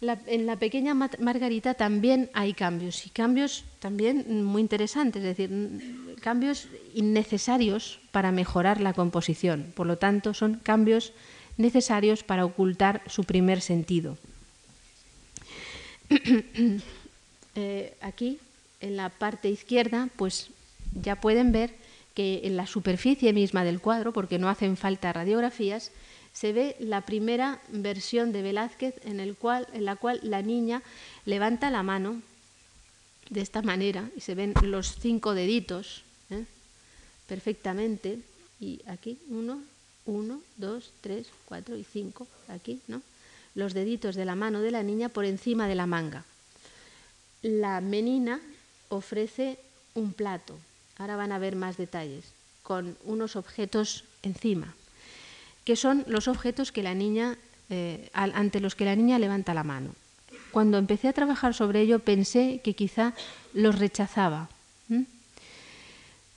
En 0.00 0.46
la 0.46 0.56
pequeña 0.56 0.94
Margarita 0.94 1.74
también 1.74 2.30
hay 2.32 2.54
cambios 2.54 3.06
y 3.06 3.10
cambios 3.10 3.64
también 3.80 4.44
muy 4.44 4.62
interesantes, 4.62 5.22
es 5.22 5.36
decir, 5.36 6.16
cambios 6.20 6.68
innecesarios 6.94 8.00
para 8.10 8.32
mejorar 8.32 8.80
la 8.80 8.94
composición. 8.94 9.72
Por 9.74 9.86
lo 9.86 9.98
tanto, 9.98 10.32
son 10.32 10.54
cambios 10.54 11.12
necesarios 11.58 12.22
para 12.22 12.46
ocultar 12.46 13.02
su 13.06 13.24
primer 13.24 13.60
sentido. 13.60 14.16
Eh, 17.56 17.96
aquí, 18.00 18.38
en 18.80 18.96
la 18.96 19.08
parte 19.08 19.50
izquierda, 19.50 20.08
pues 20.14 20.50
ya 20.94 21.16
pueden 21.16 21.50
ver 21.50 21.74
que 22.14 22.42
en 22.44 22.56
la 22.56 22.68
superficie 22.68 23.32
misma 23.32 23.64
del 23.64 23.80
cuadro, 23.80 24.12
porque 24.12 24.38
no 24.38 24.48
hacen 24.48 24.76
falta 24.76 25.12
radiografías, 25.12 25.90
se 26.32 26.52
ve 26.52 26.76
la 26.78 27.02
primera 27.02 27.60
versión 27.68 28.32
de 28.32 28.42
Velázquez 28.42 28.94
en, 29.04 29.20
el 29.20 29.36
cual, 29.36 29.66
en 29.72 29.84
la 29.84 29.96
cual 29.96 30.20
la 30.22 30.42
niña 30.42 30.82
levanta 31.26 31.70
la 31.70 31.82
mano 31.82 32.22
de 33.30 33.40
esta 33.40 33.62
manera 33.62 34.10
y 34.16 34.20
se 34.20 34.34
ven 34.34 34.54
los 34.62 34.96
cinco 35.00 35.34
deditos 35.34 36.02
¿eh? 36.30 36.44
perfectamente. 37.26 38.18
Y 38.60 38.80
aquí, 38.86 39.18
uno, 39.28 39.62
uno, 40.06 40.42
dos, 40.56 40.92
tres, 41.00 41.28
cuatro 41.46 41.76
y 41.76 41.84
cinco, 41.84 42.26
aquí, 42.48 42.80
¿no? 42.88 43.02
Los 43.54 43.74
deditos 43.74 44.14
de 44.14 44.24
la 44.24 44.34
mano 44.34 44.60
de 44.60 44.70
la 44.70 44.82
niña 44.82 45.08
por 45.08 45.24
encima 45.24 45.66
de 45.66 45.74
la 45.74 45.86
manga. 45.86 46.24
La 47.42 47.80
menina 47.80 48.40
ofrece 48.90 49.58
un 49.94 50.12
plato, 50.12 50.58
ahora 50.98 51.16
van 51.16 51.32
a 51.32 51.38
ver 51.38 51.56
más 51.56 51.76
detalles, 51.76 52.24
con 52.62 52.96
unos 53.04 53.34
objetos 53.34 54.04
encima, 54.22 54.74
que 55.64 55.76
son 55.76 56.04
los 56.06 56.28
objetos 56.28 56.72
que 56.72 56.82
la 56.82 56.94
niña, 56.94 57.38
eh, 57.68 58.10
ante 58.12 58.60
los 58.60 58.74
que 58.74 58.84
la 58.84 58.96
niña 58.96 59.18
levanta 59.18 59.54
la 59.54 59.64
mano. 59.64 59.94
Cuando 60.50 60.78
empecé 60.78 61.08
a 61.08 61.12
trabajar 61.12 61.54
sobre 61.54 61.80
ello 61.80 62.00
pensé 62.00 62.60
que 62.64 62.74
quizá 62.74 63.14
los 63.54 63.78
rechazaba. 63.78 64.48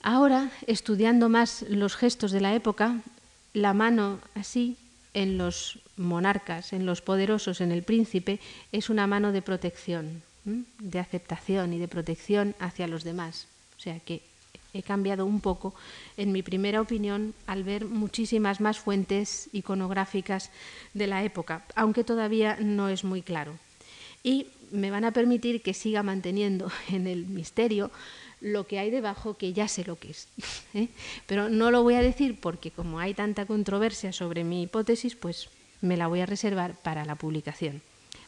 Ahora, 0.02 0.50
estudiando 0.66 1.30
más 1.30 1.62
los 1.62 1.96
gestos 1.96 2.30
de 2.30 2.42
la 2.42 2.54
época, 2.54 3.00
la 3.54 3.72
mano 3.72 4.18
así 4.34 4.76
en 5.14 5.38
los 5.38 5.78
monarcas, 5.96 6.74
en 6.74 6.84
los 6.84 7.00
poderosos, 7.00 7.62
en 7.62 7.72
el 7.72 7.82
príncipe, 7.82 8.38
es 8.70 8.90
una 8.90 9.06
mano 9.06 9.32
de 9.32 9.40
protección, 9.40 10.22
de 10.44 10.98
aceptación 10.98 11.72
y 11.72 11.78
de 11.78 11.88
protección 11.88 12.54
hacia 12.58 12.86
los 12.86 13.02
demás. 13.02 13.46
O 13.78 13.80
sea 13.80 13.98
que 14.00 14.20
he 14.74 14.82
cambiado 14.82 15.24
un 15.24 15.40
poco 15.40 15.74
en 16.16 16.32
mi 16.32 16.42
primera 16.42 16.80
opinión 16.80 17.32
al 17.46 17.64
ver 17.64 17.86
muchísimas 17.86 18.60
más 18.60 18.78
fuentes 18.78 19.48
iconográficas 19.52 20.50
de 20.92 21.06
la 21.06 21.24
época, 21.24 21.64
aunque 21.76 22.04
todavía 22.04 22.58
no 22.60 22.88
es 22.88 23.04
muy 23.04 23.22
claro. 23.22 23.54
Y 24.22 24.48
me 24.70 24.90
van 24.90 25.04
a 25.04 25.12
permitir 25.12 25.62
que 25.62 25.72
siga 25.72 26.02
manteniendo 26.02 26.70
en 26.90 27.06
el 27.06 27.26
misterio 27.26 27.90
lo 28.40 28.66
que 28.66 28.78
hay 28.78 28.90
debajo, 28.90 29.38
que 29.38 29.52
ya 29.54 29.68
sé 29.68 29.84
lo 29.84 29.98
que 29.98 30.10
es. 30.10 30.28
¿eh? 30.74 30.88
Pero 31.26 31.48
no 31.48 31.70
lo 31.70 31.82
voy 31.82 31.94
a 31.94 32.02
decir 32.02 32.38
porque 32.40 32.70
como 32.70 32.98
hay 32.98 33.14
tanta 33.14 33.46
controversia 33.46 34.12
sobre 34.12 34.44
mi 34.44 34.62
hipótesis, 34.62 35.14
pues 35.14 35.48
me 35.80 35.96
la 35.96 36.08
voy 36.08 36.20
a 36.20 36.26
reservar 36.26 36.74
para 36.74 37.04
la 37.04 37.14
publicación. 37.14 37.80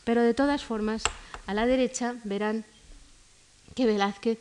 Pero 0.04 0.22
de 0.22 0.34
todas 0.34 0.64
formas, 0.64 1.02
a 1.46 1.54
la 1.54 1.66
derecha 1.66 2.14
verán 2.24 2.64
que 3.74 3.86
Velázquez 3.86 4.38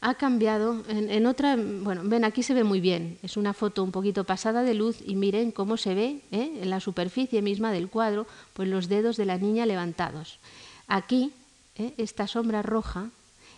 ha 0.00 0.14
cambiado 0.14 0.84
en, 0.88 1.26
otra, 1.26 1.56
bueno, 1.56 2.02
ven, 2.04 2.24
aquí 2.24 2.42
se 2.42 2.54
ve 2.54 2.62
muy 2.62 2.80
bien, 2.80 3.18
es 3.22 3.36
una 3.36 3.52
foto 3.52 3.82
un 3.82 3.90
poquito 3.90 4.24
pasada 4.24 4.62
de 4.62 4.74
luz 4.74 4.98
y 5.04 5.16
miren 5.16 5.50
cómo 5.50 5.76
se 5.76 5.94
ve 5.94 6.20
¿eh? 6.30 6.60
en 6.62 6.70
la 6.70 6.80
superficie 6.80 7.42
misma 7.42 7.72
del 7.72 7.88
cuadro, 7.88 8.26
pues 8.52 8.68
los 8.68 8.88
dedos 8.88 9.16
de 9.16 9.26
la 9.26 9.38
niña 9.38 9.66
levantados. 9.66 10.38
Aquí, 10.86 11.32
¿eh? 11.76 11.94
esta 11.96 12.28
sombra 12.28 12.62
roja 12.62 13.10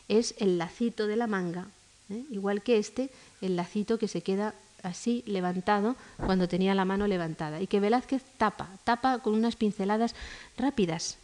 es 0.09 0.35
el 0.39 0.57
lacito 0.57 1.07
de 1.07 1.17
la 1.17 1.27
manga, 1.27 1.67
¿eh? 2.09 2.25
igual 2.31 2.63
que 2.63 2.79
este, 2.79 3.11
el 3.43 3.57
lacito 3.57 3.99
que 3.99 4.09
se 4.09 4.23
queda 4.23 4.55
así 4.83 5.23
levantado 5.27 5.95
cuando 6.17 6.49
tenía 6.49 6.75
la 6.75 6.87
mano 6.87 7.07
levantada 7.07 7.61
y 7.61 7.67
que 7.67 7.81
Velázquez 7.81 8.23
tapa, 8.39 8.69
tapa 8.85 9.19
con 9.19 9.35
unas 9.35 9.57
pinceladas 9.57 10.15
rápidas. 10.57 11.19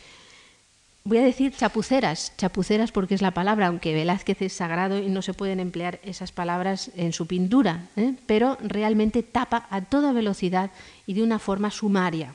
Voy 1.07 1.19
a 1.19 1.23
decir 1.23 1.55
chapuceras, 1.55 2.33
chapuceras 2.37 2.91
porque 2.91 3.15
es 3.15 3.23
la 3.23 3.31
palabra, 3.31 3.69
aunque 3.69 3.95
Velázquez 3.95 4.43
es 4.43 4.53
sagrado 4.55 4.99
y 4.99 5.09
no 5.09 5.23
se 5.23 5.35
pueden 5.35 5.61
emplear 5.61 6.01
esas 6.03 6.33
palabras 6.33 6.91
en 6.97 7.12
su 7.12 7.28
pintura, 7.28 7.87
¿eh? 7.95 8.16
pero 8.27 8.59
realmente 8.61 9.23
tapa 9.23 9.69
a 9.70 9.83
toda 9.83 10.12
velocidad 10.12 10.73
y 11.07 11.15
de 11.15 11.23
una 11.23 11.39
forma 11.39 11.70
sumaria. 11.70 12.35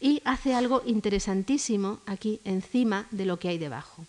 Y 0.00 0.22
hace 0.24 0.54
algo 0.54 0.84
interesantísimo 0.86 1.98
aquí 2.06 2.40
encima 2.44 3.06
de 3.10 3.26
lo 3.26 3.40
que 3.40 3.48
hay 3.48 3.58
debajo 3.58 4.06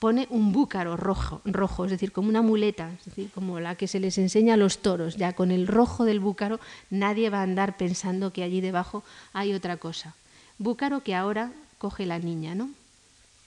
pone 0.00 0.26
un 0.28 0.52
búcaro 0.52 0.98
rojo, 0.98 1.40
rojo, 1.46 1.86
es 1.86 1.92
decir, 1.92 2.12
como 2.12 2.28
una 2.28 2.42
muleta, 2.42 2.90
decir, 3.06 3.30
como 3.32 3.58
la 3.58 3.74
que 3.76 3.88
se 3.88 4.00
les 4.00 4.18
enseña 4.18 4.52
a 4.52 4.56
los 4.58 4.82
toros. 4.82 5.16
Ya 5.16 5.32
con 5.32 5.50
el 5.50 5.66
rojo 5.66 6.04
del 6.04 6.20
búcaro 6.20 6.60
nadie 6.90 7.30
va 7.30 7.38
a 7.38 7.44
andar 7.44 7.78
pensando 7.78 8.30
que 8.30 8.42
allí 8.42 8.60
debajo 8.60 9.02
hay 9.32 9.54
otra 9.54 9.78
cosa. 9.78 10.14
Búcaro 10.58 11.02
que 11.02 11.14
ahora 11.14 11.52
coge 11.78 12.06
la 12.06 12.18
niña, 12.18 12.54
¿no? 12.54 12.70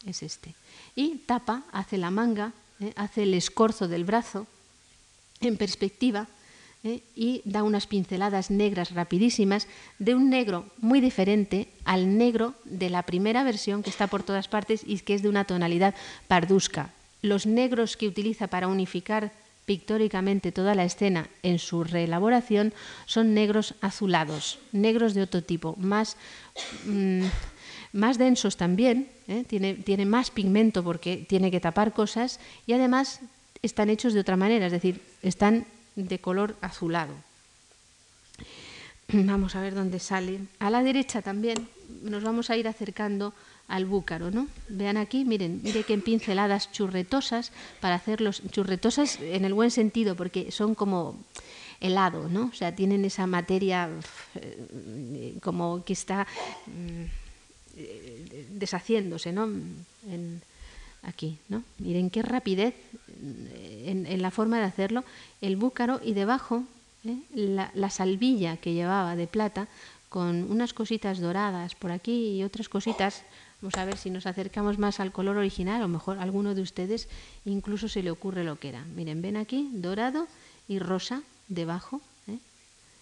Es 0.05 0.23
este. 0.23 0.53
Y 0.95 1.17
tapa, 1.25 1.63
hace 1.71 1.97
la 1.97 2.11
manga, 2.11 2.53
¿eh? 2.79 2.93
hace 2.95 3.23
el 3.23 3.33
escorzo 3.33 3.87
del 3.87 4.03
brazo 4.03 4.47
en 5.41 5.57
perspectiva 5.57 6.27
¿eh? 6.83 7.01
y 7.15 7.41
da 7.45 7.63
unas 7.63 7.87
pinceladas 7.87 8.51
negras 8.51 8.91
rapidísimas 8.91 9.67
de 9.99 10.15
un 10.15 10.29
negro 10.29 10.65
muy 10.79 11.01
diferente 11.01 11.69
al 11.85 12.17
negro 12.17 12.53
de 12.65 12.89
la 12.89 13.03
primera 13.03 13.43
versión 13.43 13.83
que 13.83 13.89
está 13.89 14.07
por 14.07 14.23
todas 14.23 14.47
partes 14.47 14.81
y 14.85 14.99
que 14.99 15.13
es 15.13 15.21
de 15.21 15.29
una 15.29 15.45
tonalidad 15.45 15.95
pardusca. 16.27 16.91
Los 17.21 17.45
negros 17.45 17.97
que 17.97 18.07
utiliza 18.07 18.47
para 18.47 18.67
unificar 18.67 19.31
pictóricamente 19.67 20.53
toda 20.53 20.75
la 20.75 20.85
escena 20.85 21.27
en 21.43 21.59
su 21.59 21.83
reelaboración 21.83 22.73
son 23.05 23.33
negros 23.33 23.75
azulados, 23.81 24.59
negros 24.71 25.13
de 25.13 25.21
otro 25.21 25.43
tipo, 25.43 25.75
más, 25.77 26.15
mm, 26.85 27.25
más 27.91 28.17
densos 28.17 28.55
también, 28.55 29.09
¿eh? 29.27 29.43
tiene, 29.45 29.73
tiene 29.73 30.05
más 30.05 30.31
pigmento 30.31 30.85
porque 30.85 31.17
tiene 31.17 31.51
que 31.51 31.59
tapar 31.59 31.91
cosas 31.91 32.39
y 32.65 32.71
además 32.71 33.19
están 33.61 33.89
hechos 33.89 34.13
de 34.13 34.21
otra 34.21 34.37
manera, 34.37 34.67
es 34.67 34.71
decir, 34.71 35.01
están 35.21 35.65
de 35.97 36.17
color 36.19 36.55
azulado. 36.61 37.13
Vamos 39.11 39.57
a 39.57 39.61
ver 39.61 39.75
dónde 39.75 39.99
sale. 39.99 40.39
A 40.59 40.69
la 40.69 40.81
derecha 40.81 41.21
también 41.21 41.67
nos 42.03 42.23
vamos 42.23 42.49
a 42.49 42.57
ir 42.57 42.67
acercando 42.67 43.33
al 43.67 43.85
búcaro, 43.85 44.31
¿no? 44.31 44.47
Vean 44.69 44.97
aquí, 44.97 45.25
miren, 45.25 45.61
miren 45.63 45.83
qué 45.83 45.97
pinceladas 45.97 46.71
churretosas 46.71 47.51
para 47.81 47.95
hacerlos 47.95 48.41
churretosas 48.51 49.19
en 49.19 49.45
el 49.45 49.53
buen 49.53 49.71
sentido, 49.71 50.15
porque 50.15 50.51
son 50.51 50.75
como 50.75 51.17
helado, 51.79 52.29
¿no? 52.29 52.45
O 52.45 52.53
sea, 52.53 52.75
tienen 52.75 53.05
esa 53.05 53.27
materia 53.27 53.89
eh, 54.35 55.37
como 55.41 55.83
que 55.83 55.93
está 55.93 56.25
mm, 56.65 58.57
deshaciéndose, 58.57 59.31
¿no? 59.31 59.49
aquí, 61.03 61.37
¿no? 61.47 61.63
Miren 61.77 62.09
qué 62.09 62.21
rapidez 62.21 62.73
en, 63.85 64.21
la 64.21 64.31
forma 64.31 64.57
de 64.57 64.65
hacerlo, 64.65 65.03
el 65.41 65.55
búcaro 65.55 66.01
y 66.03 66.13
debajo 66.13 66.63
¿eh? 67.05 67.17
la, 67.33 67.89
salvilla 67.89 68.57
que 68.57 68.73
llevaba 68.73 69.15
de 69.15 69.27
plata 69.27 69.67
con 70.09 70.49
unas 70.51 70.73
cositas 70.73 71.19
doradas 71.19 71.75
por 71.75 71.91
aquí 71.91 72.37
y 72.37 72.43
otras 72.43 72.69
cositas. 72.69 73.23
Vamos 73.61 73.75
a 73.75 73.85
ver 73.85 73.97
si 73.97 74.11
nos 74.11 74.27
acercamos 74.27 74.77
más 74.77 74.99
al 74.99 75.11
color 75.11 75.37
original, 75.37 75.81
o 75.81 75.87
mejor 75.87 76.19
a 76.19 76.23
alguno 76.23 76.53
de 76.53 76.61
ustedes 76.61 77.07
incluso 77.45 77.89
se 77.89 78.03
le 78.03 78.11
ocurre 78.11 78.43
lo 78.43 78.59
que 78.59 78.69
era. 78.69 78.85
Miren, 78.95 79.21
ven 79.21 79.35
aquí, 79.35 79.69
dorado 79.73 80.27
y 80.67 80.77
rosa 80.77 81.23
debajo. 81.47 82.01
¿eh? 82.27 82.37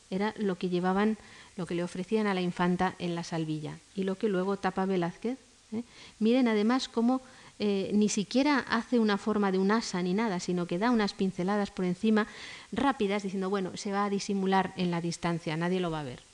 Era 0.10 0.34
lo 0.38 0.57
que 0.57 0.69
llevaban, 0.69 1.18
lo 1.57 1.65
que 1.65 1.76
le 1.76 1.84
ofrecían 1.84 2.26
a 2.26 2.34
la 2.34 2.41
infanta 2.41 2.95
en 2.99 3.15
la 3.15 3.23
salvilla 3.23 3.80
y 3.95 4.03
lo 4.03 4.15
que 4.15 4.30
luego 4.30 4.56
tapa 4.56 4.86
Velázquez. 4.86 5.38
¿eh? 5.73 5.84
Miren 6.19 6.48
además 6.48 6.88
cómo 6.88 7.22
eh, 7.60 7.91
ni 7.94 8.07
siquiera 8.07 8.60
hace 8.60 8.99
una 8.99 9.18
forma 9.18 9.52
de 9.52 9.60
un 9.60 9.72
asa 9.72 10.02
ni 10.02 10.14
nada, 10.14 10.40
sino 10.40 10.68
que 10.68 10.77
da 10.77 10.91
unas 10.91 11.14
pinceladas 11.14 11.72
por 11.72 11.84
encima 11.84 12.27
rápidas 12.72 13.23
diciendo, 13.23 13.49
bueno, 13.49 13.76
se 13.76 13.91
va 13.91 14.06
a 14.06 14.10
disimular 14.10 14.73
en 14.77 14.91
la 14.91 15.02
distancia, 15.02 15.57
nadie 15.57 15.82
lo 15.82 15.91
va 15.91 15.99
a 15.99 16.03
ver. 16.03 16.24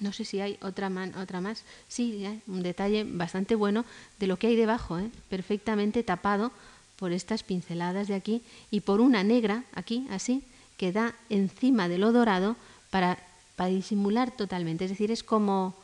No 0.00 0.12
sé 0.12 0.24
si 0.24 0.40
hay 0.40 0.58
otra, 0.60 0.90
otra 1.20 1.40
más. 1.40 1.64
Sí, 1.88 2.26
un 2.46 2.62
detalle 2.62 3.04
bastante 3.04 3.54
bueno 3.54 3.84
de 4.18 4.26
lo 4.26 4.36
que 4.36 4.48
hay 4.48 4.56
debajo, 4.56 4.98
¿eh? 4.98 5.10
perfectamente 5.28 6.02
tapado 6.02 6.52
por 6.96 7.12
estas 7.12 7.42
pinceladas 7.42 8.08
de 8.08 8.14
aquí 8.14 8.42
y 8.70 8.80
por 8.80 9.00
una 9.00 9.24
negra, 9.24 9.64
aquí, 9.74 10.06
así, 10.10 10.42
que 10.76 10.92
da 10.92 11.14
encima 11.30 11.88
de 11.88 11.98
lo 11.98 12.12
dorado 12.12 12.56
para, 12.90 13.18
para 13.56 13.70
disimular 13.70 14.30
totalmente. 14.30 14.84
Es 14.84 14.90
decir, 14.90 15.10
es 15.10 15.22
como 15.22 15.74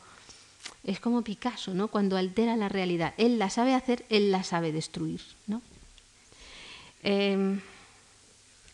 es 0.83 0.99
como 0.99 1.21
Picasso, 1.21 1.73
¿no? 1.73 1.87
Cuando 1.87 2.17
altera 2.17 2.55
la 2.55 2.69
realidad. 2.69 3.13
Él 3.17 3.39
la 3.39 3.49
sabe 3.49 3.73
hacer, 3.73 4.05
él 4.09 4.31
la 4.31 4.43
sabe 4.43 4.71
destruir, 4.71 5.21
¿no? 5.47 5.61
Em, 7.03 7.61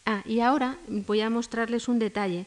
ah, 0.06 0.22
y 0.26 0.40
ahora 0.40 0.78
voy 0.88 1.22
a 1.22 1.30
mostrarles 1.30 1.88
un 1.88 2.00
detalle 2.00 2.46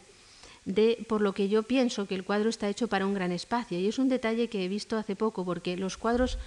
de 0.70 1.05
por 1.09 1.20
lo 1.20 1.32
que 1.32 1.48
yo 1.48 1.62
pienso 1.62 2.06
que 2.06 2.14
el 2.14 2.24
cuadro 2.24 2.48
está 2.48 2.68
hecho 2.68 2.88
para 2.88 3.06
un 3.06 3.14
gran 3.14 3.32
espacio. 3.32 3.78
Y 3.78 3.86
es 3.86 3.98
un 3.98 4.09
detalle 4.09 4.48
que 4.48 4.64
he 4.64 4.68
visto 4.68 4.97
hace 4.97 5.16
poco, 5.16 5.44
porque 5.44 5.76
los 5.76 5.97
cuadros 5.97 6.38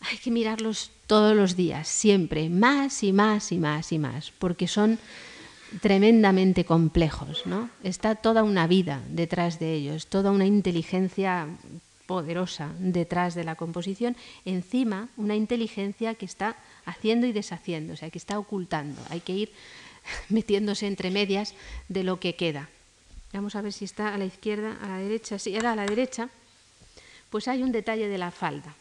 hay 0.00 0.16
que 0.18 0.30
mirarlos 0.30 0.90
todos 1.06 1.36
los 1.36 1.56
días, 1.56 1.86
siempre, 1.88 2.48
más 2.48 3.02
y 3.02 3.12
más 3.12 3.52
y 3.52 3.58
más 3.58 3.92
y 3.92 3.98
más, 3.98 4.32
porque 4.38 4.66
son 4.66 4.98
tremendamente 5.82 6.64
complejos, 6.64 7.46
¿no? 7.46 7.70
Está 7.84 8.14
toda 8.14 8.42
una 8.42 8.66
vida 8.66 9.02
detrás 9.08 9.58
de 9.58 9.74
ellos, 9.74 10.06
toda 10.06 10.30
una 10.30 10.46
inteligencia 10.46 11.48
poderosa 12.06 12.72
detrás 12.80 13.36
de 13.36 13.44
la 13.44 13.54
composición, 13.54 14.16
encima 14.44 15.08
una 15.16 15.36
inteligencia 15.36 16.14
que 16.14 16.24
está 16.24 16.56
haciendo 16.84 17.26
y 17.26 17.32
deshaciendo, 17.32 17.92
o 17.92 17.96
sea, 17.96 18.10
que 18.10 18.18
está 18.18 18.38
ocultando. 18.38 19.00
Hay 19.10 19.20
que 19.20 19.34
ir 19.34 19.52
metiéndose 20.28 20.86
entre 20.86 21.10
medias 21.10 21.54
de 21.88 22.02
lo 22.02 22.18
que 22.18 22.34
queda. 22.34 22.68
Vamos 23.32 23.54
a 23.54 23.62
ver 23.62 23.72
si 23.72 23.84
está 23.84 24.14
a 24.14 24.18
la 24.18 24.24
izquierda, 24.24 24.78
a 24.82 24.88
la 24.88 24.98
derecha. 24.98 25.38
Si 25.38 25.54
era 25.54 25.72
a 25.72 25.76
la 25.76 25.86
derecha, 25.86 26.28
pues 27.30 27.46
hay 27.48 27.62
un 27.62 27.72
detalle 27.72 28.08
de 28.08 28.18
la 28.18 28.30
falda. 28.30 28.74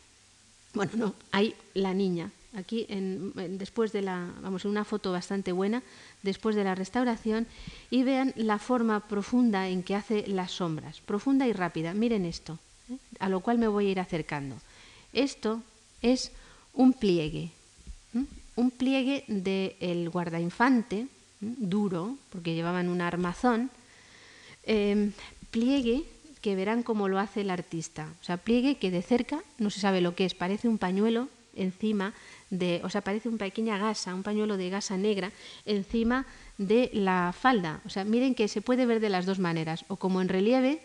Bueno, 0.74 0.92
no, 0.96 1.16
hay 1.32 1.56
la 1.74 1.94
niña. 1.94 2.32
Aquí, 2.56 2.88
en, 2.90 3.32
después 3.60 3.92
de 3.92 4.02
la, 4.02 4.28
vamos, 4.42 4.66
en 4.66 4.72
una 4.72 4.84
foto 4.84 5.12
bastante 5.12 5.52
buena, 5.52 5.84
después 6.24 6.56
de 6.56 6.64
la 6.64 6.74
restauración, 6.74 7.46
y 7.92 8.04
vean 8.04 8.34
la 8.36 8.58
forma 8.58 9.02
profunda 9.02 9.68
en 9.68 9.84
que 9.84 9.96
hace 9.96 10.26
las 10.28 10.52
sombras, 10.52 11.00
profunda 11.02 11.48
y 11.48 11.54
rápida. 11.54 11.94
Miren 11.94 12.26
esto, 12.26 12.58
¿eh? 12.90 12.98
a 13.20 13.30
lo 13.30 13.42
cual 13.42 13.60
me 13.60 13.68
voy 13.68 13.88
a 13.88 13.92
ir 13.92 14.00
acercando. 14.00 14.56
Esto 15.14 15.62
es 16.02 16.32
un 16.74 16.94
pliegue, 16.94 17.52
un 18.56 18.72
pliegue 18.72 19.26
del 19.28 20.10
guardainfante, 20.10 21.08
duro, 21.40 22.18
porque 22.32 22.56
llevaban 22.56 22.90
un 22.90 23.02
armazón, 23.02 23.70
em, 24.64 25.12
pliegue 25.52 26.04
que 26.42 26.56
verán 26.56 26.84
cómo 26.84 27.08
lo 27.08 27.20
hace 27.20 27.42
el 27.42 27.50
artista. 27.50 28.08
O 28.22 28.24
sea, 28.24 28.38
pliegue 28.38 28.78
que 28.78 28.92
de 28.92 29.02
cerca 29.02 29.44
no 29.58 29.70
se 29.70 29.80
sabe 29.80 30.02
lo 30.02 30.16
que 30.16 30.26
es, 30.26 30.34
parece 30.34 30.68
un 30.68 30.78
pañuelo 30.78 31.28
encima 31.56 32.14
de, 32.50 32.82
o 32.84 32.90
sea, 32.90 33.02
parece 33.02 33.30
una 33.30 33.38
pequeña 33.38 33.78
gasa, 33.78 34.16
un 34.16 34.24
pañuelo 34.24 34.58
de 34.58 34.70
gasa 34.70 34.98
negra 34.98 35.32
encima 35.66 36.26
de 36.58 36.90
la 36.94 37.34
falda. 37.38 37.82
O 37.86 37.90
sea, 37.90 38.04
miren 38.04 38.36
que 38.36 38.48
se 38.48 38.62
puede 38.62 38.86
ver 38.86 39.00
de 39.00 39.10
las 39.10 39.26
dos 39.26 39.40
maneras, 39.40 39.86
o 39.88 39.98
como 39.98 40.22
en 40.22 40.30
relieve 40.30 40.82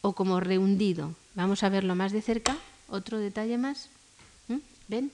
o 0.00 0.14
como 0.14 0.40
rehundido. 0.40 1.14
Vamos 1.34 1.62
a 1.62 1.68
verlo 1.68 1.94
más 1.94 2.12
de 2.12 2.22
cerca. 2.22 2.56
Otro 2.88 3.18
detalle 3.18 3.58
más. 3.58 3.90
¿Mm? 4.48 4.58
¿Ven? 4.88 5.12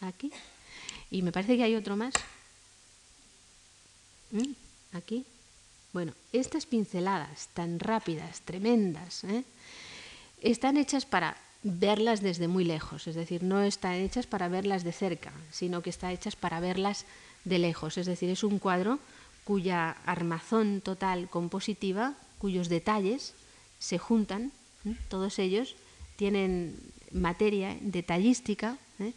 Aquí. 0.00 0.32
Y 1.10 1.22
me 1.22 1.32
parece 1.32 1.56
que 1.56 1.64
hay 1.64 1.76
otro 1.76 1.96
más. 1.96 2.14
¿Mm? 4.30 4.52
Aquí. 4.92 5.24
Bueno, 5.92 6.12
estas 6.32 6.64
pinceladas 6.64 7.48
tan 7.52 7.78
rápidas, 7.78 8.40
tremendas, 8.42 9.24
¿eh? 9.24 9.44
están 10.40 10.78
hechas 10.78 11.04
para 11.04 11.36
verlas 11.62 12.22
desde 12.22 12.48
muy 12.48 12.64
lejos, 12.64 13.06
es 13.06 13.14
decir, 13.14 13.42
no 13.42 13.62
están 13.62 13.94
hechas 13.94 14.26
para 14.26 14.48
verlas 14.48 14.84
de 14.84 14.92
cerca, 14.92 15.32
sino 15.50 15.82
que 15.82 15.90
están 15.90 16.10
hechas 16.10 16.34
para 16.34 16.60
verlas 16.60 17.04
de 17.44 17.58
lejos, 17.58 17.98
es 17.98 18.06
decir, 18.06 18.30
es 18.30 18.42
un 18.42 18.58
cuadro 18.58 18.98
cuya 19.44 19.90
armazón 20.06 20.80
total 20.80 21.28
compositiva, 21.28 22.14
cuyos 22.38 22.68
detalles 22.68 23.34
se 23.78 23.98
juntan, 23.98 24.50
¿eh? 24.86 24.96
todos 25.08 25.38
ellos 25.38 25.76
tienen 26.16 26.78
materia 27.12 27.76
detallística, 27.82 28.78
¿eh? 28.98 29.12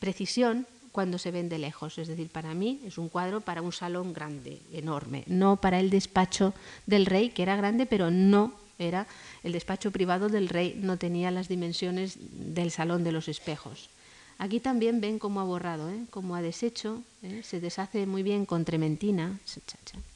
precisión, 0.00 0.66
cuando 0.96 1.18
se 1.18 1.30
ven 1.30 1.50
de 1.50 1.58
lejos. 1.58 1.98
Es 1.98 2.08
decir, 2.08 2.30
para 2.30 2.54
mí 2.54 2.80
es 2.86 2.96
un 2.96 3.10
cuadro 3.10 3.42
para 3.42 3.60
un 3.60 3.70
salón 3.70 4.14
grande, 4.14 4.62
enorme, 4.72 5.24
no 5.26 5.60
para 5.60 5.78
el 5.78 5.90
despacho 5.90 6.54
del 6.86 7.04
rey, 7.04 7.28
que 7.28 7.42
era 7.42 7.54
grande, 7.54 7.84
pero 7.84 8.10
no 8.10 8.54
era 8.78 9.06
el 9.44 9.52
despacho 9.52 9.90
privado 9.90 10.30
del 10.30 10.48
rey, 10.48 10.72
no 10.80 10.96
tenía 10.96 11.30
las 11.30 11.48
dimensiones 11.48 12.16
del 12.18 12.70
salón 12.70 13.04
de 13.04 13.12
los 13.12 13.28
espejos. 13.28 13.90
Aquí 14.38 14.58
también 14.58 15.02
ven 15.02 15.18
cómo 15.18 15.40
ha 15.40 15.44
borrado, 15.44 15.90
¿eh? 15.90 16.00
cómo 16.08 16.34
ha 16.34 16.40
deshecho, 16.40 17.02
¿eh? 17.22 17.42
se 17.44 17.60
deshace 17.60 18.06
muy 18.06 18.22
bien 18.22 18.46
con 18.46 18.64
trementina, 18.64 19.38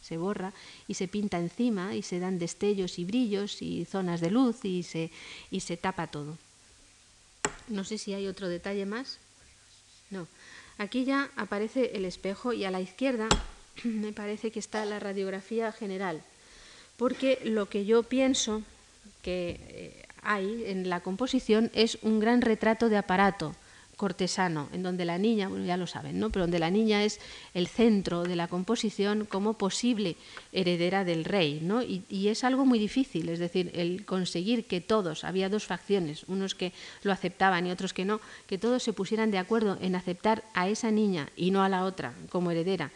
se 0.00 0.16
borra 0.16 0.54
y 0.88 0.94
se 0.94 1.08
pinta 1.08 1.38
encima 1.38 1.94
y 1.94 2.00
se 2.00 2.20
dan 2.20 2.38
destellos 2.38 2.98
y 2.98 3.04
brillos 3.04 3.60
y 3.60 3.84
zonas 3.84 4.22
de 4.22 4.30
luz 4.30 4.64
y 4.64 4.82
se, 4.82 5.10
y 5.50 5.60
se 5.60 5.76
tapa 5.76 6.06
todo. 6.06 6.38
No 7.68 7.84
sé 7.84 7.98
si 7.98 8.14
hay 8.14 8.26
otro 8.26 8.48
detalle 8.48 8.86
más. 8.86 9.18
No. 10.10 10.26
Aquí 10.80 11.04
ya 11.04 11.28
aparece 11.36 11.90
el 11.94 12.06
espejo 12.06 12.54
y 12.54 12.64
a 12.64 12.70
la 12.70 12.80
izquierda 12.80 13.28
me 13.84 14.14
parece 14.14 14.50
que 14.50 14.58
está 14.58 14.86
la 14.86 14.98
radiografía 14.98 15.72
general, 15.72 16.22
porque 16.96 17.38
lo 17.44 17.68
que 17.68 17.84
yo 17.84 18.02
pienso 18.02 18.62
que 19.20 19.60
eh, 19.68 20.06
hay 20.22 20.64
en 20.64 20.88
la 20.88 21.00
composición 21.00 21.70
es 21.74 21.98
un 22.00 22.18
gran 22.18 22.40
retrato 22.40 22.88
de 22.88 22.96
aparato 22.96 23.54
cortesano, 24.00 24.70
en 24.72 24.82
donde 24.82 25.04
la 25.04 25.18
niña, 25.18 25.46
bueno, 25.48 25.66
ya 25.66 25.76
lo 25.76 25.86
saben, 25.86 26.18
¿no? 26.18 26.30
pero 26.30 26.44
donde 26.44 26.58
la 26.58 26.70
niña 26.70 27.04
es 27.04 27.20
el 27.52 27.66
centro 27.66 28.22
de 28.22 28.34
la 28.34 28.48
composición 28.48 29.26
como 29.26 29.58
posible 29.58 30.16
heredera 30.52 31.04
del 31.04 31.26
rey. 31.26 31.60
¿no? 31.60 31.82
Y, 31.82 32.04
y, 32.08 32.28
es 32.28 32.42
algo 32.42 32.64
muy 32.64 32.78
difícil, 32.78 33.28
es 33.28 33.38
decir, 33.38 33.70
el 33.74 34.06
conseguir 34.06 34.64
que 34.64 34.80
todos, 34.80 35.22
había 35.22 35.50
dos 35.50 35.66
facciones, 35.66 36.24
unos 36.28 36.54
que 36.54 36.72
lo 37.02 37.12
aceptaban 37.12 37.66
y 37.66 37.72
otros 37.72 37.92
que 37.92 38.06
no, 38.06 38.22
que 38.46 38.56
todos 38.56 38.82
se 38.82 38.94
pusieran 38.94 39.30
de 39.30 39.36
acuerdo 39.36 39.76
en 39.82 39.94
aceptar 39.94 40.44
a 40.54 40.70
esa 40.70 40.90
niña 40.90 41.28
y 41.36 41.50
no 41.50 41.62
a 41.62 41.68
la 41.68 41.84
otra 41.84 42.14
como 42.30 42.50
heredera 42.50 42.90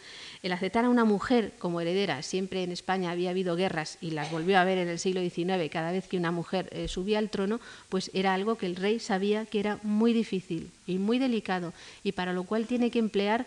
el 0.45 0.53
aceptar 0.53 0.85
a 0.85 0.91
una 0.91 1.07
mujer 1.07 1.55
como 1.59 1.81
heredera, 1.81 2.23
siempre 2.23 2.63
en 2.63 2.71
España 2.71 3.11
había 3.11 3.31
habido 3.31 3.57
guerras 3.57 3.97
y 4.03 4.11
las 4.11 4.31
volvió 4.31 4.59
a 4.59 4.61
haber 4.61 4.77
en 4.77 4.89
el 4.89 4.99
siglo 4.99 5.23
XIX 5.23 5.71
cada 5.73 5.91
vez 5.91 6.07
que 6.07 6.19
una 6.19 6.33
mujer 6.33 6.69
eh, 6.71 6.87
subía 6.87 7.19
al 7.19 7.31
trono, 7.31 7.61
pues 7.89 8.11
era 8.13 8.35
algo 8.35 8.57
que 8.57 8.67
el 8.67 8.77
rey 8.77 9.01
sabía 9.01 9.47
que 9.47 9.59
era 9.59 9.79
muy 9.83 10.13
difícil 10.13 10.71
y 10.87 10.99
muy 10.99 11.19
delicado 11.19 11.73
y 12.03 12.13
para 12.13 12.35
lo 12.35 12.45
cual 12.45 12.67
tiene 12.67 12.91
que 12.91 12.99
emplear 12.99 13.47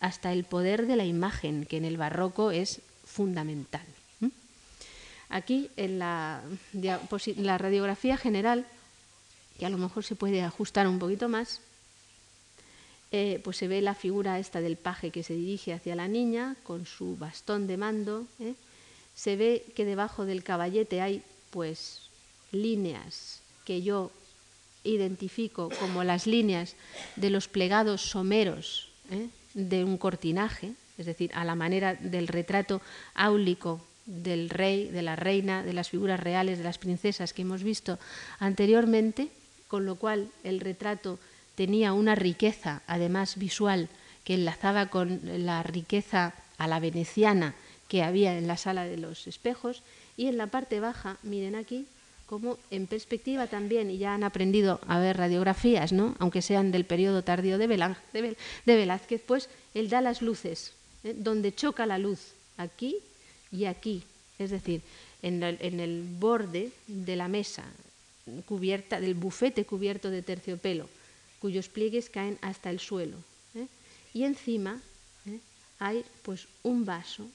hasta 0.00 0.34
el 0.34 0.44
poder 0.44 0.86
de 0.86 0.96
la 0.96 1.06
imagen, 1.06 1.64
que 1.64 1.78
en 1.78 1.86
el 1.86 1.96
barroco 1.96 2.50
es 2.50 2.82
fundamental. 3.06 3.86
Aquí 5.30 5.70
en 5.78 5.98
la, 5.98 6.42
la 6.74 7.56
radiografía 7.56 8.18
general, 8.18 8.66
que 9.58 9.64
a 9.64 9.70
lo 9.70 9.78
mejor 9.78 10.04
se 10.04 10.14
puede 10.14 10.42
ajustar 10.42 10.86
un 10.88 10.98
poquito 10.98 11.30
más, 11.30 11.62
eh, 13.16 13.38
pues 13.44 13.58
se 13.58 13.68
ve 13.68 13.80
la 13.80 13.94
figura 13.94 14.40
esta 14.40 14.60
del 14.60 14.74
paje 14.74 15.12
que 15.12 15.22
se 15.22 15.34
dirige 15.34 15.72
hacia 15.72 15.94
la 15.94 16.08
niña 16.08 16.56
con 16.64 16.84
su 16.84 17.16
bastón 17.16 17.68
de 17.68 17.76
mando. 17.76 18.26
¿eh? 18.40 18.54
Se 19.14 19.36
ve 19.36 19.64
que 19.76 19.84
debajo 19.84 20.24
del 20.24 20.42
caballete 20.42 21.00
hay 21.00 21.22
pues 21.50 22.10
líneas 22.50 23.40
que 23.64 23.82
yo 23.82 24.10
identifico 24.82 25.68
como 25.78 26.02
las 26.02 26.26
líneas 26.26 26.74
de 27.14 27.30
los 27.30 27.46
plegados 27.46 28.02
someros 28.02 28.88
¿eh? 29.12 29.28
de 29.54 29.84
un 29.84 29.96
cortinaje, 29.96 30.72
es 30.98 31.06
decir, 31.06 31.30
a 31.34 31.44
la 31.44 31.54
manera 31.54 31.94
del 31.94 32.26
retrato 32.26 32.82
áulico 33.14 33.80
del 34.06 34.50
rey, 34.50 34.88
de 34.88 35.02
la 35.02 35.14
reina, 35.14 35.62
de 35.62 35.72
las 35.72 35.88
figuras 35.88 36.18
reales, 36.18 36.58
de 36.58 36.64
las 36.64 36.78
princesas 36.78 37.32
que 37.32 37.42
hemos 37.42 37.62
visto 37.62 37.96
anteriormente, 38.40 39.28
con 39.68 39.86
lo 39.86 39.94
cual 39.94 40.32
el 40.42 40.58
retrato 40.58 41.20
tenía 41.54 41.92
una 41.92 42.14
riqueza, 42.14 42.82
además 42.86 43.36
visual, 43.36 43.88
que 44.24 44.34
enlazaba 44.34 44.86
con 44.86 45.20
la 45.44 45.62
riqueza 45.62 46.34
a 46.58 46.66
la 46.66 46.80
veneciana 46.80 47.54
que 47.88 48.02
había 48.02 48.36
en 48.38 48.46
la 48.46 48.56
sala 48.56 48.84
de 48.84 48.96
los 48.96 49.26
espejos. 49.26 49.82
Y 50.16 50.26
en 50.26 50.36
la 50.36 50.46
parte 50.46 50.80
baja, 50.80 51.18
miren 51.22 51.54
aquí, 51.54 51.86
como 52.26 52.58
en 52.70 52.86
perspectiva 52.86 53.46
también, 53.46 53.90
y 53.90 53.98
ya 53.98 54.14
han 54.14 54.24
aprendido 54.24 54.80
a 54.88 54.98
ver 54.98 55.18
radiografías, 55.18 55.92
¿no? 55.92 56.16
aunque 56.18 56.42
sean 56.42 56.72
del 56.72 56.84
periodo 56.84 57.22
tardío 57.22 57.58
de, 57.58 57.66
Velázquez, 58.64 59.22
pues 59.26 59.48
él 59.74 59.90
da 59.90 60.00
las 60.00 60.22
luces, 60.22 60.72
¿eh? 61.04 61.14
donde 61.16 61.54
choca 61.54 61.84
la 61.86 61.98
luz, 61.98 62.32
aquí 62.56 62.96
y 63.52 63.66
aquí, 63.66 64.04
es 64.38 64.50
decir, 64.50 64.80
en 65.22 65.42
el, 65.42 65.58
en 65.60 65.80
el 65.80 66.02
borde 66.18 66.70
de 66.86 67.16
la 67.16 67.28
mesa 67.28 67.64
cubierta, 68.46 69.00
del 69.00 69.14
bufete 69.14 69.64
cubierto 69.66 70.10
de 70.10 70.22
terciopelo 70.22 70.88
cuyos 71.44 71.68
pliegues 71.68 72.08
caen 72.08 72.38
hasta 72.40 72.70
el 72.70 72.80
suelo. 72.80 73.18
¿eh? 73.54 73.66
Y 74.14 74.24
encima 74.24 74.80
¿eh? 75.26 75.40
hay 75.78 76.02
pues 76.22 76.48
un 76.62 76.86
vaso 76.86 77.28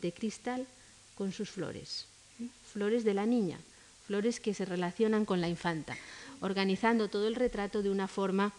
de 0.00 0.12
cristal 0.12 0.68
con 1.16 1.32
sus 1.32 1.50
flores, 1.50 2.06
¿eh? 2.40 2.46
flores 2.72 3.02
de 3.02 3.12
la 3.12 3.26
niña, 3.26 3.58
flores 4.06 4.38
que 4.38 4.54
se 4.54 4.64
relacionan 4.64 5.24
con 5.24 5.40
la 5.40 5.48
infanta, 5.48 5.96
organizando 6.40 7.08
todo 7.08 7.26
el 7.26 7.34
retrato 7.34 7.82
de 7.82 7.90
una 7.90 8.06
forma 8.06 8.52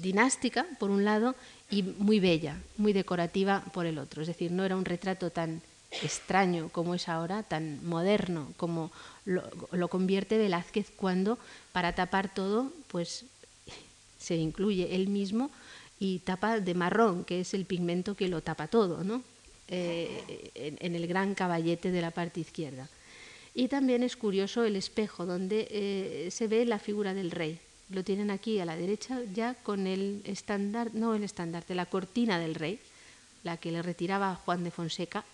dinástica, 0.00 0.66
por 0.78 0.88
un 0.88 1.04
lado, 1.04 1.34
y 1.68 1.82
muy 1.82 2.20
bella, 2.20 2.56
muy 2.78 2.94
decorativa 2.94 3.62
por 3.74 3.84
el 3.84 3.98
otro. 3.98 4.22
Es 4.22 4.28
decir, 4.28 4.50
no 4.50 4.64
era 4.64 4.76
un 4.76 4.86
retrato 4.86 5.28
tan 5.28 5.60
extraño 5.90 6.68
como 6.70 6.94
es 6.94 7.08
ahora, 7.08 7.42
tan 7.42 7.84
moderno 7.84 8.52
como 8.56 8.92
lo, 9.24 9.88
convierte 9.88 10.38
Velázquez 10.38 10.90
cuando 10.94 11.38
para 11.72 11.94
tapar 11.94 12.32
todo 12.32 12.72
pues 12.88 13.24
se 14.18 14.36
incluye 14.36 14.94
él 14.94 15.08
mismo 15.08 15.50
y 15.98 16.20
tapa 16.20 16.60
de 16.60 16.74
marrón, 16.74 17.24
que 17.24 17.40
es 17.40 17.54
el 17.54 17.64
pigmento 17.64 18.14
que 18.14 18.28
lo 18.28 18.40
tapa 18.40 18.68
todo, 18.68 19.04
¿no? 19.04 19.22
Eh, 19.68 20.50
en, 20.54 20.94
el 20.94 21.06
gran 21.06 21.34
caballete 21.34 21.90
de 21.90 22.00
la 22.00 22.10
parte 22.10 22.40
izquierda. 22.40 22.88
Y 23.54 23.68
también 23.68 24.02
es 24.02 24.16
curioso 24.16 24.64
el 24.64 24.76
espejo 24.76 25.26
donde 25.26 25.68
eh, 25.70 26.28
se 26.30 26.48
ve 26.48 26.64
la 26.64 26.78
figura 26.78 27.14
del 27.14 27.30
rey. 27.30 27.58
lo 27.90 28.02
tienen 28.02 28.30
aquí 28.30 28.58
a 28.60 28.64
la 28.64 28.76
derecha 28.76 29.20
ya 29.34 29.54
con 29.54 29.86
el 29.86 30.22
estándar, 30.24 30.94
no 30.94 31.14
el 31.14 31.22
estandarte, 31.22 31.74
la 31.74 31.86
cortina 31.86 32.38
del 32.38 32.54
rey, 32.54 32.80
la 33.42 33.56
que 33.58 33.72
le 33.72 33.82
retiraba 33.82 34.34
Juan 34.36 34.64
de 34.64 34.70
Fonseca, 34.70 35.24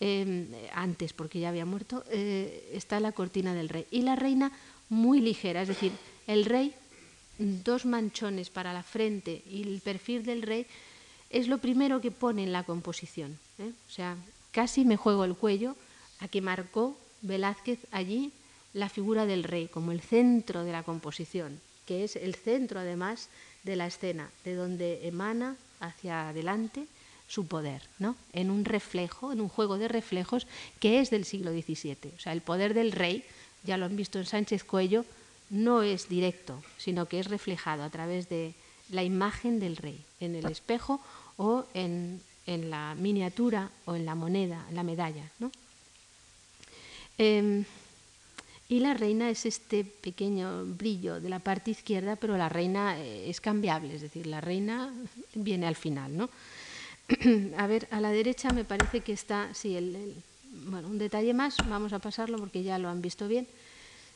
em, 0.00 0.48
antes 0.74 1.12
porque 1.12 1.40
ya 1.40 1.50
había 1.50 1.66
muerto, 1.66 2.04
eh, 2.10 2.70
está 2.72 2.98
la 3.00 3.12
cortina 3.12 3.54
del 3.54 3.68
rey. 3.68 3.86
Y 3.90 4.02
la 4.02 4.16
reina 4.16 4.50
muy 4.88 5.20
ligera, 5.20 5.62
es 5.62 5.68
decir, 5.68 5.92
el 6.26 6.44
rey, 6.44 6.74
dos 7.38 7.86
manchones 7.86 8.50
para 8.50 8.72
la 8.72 8.82
frente 8.82 9.42
y 9.48 9.62
el 9.62 9.80
perfil 9.80 10.24
del 10.24 10.42
rey 10.42 10.66
es 11.30 11.48
lo 11.48 11.58
primero 11.58 12.00
que 12.00 12.10
pone 12.10 12.42
en 12.42 12.52
la 12.52 12.64
composición. 12.64 13.38
¿eh? 13.58 13.72
O 13.88 13.92
sea, 13.92 14.16
casi 14.50 14.84
me 14.84 14.96
juego 14.96 15.24
el 15.24 15.36
cuello 15.36 15.76
a 16.18 16.28
que 16.28 16.40
marcó 16.40 16.98
Velázquez 17.22 17.78
allí 17.92 18.32
la 18.72 18.88
figura 18.88 19.26
del 19.26 19.44
rey 19.44 19.68
como 19.68 19.92
el 19.92 20.00
centro 20.00 20.64
de 20.64 20.72
la 20.72 20.82
composición, 20.82 21.60
que 21.86 22.04
es 22.04 22.16
el 22.16 22.34
centro 22.34 22.80
además 22.80 23.28
de 23.62 23.76
la 23.76 23.86
escena, 23.86 24.30
de 24.44 24.54
donde 24.54 25.06
emana 25.06 25.56
hacia 25.80 26.28
adelante 26.28 26.86
su 27.30 27.46
poder, 27.46 27.80
¿no? 28.00 28.16
en 28.32 28.50
un 28.50 28.64
reflejo, 28.64 29.30
en 29.30 29.40
un 29.40 29.48
juego 29.48 29.78
de 29.78 29.86
reflejos 29.86 30.48
que 30.80 30.98
es 30.98 31.10
del 31.10 31.24
siglo 31.24 31.52
XVII. 31.52 32.12
O 32.16 32.20
sea, 32.20 32.32
el 32.32 32.40
poder 32.40 32.74
del 32.74 32.90
rey, 32.90 33.24
ya 33.62 33.76
lo 33.76 33.86
han 33.86 33.94
visto 33.94 34.18
en 34.18 34.26
Sánchez 34.26 34.64
Cuello, 34.64 35.04
no 35.48 35.82
es 35.82 36.08
directo, 36.08 36.60
sino 36.76 37.06
que 37.06 37.20
es 37.20 37.28
reflejado 37.28 37.84
a 37.84 37.90
través 37.90 38.28
de 38.28 38.54
la 38.90 39.04
imagen 39.04 39.60
del 39.60 39.76
rey 39.76 40.04
en 40.18 40.34
el 40.34 40.46
espejo 40.46 41.00
o 41.36 41.66
en, 41.72 42.20
la 42.46 42.96
miniatura 42.98 43.70
o 43.84 43.94
en 43.94 44.04
la 44.04 44.16
moneda, 44.16 44.66
en 44.68 44.74
la 44.74 44.82
medalla. 44.82 45.22
¿no? 45.38 45.52
Em, 47.16 47.64
y 48.68 48.80
la 48.80 48.94
reina 48.94 49.30
es 49.30 49.46
este 49.46 49.84
pequeño 49.84 50.64
brillo 50.64 51.20
de 51.20 51.28
la 51.28 51.38
parte 51.38 51.70
izquierda, 51.70 52.16
pero 52.16 52.36
la 52.36 52.48
reina 52.48 52.98
eh, 52.98 53.30
es 53.30 53.40
cambiable, 53.40 53.94
es 53.94 54.00
decir, 54.00 54.26
la 54.26 54.40
reina 54.40 54.92
viene 55.34 55.68
al 55.68 55.76
final. 55.76 56.16
¿no? 56.16 56.28
a 57.56 57.66
ver, 57.66 57.88
a 57.90 58.00
la 58.00 58.10
derecha 58.10 58.50
me 58.50 58.64
parece 58.64 59.00
que 59.00 59.12
está, 59.12 59.52
sí, 59.54 59.76
el, 59.76 60.14
bueno, 60.66 60.88
un 60.88 60.98
detalle 60.98 61.34
más, 61.34 61.56
vamos 61.68 61.92
a 61.92 61.98
pasarlo 61.98 62.38
porque 62.38 62.62
ya 62.62 62.78
lo 62.78 62.88
han 62.88 63.02
visto 63.02 63.28
bien 63.28 63.46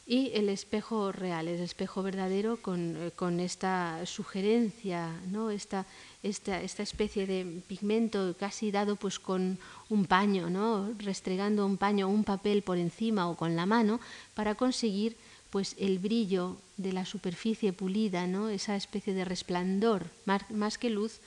y 0.06 0.32
el 0.34 0.50
espejo 0.50 1.12
real, 1.12 1.48
el 1.48 1.60
espejo 1.60 2.02
verdadero 2.02 2.58
con, 2.58 2.96
eh, 2.96 3.44
esta 3.44 4.04
sugerencia, 4.04 5.08
¿no? 5.30 5.50
esta, 5.50 5.86
esta, 6.22 6.60
esta, 6.60 6.82
especie 6.82 7.26
de 7.26 7.62
pigmento 7.66 8.34
casi 8.38 8.70
dado 8.70 8.96
pues 8.96 9.18
con 9.18 9.58
un 9.88 10.04
paño, 10.04 10.50
¿no? 10.50 10.92
restregando 10.98 11.64
un 11.64 11.78
paño, 11.78 12.08
un 12.08 12.24
papel 12.24 12.62
por 12.62 12.76
encima 12.76 13.30
o 13.30 13.36
con 13.36 13.56
la 13.56 13.64
mano 13.64 13.98
para 14.34 14.54
conseguir 14.54 15.16
pues 15.48 15.74
el 15.78 15.98
brillo 15.98 16.56
de 16.76 16.92
la 16.92 17.06
superficie 17.06 17.72
pulida, 17.72 18.26
¿no? 18.26 18.50
esa 18.50 18.76
especie 18.76 19.14
de 19.14 19.24
resplandor 19.24 20.06
más, 20.50 20.76
que 20.78 20.90
luz 20.90 21.20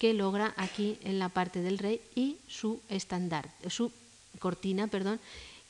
que 0.00 0.14
logra 0.14 0.54
aquí 0.56 0.96
en 1.04 1.18
la 1.18 1.28
parte 1.28 1.60
del 1.60 1.76
rey 1.76 2.00
y 2.16 2.38
su 2.48 2.80
estándar, 2.88 3.52
su 3.68 3.92
cortina, 4.38 4.88
perdón, 4.88 5.20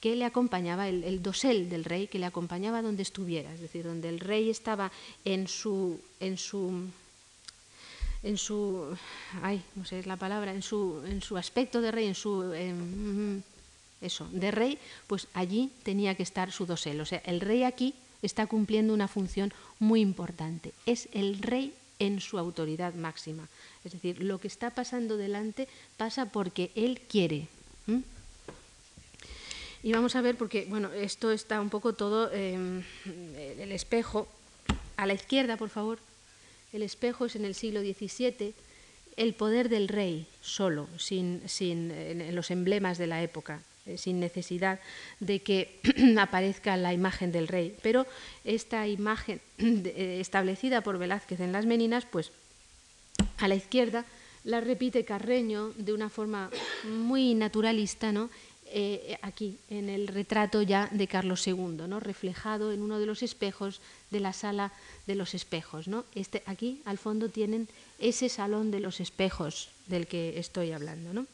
que 0.01 0.15
le 0.15 0.25
acompañaba, 0.25 0.89
el, 0.89 1.21
dosel 1.21 1.69
del 1.69 1.85
rey 1.85 2.07
que 2.07 2.21
le 2.21 2.27
acompañaba 2.27 2.81
donde 2.81 3.03
estuviera, 3.03 3.53
es 3.53 3.61
decir, 3.61 3.85
donde 3.85 4.09
el 4.09 4.21
rey 4.21 4.49
estaba 4.49 4.93
en 5.25 5.49
su, 5.49 6.01
en 6.21 6.39
su, 6.39 6.87
en 8.23 8.39
su, 8.39 8.97
ay, 9.43 9.61
no 9.75 9.85
sé 9.85 10.05
la 10.05 10.17
palabra, 10.17 10.55
en 10.55 10.63
su, 10.63 11.03
en 11.07 11.21
su 11.23 11.37
aspecto 11.37 11.81
de 11.81 11.91
rey, 11.91 12.07
en 12.07 12.15
su, 12.15 12.55
eso, 14.01 14.29
de 14.31 14.51
rey, 14.53 14.79
pues 15.09 15.27
allí 15.35 15.73
tenía 15.83 16.15
que 16.15 16.23
estar 16.23 16.53
su 16.53 16.67
dosel. 16.67 17.01
O 17.01 17.05
sea, 17.05 17.21
el 17.27 17.41
rey 17.41 17.65
aquí 17.65 17.95
está 18.23 18.47
cumpliendo 18.47 18.95
una 18.95 19.09
función 19.09 19.53
muy 19.81 20.01
importante. 20.01 20.73
Es 20.87 21.09
el 21.13 21.43
rey 21.43 21.75
en 22.01 22.21
su 22.21 22.39
autoridad 22.39 22.95
máxima. 22.95 23.49
Es 23.85 23.93
decir, 23.93 24.21
lo 24.21 24.41
que 24.41 24.49
está 24.49 24.71
pasando 24.71 25.17
delante 25.17 25.69
pasa 25.97 26.27
porque 26.27 26.73
él 26.75 27.01
quiere. 27.09 27.47
Y 29.83 29.93
vamos 29.93 30.17
a 30.17 30.21
ver, 30.21 30.37
porque 30.37 30.67
bueno, 30.69 30.93
esto 30.93 31.31
está 31.31 31.61
un 31.61 31.71
poco 31.71 31.93
todo, 31.93 32.31
em, 32.33 32.83
el 33.37 33.73
espejo, 33.73 34.27
a 34.97 35.07
la 35.07 35.15
izquierda, 35.15 35.57
por 35.57 35.71
favor, 35.71 35.99
el 36.73 36.83
espejo 36.83 37.27
es 37.27 37.37
en 37.37 37.45
el 37.45 37.55
siglo 37.55 37.81
XVII, 37.81 38.55
el 39.21 39.35
poder 39.35 39.69
del 39.69 39.89
rey 39.89 40.27
solo, 40.41 40.89
sin, 40.97 41.43
sin 41.47 42.35
los 42.35 42.51
emblemas 42.51 42.97
de 42.97 43.07
la 43.07 43.23
época, 43.23 43.61
eh, 43.85 43.99
sin 43.99 44.19
necesidad 44.19 44.81
de 45.21 45.41
que 45.41 45.79
aparezca 46.19 46.77
la 46.79 46.95
imagen 46.95 47.31
del 47.31 47.47
rey. 47.47 47.77
Pero 47.83 48.07
esta 48.45 48.89
imagen 48.89 49.43
eh, 49.59 50.19
establecida 50.21 50.81
por 50.81 50.97
Velázquez 50.97 51.41
en 51.41 51.53
las 51.53 51.67
Meninas, 51.67 52.07
pues 52.11 52.33
a 53.37 53.47
la 53.47 53.57
izquierda 53.57 54.07
la 54.45 54.63
repite 54.63 55.05
Carreño 55.05 55.75
de 55.77 55.93
una 55.93 56.09
forma 56.09 56.51
muy 56.85 57.35
naturalista, 57.35 58.13
¿no? 58.13 58.31
Eh, 58.73 59.19
aquí, 59.23 59.59
en 59.69 59.89
el 59.89 60.07
retrato 60.07 60.63
ya 60.63 60.89
de 60.93 61.09
Carlos 61.09 61.45
II, 61.45 61.89
¿no? 61.89 61.99
reflejado 61.99 62.73
en 62.73 62.83
uno 62.83 63.01
de 63.01 63.07
los 63.07 63.25
espejos 63.25 63.81
de 64.13 64.21
la 64.21 64.33
sala 64.33 64.73
de 65.09 65.17
los 65.17 65.35
espejos. 65.35 65.89
¿no? 65.89 66.05
Este, 66.15 66.45
aquí, 66.47 66.81
al 66.85 66.97
fondo, 66.97 67.31
tienen 67.31 67.67
ese 68.01 68.29
salón 68.29 68.71
de 68.71 68.81
los 68.81 69.01
espejos 69.01 69.69
del 69.87 70.07
que 70.07 70.39
estoy 70.39 70.73
hablando. 70.73 71.13
¿no? 71.13 71.27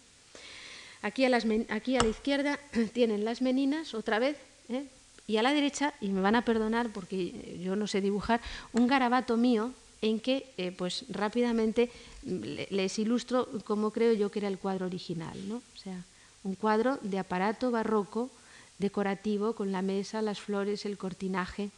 Aquí, 1.03 1.25
a 1.25 1.29
la 1.29 2.09
izquierda 2.09 2.59
tienen 2.93 3.25
las 3.25 3.43
meninas, 3.43 3.95
otra 3.95 4.19
vez, 4.19 4.37
¿eh? 4.69 4.85
y 5.27 5.37
a 5.37 5.43
la 5.43 5.53
derecha, 5.53 5.95
y 6.01 6.09
me 6.09 6.21
van 6.21 6.37
a 6.37 6.45
perdonar 6.45 6.91
porque 6.91 7.59
yo 7.63 7.77
no 7.77 7.87
sé 7.87 8.01
dibujar, 8.01 8.41
un 8.73 8.87
garabato 8.87 9.37
mío 9.37 9.73
en 10.03 10.21
que 10.21 10.53
eh, 10.57 10.73
pues 10.73 11.05
rápidamente 11.09 11.91
les 12.23 12.99
ilustro 12.99 13.49
cómo 13.65 13.91
creo 13.91 14.13
yo 14.13 14.31
que 14.31 14.41
era 14.41 14.49
el 14.49 14.59
cuadro 14.59 14.87
original. 14.87 15.37
¿no? 15.49 15.57
O 15.57 15.79
sea, 15.83 16.05
un 16.45 16.55
cuadro 16.55 16.99
de 17.03 17.19
aparato 17.19 17.71
barroco 17.71 18.31
decorativo 18.79 19.55
con 19.55 19.73
la 19.73 19.83
mesa, 19.83 20.23
las 20.23 20.41
flores, 20.41 20.85
el 20.85 20.99
cortinaje, 20.99 21.71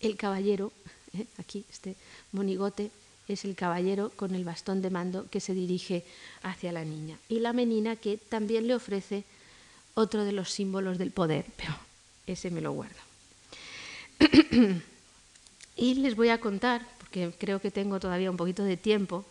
el 0.00 0.16
caballero, 0.16 0.72
¿eh? 1.18 1.26
aquí 1.38 1.64
este 1.70 1.96
monigote 2.32 2.90
es 3.28 3.44
el 3.44 3.54
caballero 3.54 4.10
con 4.16 4.34
el 4.34 4.44
bastón 4.44 4.82
de 4.82 4.90
mando 4.90 5.28
que 5.30 5.40
se 5.40 5.54
dirige 5.54 6.04
hacia 6.42 6.72
la 6.72 6.84
niña 6.84 7.16
y 7.28 7.40
la 7.40 7.52
menina 7.52 7.96
que 7.96 8.16
también 8.16 8.66
le 8.66 8.74
ofrece 8.74 9.24
otro 9.94 10.24
de 10.24 10.32
los 10.32 10.50
símbolos 10.50 10.98
del 10.98 11.10
poder, 11.10 11.44
pero 11.56 11.74
ese 12.26 12.50
me 12.50 12.60
lo 12.60 12.72
guardo. 12.72 12.96
y 15.76 15.94
les 15.94 16.16
voy 16.16 16.30
a 16.30 16.40
contar, 16.40 16.86
porque 16.98 17.32
creo 17.38 17.60
que 17.60 17.70
tengo 17.70 18.00
todavía 18.00 18.30
un 18.30 18.36
poquito 18.36 18.64
de 18.64 18.76
tiempo, 18.76 19.24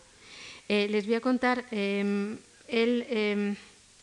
eh, 0.68 0.88
les 0.88 1.06
voy 1.06 1.16
a 1.16 1.20
contar 1.20 1.64
em, 1.70 2.38
el 2.68 3.06
em, 3.10 3.56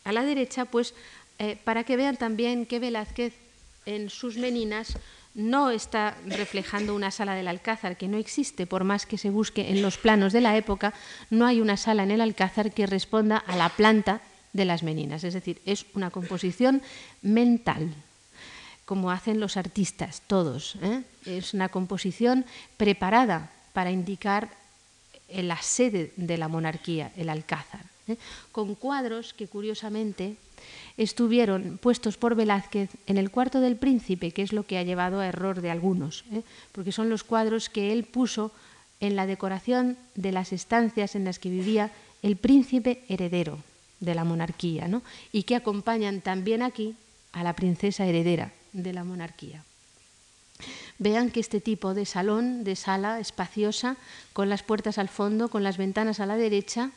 a 0.04 0.12
la 0.12 0.22
derecha, 0.22 0.64
pues 0.64 0.94
eh, 1.38 1.56
para 1.64 1.84
que 1.84 1.96
vean 1.96 2.16
también 2.16 2.66
que 2.66 2.78
Velázquez 2.78 3.34
en 3.86 4.10
sus 4.10 4.36
meninas 4.36 4.98
no 5.34 5.70
está 5.70 6.16
reflejando 6.26 6.94
una 6.94 7.10
sala 7.10 7.34
del 7.34 7.48
Alcázar, 7.48 7.96
que 7.96 8.08
no 8.08 8.16
existe, 8.16 8.66
por 8.66 8.84
más 8.84 9.06
que 9.06 9.18
se 9.18 9.30
busque 9.30 9.70
en 9.70 9.82
los 9.82 9.98
planos 9.98 10.32
de 10.32 10.40
la 10.40 10.56
época, 10.56 10.92
no 11.30 11.46
hay 11.46 11.60
una 11.60 11.76
sala 11.76 12.02
en 12.02 12.10
el 12.10 12.20
Alcázar 12.20 12.72
que 12.72 12.86
responda 12.86 13.36
a 13.36 13.56
la 13.56 13.68
planta 13.68 14.20
de 14.52 14.64
las 14.64 14.82
meninas. 14.82 15.24
Es 15.24 15.34
decir, 15.34 15.60
es 15.64 15.86
una 15.94 16.10
composición 16.10 16.82
mental, 17.22 17.94
como 18.84 19.10
hacen 19.10 19.38
los 19.38 19.56
artistas, 19.56 20.22
todos. 20.26 20.76
¿eh? 20.82 21.02
Es 21.24 21.54
una 21.54 21.68
composición 21.68 22.44
preparada 22.76 23.50
para 23.72 23.92
indicar 23.92 24.50
la 25.28 25.62
sede 25.62 26.12
de 26.16 26.38
la 26.38 26.48
monarquía, 26.48 27.12
el 27.16 27.28
Alcázar. 27.28 27.84
Con 28.52 28.74
cuadros 28.74 29.34
que 29.34 29.46
curiosamente 29.46 30.36
estuvieron 30.96 31.78
puestos 31.80 32.16
por 32.16 32.34
Velázquez 32.34 32.90
en 33.06 33.18
el 33.18 33.30
cuarto 33.30 33.60
del 33.60 33.76
príncipe, 33.76 34.32
que 34.32 34.42
es 34.42 34.52
lo 34.52 34.64
que 34.64 34.78
ha 34.78 34.82
llevado 34.82 35.20
a 35.20 35.26
error 35.26 35.60
de 35.60 35.70
algunos, 35.70 36.24
¿eh? 36.32 36.42
porque 36.72 36.92
son 36.92 37.08
los 37.08 37.24
cuadros 37.24 37.68
que 37.68 37.92
él 37.92 38.04
puso 38.04 38.52
en 39.00 39.16
la 39.16 39.26
decoración 39.26 39.96
de 40.14 40.32
las 40.32 40.52
estancias 40.52 41.14
en 41.14 41.24
las 41.24 41.38
que 41.38 41.50
vivía 41.50 41.90
el 42.22 42.36
príncipe 42.36 43.02
heredero 43.08 43.58
de 44.00 44.14
la 44.14 44.24
monarquía, 44.24 44.88
y 45.32 45.42
que 45.44 45.56
acompañan 45.56 46.20
también 46.20 46.62
aquí 46.62 46.96
a 47.32 47.42
la 47.42 47.54
princesa 47.54 48.06
heredera 48.06 48.52
de 48.72 48.92
la 48.92 49.04
monarquía. 49.04 49.64
Vean 50.98 51.30
que 51.30 51.40
este 51.40 51.60
tipo 51.60 51.94
de 51.94 52.04
salón, 52.04 52.64
de 52.64 52.76
sala 52.76 53.20
espaciosa, 53.20 53.96
con 54.32 54.48
las 54.48 54.62
puertas 54.62 54.98
al 54.98 55.08
fondo, 55.08 55.48
con 55.48 55.62
las 55.62 55.78
ventanas 55.78 56.20
a 56.20 56.26
la 56.26 56.36
derecha, 56.36 56.90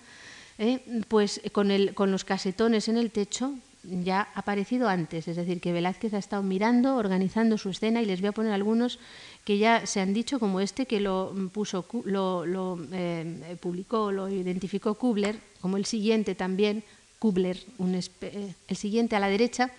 ¿eh? 0.58 1.04
pues 1.08 1.42
con, 1.52 1.70
con 1.94 2.12
los 2.12 2.24
casetones 2.24 2.88
en 2.88 2.98
el 2.98 3.12
techo 3.12 3.54
ya 3.84 4.30
ha 4.34 4.40
aparecido 4.40 4.88
antes, 4.88 5.28
es 5.28 5.36
decir, 5.36 5.60
que 5.60 5.74
Velázquez 5.74 6.14
ha 6.14 6.18
estado 6.18 6.42
mirando, 6.42 6.96
organizando 6.96 7.58
su 7.58 7.70
escena 7.70 8.02
y 8.02 8.06
les 8.06 8.22
voy 8.22 8.30
a 8.30 8.32
poner 8.32 8.54
algunos 8.54 9.00
que 9.44 9.58
ya 9.58 9.86
se 9.86 10.00
han 10.00 10.14
dicho, 10.14 10.40
como 10.40 10.62
este 10.62 10.86
que 10.86 11.02
lo, 11.02 11.34
puso, 11.52 11.86
lo, 12.06 12.46
lo 12.46 12.80
eh, 12.94 13.58
publicó, 13.60 14.12
lo 14.12 14.30
identificó 14.30 14.96
Kubler, 14.96 15.38
como 15.60 15.76
el 15.76 15.86
siguiente 15.86 16.34
también, 16.34 16.84
Kubler, 17.20 17.58
eh, 18.22 18.54
el 18.68 18.78
siguiente 18.78 19.16
a 19.16 19.20
la 19.20 19.28
derecha, 19.28 19.72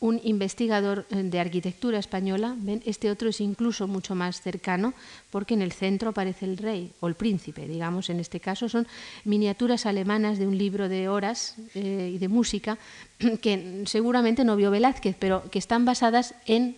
un 0.00 0.20
investigador 0.24 1.06
eh, 1.10 1.22
de 1.22 1.40
arquitectura 1.40 1.98
española. 1.98 2.54
¿ven? 2.58 2.82
Este 2.84 3.10
otro 3.10 3.30
es 3.30 3.40
incluso 3.40 3.86
mucho 3.86 4.14
más 4.14 4.40
cercano 4.40 4.94
porque 5.30 5.54
en 5.54 5.62
el 5.62 5.72
centro 5.72 6.10
aparece 6.10 6.44
el 6.44 6.58
rey 6.58 6.92
o 7.00 7.08
el 7.08 7.14
príncipe, 7.14 7.66
digamos, 7.66 8.10
en 8.10 8.20
este 8.20 8.40
caso 8.40 8.68
son 8.68 8.86
miniaturas 9.24 9.86
alemanas 9.86 10.38
de 10.38 10.46
un 10.46 10.58
libro 10.58 10.88
de 10.88 11.08
horas 11.08 11.56
eh, 11.74 12.12
y 12.14 12.18
de 12.18 12.28
música 12.28 12.78
que 13.40 13.84
seguramente 13.86 14.44
no 14.44 14.56
vio 14.56 14.70
Velázquez, 14.70 15.16
pero 15.18 15.48
que 15.50 15.58
están 15.58 15.84
basadas 15.84 16.34
en 16.46 16.76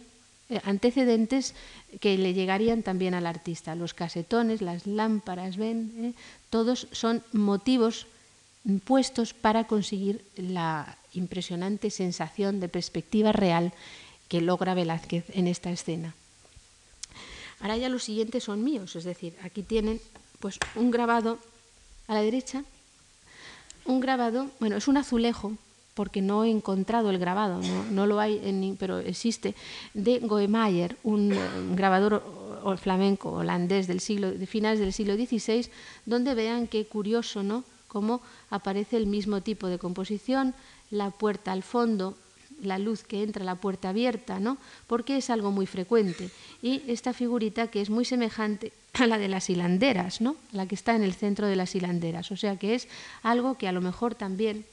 eh, 0.49 0.61
antecedentes 0.65 1.55
que 2.01 2.16
le 2.19 2.35
llegarían 2.35 2.82
también 2.82 3.15
al 3.15 3.27
artista. 3.27 3.74
Los 3.74 3.95
casetones, 3.95 4.62
las 4.62 4.86
lámparas, 4.86 5.57
ven, 5.57 6.15
todos 6.51 6.86
son 6.93 7.23
motivos 7.32 8.07
puestos 8.85 9.32
para 9.32 9.65
conseguir 9.65 10.24
la 10.36 10.98
impresionante 11.14 11.90
sensación 11.90 12.60
de 12.60 12.68
perspectiva 12.68 13.32
real 13.32 13.72
que 14.28 14.40
logra 14.40 14.74
Velázquez 14.74 15.24
en 15.30 15.48
esta 15.48 15.70
escena. 15.70 16.14
Ahora 17.60 17.76
ya 17.76 17.89
los 17.89 18.05
siguientes 18.05 18.44
son 18.44 18.62
míos, 18.62 18.94
es 18.94 19.05
decir, 19.05 19.35
aquí 19.43 19.62
tienen 19.62 20.01
pues 20.39 20.59
un 20.76 20.90
grabado 20.90 21.39
a 22.06 22.14
la 22.14 22.22
derecha, 22.22 22.64
un 23.85 24.01
grabado, 24.01 24.48
bueno, 24.60 24.76
es 24.76 24.86
un 24.86 24.97
azulejo 24.97 25.55
porque 25.94 26.22
no 26.22 26.44
he 26.44 26.51
encontrado 26.51 27.10
el 27.10 27.18
grabado, 27.18 27.60
no, 27.90 28.06
lo 28.06 28.20
hay, 28.20 28.40
en, 28.44 28.76
pero 28.78 29.01
existe, 29.01 29.56
de 29.94 30.20
Goemeyer, 30.20 30.97
un, 31.02 31.35
grabador 31.74 32.22
flamenco 32.80 33.32
holandés 33.32 33.89
del 33.89 33.98
siglo, 33.98 34.30
de 34.30 34.47
finales 34.47 34.78
del 34.78 34.93
siglo 34.93 35.16
XVI, 35.16 35.68
donde 36.06 36.35
vean 36.35 36.68
qué 36.68 36.85
curioso, 36.85 37.43
¿no? 37.43 37.64
Cómo 37.89 38.20
aparece 38.51 38.97
el 38.97 39.06
mismo 39.06 39.40
tipo 39.40 39.66
de 39.66 39.78
composición, 39.78 40.55
la 40.90 41.10
puerta 41.10 41.52
al 41.52 41.62
fondo, 41.62 42.16
la 42.62 42.78
luz 42.78 43.05
que 43.05 43.23
entra, 43.23 43.44
la 43.44 43.55
puerta 43.55 43.90
abierta, 43.90 44.40
¿no? 44.40 44.59
Porque 44.86 45.16
es 45.16 45.31
algo 45.31 45.51
muy 45.51 45.66
frecuente. 45.66 46.31
Y 46.62 46.82
esta 46.86 47.12
figurita 47.12 47.69
que 47.69 47.81
es 47.81 47.90
muy 47.90 48.05
semejante 48.05 48.73
a 48.94 49.06
la 49.06 49.19
de 49.19 49.28
las 49.28 49.48
hilanderas, 49.51 50.20
¿no? 50.20 50.36
La 50.52 50.66
que 50.66 50.74
está 50.74 50.94
en 50.97 51.02
el 51.02 51.15
centro 51.15 51.47
de 51.47 51.56
las 51.56 51.74
hilanderas. 51.74 52.31
O 52.32 52.36
sea 52.36 52.56
que 52.56 52.74
es 52.74 52.89
algo 53.23 53.56
que 53.56 53.69
a 53.69 53.73
lo 53.73 53.81
mejor 53.81 54.15
también. 54.15 54.65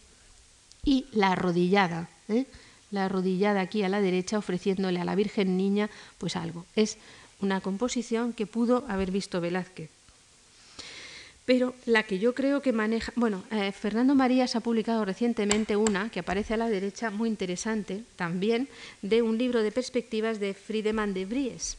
Y 0.84 1.06
la 1.12 1.32
arrodillada, 1.32 2.10
¿eh? 2.30 2.46
la 2.92 3.06
arrodillada 3.06 3.62
aquí 3.62 3.84
a 3.84 3.90
la 3.90 4.02
derecha 4.02 4.38
ofreciéndole 4.38 5.00
a 5.00 5.06
la 5.06 5.16
Virgen 5.16 5.58
Niña, 5.58 5.90
pues 6.18 6.36
algo. 6.36 6.66
Es 6.76 6.98
una 7.42 7.62
composición 7.62 8.34
que 8.34 8.48
pudo 8.48 8.86
haber 8.88 9.12
visto 9.12 9.42
Velázquez. 9.42 9.90
Pero 11.46 11.76
la 11.86 12.04
que 12.04 12.18
yo 12.18 12.34
creo 12.34 12.62
que 12.62 12.74
maneja, 12.74 13.14
bueno, 13.16 13.44
eh, 13.52 13.72
Fernando 13.72 14.16
Marías 14.16 14.56
ha 14.56 14.62
publicado 14.62 15.06
recientemente 15.06 15.76
una 15.76 16.10
que 16.10 16.20
aparece 16.20 16.56
a 16.56 16.58
la 16.58 16.70
derecha 16.70 17.12
muy 17.12 17.30
interesante 17.30 18.04
también 18.16 18.68
de 19.04 19.22
un 19.22 19.38
libro 19.38 19.62
de 19.62 19.72
perspectivas 19.72 20.40
de 20.40 20.56
Friedemann 20.56 21.14
de 21.14 21.26
Vries, 21.26 21.78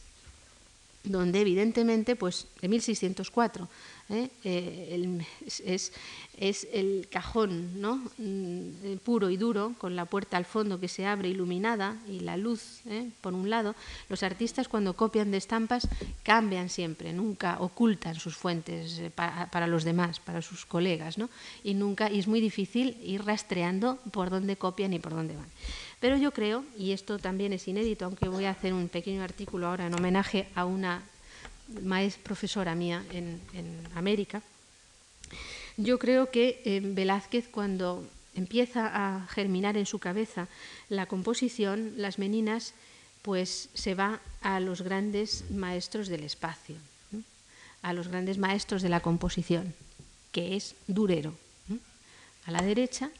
donde 1.03 1.41
evidentemente, 1.41 2.15
pues 2.15 2.47
de 2.61 2.67
1604, 2.67 3.67
¿eh? 4.09 4.29
Eh, 4.43 5.25
es, 5.45 5.91
es, 6.37 6.67
el 6.71 7.07
cajón 7.09 7.81
¿no? 7.81 8.01
Mm, 8.17 8.97
puro 9.03 9.29
y 9.29 9.37
duro, 9.37 9.73
con 9.77 9.95
la 9.95 10.05
puerta 10.05 10.37
al 10.37 10.45
fondo 10.45 10.79
que 10.79 10.87
se 10.87 11.05
abre 11.05 11.29
iluminada 11.29 11.97
y 12.07 12.21
la 12.21 12.37
luz 12.37 12.81
¿eh? 12.85 13.09
por 13.21 13.33
un 13.33 13.49
lado. 13.49 13.75
Los 14.09 14.23
artistas 14.23 14.67
cuando 14.67 14.95
copian 14.95 15.31
de 15.31 15.37
estampas 15.37 15.87
cambian 16.23 16.69
siempre, 16.69 17.13
nunca 17.13 17.57
ocultan 17.59 18.15
sus 18.15 18.35
fuentes 18.35 19.01
para, 19.15 19.49
para, 19.51 19.67
los 19.67 19.83
demás, 19.83 20.19
para 20.19 20.41
sus 20.41 20.65
colegas, 20.65 21.17
¿no? 21.17 21.29
y, 21.63 21.73
nunca, 21.73 22.09
y 22.11 22.19
es 22.19 22.27
muy 22.27 22.41
difícil 22.41 22.97
ir 23.03 23.23
rastreando 23.23 23.97
por 24.11 24.29
dónde 24.29 24.57
copian 24.57 24.93
y 24.93 24.99
por 24.99 25.13
dónde 25.13 25.35
van. 25.35 25.47
Pero 25.99 26.17
yo 26.17 26.31
creo, 26.31 26.63
y 26.77 26.91
esto 26.91 27.17
también 27.17 27.53
es 27.53 27.67
inédito, 27.67 28.05
aunque 28.05 28.29
voy 28.29 28.45
a 28.45 28.51
hacer 28.51 28.73
un 28.73 28.87
pequeño 28.87 29.23
artículo 29.23 29.67
ahora 29.67 29.87
en 29.87 29.95
homenaje 29.95 30.47
a 30.53 30.65
una 30.65 31.01
maestra 31.81 32.23
profesora 32.23 32.75
mía 32.75 33.03
en, 33.11 33.41
América, 33.95 34.41
yo 35.75 35.99
creo 35.99 36.31
que 36.31 36.61
eh, 36.65 36.81
Velázquez 36.83 37.47
cuando 37.49 38.07
empieza 38.35 38.89
a 38.93 39.27
germinar 39.27 39.77
en 39.77 39.85
su 39.85 39.99
cabeza 39.99 40.47
la 40.89 41.07
composición, 41.07 41.93
las 41.97 42.19
meninas, 42.19 42.73
pues 43.23 43.69
se 43.73 43.95
va 43.95 44.21
a 44.41 44.59
los 44.59 44.81
grandes 44.81 45.49
maestros 45.49 46.07
del 46.07 46.23
espacio, 46.23 46.75
a 47.81 47.93
los 47.93 48.07
grandes 48.07 48.37
maestros 48.37 48.81
de 48.81 48.89
la 48.89 49.01
composición, 49.01 49.73
que 50.31 50.55
es 50.55 50.75
Durero. 50.87 51.33
A 52.45 52.51
la 52.51 52.61
derecha 52.61 53.11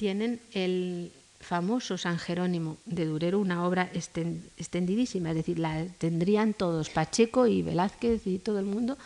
tienen 0.00 0.40
el, 0.54 1.12
famoso 1.40 1.98
San 1.98 2.18
Jerónimo 2.18 2.78
de 2.86 3.06
Durero, 3.06 3.38
una 3.38 3.66
obra 3.66 3.90
extendidísima, 3.94 5.30
es 5.30 5.36
decir, 5.36 5.58
la 5.58 5.86
tendrían 5.98 6.54
todos, 6.54 6.90
Pacheco 6.90 7.46
y 7.46 7.62
Velázquez 7.62 8.26
y 8.26 8.38
todo 8.38 8.58
el 8.58 8.66
mundo 8.66 8.98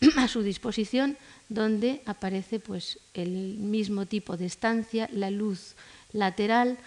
a 0.16 0.28
su 0.28 0.42
disposición, 0.42 1.16
donde 1.48 2.00
aparece 2.06 2.60
pues 2.60 2.98
el 3.14 3.58
mismo 3.58 4.06
tipo 4.06 4.36
de 4.36 4.46
estancia, 4.46 5.08
la 5.12 5.30
luz 5.30 5.74
lateral, 6.12 6.78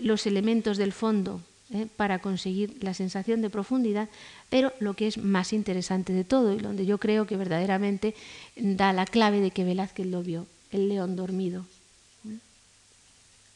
los 0.00 0.26
elementos 0.26 0.76
del 0.78 0.92
fondo 0.92 1.40
¿eh? 1.72 1.86
para 1.96 2.18
conseguir 2.18 2.82
la 2.82 2.94
sensación 2.94 3.42
de 3.42 3.50
profundidad, 3.50 4.08
pero 4.50 4.72
lo 4.80 4.94
que 4.94 5.06
es 5.06 5.18
más 5.18 5.52
interesante 5.52 6.12
de 6.12 6.24
todo 6.24 6.52
y 6.52 6.58
donde 6.58 6.86
yo 6.86 6.98
creo 6.98 7.26
que 7.26 7.36
verdaderamente 7.36 8.14
da 8.56 8.92
la 8.92 9.04
clave 9.04 9.40
de 9.40 9.52
que 9.52 9.64
Velázquez 9.64 10.06
lo 10.06 10.22
vio, 10.22 10.46
el 10.70 10.88
león 10.88 11.14
dormido. 11.14 11.66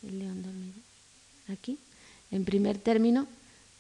El 0.07 0.19
león 0.19 0.43
dormido 0.43 0.75
aquí, 1.53 1.79
en 2.31 2.45
primer 2.45 2.79
término, 2.79 3.27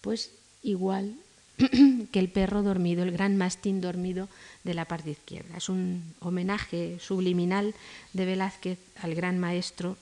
pues 0.00 0.30
igual 0.62 1.14
que 2.12 2.18
el 2.18 2.28
perro 2.28 2.62
dormido, 2.62 3.02
el 3.02 3.12
gran 3.12 3.36
mastín 3.36 3.80
dormido 3.80 4.28
de 4.64 4.74
la 4.74 4.84
parte 4.84 5.10
izquierda. 5.10 5.56
Es 5.56 5.68
un 5.68 6.02
homenaje 6.20 6.98
subliminal 7.00 7.74
de 8.12 8.24
Velázquez 8.24 8.78
al 9.00 9.14
gran 9.14 9.38
maestro 9.38 9.96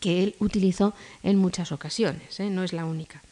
que 0.00 0.22
él 0.22 0.34
utilizó 0.38 0.94
en 1.22 1.36
muchas 1.36 1.70
ocasiones, 1.72 2.40
¿eh? 2.40 2.48
no 2.50 2.64
es 2.64 2.72
la 2.72 2.86
única. 2.86 3.22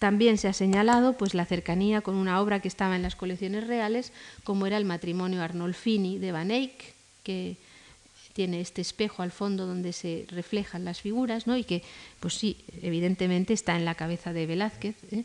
También 0.00 0.38
se 0.38 0.48
ha 0.48 0.52
señalado 0.52 1.16
pues, 1.16 1.34
la 1.34 1.44
cercanía 1.44 2.00
con 2.00 2.16
una 2.16 2.40
obra 2.40 2.60
que 2.60 2.68
estaba 2.68 2.96
en 2.96 3.02
las 3.02 3.16
colecciones 3.16 3.66
reales, 3.66 4.12
como 4.44 4.66
era 4.66 4.78
el 4.78 4.86
matrimonio 4.86 5.42
Arnolfini 5.42 6.18
de 6.18 6.32
Van 6.32 6.50
Eyck, 6.50 6.94
que 7.22 7.58
tiene 8.40 8.62
este 8.62 8.80
espejo 8.80 9.22
al 9.22 9.32
fondo 9.32 9.66
donde 9.66 9.92
se 9.92 10.24
reflejan 10.30 10.86
las 10.86 11.02
figuras, 11.02 11.46
¿no? 11.46 11.58
y 11.58 11.64
que, 11.64 11.82
pues 12.20 12.32
sí, 12.32 12.56
evidentemente 12.80 13.52
está 13.52 13.76
en 13.76 13.84
la 13.84 13.94
cabeza 13.94 14.32
de 14.32 14.46
Velázquez. 14.46 14.96
¿eh? 15.12 15.24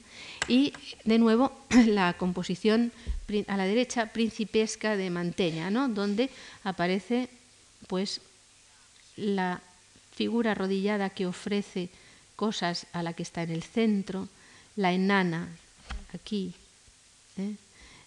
Y, 0.49 0.73
de 1.05 1.17
nuevo, 1.17 1.53
la 1.87 2.17
composición 2.17 2.91
a 3.47 3.55
la 3.55 3.63
derecha 3.63 4.07
principesca 4.07 4.97
de 4.97 5.09
Manteña, 5.09 5.69
¿no? 5.69 5.87
donde 5.87 6.29
aparece 6.65 7.29
pues, 7.87 8.19
la 9.15 9.61
figura 10.11 10.51
arrodillada 10.51 11.09
que 11.09 11.25
ofrece 11.25 11.87
cosas 12.35 12.85
a 12.91 13.01
la 13.01 13.13
que 13.13 13.23
está 13.23 13.43
en 13.43 13.51
el 13.51 13.63
centro, 13.63 14.27
la 14.75 14.91
enana 14.91 15.47
aquí, 16.13 16.53
¿eh? 17.37 17.55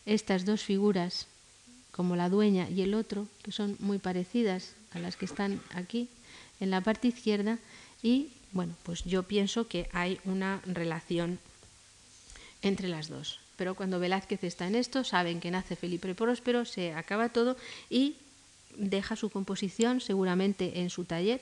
estas 0.04 0.44
dos 0.44 0.62
figuras 0.62 1.28
como 1.92 2.14
la 2.14 2.28
dueña 2.28 2.68
y 2.68 2.82
el 2.82 2.92
otro, 2.92 3.26
que 3.42 3.52
son 3.52 3.74
muy 3.80 3.96
parecidas 3.96 4.76
a 4.92 4.98
las 4.98 5.16
que 5.16 5.24
están 5.24 5.60
aquí 5.74 6.08
en 6.60 6.70
la 6.70 6.80
parte 6.80 7.08
izquierda 7.08 7.58
y 8.02 8.30
bueno, 8.52 8.74
pues 8.82 9.04
yo 9.04 9.24
pienso 9.24 9.68
que 9.68 9.88
hay 9.92 10.20
una 10.24 10.60
relación 10.64 11.38
entre 12.62 12.88
las 12.88 13.08
dos. 13.08 13.40
Pero 13.56 13.74
cuando 13.74 13.98
Velázquez 13.98 14.44
está 14.44 14.66
en 14.66 14.74
esto, 14.74 15.04
saben 15.04 15.40
que 15.40 15.50
nace 15.50 15.76
Felipe 15.76 16.14
Próspero, 16.14 16.64
se 16.64 16.94
acaba 16.94 17.28
todo 17.28 17.56
y 17.90 18.16
deja 18.76 19.16
su 19.16 19.30
composición 19.30 20.00
seguramente 20.00 20.80
en 20.80 20.90
su 20.90 21.04
taller 21.04 21.40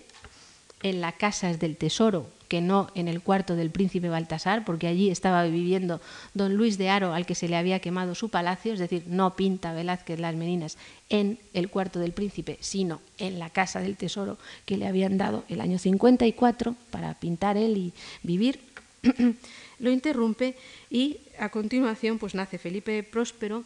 en 0.88 1.00
la 1.00 1.10
casa 1.10 1.52
del 1.52 1.76
tesoro, 1.76 2.30
que 2.46 2.60
no 2.60 2.92
en 2.94 3.08
el 3.08 3.20
cuarto 3.20 3.56
del 3.56 3.70
príncipe 3.70 4.08
Baltasar, 4.08 4.64
porque 4.64 4.86
allí 4.86 5.10
estaba 5.10 5.42
viviendo 5.42 6.00
don 6.32 6.54
Luis 6.54 6.78
de 6.78 6.90
Aro, 6.90 7.12
al 7.12 7.26
que 7.26 7.34
se 7.34 7.48
le 7.48 7.56
había 7.56 7.80
quemado 7.80 8.14
su 8.14 8.28
palacio, 8.28 8.72
es 8.72 8.78
decir, 8.78 9.02
no 9.08 9.34
pinta 9.34 9.72
Velázquez 9.72 10.20
las 10.20 10.36
meninas 10.36 10.78
en 11.08 11.40
el 11.54 11.70
cuarto 11.70 11.98
del 11.98 12.12
príncipe, 12.12 12.56
sino 12.60 13.00
en 13.18 13.40
la 13.40 13.50
casa 13.50 13.80
del 13.80 13.96
tesoro 13.96 14.38
que 14.64 14.76
le 14.76 14.86
habían 14.86 15.18
dado 15.18 15.42
el 15.48 15.60
año 15.60 15.76
54 15.76 16.76
para 16.92 17.14
pintar 17.14 17.56
él 17.56 17.76
y 17.76 17.92
vivir. 18.22 18.60
Lo 19.80 19.90
interrumpe 19.90 20.54
y 20.88 21.18
a 21.40 21.48
continuación 21.48 22.18
pues 22.18 22.36
nace 22.36 22.58
Felipe 22.58 23.02
Próspero. 23.02 23.64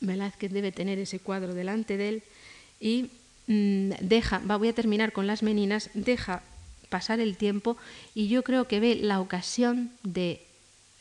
Velázquez 0.00 0.52
debe 0.52 0.72
tener 0.72 0.98
ese 0.98 1.18
cuadro 1.18 1.52
delante 1.52 1.98
de 1.98 2.08
él 2.08 2.22
y 2.80 3.10
deja, 3.46 4.38
voy 4.38 4.68
a 4.68 4.72
terminar 4.74 5.12
con 5.12 5.26
las 5.26 5.42
meninas, 5.42 5.90
deja 5.94 6.42
pasar 6.88 7.20
el 7.20 7.36
tiempo 7.36 7.76
y 8.14 8.28
yo 8.28 8.42
creo 8.42 8.68
que 8.68 8.80
ve 8.80 8.94
la 8.94 9.20
ocasión 9.20 9.90
de 10.02 10.40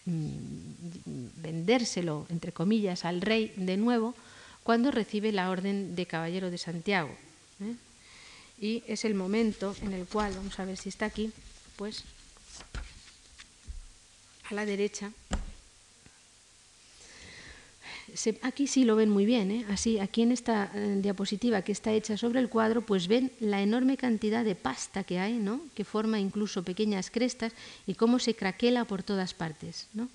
mm, 0.06 1.41
vendérselo, 1.41 2.26
entre 2.30 2.52
comillas, 2.52 3.06
al 3.06 3.22
rey 3.22 3.53
de 3.56 3.78
nuevo 3.78 4.15
cuando 4.64 4.91
recibe 4.91 5.32
la 5.32 5.49
orden 5.49 5.95
de 5.95 6.06
caballero 6.06 6.49
de 6.49 6.57
Santiago. 6.57 7.15
¿eh? 7.61 7.76
Y 8.60 8.84
es 8.88 9.06
el 9.06 9.14
momento 9.14 9.76
en 9.82 9.94
el 9.94 10.06
cual, 10.06 10.34
vamos 10.36 10.60
a 10.60 10.65
ver 10.65 10.78
si 10.78 10.90
está 10.90 11.06
aquí, 11.06 11.32
pues 11.76 12.03
a 14.49 14.53
la 14.53 14.65
derecha, 14.65 15.11
aquí 18.41 18.68
sí 18.68 18.84
lo 18.84 18.95
ven 18.95 19.10
muy 19.10 19.26
bien, 19.26 19.52
¿eh? 19.52 19.65
así 19.69 19.99
aquí 19.99 20.22
en 20.22 20.31
esta 20.31 20.72
eh, 20.73 20.99
diapositiva 21.02 21.61
que 21.61 21.72
está 21.72 21.91
hecha 21.91 22.18
sobre 22.18 22.40
el 22.40 22.49
cuadro, 22.49 22.81
pues 22.81 23.07
ven 23.07 23.31
la 23.40 23.61
enorme 23.61 23.98
cantidad 23.98 24.44
de 24.44 24.56
pasta 24.56 25.03
que 25.03 25.19
hay, 25.19 25.34
¿no? 25.34 25.61
que 25.76 25.84
forma 25.84 26.19
incluso 26.19 26.64
pequeñas 26.64 27.10
crestas 27.10 27.53
y 27.88 27.95
cómo 27.95 28.19
se 28.19 28.35
craquela 28.35 28.85
por 28.85 29.03
todas 29.03 29.34
partes. 29.34 29.88
¿no? 29.94 30.10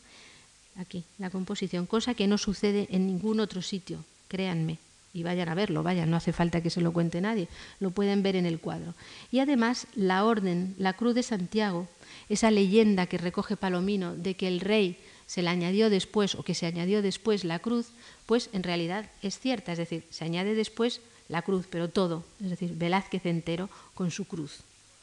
Aquí, 0.76 1.04
la 1.18 1.30
composición, 1.30 1.86
cosa 1.86 2.14
que 2.14 2.26
no 2.26 2.38
sucede 2.38 2.86
en 2.90 3.06
ningún 3.06 3.40
otro 3.40 3.62
sitio, 3.62 4.04
créanme. 4.28 4.78
Y 5.14 5.22
vayan 5.22 5.48
a 5.48 5.54
verlo, 5.54 5.82
vayan, 5.82 6.10
no 6.10 6.16
hace 6.16 6.32
falta 6.32 6.62
que 6.62 6.70
se 6.70 6.82
lo 6.82 6.92
cuente 6.92 7.20
nadie, 7.20 7.48
lo 7.80 7.90
pueden 7.90 8.22
ver 8.22 8.36
en 8.36 8.46
el 8.46 8.60
cuadro. 8.60 8.94
Y 9.32 9.40
además 9.40 9.86
la 9.96 10.24
orden, 10.24 10.74
la 10.78 10.92
cruz 10.92 11.14
de 11.14 11.22
Santiago, 11.22 11.88
esa 12.28 12.50
leyenda 12.50 13.06
que 13.06 13.18
recoge 13.18 13.56
Palomino 13.56 14.14
de 14.14 14.34
que 14.34 14.46
el 14.46 14.60
rey 14.60 14.98
se 15.28 15.42
le 15.42 15.50
añadió 15.50 15.90
después 15.90 16.34
o 16.34 16.42
que 16.42 16.54
se 16.56 16.64
añadió 16.64 17.02
después 17.02 17.44
la 17.44 17.60
cruz, 17.60 17.92
pues 18.24 18.48
en 18.54 18.64
realidad 18.64 19.10
es 19.22 19.38
cierta, 19.38 19.72
es 19.72 19.78
decir, 19.78 20.04
se 20.10 20.24
añade 20.24 20.54
después 20.54 21.02
la 21.28 21.42
cruz, 21.42 21.66
pero 21.68 21.90
todo, 21.90 22.24
es 22.42 22.48
decir, 22.48 22.72
Velázquez 22.74 23.26
entero 23.26 23.68
con 23.94 24.10
su 24.10 24.24
cruz, 24.24 24.60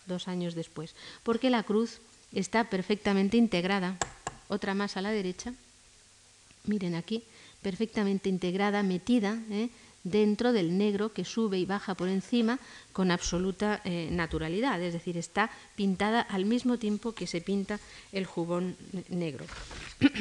dos 0.07 0.27
años 0.27 0.55
después, 0.55 0.95
porque 1.21 1.51
la 1.51 1.61
cruz 1.61 1.99
está 2.33 2.65
perfectamente 2.65 3.37
integrada, 3.37 3.97
otra 4.47 4.73
más 4.73 4.97
a 4.97 5.01
la 5.01 5.11
derecha, 5.11 5.53
miren 6.65 6.95
aquí, 6.95 7.23
perfectamente 7.61 8.27
integrada, 8.27 8.81
metida, 8.81 9.37
¿eh? 9.51 9.69
Dentro 10.05 10.53
del 10.53 10.77
negro 10.77 11.11
que 11.11 11.25
sube 11.25 11.59
y 11.59 11.65
baja 11.65 11.95
por 11.95 12.07
encima 12.07 12.59
con 12.93 13.11
absoluta 13.11 13.81
eh, 13.83 14.07
naturalidad, 14.11 14.81
es 14.81 14.93
decir, 14.93 15.17
está 15.17 15.51
pintada 15.75 16.21
al 16.21 16.45
mismo 16.45 16.77
tiempo 16.77 17.11
que 17.11 17.27
se 17.27 17.41
pinta 17.41 17.79
el 18.13 18.25
jubón 18.25 18.77
negro. 19.09 19.45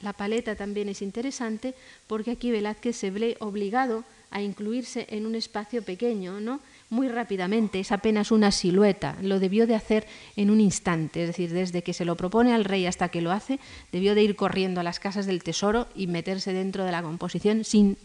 La 0.00 0.12
paleta 0.12 0.56
también 0.56 0.88
es 0.88 1.00
interesante 1.00 1.74
porque 2.08 2.32
aquí 2.32 2.50
Velázquez 2.50 2.96
se 2.96 3.12
ve 3.12 3.36
obligado 3.38 4.04
a 4.32 4.42
incluirse 4.42 5.06
en 5.10 5.26
un 5.26 5.36
espacio 5.36 5.82
pequeño, 5.82 6.40
¿no? 6.40 6.60
Muy 6.90 7.08
rápidamente, 7.08 7.78
es 7.78 7.92
apenas 7.92 8.32
una 8.32 8.50
silueta, 8.50 9.16
lo 9.22 9.38
debió 9.38 9.66
de 9.66 9.74
hacer 9.74 10.06
en 10.36 10.50
un 10.50 10.60
instante, 10.60 11.22
es 11.22 11.28
decir, 11.28 11.52
desde 11.52 11.82
que 11.82 11.92
se 11.92 12.04
lo 12.04 12.16
propone 12.16 12.52
al 12.52 12.64
rey 12.64 12.86
hasta 12.86 13.10
que 13.10 13.20
lo 13.20 13.30
hace, 13.30 13.60
debió 13.92 14.14
de 14.14 14.22
ir 14.22 14.34
corriendo 14.34 14.80
a 14.80 14.84
las 14.84 14.98
casas 14.98 15.26
del 15.26 15.44
tesoro 15.44 15.86
y 15.94 16.06
meterse 16.06 16.52
dentro 16.52 16.84
de 16.84 16.92
la 16.92 17.02
composición 17.02 17.62
sin 17.64 17.96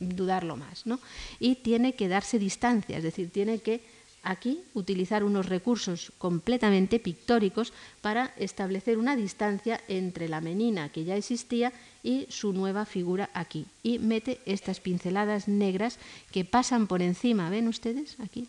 dudarlo 0.00 0.56
más. 0.56 0.86
¿no? 0.86 0.98
Y 1.38 1.56
tiene 1.56 1.94
que 1.94 2.08
darse 2.08 2.38
distancia, 2.38 2.96
es 2.96 3.04
decir, 3.04 3.30
tiene 3.30 3.60
que 3.60 3.80
aquí 4.22 4.60
utilizar 4.74 5.24
unos 5.24 5.46
recursos 5.46 6.12
completamente 6.18 6.98
pictóricos 6.98 7.72
para 8.00 8.34
establecer 8.36 8.98
una 8.98 9.16
distancia 9.16 9.80
entre 9.88 10.28
la 10.28 10.40
menina 10.40 10.90
que 10.90 11.04
ya 11.04 11.16
existía 11.16 11.72
y 12.02 12.26
su 12.28 12.52
nueva 12.52 12.84
figura 12.84 13.30
aquí. 13.34 13.66
Y 13.82 13.98
mete 13.98 14.40
estas 14.46 14.80
pinceladas 14.80 15.48
negras 15.48 15.98
que 16.32 16.44
pasan 16.44 16.86
por 16.86 17.02
encima, 17.02 17.50
¿ven 17.50 17.68
ustedes? 17.68 18.16
Aquí, 18.20 18.48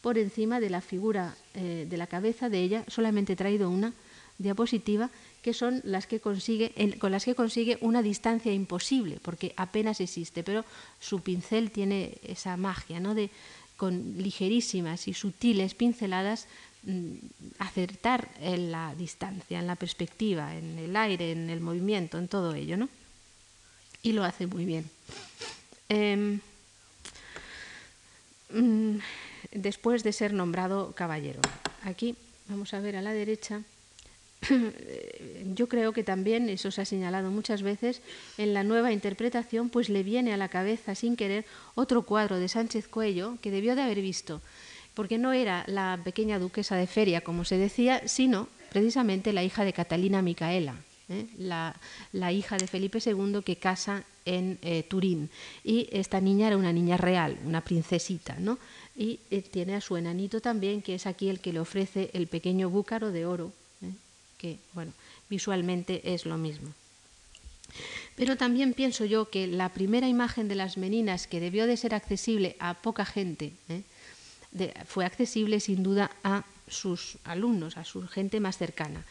por 0.00 0.16
encima 0.16 0.60
de 0.60 0.70
la 0.70 0.80
figura 0.80 1.34
eh, 1.54 1.86
de 1.88 1.96
la 1.96 2.06
cabeza 2.06 2.48
de 2.48 2.60
ella, 2.62 2.84
solamente 2.88 3.32
he 3.32 3.36
traído 3.36 3.68
una 3.68 3.92
diapositiva 4.38 5.10
que 5.42 5.54
son 5.54 5.80
las 5.84 6.06
que 6.06 6.20
consigue, 6.20 6.98
con 6.98 7.12
las 7.12 7.24
que 7.24 7.34
consigue 7.34 7.78
una 7.80 8.02
distancia 8.02 8.52
imposible, 8.52 9.18
porque 9.22 9.52
apenas 9.56 10.00
existe, 10.00 10.42
pero 10.42 10.64
su 11.00 11.20
pincel 11.20 11.70
tiene 11.70 12.18
esa 12.22 12.56
magia, 12.56 13.00
¿no? 13.00 13.14
De, 13.14 13.30
con 13.76 14.18
ligerísimas 14.18 15.06
y 15.06 15.14
sutiles 15.14 15.74
pinceladas, 15.74 16.46
mm, 16.82 17.12
acertar 17.58 18.28
en 18.40 18.72
la 18.72 18.94
distancia, 18.96 19.58
en 19.58 19.66
la 19.66 19.76
perspectiva, 19.76 20.56
en 20.56 20.78
el 20.78 20.96
aire, 20.96 21.32
en 21.32 21.50
el 21.50 21.60
movimiento, 21.60 22.18
en 22.18 22.28
todo 22.28 22.54
ello, 22.54 22.76
¿no? 22.76 22.88
Y 24.02 24.12
lo 24.12 24.24
hace 24.24 24.46
muy 24.46 24.64
bien. 24.64 24.90
Em, 25.88 26.40
mm, 28.50 28.98
después 29.52 30.02
de 30.02 30.12
ser 30.12 30.32
nombrado 30.32 30.92
caballero. 30.92 31.40
Aquí 31.84 32.16
vamos 32.48 32.74
a 32.74 32.80
ver 32.80 32.96
a 32.96 33.02
la 33.02 33.12
derecha 33.12 33.62
yo 35.54 35.68
creo 35.68 35.92
que 35.92 36.04
también, 36.04 36.48
eso 36.48 36.70
se 36.70 36.82
ha 36.82 36.84
señalado 36.84 37.30
muchas 37.30 37.62
veces, 37.62 38.02
en 38.36 38.54
la 38.54 38.64
nueva 38.64 38.92
interpretación, 38.92 39.68
pues 39.68 39.88
le 39.88 40.02
viene 40.02 40.32
a 40.32 40.36
la 40.36 40.48
cabeza 40.48 40.94
sin 40.94 41.16
querer 41.16 41.44
otro 41.74 42.02
cuadro 42.02 42.38
de 42.38 42.48
Sánchez 42.48 42.88
Cuello 42.88 43.36
que 43.42 43.50
debió 43.50 43.74
de 43.74 43.82
haber 43.82 44.00
visto, 44.00 44.40
porque 44.94 45.18
no 45.18 45.32
era 45.32 45.64
la 45.66 46.00
pequeña 46.04 46.38
duquesa 46.38 46.76
de 46.76 46.86
Feria, 46.86 47.20
como 47.20 47.44
se 47.44 47.58
decía, 47.58 48.06
sino 48.06 48.48
precisamente 48.70 49.32
la 49.32 49.44
hija 49.44 49.64
de 49.64 49.72
Catalina 49.72 50.22
Micaela, 50.22 50.76
¿eh? 51.08 51.26
la, 51.38 51.74
hija 52.32 52.56
de 52.56 52.66
Felipe 52.66 52.98
II 53.04 53.40
que 53.44 53.56
casa 53.56 54.04
en 54.24 54.58
eh, 54.62 54.82
Turín. 54.82 55.30
Y 55.64 55.88
esta 55.90 56.20
niña 56.20 56.48
era 56.48 56.56
una 56.56 56.72
niña 56.72 56.96
real, 56.96 57.38
una 57.44 57.62
princesita, 57.62 58.36
¿no? 58.38 58.58
Y 58.94 59.20
eh, 59.30 59.42
tiene 59.42 59.74
a 59.74 59.80
su 59.80 59.96
enanito 59.96 60.40
también, 60.40 60.82
que 60.82 60.94
es 60.94 61.06
aquí 61.06 61.28
el 61.28 61.40
que 61.40 61.52
le 61.52 61.60
ofrece 61.60 62.10
el 62.12 62.26
pequeño 62.26 62.68
búcaro 62.68 63.10
de 63.10 63.24
oro 63.24 63.52
que 64.38 64.58
bueno, 64.72 64.92
visualmente 65.28 66.14
es 66.14 66.24
lo 66.24 66.38
mismo. 66.38 66.72
Pero 68.16 68.36
también 68.36 68.72
pienso 68.72 69.04
yo 69.04 69.30
que 69.30 69.46
la 69.46 69.68
primera 69.68 70.08
imagen 70.08 70.48
de 70.48 70.54
las 70.54 70.76
meninas 70.76 71.26
que 71.26 71.40
debió 71.40 71.66
de 71.66 71.76
ser 71.76 71.94
accesible 71.94 72.56
a 72.58 72.74
poca 72.74 73.04
gente, 73.04 73.52
¿eh? 73.68 73.82
fue 74.86 75.04
accesible 75.04 75.60
sin 75.60 75.82
duda 75.82 76.10
a 76.24 76.44
sus 76.68 77.18
alumnos, 77.24 77.76
a 77.76 77.84
su 77.84 78.06
gente 78.08 78.40
más 78.40 78.58
cercana. 78.58 79.04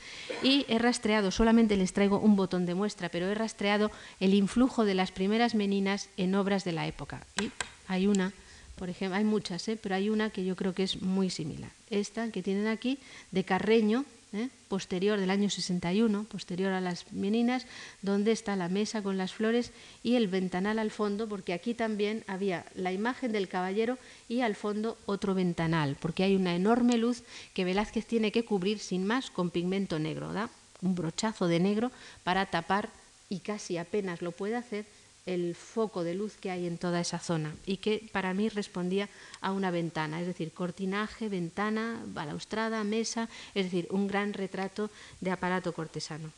Y 0.44 0.66
he 0.68 0.80
rastreado, 0.80 1.32
solamente 1.32 1.78
les 1.78 1.94
traigo 1.94 2.20
un 2.20 2.36
botón 2.36 2.66
de 2.66 2.76
muestra, 2.76 3.10
pero 3.10 3.28
he 3.28 3.36
rastreado 3.36 3.92
el 4.20 4.34
influjo 4.34 4.86
de 4.86 4.96
las 4.96 5.12
primeras 5.12 5.56
meninas 5.56 6.10
en 6.18 6.36
obras 6.36 6.64
de 6.64 6.74
la 6.74 6.88
época. 6.88 7.26
Y 7.42 7.52
hay 7.88 8.08
una, 8.08 8.34
por 8.76 8.90
ejemplo, 8.90 9.18
hay 9.18 9.24
muchas, 9.24 9.68
¿eh? 9.68 9.78
pero 9.82 9.96
hay 9.96 10.10
una 10.10 10.30
que 10.30 10.46
yo 10.46 10.56
creo 10.56 10.74
que 10.74 10.84
es 10.84 11.02
muy 11.02 11.30
similar. 11.30 11.72
Esta 11.90 12.32
que 12.32 12.44
tienen 12.44 12.68
aquí, 12.68 12.98
de 13.32 13.44
Carreño, 13.44 14.06
¿eh? 14.34 14.50
posterior 14.68 15.20
del 15.20 15.30
año 15.30 15.50
61, 15.50 16.26
posterior 16.26 16.72
a 16.74 16.82
las 16.82 17.12
meninas, 17.12 17.66
donde 18.02 18.32
está 18.32 18.56
la 18.56 18.70
mesa 18.70 19.02
con 19.02 19.18
las 19.18 19.34
flores 19.34 19.72
y 20.04 20.16
el 20.16 20.28
ventanal 20.28 20.80
al 20.80 20.92
fondo, 20.92 21.28
porque 21.28 21.54
aquí 21.54 21.74
también 21.74 22.24
había 22.28 22.66
la 22.76 22.92
imagen 22.92 23.32
del 23.32 23.48
caballero 23.48 23.98
y 24.28 24.42
al 24.42 24.56
fondo 24.56 24.98
otro 25.06 25.34
ventanal, 25.34 25.98
porque 26.00 26.24
hay 26.24 26.36
una 26.36 26.56
enorme 26.56 26.98
luz 26.98 27.24
que 27.54 27.66
Velázquez 27.66 28.06
tiene 28.06 28.32
que 28.32 28.46
cubrir 28.46 28.80
sin 28.80 29.06
más 29.06 29.32
con 29.32 29.50
pigmento 29.50 30.00
negro, 30.00 30.34
da 30.34 30.50
un 30.82 30.96
brochazo 30.96 31.48
de 31.48 31.60
negro 31.60 31.92
para 32.24 32.46
tapar 32.46 32.90
y 33.30 33.40
casi 33.40 33.78
apenas 33.78 34.22
lo 34.22 34.32
puede 34.32 34.56
hacer 34.56 34.86
el 35.28 35.54
foco 35.54 36.04
de 36.04 36.16
luz 36.16 36.38
que 36.38 36.50
hay 36.50 36.66
en 36.66 36.80
toda 36.80 37.00
esa 37.00 37.20
zona 37.20 37.54
y 37.66 37.78
que 37.78 38.10
para 38.12 38.34
mí 38.34 38.50
respondía 38.50 39.10
a 39.42 39.52
una 39.52 39.70
ventana, 39.70 40.20
es 40.20 40.26
decir, 40.28 40.52
cortinaje, 40.52 41.30
ventana, 41.30 42.02
balaustrada, 42.08 42.84
mesa, 42.84 43.30
es 43.54 43.66
decir, 43.66 43.88
un 43.92 44.08
gran 44.08 44.34
retrato 44.34 44.90
de 45.22 45.30
aparato 45.30 45.74
cortesano. 45.74 46.32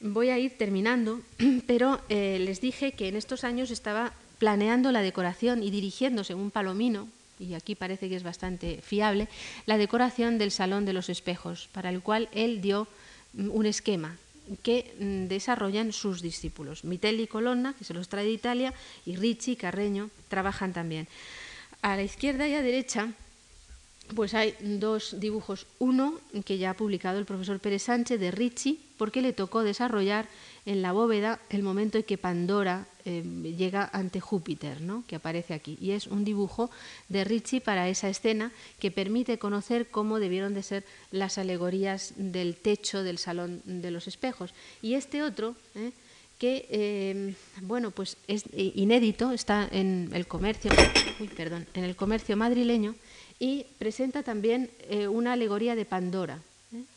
Voy 0.00 0.30
a 0.30 0.38
ir 0.38 0.58
terminando, 0.58 1.20
pero 1.66 2.00
eh, 2.08 2.38
les 2.40 2.60
dije 2.60 2.92
que 2.92 3.08
en 3.08 3.16
estos 3.16 3.44
años 3.44 3.70
estaba 3.70 4.12
planeando 4.38 4.90
la 4.90 5.00
decoración 5.00 5.62
y 5.62 5.70
dirigiendo, 5.70 6.24
según 6.24 6.50
Palomino, 6.50 7.08
y 7.38 7.54
aquí 7.54 7.74
parece 7.74 8.08
que 8.08 8.16
es 8.16 8.24
bastante 8.24 8.80
fiable, 8.82 9.28
la 9.66 9.78
decoración 9.78 10.38
del 10.38 10.50
Salón 10.50 10.84
de 10.84 10.92
los 10.92 11.08
Espejos, 11.08 11.68
para 11.72 11.90
el 11.90 12.02
cual 12.02 12.28
él 12.32 12.60
dio 12.60 12.88
mm, 13.34 13.50
un 13.50 13.66
esquema 13.66 14.18
que 14.56 14.94
mm, 14.98 15.28
desarrollan 15.28 15.92
sus 15.92 16.22
discípulos. 16.22 16.84
Mitelli 16.84 17.24
y 17.24 17.26
Colonna, 17.26 17.74
que 17.74 17.84
se 17.84 17.94
los 17.94 18.08
trae 18.08 18.24
de 18.24 18.32
Italia, 18.32 18.74
y 19.06 19.16
Ricci 19.16 19.52
y 19.52 19.56
Carreño 19.56 20.10
trabajan 20.28 20.72
también. 20.72 21.08
A 21.82 21.96
la 21.96 22.02
izquierda 22.02 22.48
y 22.48 22.54
a 22.54 22.62
derecha 22.62 23.12
pues 24.14 24.34
hay 24.34 24.54
dos 24.60 25.20
dibujos. 25.20 25.66
Uno 25.78 26.20
que 26.44 26.58
ya 26.58 26.70
ha 26.70 26.74
publicado 26.74 27.18
el 27.18 27.24
profesor 27.24 27.60
Pérez 27.60 27.84
Sánchez 27.84 28.20
de 28.20 28.30
Ricci, 28.30 28.80
porque 28.98 29.22
le 29.22 29.32
tocó 29.32 29.62
desarrollar 29.62 30.28
en 30.64 30.82
la 30.82 30.92
bóveda 30.92 31.40
el 31.50 31.62
momento 31.62 31.98
en 31.98 32.04
que 32.04 32.18
Pandora 32.18 32.86
eh, 33.04 33.22
llega 33.58 33.90
ante 33.92 34.20
Júpiter, 34.20 34.80
¿no? 34.80 35.04
que 35.08 35.16
aparece 35.16 35.54
aquí. 35.54 35.76
Y 35.80 35.90
es 35.90 36.06
un 36.06 36.24
dibujo 36.24 36.70
de 37.08 37.24
Ricci 37.24 37.58
para 37.58 37.88
esa 37.88 38.08
escena 38.08 38.52
que 38.78 38.92
permite 38.92 39.38
conocer 39.38 39.88
cómo 39.88 40.20
debieron 40.20 40.54
de 40.54 40.62
ser 40.62 40.84
las 41.10 41.36
alegorías 41.38 42.12
del 42.16 42.54
techo 42.56 43.02
del 43.02 43.18
Salón 43.18 43.60
de 43.64 43.90
los 43.90 44.06
Espejos. 44.06 44.54
Y 44.82 44.94
este 44.94 45.22
otro, 45.22 45.56
¿eh? 45.74 45.90
que 46.38 46.66
eh, 46.70 47.34
bueno, 47.62 47.90
pues 47.90 48.16
es 48.28 48.44
inédito, 48.54 49.32
está 49.32 49.68
en 49.70 50.10
el 50.12 50.26
comercio, 50.26 50.70
perdón, 51.36 51.66
en 51.74 51.84
el 51.84 51.96
comercio 51.96 52.36
madrileño 52.36 52.94
y 53.38 53.66
presenta 53.78 54.22
también 54.22 54.70
una 55.10 55.32
alegoría 55.32 55.74
de 55.74 55.84
Pandora, 55.84 56.40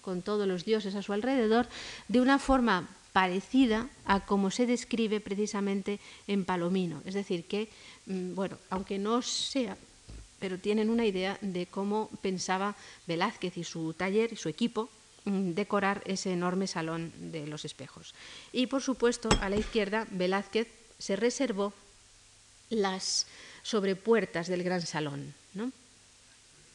con 0.02 0.22
todos 0.22 0.48
los 0.48 0.66
dioses 0.66 0.96
a 0.96 1.02
su 1.02 1.14
alrededor, 1.14 1.68
de 2.08 2.22
una 2.22 2.38
forma 2.40 2.88
parecida 3.16 3.88
a 4.04 4.28
como 4.28 4.52
se 4.52 4.68
describe 4.68 5.24
precisamente 5.24 6.04
en 6.28 6.44
Palomino. 6.44 7.00
Es 7.08 7.14
decir, 7.14 7.48
que, 7.48 7.72
mm, 8.12 8.36
bueno, 8.36 8.60
aunque 8.70 9.00
no 9.00 9.22
sea, 9.22 9.80
pero 10.38 10.60
tienen 10.60 10.90
una 10.90 11.06
idea 11.08 11.40
de 11.40 11.66
cómo 11.66 12.12
pensaba 12.20 12.76
Velázquez 13.08 13.56
y 13.56 13.64
su 13.64 13.94
taller 13.94 14.34
y 14.34 14.36
su 14.36 14.50
equipo 14.50 14.90
mm, 15.24 15.56
decorar 15.56 16.04
ese 16.04 16.34
enorme 16.34 16.68
salón 16.68 17.14
de 17.32 17.48
los 17.48 17.64
espejos. 17.64 18.14
Y 18.52 18.68
por 18.68 18.84
supuesto, 18.84 19.30
a 19.40 19.48
la 19.48 19.56
izquierda, 19.56 20.06
Velázquez 20.12 20.68
se 21.00 21.16
reservó 21.16 21.72
las 22.70 23.28
sobrepuertas 23.64 24.48
del 24.52 24.62
gran 24.62 24.82
salón, 24.82 25.34
mm, 25.54 25.72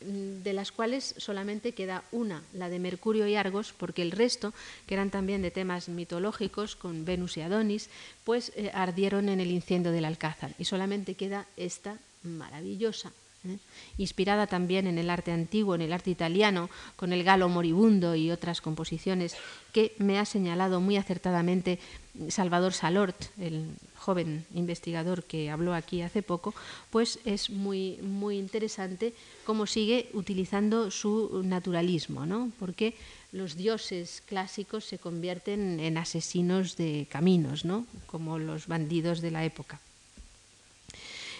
de 0.00 0.52
las 0.52 0.72
cuales 0.72 1.14
solamente 1.18 1.72
queda 1.72 2.04
una, 2.12 2.42
la 2.52 2.68
de 2.68 2.78
Mercurio 2.78 3.26
y 3.26 3.36
Argos, 3.36 3.74
porque 3.76 4.02
el 4.02 4.12
resto, 4.12 4.52
que 4.86 4.94
eran 4.94 5.10
también 5.10 5.42
de 5.42 5.50
temas 5.50 5.88
mitológicos, 5.88 6.76
con 6.76 7.04
Venus 7.04 7.36
y 7.36 7.42
Adonis, 7.42 7.90
pues 8.24 8.52
eh, 8.56 8.70
ardieron 8.74 9.28
en 9.28 9.40
el 9.40 9.50
incendio 9.50 9.92
del 9.92 10.04
Alcázar. 10.04 10.54
Y 10.58 10.64
solamente 10.64 11.14
queda 11.14 11.46
esta 11.56 11.98
maravillosa 12.22 13.12
¿eh? 13.46 13.58
inspirada 13.98 14.46
también 14.46 14.86
en 14.86 14.98
el 14.98 15.10
arte 15.10 15.32
antiguo, 15.32 15.74
en 15.74 15.82
el 15.82 15.92
arte 15.92 16.10
italiano, 16.10 16.70
con 16.96 17.12
el 17.12 17.24
galo 17.24 17.48
moribundo 17.48 18.14
y 18.14 18.30
otras 18.30 18.60
composiciones 18.60 19.36
que 19.72 19.94
me 19.98 20.18
ha 20.18 20.24
señalado 20.24 20.80
muy 20.80 20.96
acertadamente 20.96 21.78
Salvador 22.28 22.72
Salort, 22.72 23.16
el 23.38 23.66
joven 23.96 24.44
investigador 24.54 25.22
que 25.24 25.50
habló 25.50 25.74
aquí 25.74 26.02
hace 26.02 26.22
poco, 26.22 26.54
pues 26.90 27.18
es 27.24 27.50
muy, 27.50 27.98
muy 28.02 28.38
interesante 28.38 29.14
cómo 29.44 29.66
sigue 29.66 30.08
utilizando 30.12 30.90
su 30.90 31.42
naturalismo, 31.44 32.26
¿no? 32.26 32.50
porque 32.58 32.94
los 33.32 33.56
dioses 33.56 34.22
clásicos 34.26 34.84
se 34.84 34.98
convierten 34.98 35.78
en 35.78 35.98
asesinos 35.98 36.76
de 36.76 37.06
caminos, 37.08 37.64
¿no? 37.64 37.86
como 38.06 38.38
los 38.38 38.66
bandidos 38.66 39.20
de 39.20 39.30
la 39.30 39.44
época. 39.44 39.80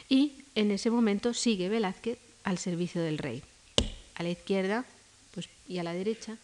Y 0.09 0.45
en 0.55 0.71
ese 0.71 0.91
momento 0.91 1.35
sigue 1.35 1.69
Velázquez 1.69 2.19
al 2.45 2.59
servicio 2.59 3.03
del 3.03 3.19
rey. 3.19 3.43
A 4.15 4.23
la 4.23 4.31
izquierda 4.31 4.85
pues, 5.33 5.49
y 5.69 5.79
a 5.79 5.83
la 5.83 5.95
derecha 5.95 6.37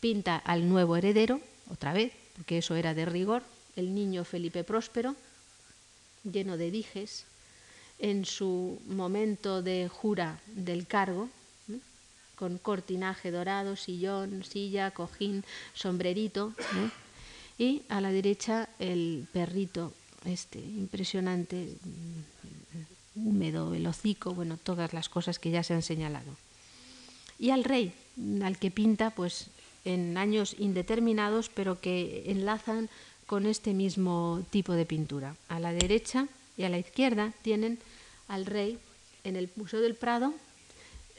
pinta 0.00 0.36
al 0.36 0.68
nuevo 0.68 0.96
heredero, 0.96 1.40
otra 1.70 1.92
vez, 1.92 2.12
porque 2.38 2.58
eso 2.58 2.76
era 2.76 2.94
de 2.94 3.04
rigor, 3.04 3.42
el 3.74 3.92
niño 3.96 4.24
Felipe 4.24 4.62
Próspero, 4.62 5.16
lleno 6.22 6.56
de 6.56 6.70
dijes, 6.70 7.24
en 7.98 8.24
su 8.24 8.80
momento 8.86 9.60
de 9.60 9.88
jura 9.88 10.40
del 10.46 10.86
cargo, 10.86 11.28
con 12.36 12.58
cortinaje 12.58 13.32
dorado, 13.32 13.74
sillón, 13.74 14.44
silla, 14.44 14.92
cojín, 14.92 15.42
sombrerito, 15.74 16.54
y 17.58 17.82
a 17.88 18.00
la 18.00 18.12
derecha 18.12 18.68
el 18.78 19.26
perrito, 19.32 19.92
este 20.24 20.60
impresionante, 20.60 21.74
húmedo, 23.16 23.74
el 23.74 23.84
hocico, 23.84 24.32
bueno, 24.32 24.56
todas 24.56 24.92
las 24.92 25.08
cosas 25.08 25.40
que 25.40 25.50
ya 25.50 25.64
se 25.64 25.74
han 25.74 25.82
señalado. 25.82 26.36
Y 27.36 27.50
al 27.50 27.64
rey, 27.64 27.92
al 28.44 28.58
que 28.58 28.70
pinta 28.70 29.10
pues 29.10 29.48
en 29.88 30.18
años 30.18 30.54
indeterminados, 30.58 31.48
pero 31.48 31.80
que 31.80 32.24
enlazan 32.26 32.90
con 33.26 33.46
este 33.46 33.72
mismo 33.72 34.44
tipo 34.50 34.74
de 34.74 34.84
pintura. 34.84 35.34
A 35.48 35.58
la 35.60 35.72
derecha 35.72 36.28
y 36.58 36.64
a 36.64 36.68
la 36.68 36.78
izquierda 36.78 37.32
tienen 37.40 37.78
al 38.28 38.44
rey 38.44 38.78
en 39.24 39.36
el 39.36 39.48
Museo 39.56 39.80
del 39.80 39.94
Prado. 39.94 40.34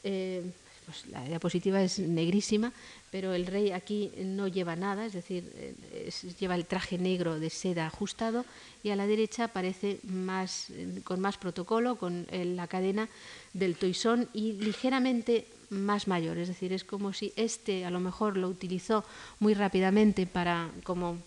Eh, 0.04 0.44
pues 0.86 1.08
la 1.08 1.24
diapositiva 1.26 1.82
es 1.82 1.98
negrísima, 1.98 2.72
pero 3.12 3.34
el 3.34 3.48
rey 3.48 3.72
aquí 3.72 4.12
no 4.18 4.48
lleva 4.48 4.76
nada, 4.76 5.06
es 5.06 5.14
decir, 5.14 5.50
eh, 5.56 6.12
lleva 6.40 6.56
el 6.56 6.66
traje 6.66 6.98
negro 6.98 7.40
de 7.40 7.50
seda 7.50 7.88
ajustado 7.88 8.46
y 8.84 8.90
a 8.90 8.96
la 8.96 9.08
derecha 9.08 9.46
aparece 9.46 10.00
más, 10.04 10.68
con 11.04 11.20
más 11.20 11.38
protocolo, 11.38 11.96
con 11.96 12.28
eh, 12.30 12.46
la 12.46 12.68
cadena 12.68 13.10
del 13.54 13.76
toisón 13.76 14.30
y 14.34 14.54
ligeramente 14.54 15.46
más 15.70 16.08
mayor, 16.08 16.38
es 16.38 16.48
decir, 16.48 16.74
es 16.74 16.84
como 16.84 17.14
si 17.14 17.34
este 17.36 17.86
a 17.86 17.92
lo 17.92 18.00
mejor 18.00 18.38
lo 18.38 18.48
utilizó 18.48 19.04
muy 19.40 19.54
rápidamente 19.54 20.26
para 20.26 20.70
como 20.84 21.18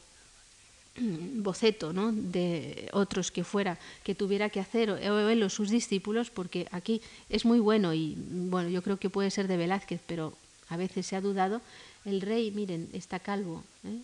boceto 0.97 1.93
¿no? 1.93 2.13
de 2.13 2.89
otros 2.93 3.31
que 3.31 3.45
fuera 3.45 3.79
que 4.05 4.15
tuviera 4.15 4.51
que 4.51 4.61
hacer 4.61 4.91
o 4.91 5.49
sus 5.49 5.71
discípulos 5.71 6.31
porque 6.31 6.67
aquí 6.71 7.01
es 7.29 7.45
muy 7.45 7.61
bueno 7.61 7.95
y 7.95 8.17
bueno 8.29 8.69
yo 8.69 8.83
creo 8.83 8.99
que 8.99 9.11
puede 9.11 9.31
ser 9.31 9.49
de 9.49 9.57
Velázquez 9.57 10.01
pero 10.07 10.35
a 10.69 10.77
veces 10.77 11.07
se 11.07 11.17
ha 11.17 11.21
dudado 11.21 11.63
el 12.05 12.21
rey 12.21 12.51
miren 12.51 12.89
está 12.93 13.19
calvo 13.21 13.65
¿eh? 13.85 14.01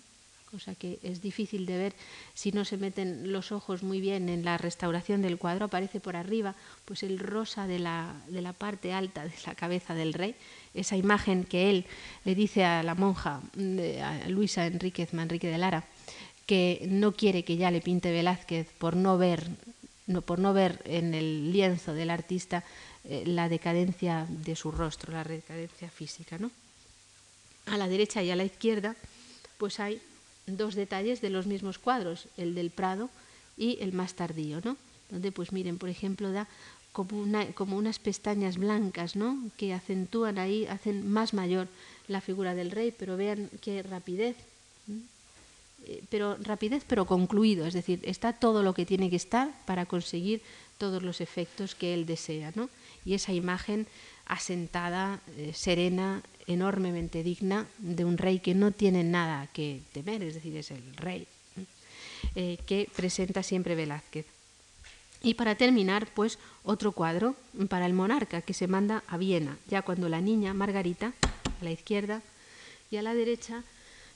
Cosa 0.50 0.74
que 0.74 0.98
es 1.02 1.20
difícil 1.20 1.66
de 1.66 1.76
ver 1.76 1.94
si 2.34 2.52
no 2.52 2.64
se 2.64 2.78
meten 2.78 3.32
los 3.32 3.52
ojos 3.52 3.82
muy 3.82 4.00
bien 4.00 4.28
en 4.28 4.44
la 4.44 4.56
restauración 4.56 5.20
del 5.20 5.38
cuadro 5.38 5.66
aparece 5.66 6.00
por 6.00 6.16
arriba 6.16 6.54
pues 6.84 7.02
el 7.02 7.18
rosa 7.18 7.66
de 7.66 7.78
la, 7.78 8.14
de 8.28 8.40
la 8.40 8.52
parte 8.52 8.92
alta 8.92 9.24
de 9.24 9.34
la 9.46 9.54
cabeza 9.54 9.94
del 9.94 10.14
rey 10.14 10.34
esa 10.74 10.96
imagen 10.96 11.44
que 11.44 11.70
él 11.70 11.84
le 12.24 12.34
dice 12.34 12.64
a 12.64 12.82
la 12.82 12.94
monja 12.94 13.42
a 14.02 14.28
Luisa 14.28 14.66
Enríquez 14.66 15.12
Manrique 15.12 15.48
de 15.48 15.58
Lara 15.58 15.84
que 16.48 16.86
no 16.88 17.12
quiere 17.12 17.44
que 17.44 17.58
ya 17.58 17.70
le 17.70 17.82
pinte 17.82 18.10
Velázquez 18.10 18.72
por 18.78 18.96
no 18.96 19.18
ver, 19.18 19.46
no, 20.06 20.22
por 20.22 20.38
no 20.38 20.54
ver 20.54 20.80
en 20.86 21.12
el 21.12 21.52
lienzo 21.52 21.92
del 21.92 22.08
artista 22.08 22.64
eh, 23.04 23.24
la 23.26 23.50
decadencia 23.50 24.26
de 24.30 24.56
su 24.56 24.72
rostro, 24.72 25.12
la 25.12 25.24
decadencia 25.24 25.90
física. 25.90 26.38
¿no? 26.38 26.50
A 27.66 27.76
la 27.76 27.86
derecha 27.86 28.22
y 28.22 28.30
a 28.30 28.36
la 28.36 28.44
izquierda, 28.44 28.96
pues 29.58 29.78
hay 29.78 30.00
dos 30.56 30.74
detalles 30.74 31.20
de 31.20 31.30
los 31.30 31.46
mismos 31.46 31.78
cuadros, 31.78 32.28
el 32.36 32.54
del 32.54 32.70
Prado 32.70 33.10
y 33.56 33.78
el 33.80 33.92
más 33.92 34.14
tardío, 34.14 34.60
¿no? 34.64 34.76
donde 35.10 35.32
pues 35.32 35.52
miren, 35.52 35.78
por 35.78 35.88
ejemplo, 35.88 36.30
da 36.32 36.46
como, 36.92 37.20
una, 37.20 37.46
como 37.52 37.76
unas 37.76 37.98
pestañas 37.98 38.56
blancas, 38.58 39.16
¿no? 39.16 39.38
que 39.56 39.72
acentúan 39.72 40.38
ahí, 40.38 40.66
hacen 40.66 41.10
más 41.10 41.34
mayor 41.34 41.68
la 42.08 42.20
figura 42.20 42.54
del 42.54 42.70
rey, 42.70 42.92
pero 42.96 43.16
vean 43.16 43.50
qué 43.60 43.82
rapidez. 43.82 44.36
Eh, 45.86 46.02
pero 46.10 46.36
rapidez 46.42 46.84
pero 46.86 47.06
concluido, 47.06 47.66
es 47.66 47.74
decir, 47.74 48.00
está 48.02 48.32
todo 48.32 48.62
lo 48.62 48.74
que 48.74 48.86
tiene 48.86 49.10
que 49.10 49.16
estar 49.16 49.48
para 49.64 49.86
conseguir 49.86 50.42
todos 50.76 51.02
los 51.02 51.20
efectos 51.20 51.74
que 51.74 51.94
él 51.94 52.06
desea, 52.06 52.52
¿no? 52.54 52.68
Y 53.04 53.14
esa 53.14 53.32
imagen 53.32 53.86
asentada, 54.26 55.20
eh, 55.36 55.52
serena, 55.54 56.22
enormemente 56.48 57.22
digna 57.22 57.66
de 57.78 58.04
un 58.04 58.18
rey 58.18 58.40
que 58.40 58.54
no 58.54 58.72
tiene 58.72 59.04
nada 59.04 59.46
que 59.52 59.82
temer, 59.92 60.22
es 60.24 60.34
decir, 60.34 60.56
es 60.56 60.70
el 60.72 60.96
rey 60.96 61.28
eh, 62.34 62.58
que 62.66 62.88
presenta 62.96 63.42
siempre 63.42 63.76
Velázquez. 63.76 64.26
Y 65.22 65.34
para 65.34 65.56
terminar, 65.56 66.08
pues 66.14 66.38
otro 66.64 66.92
cuadro 66.92 67.36
para 67.68 67.86
el 67.86 67.92
monarca 67.92 68.42
que 68.42 68.54
se 68.54 68.66
manda 68.66 69.04
a 69.08 69.18
Viena, 69.18 69.58
ya 69.68 69.82
cuando 69.82 70.08
la 70.08 70.20
niña 70.20 70.54
Margarita, 70.54 71.12
a 71.60 71.64
la 71.64 71.70
izquierda 71.70 72.22
y 72.90 72.96
a 72.96 73.02
la 73.02 73.14
derecha, 73.14 73.62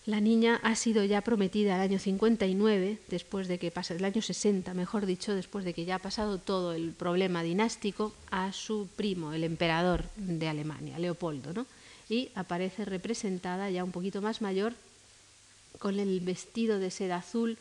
la 0.06 0.20
niña 0.20 0.58
ha 0.62 0.74
sido 0.74 1.04
ya 1.04 1.20
prometida 1.20 1.76
el 1.76 1.80
año 1.80 1.98
59, 1.98 2.98
después 3.08 3.46
de 3.46 3.58
que 3.58 3.70
pasa 3.70 3.94
el 3.94 4.04
año 4.04 4.22
60, 4.22 4.74
mejor 4.74 5.06
dicho, 5.06 5.34
después 5.34 5.64
de 5.64 5.74
que 5.74 5.84
ya 5.84 5.96
ha 5.96 6.00
pasado 6.00 6.38
todo 6.38 6.72
el 6.72 6.92
problema 6.92 7.42
dinástico 7.42 8.12
a 8.30 8.52
su 8.52 8.88
primo, 8.96 9.32
el 9.32 9.44
emperador 9.44 10.04
de 10.16 10.48
Alemania, 10.48 10.98
Leopoldo, 10.98 11.52
¿no? 11.52 11.66
Y 12.12 12.28
aparece 12.34 12.84
representada 12.84 13.70
ya 13.70 13.84
un 13.84 13.90
poquito 13.90 14.20
más 14.20 14.42
mayor 14.42 14.74
con 15.78 15.98
el 15.98 16.20
vestido 16.20 16.78
de 16.78 16.90
seda 16.90 17.16
azul, 17.16 17.56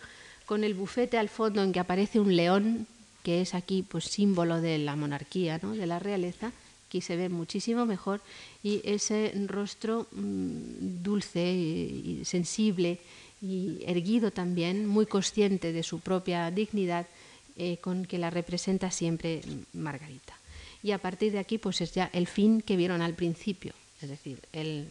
con 0.46 0.66
el 0.66 0.74
bufete 0.74 1.18
al 1.18 1.30
fondo 1.30 1.64
en 1.64 1.72
que 1.72 1.80
aparece 1.80 2.20
un 2.20 2.36
león, 2.36 2.86
que 3.24 3.40
es 3.40 3.54
aquí 3.54 3.82
pues 3.82 4.04
símbolo 4.04 4.60
de 4.60 4.78
la 4.78 4.98
monarquía, 4.98 5.58
¿no? 5.64 5.72
de 5.72 5.86
la 5.86 6.00
realeza, 6.00 6.52
aquí 6.88 7.00
se 7.00 7.16
ve 7.16 7.30
muchísimo 7.30 7.86
mejor 7.86 8.20
y 8.62 8.82
ese 8.84 9.32
rostro 9.48 10.08
mm, 10.12 11.02
dulce 11.02 11.54
y 11.54 12.26
sensible 12.26 13.00
y 13.42 13.80
erguido 13.86 14.32
también, 14.32 14.86
muy 14.86 15.06
consciente 15.06 15.72
de 15.72 15.84
su 15.84 16.02
propia 16.02 16.52
dignidad, 16.52 17.08
eh, 17.56 17.78
con 17.78 18.06
que 18.06 18.18
la 18.18 18.30
representa 18.30 18.92
siempre 18.92 19.44
Margarita. 19.72 20.36
Y 20.84 20.92
a 20.92 20.98
partir 20.98 21.32
de 21.32 21.40
aquí, 21.40 21.58
pues 21.58 21.80
es 21.80 21.94
ya 21.94 22.10
el 22.12 22.28
fin 22.28 22.62
que 22.62 22.76
vieron 22.76 23.02
al 23.02 23.14
principio, 23.14 23.74
es 24.02 24.10
decir, 24.10 24.40
el, 24.54 24.88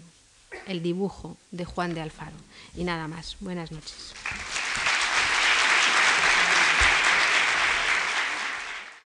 el 0.66 0.82
dibujo 0.82 1.36
de 1.50 1.64
Juan 1.64 1.94
de 1.94 2.00
Alfaro. 2.00 2.36
Y 2.76 2.84
nada 2.84 3.08
más. 3.08 3.36
Buenas 3.40 3.72
noches. 3.72 4.14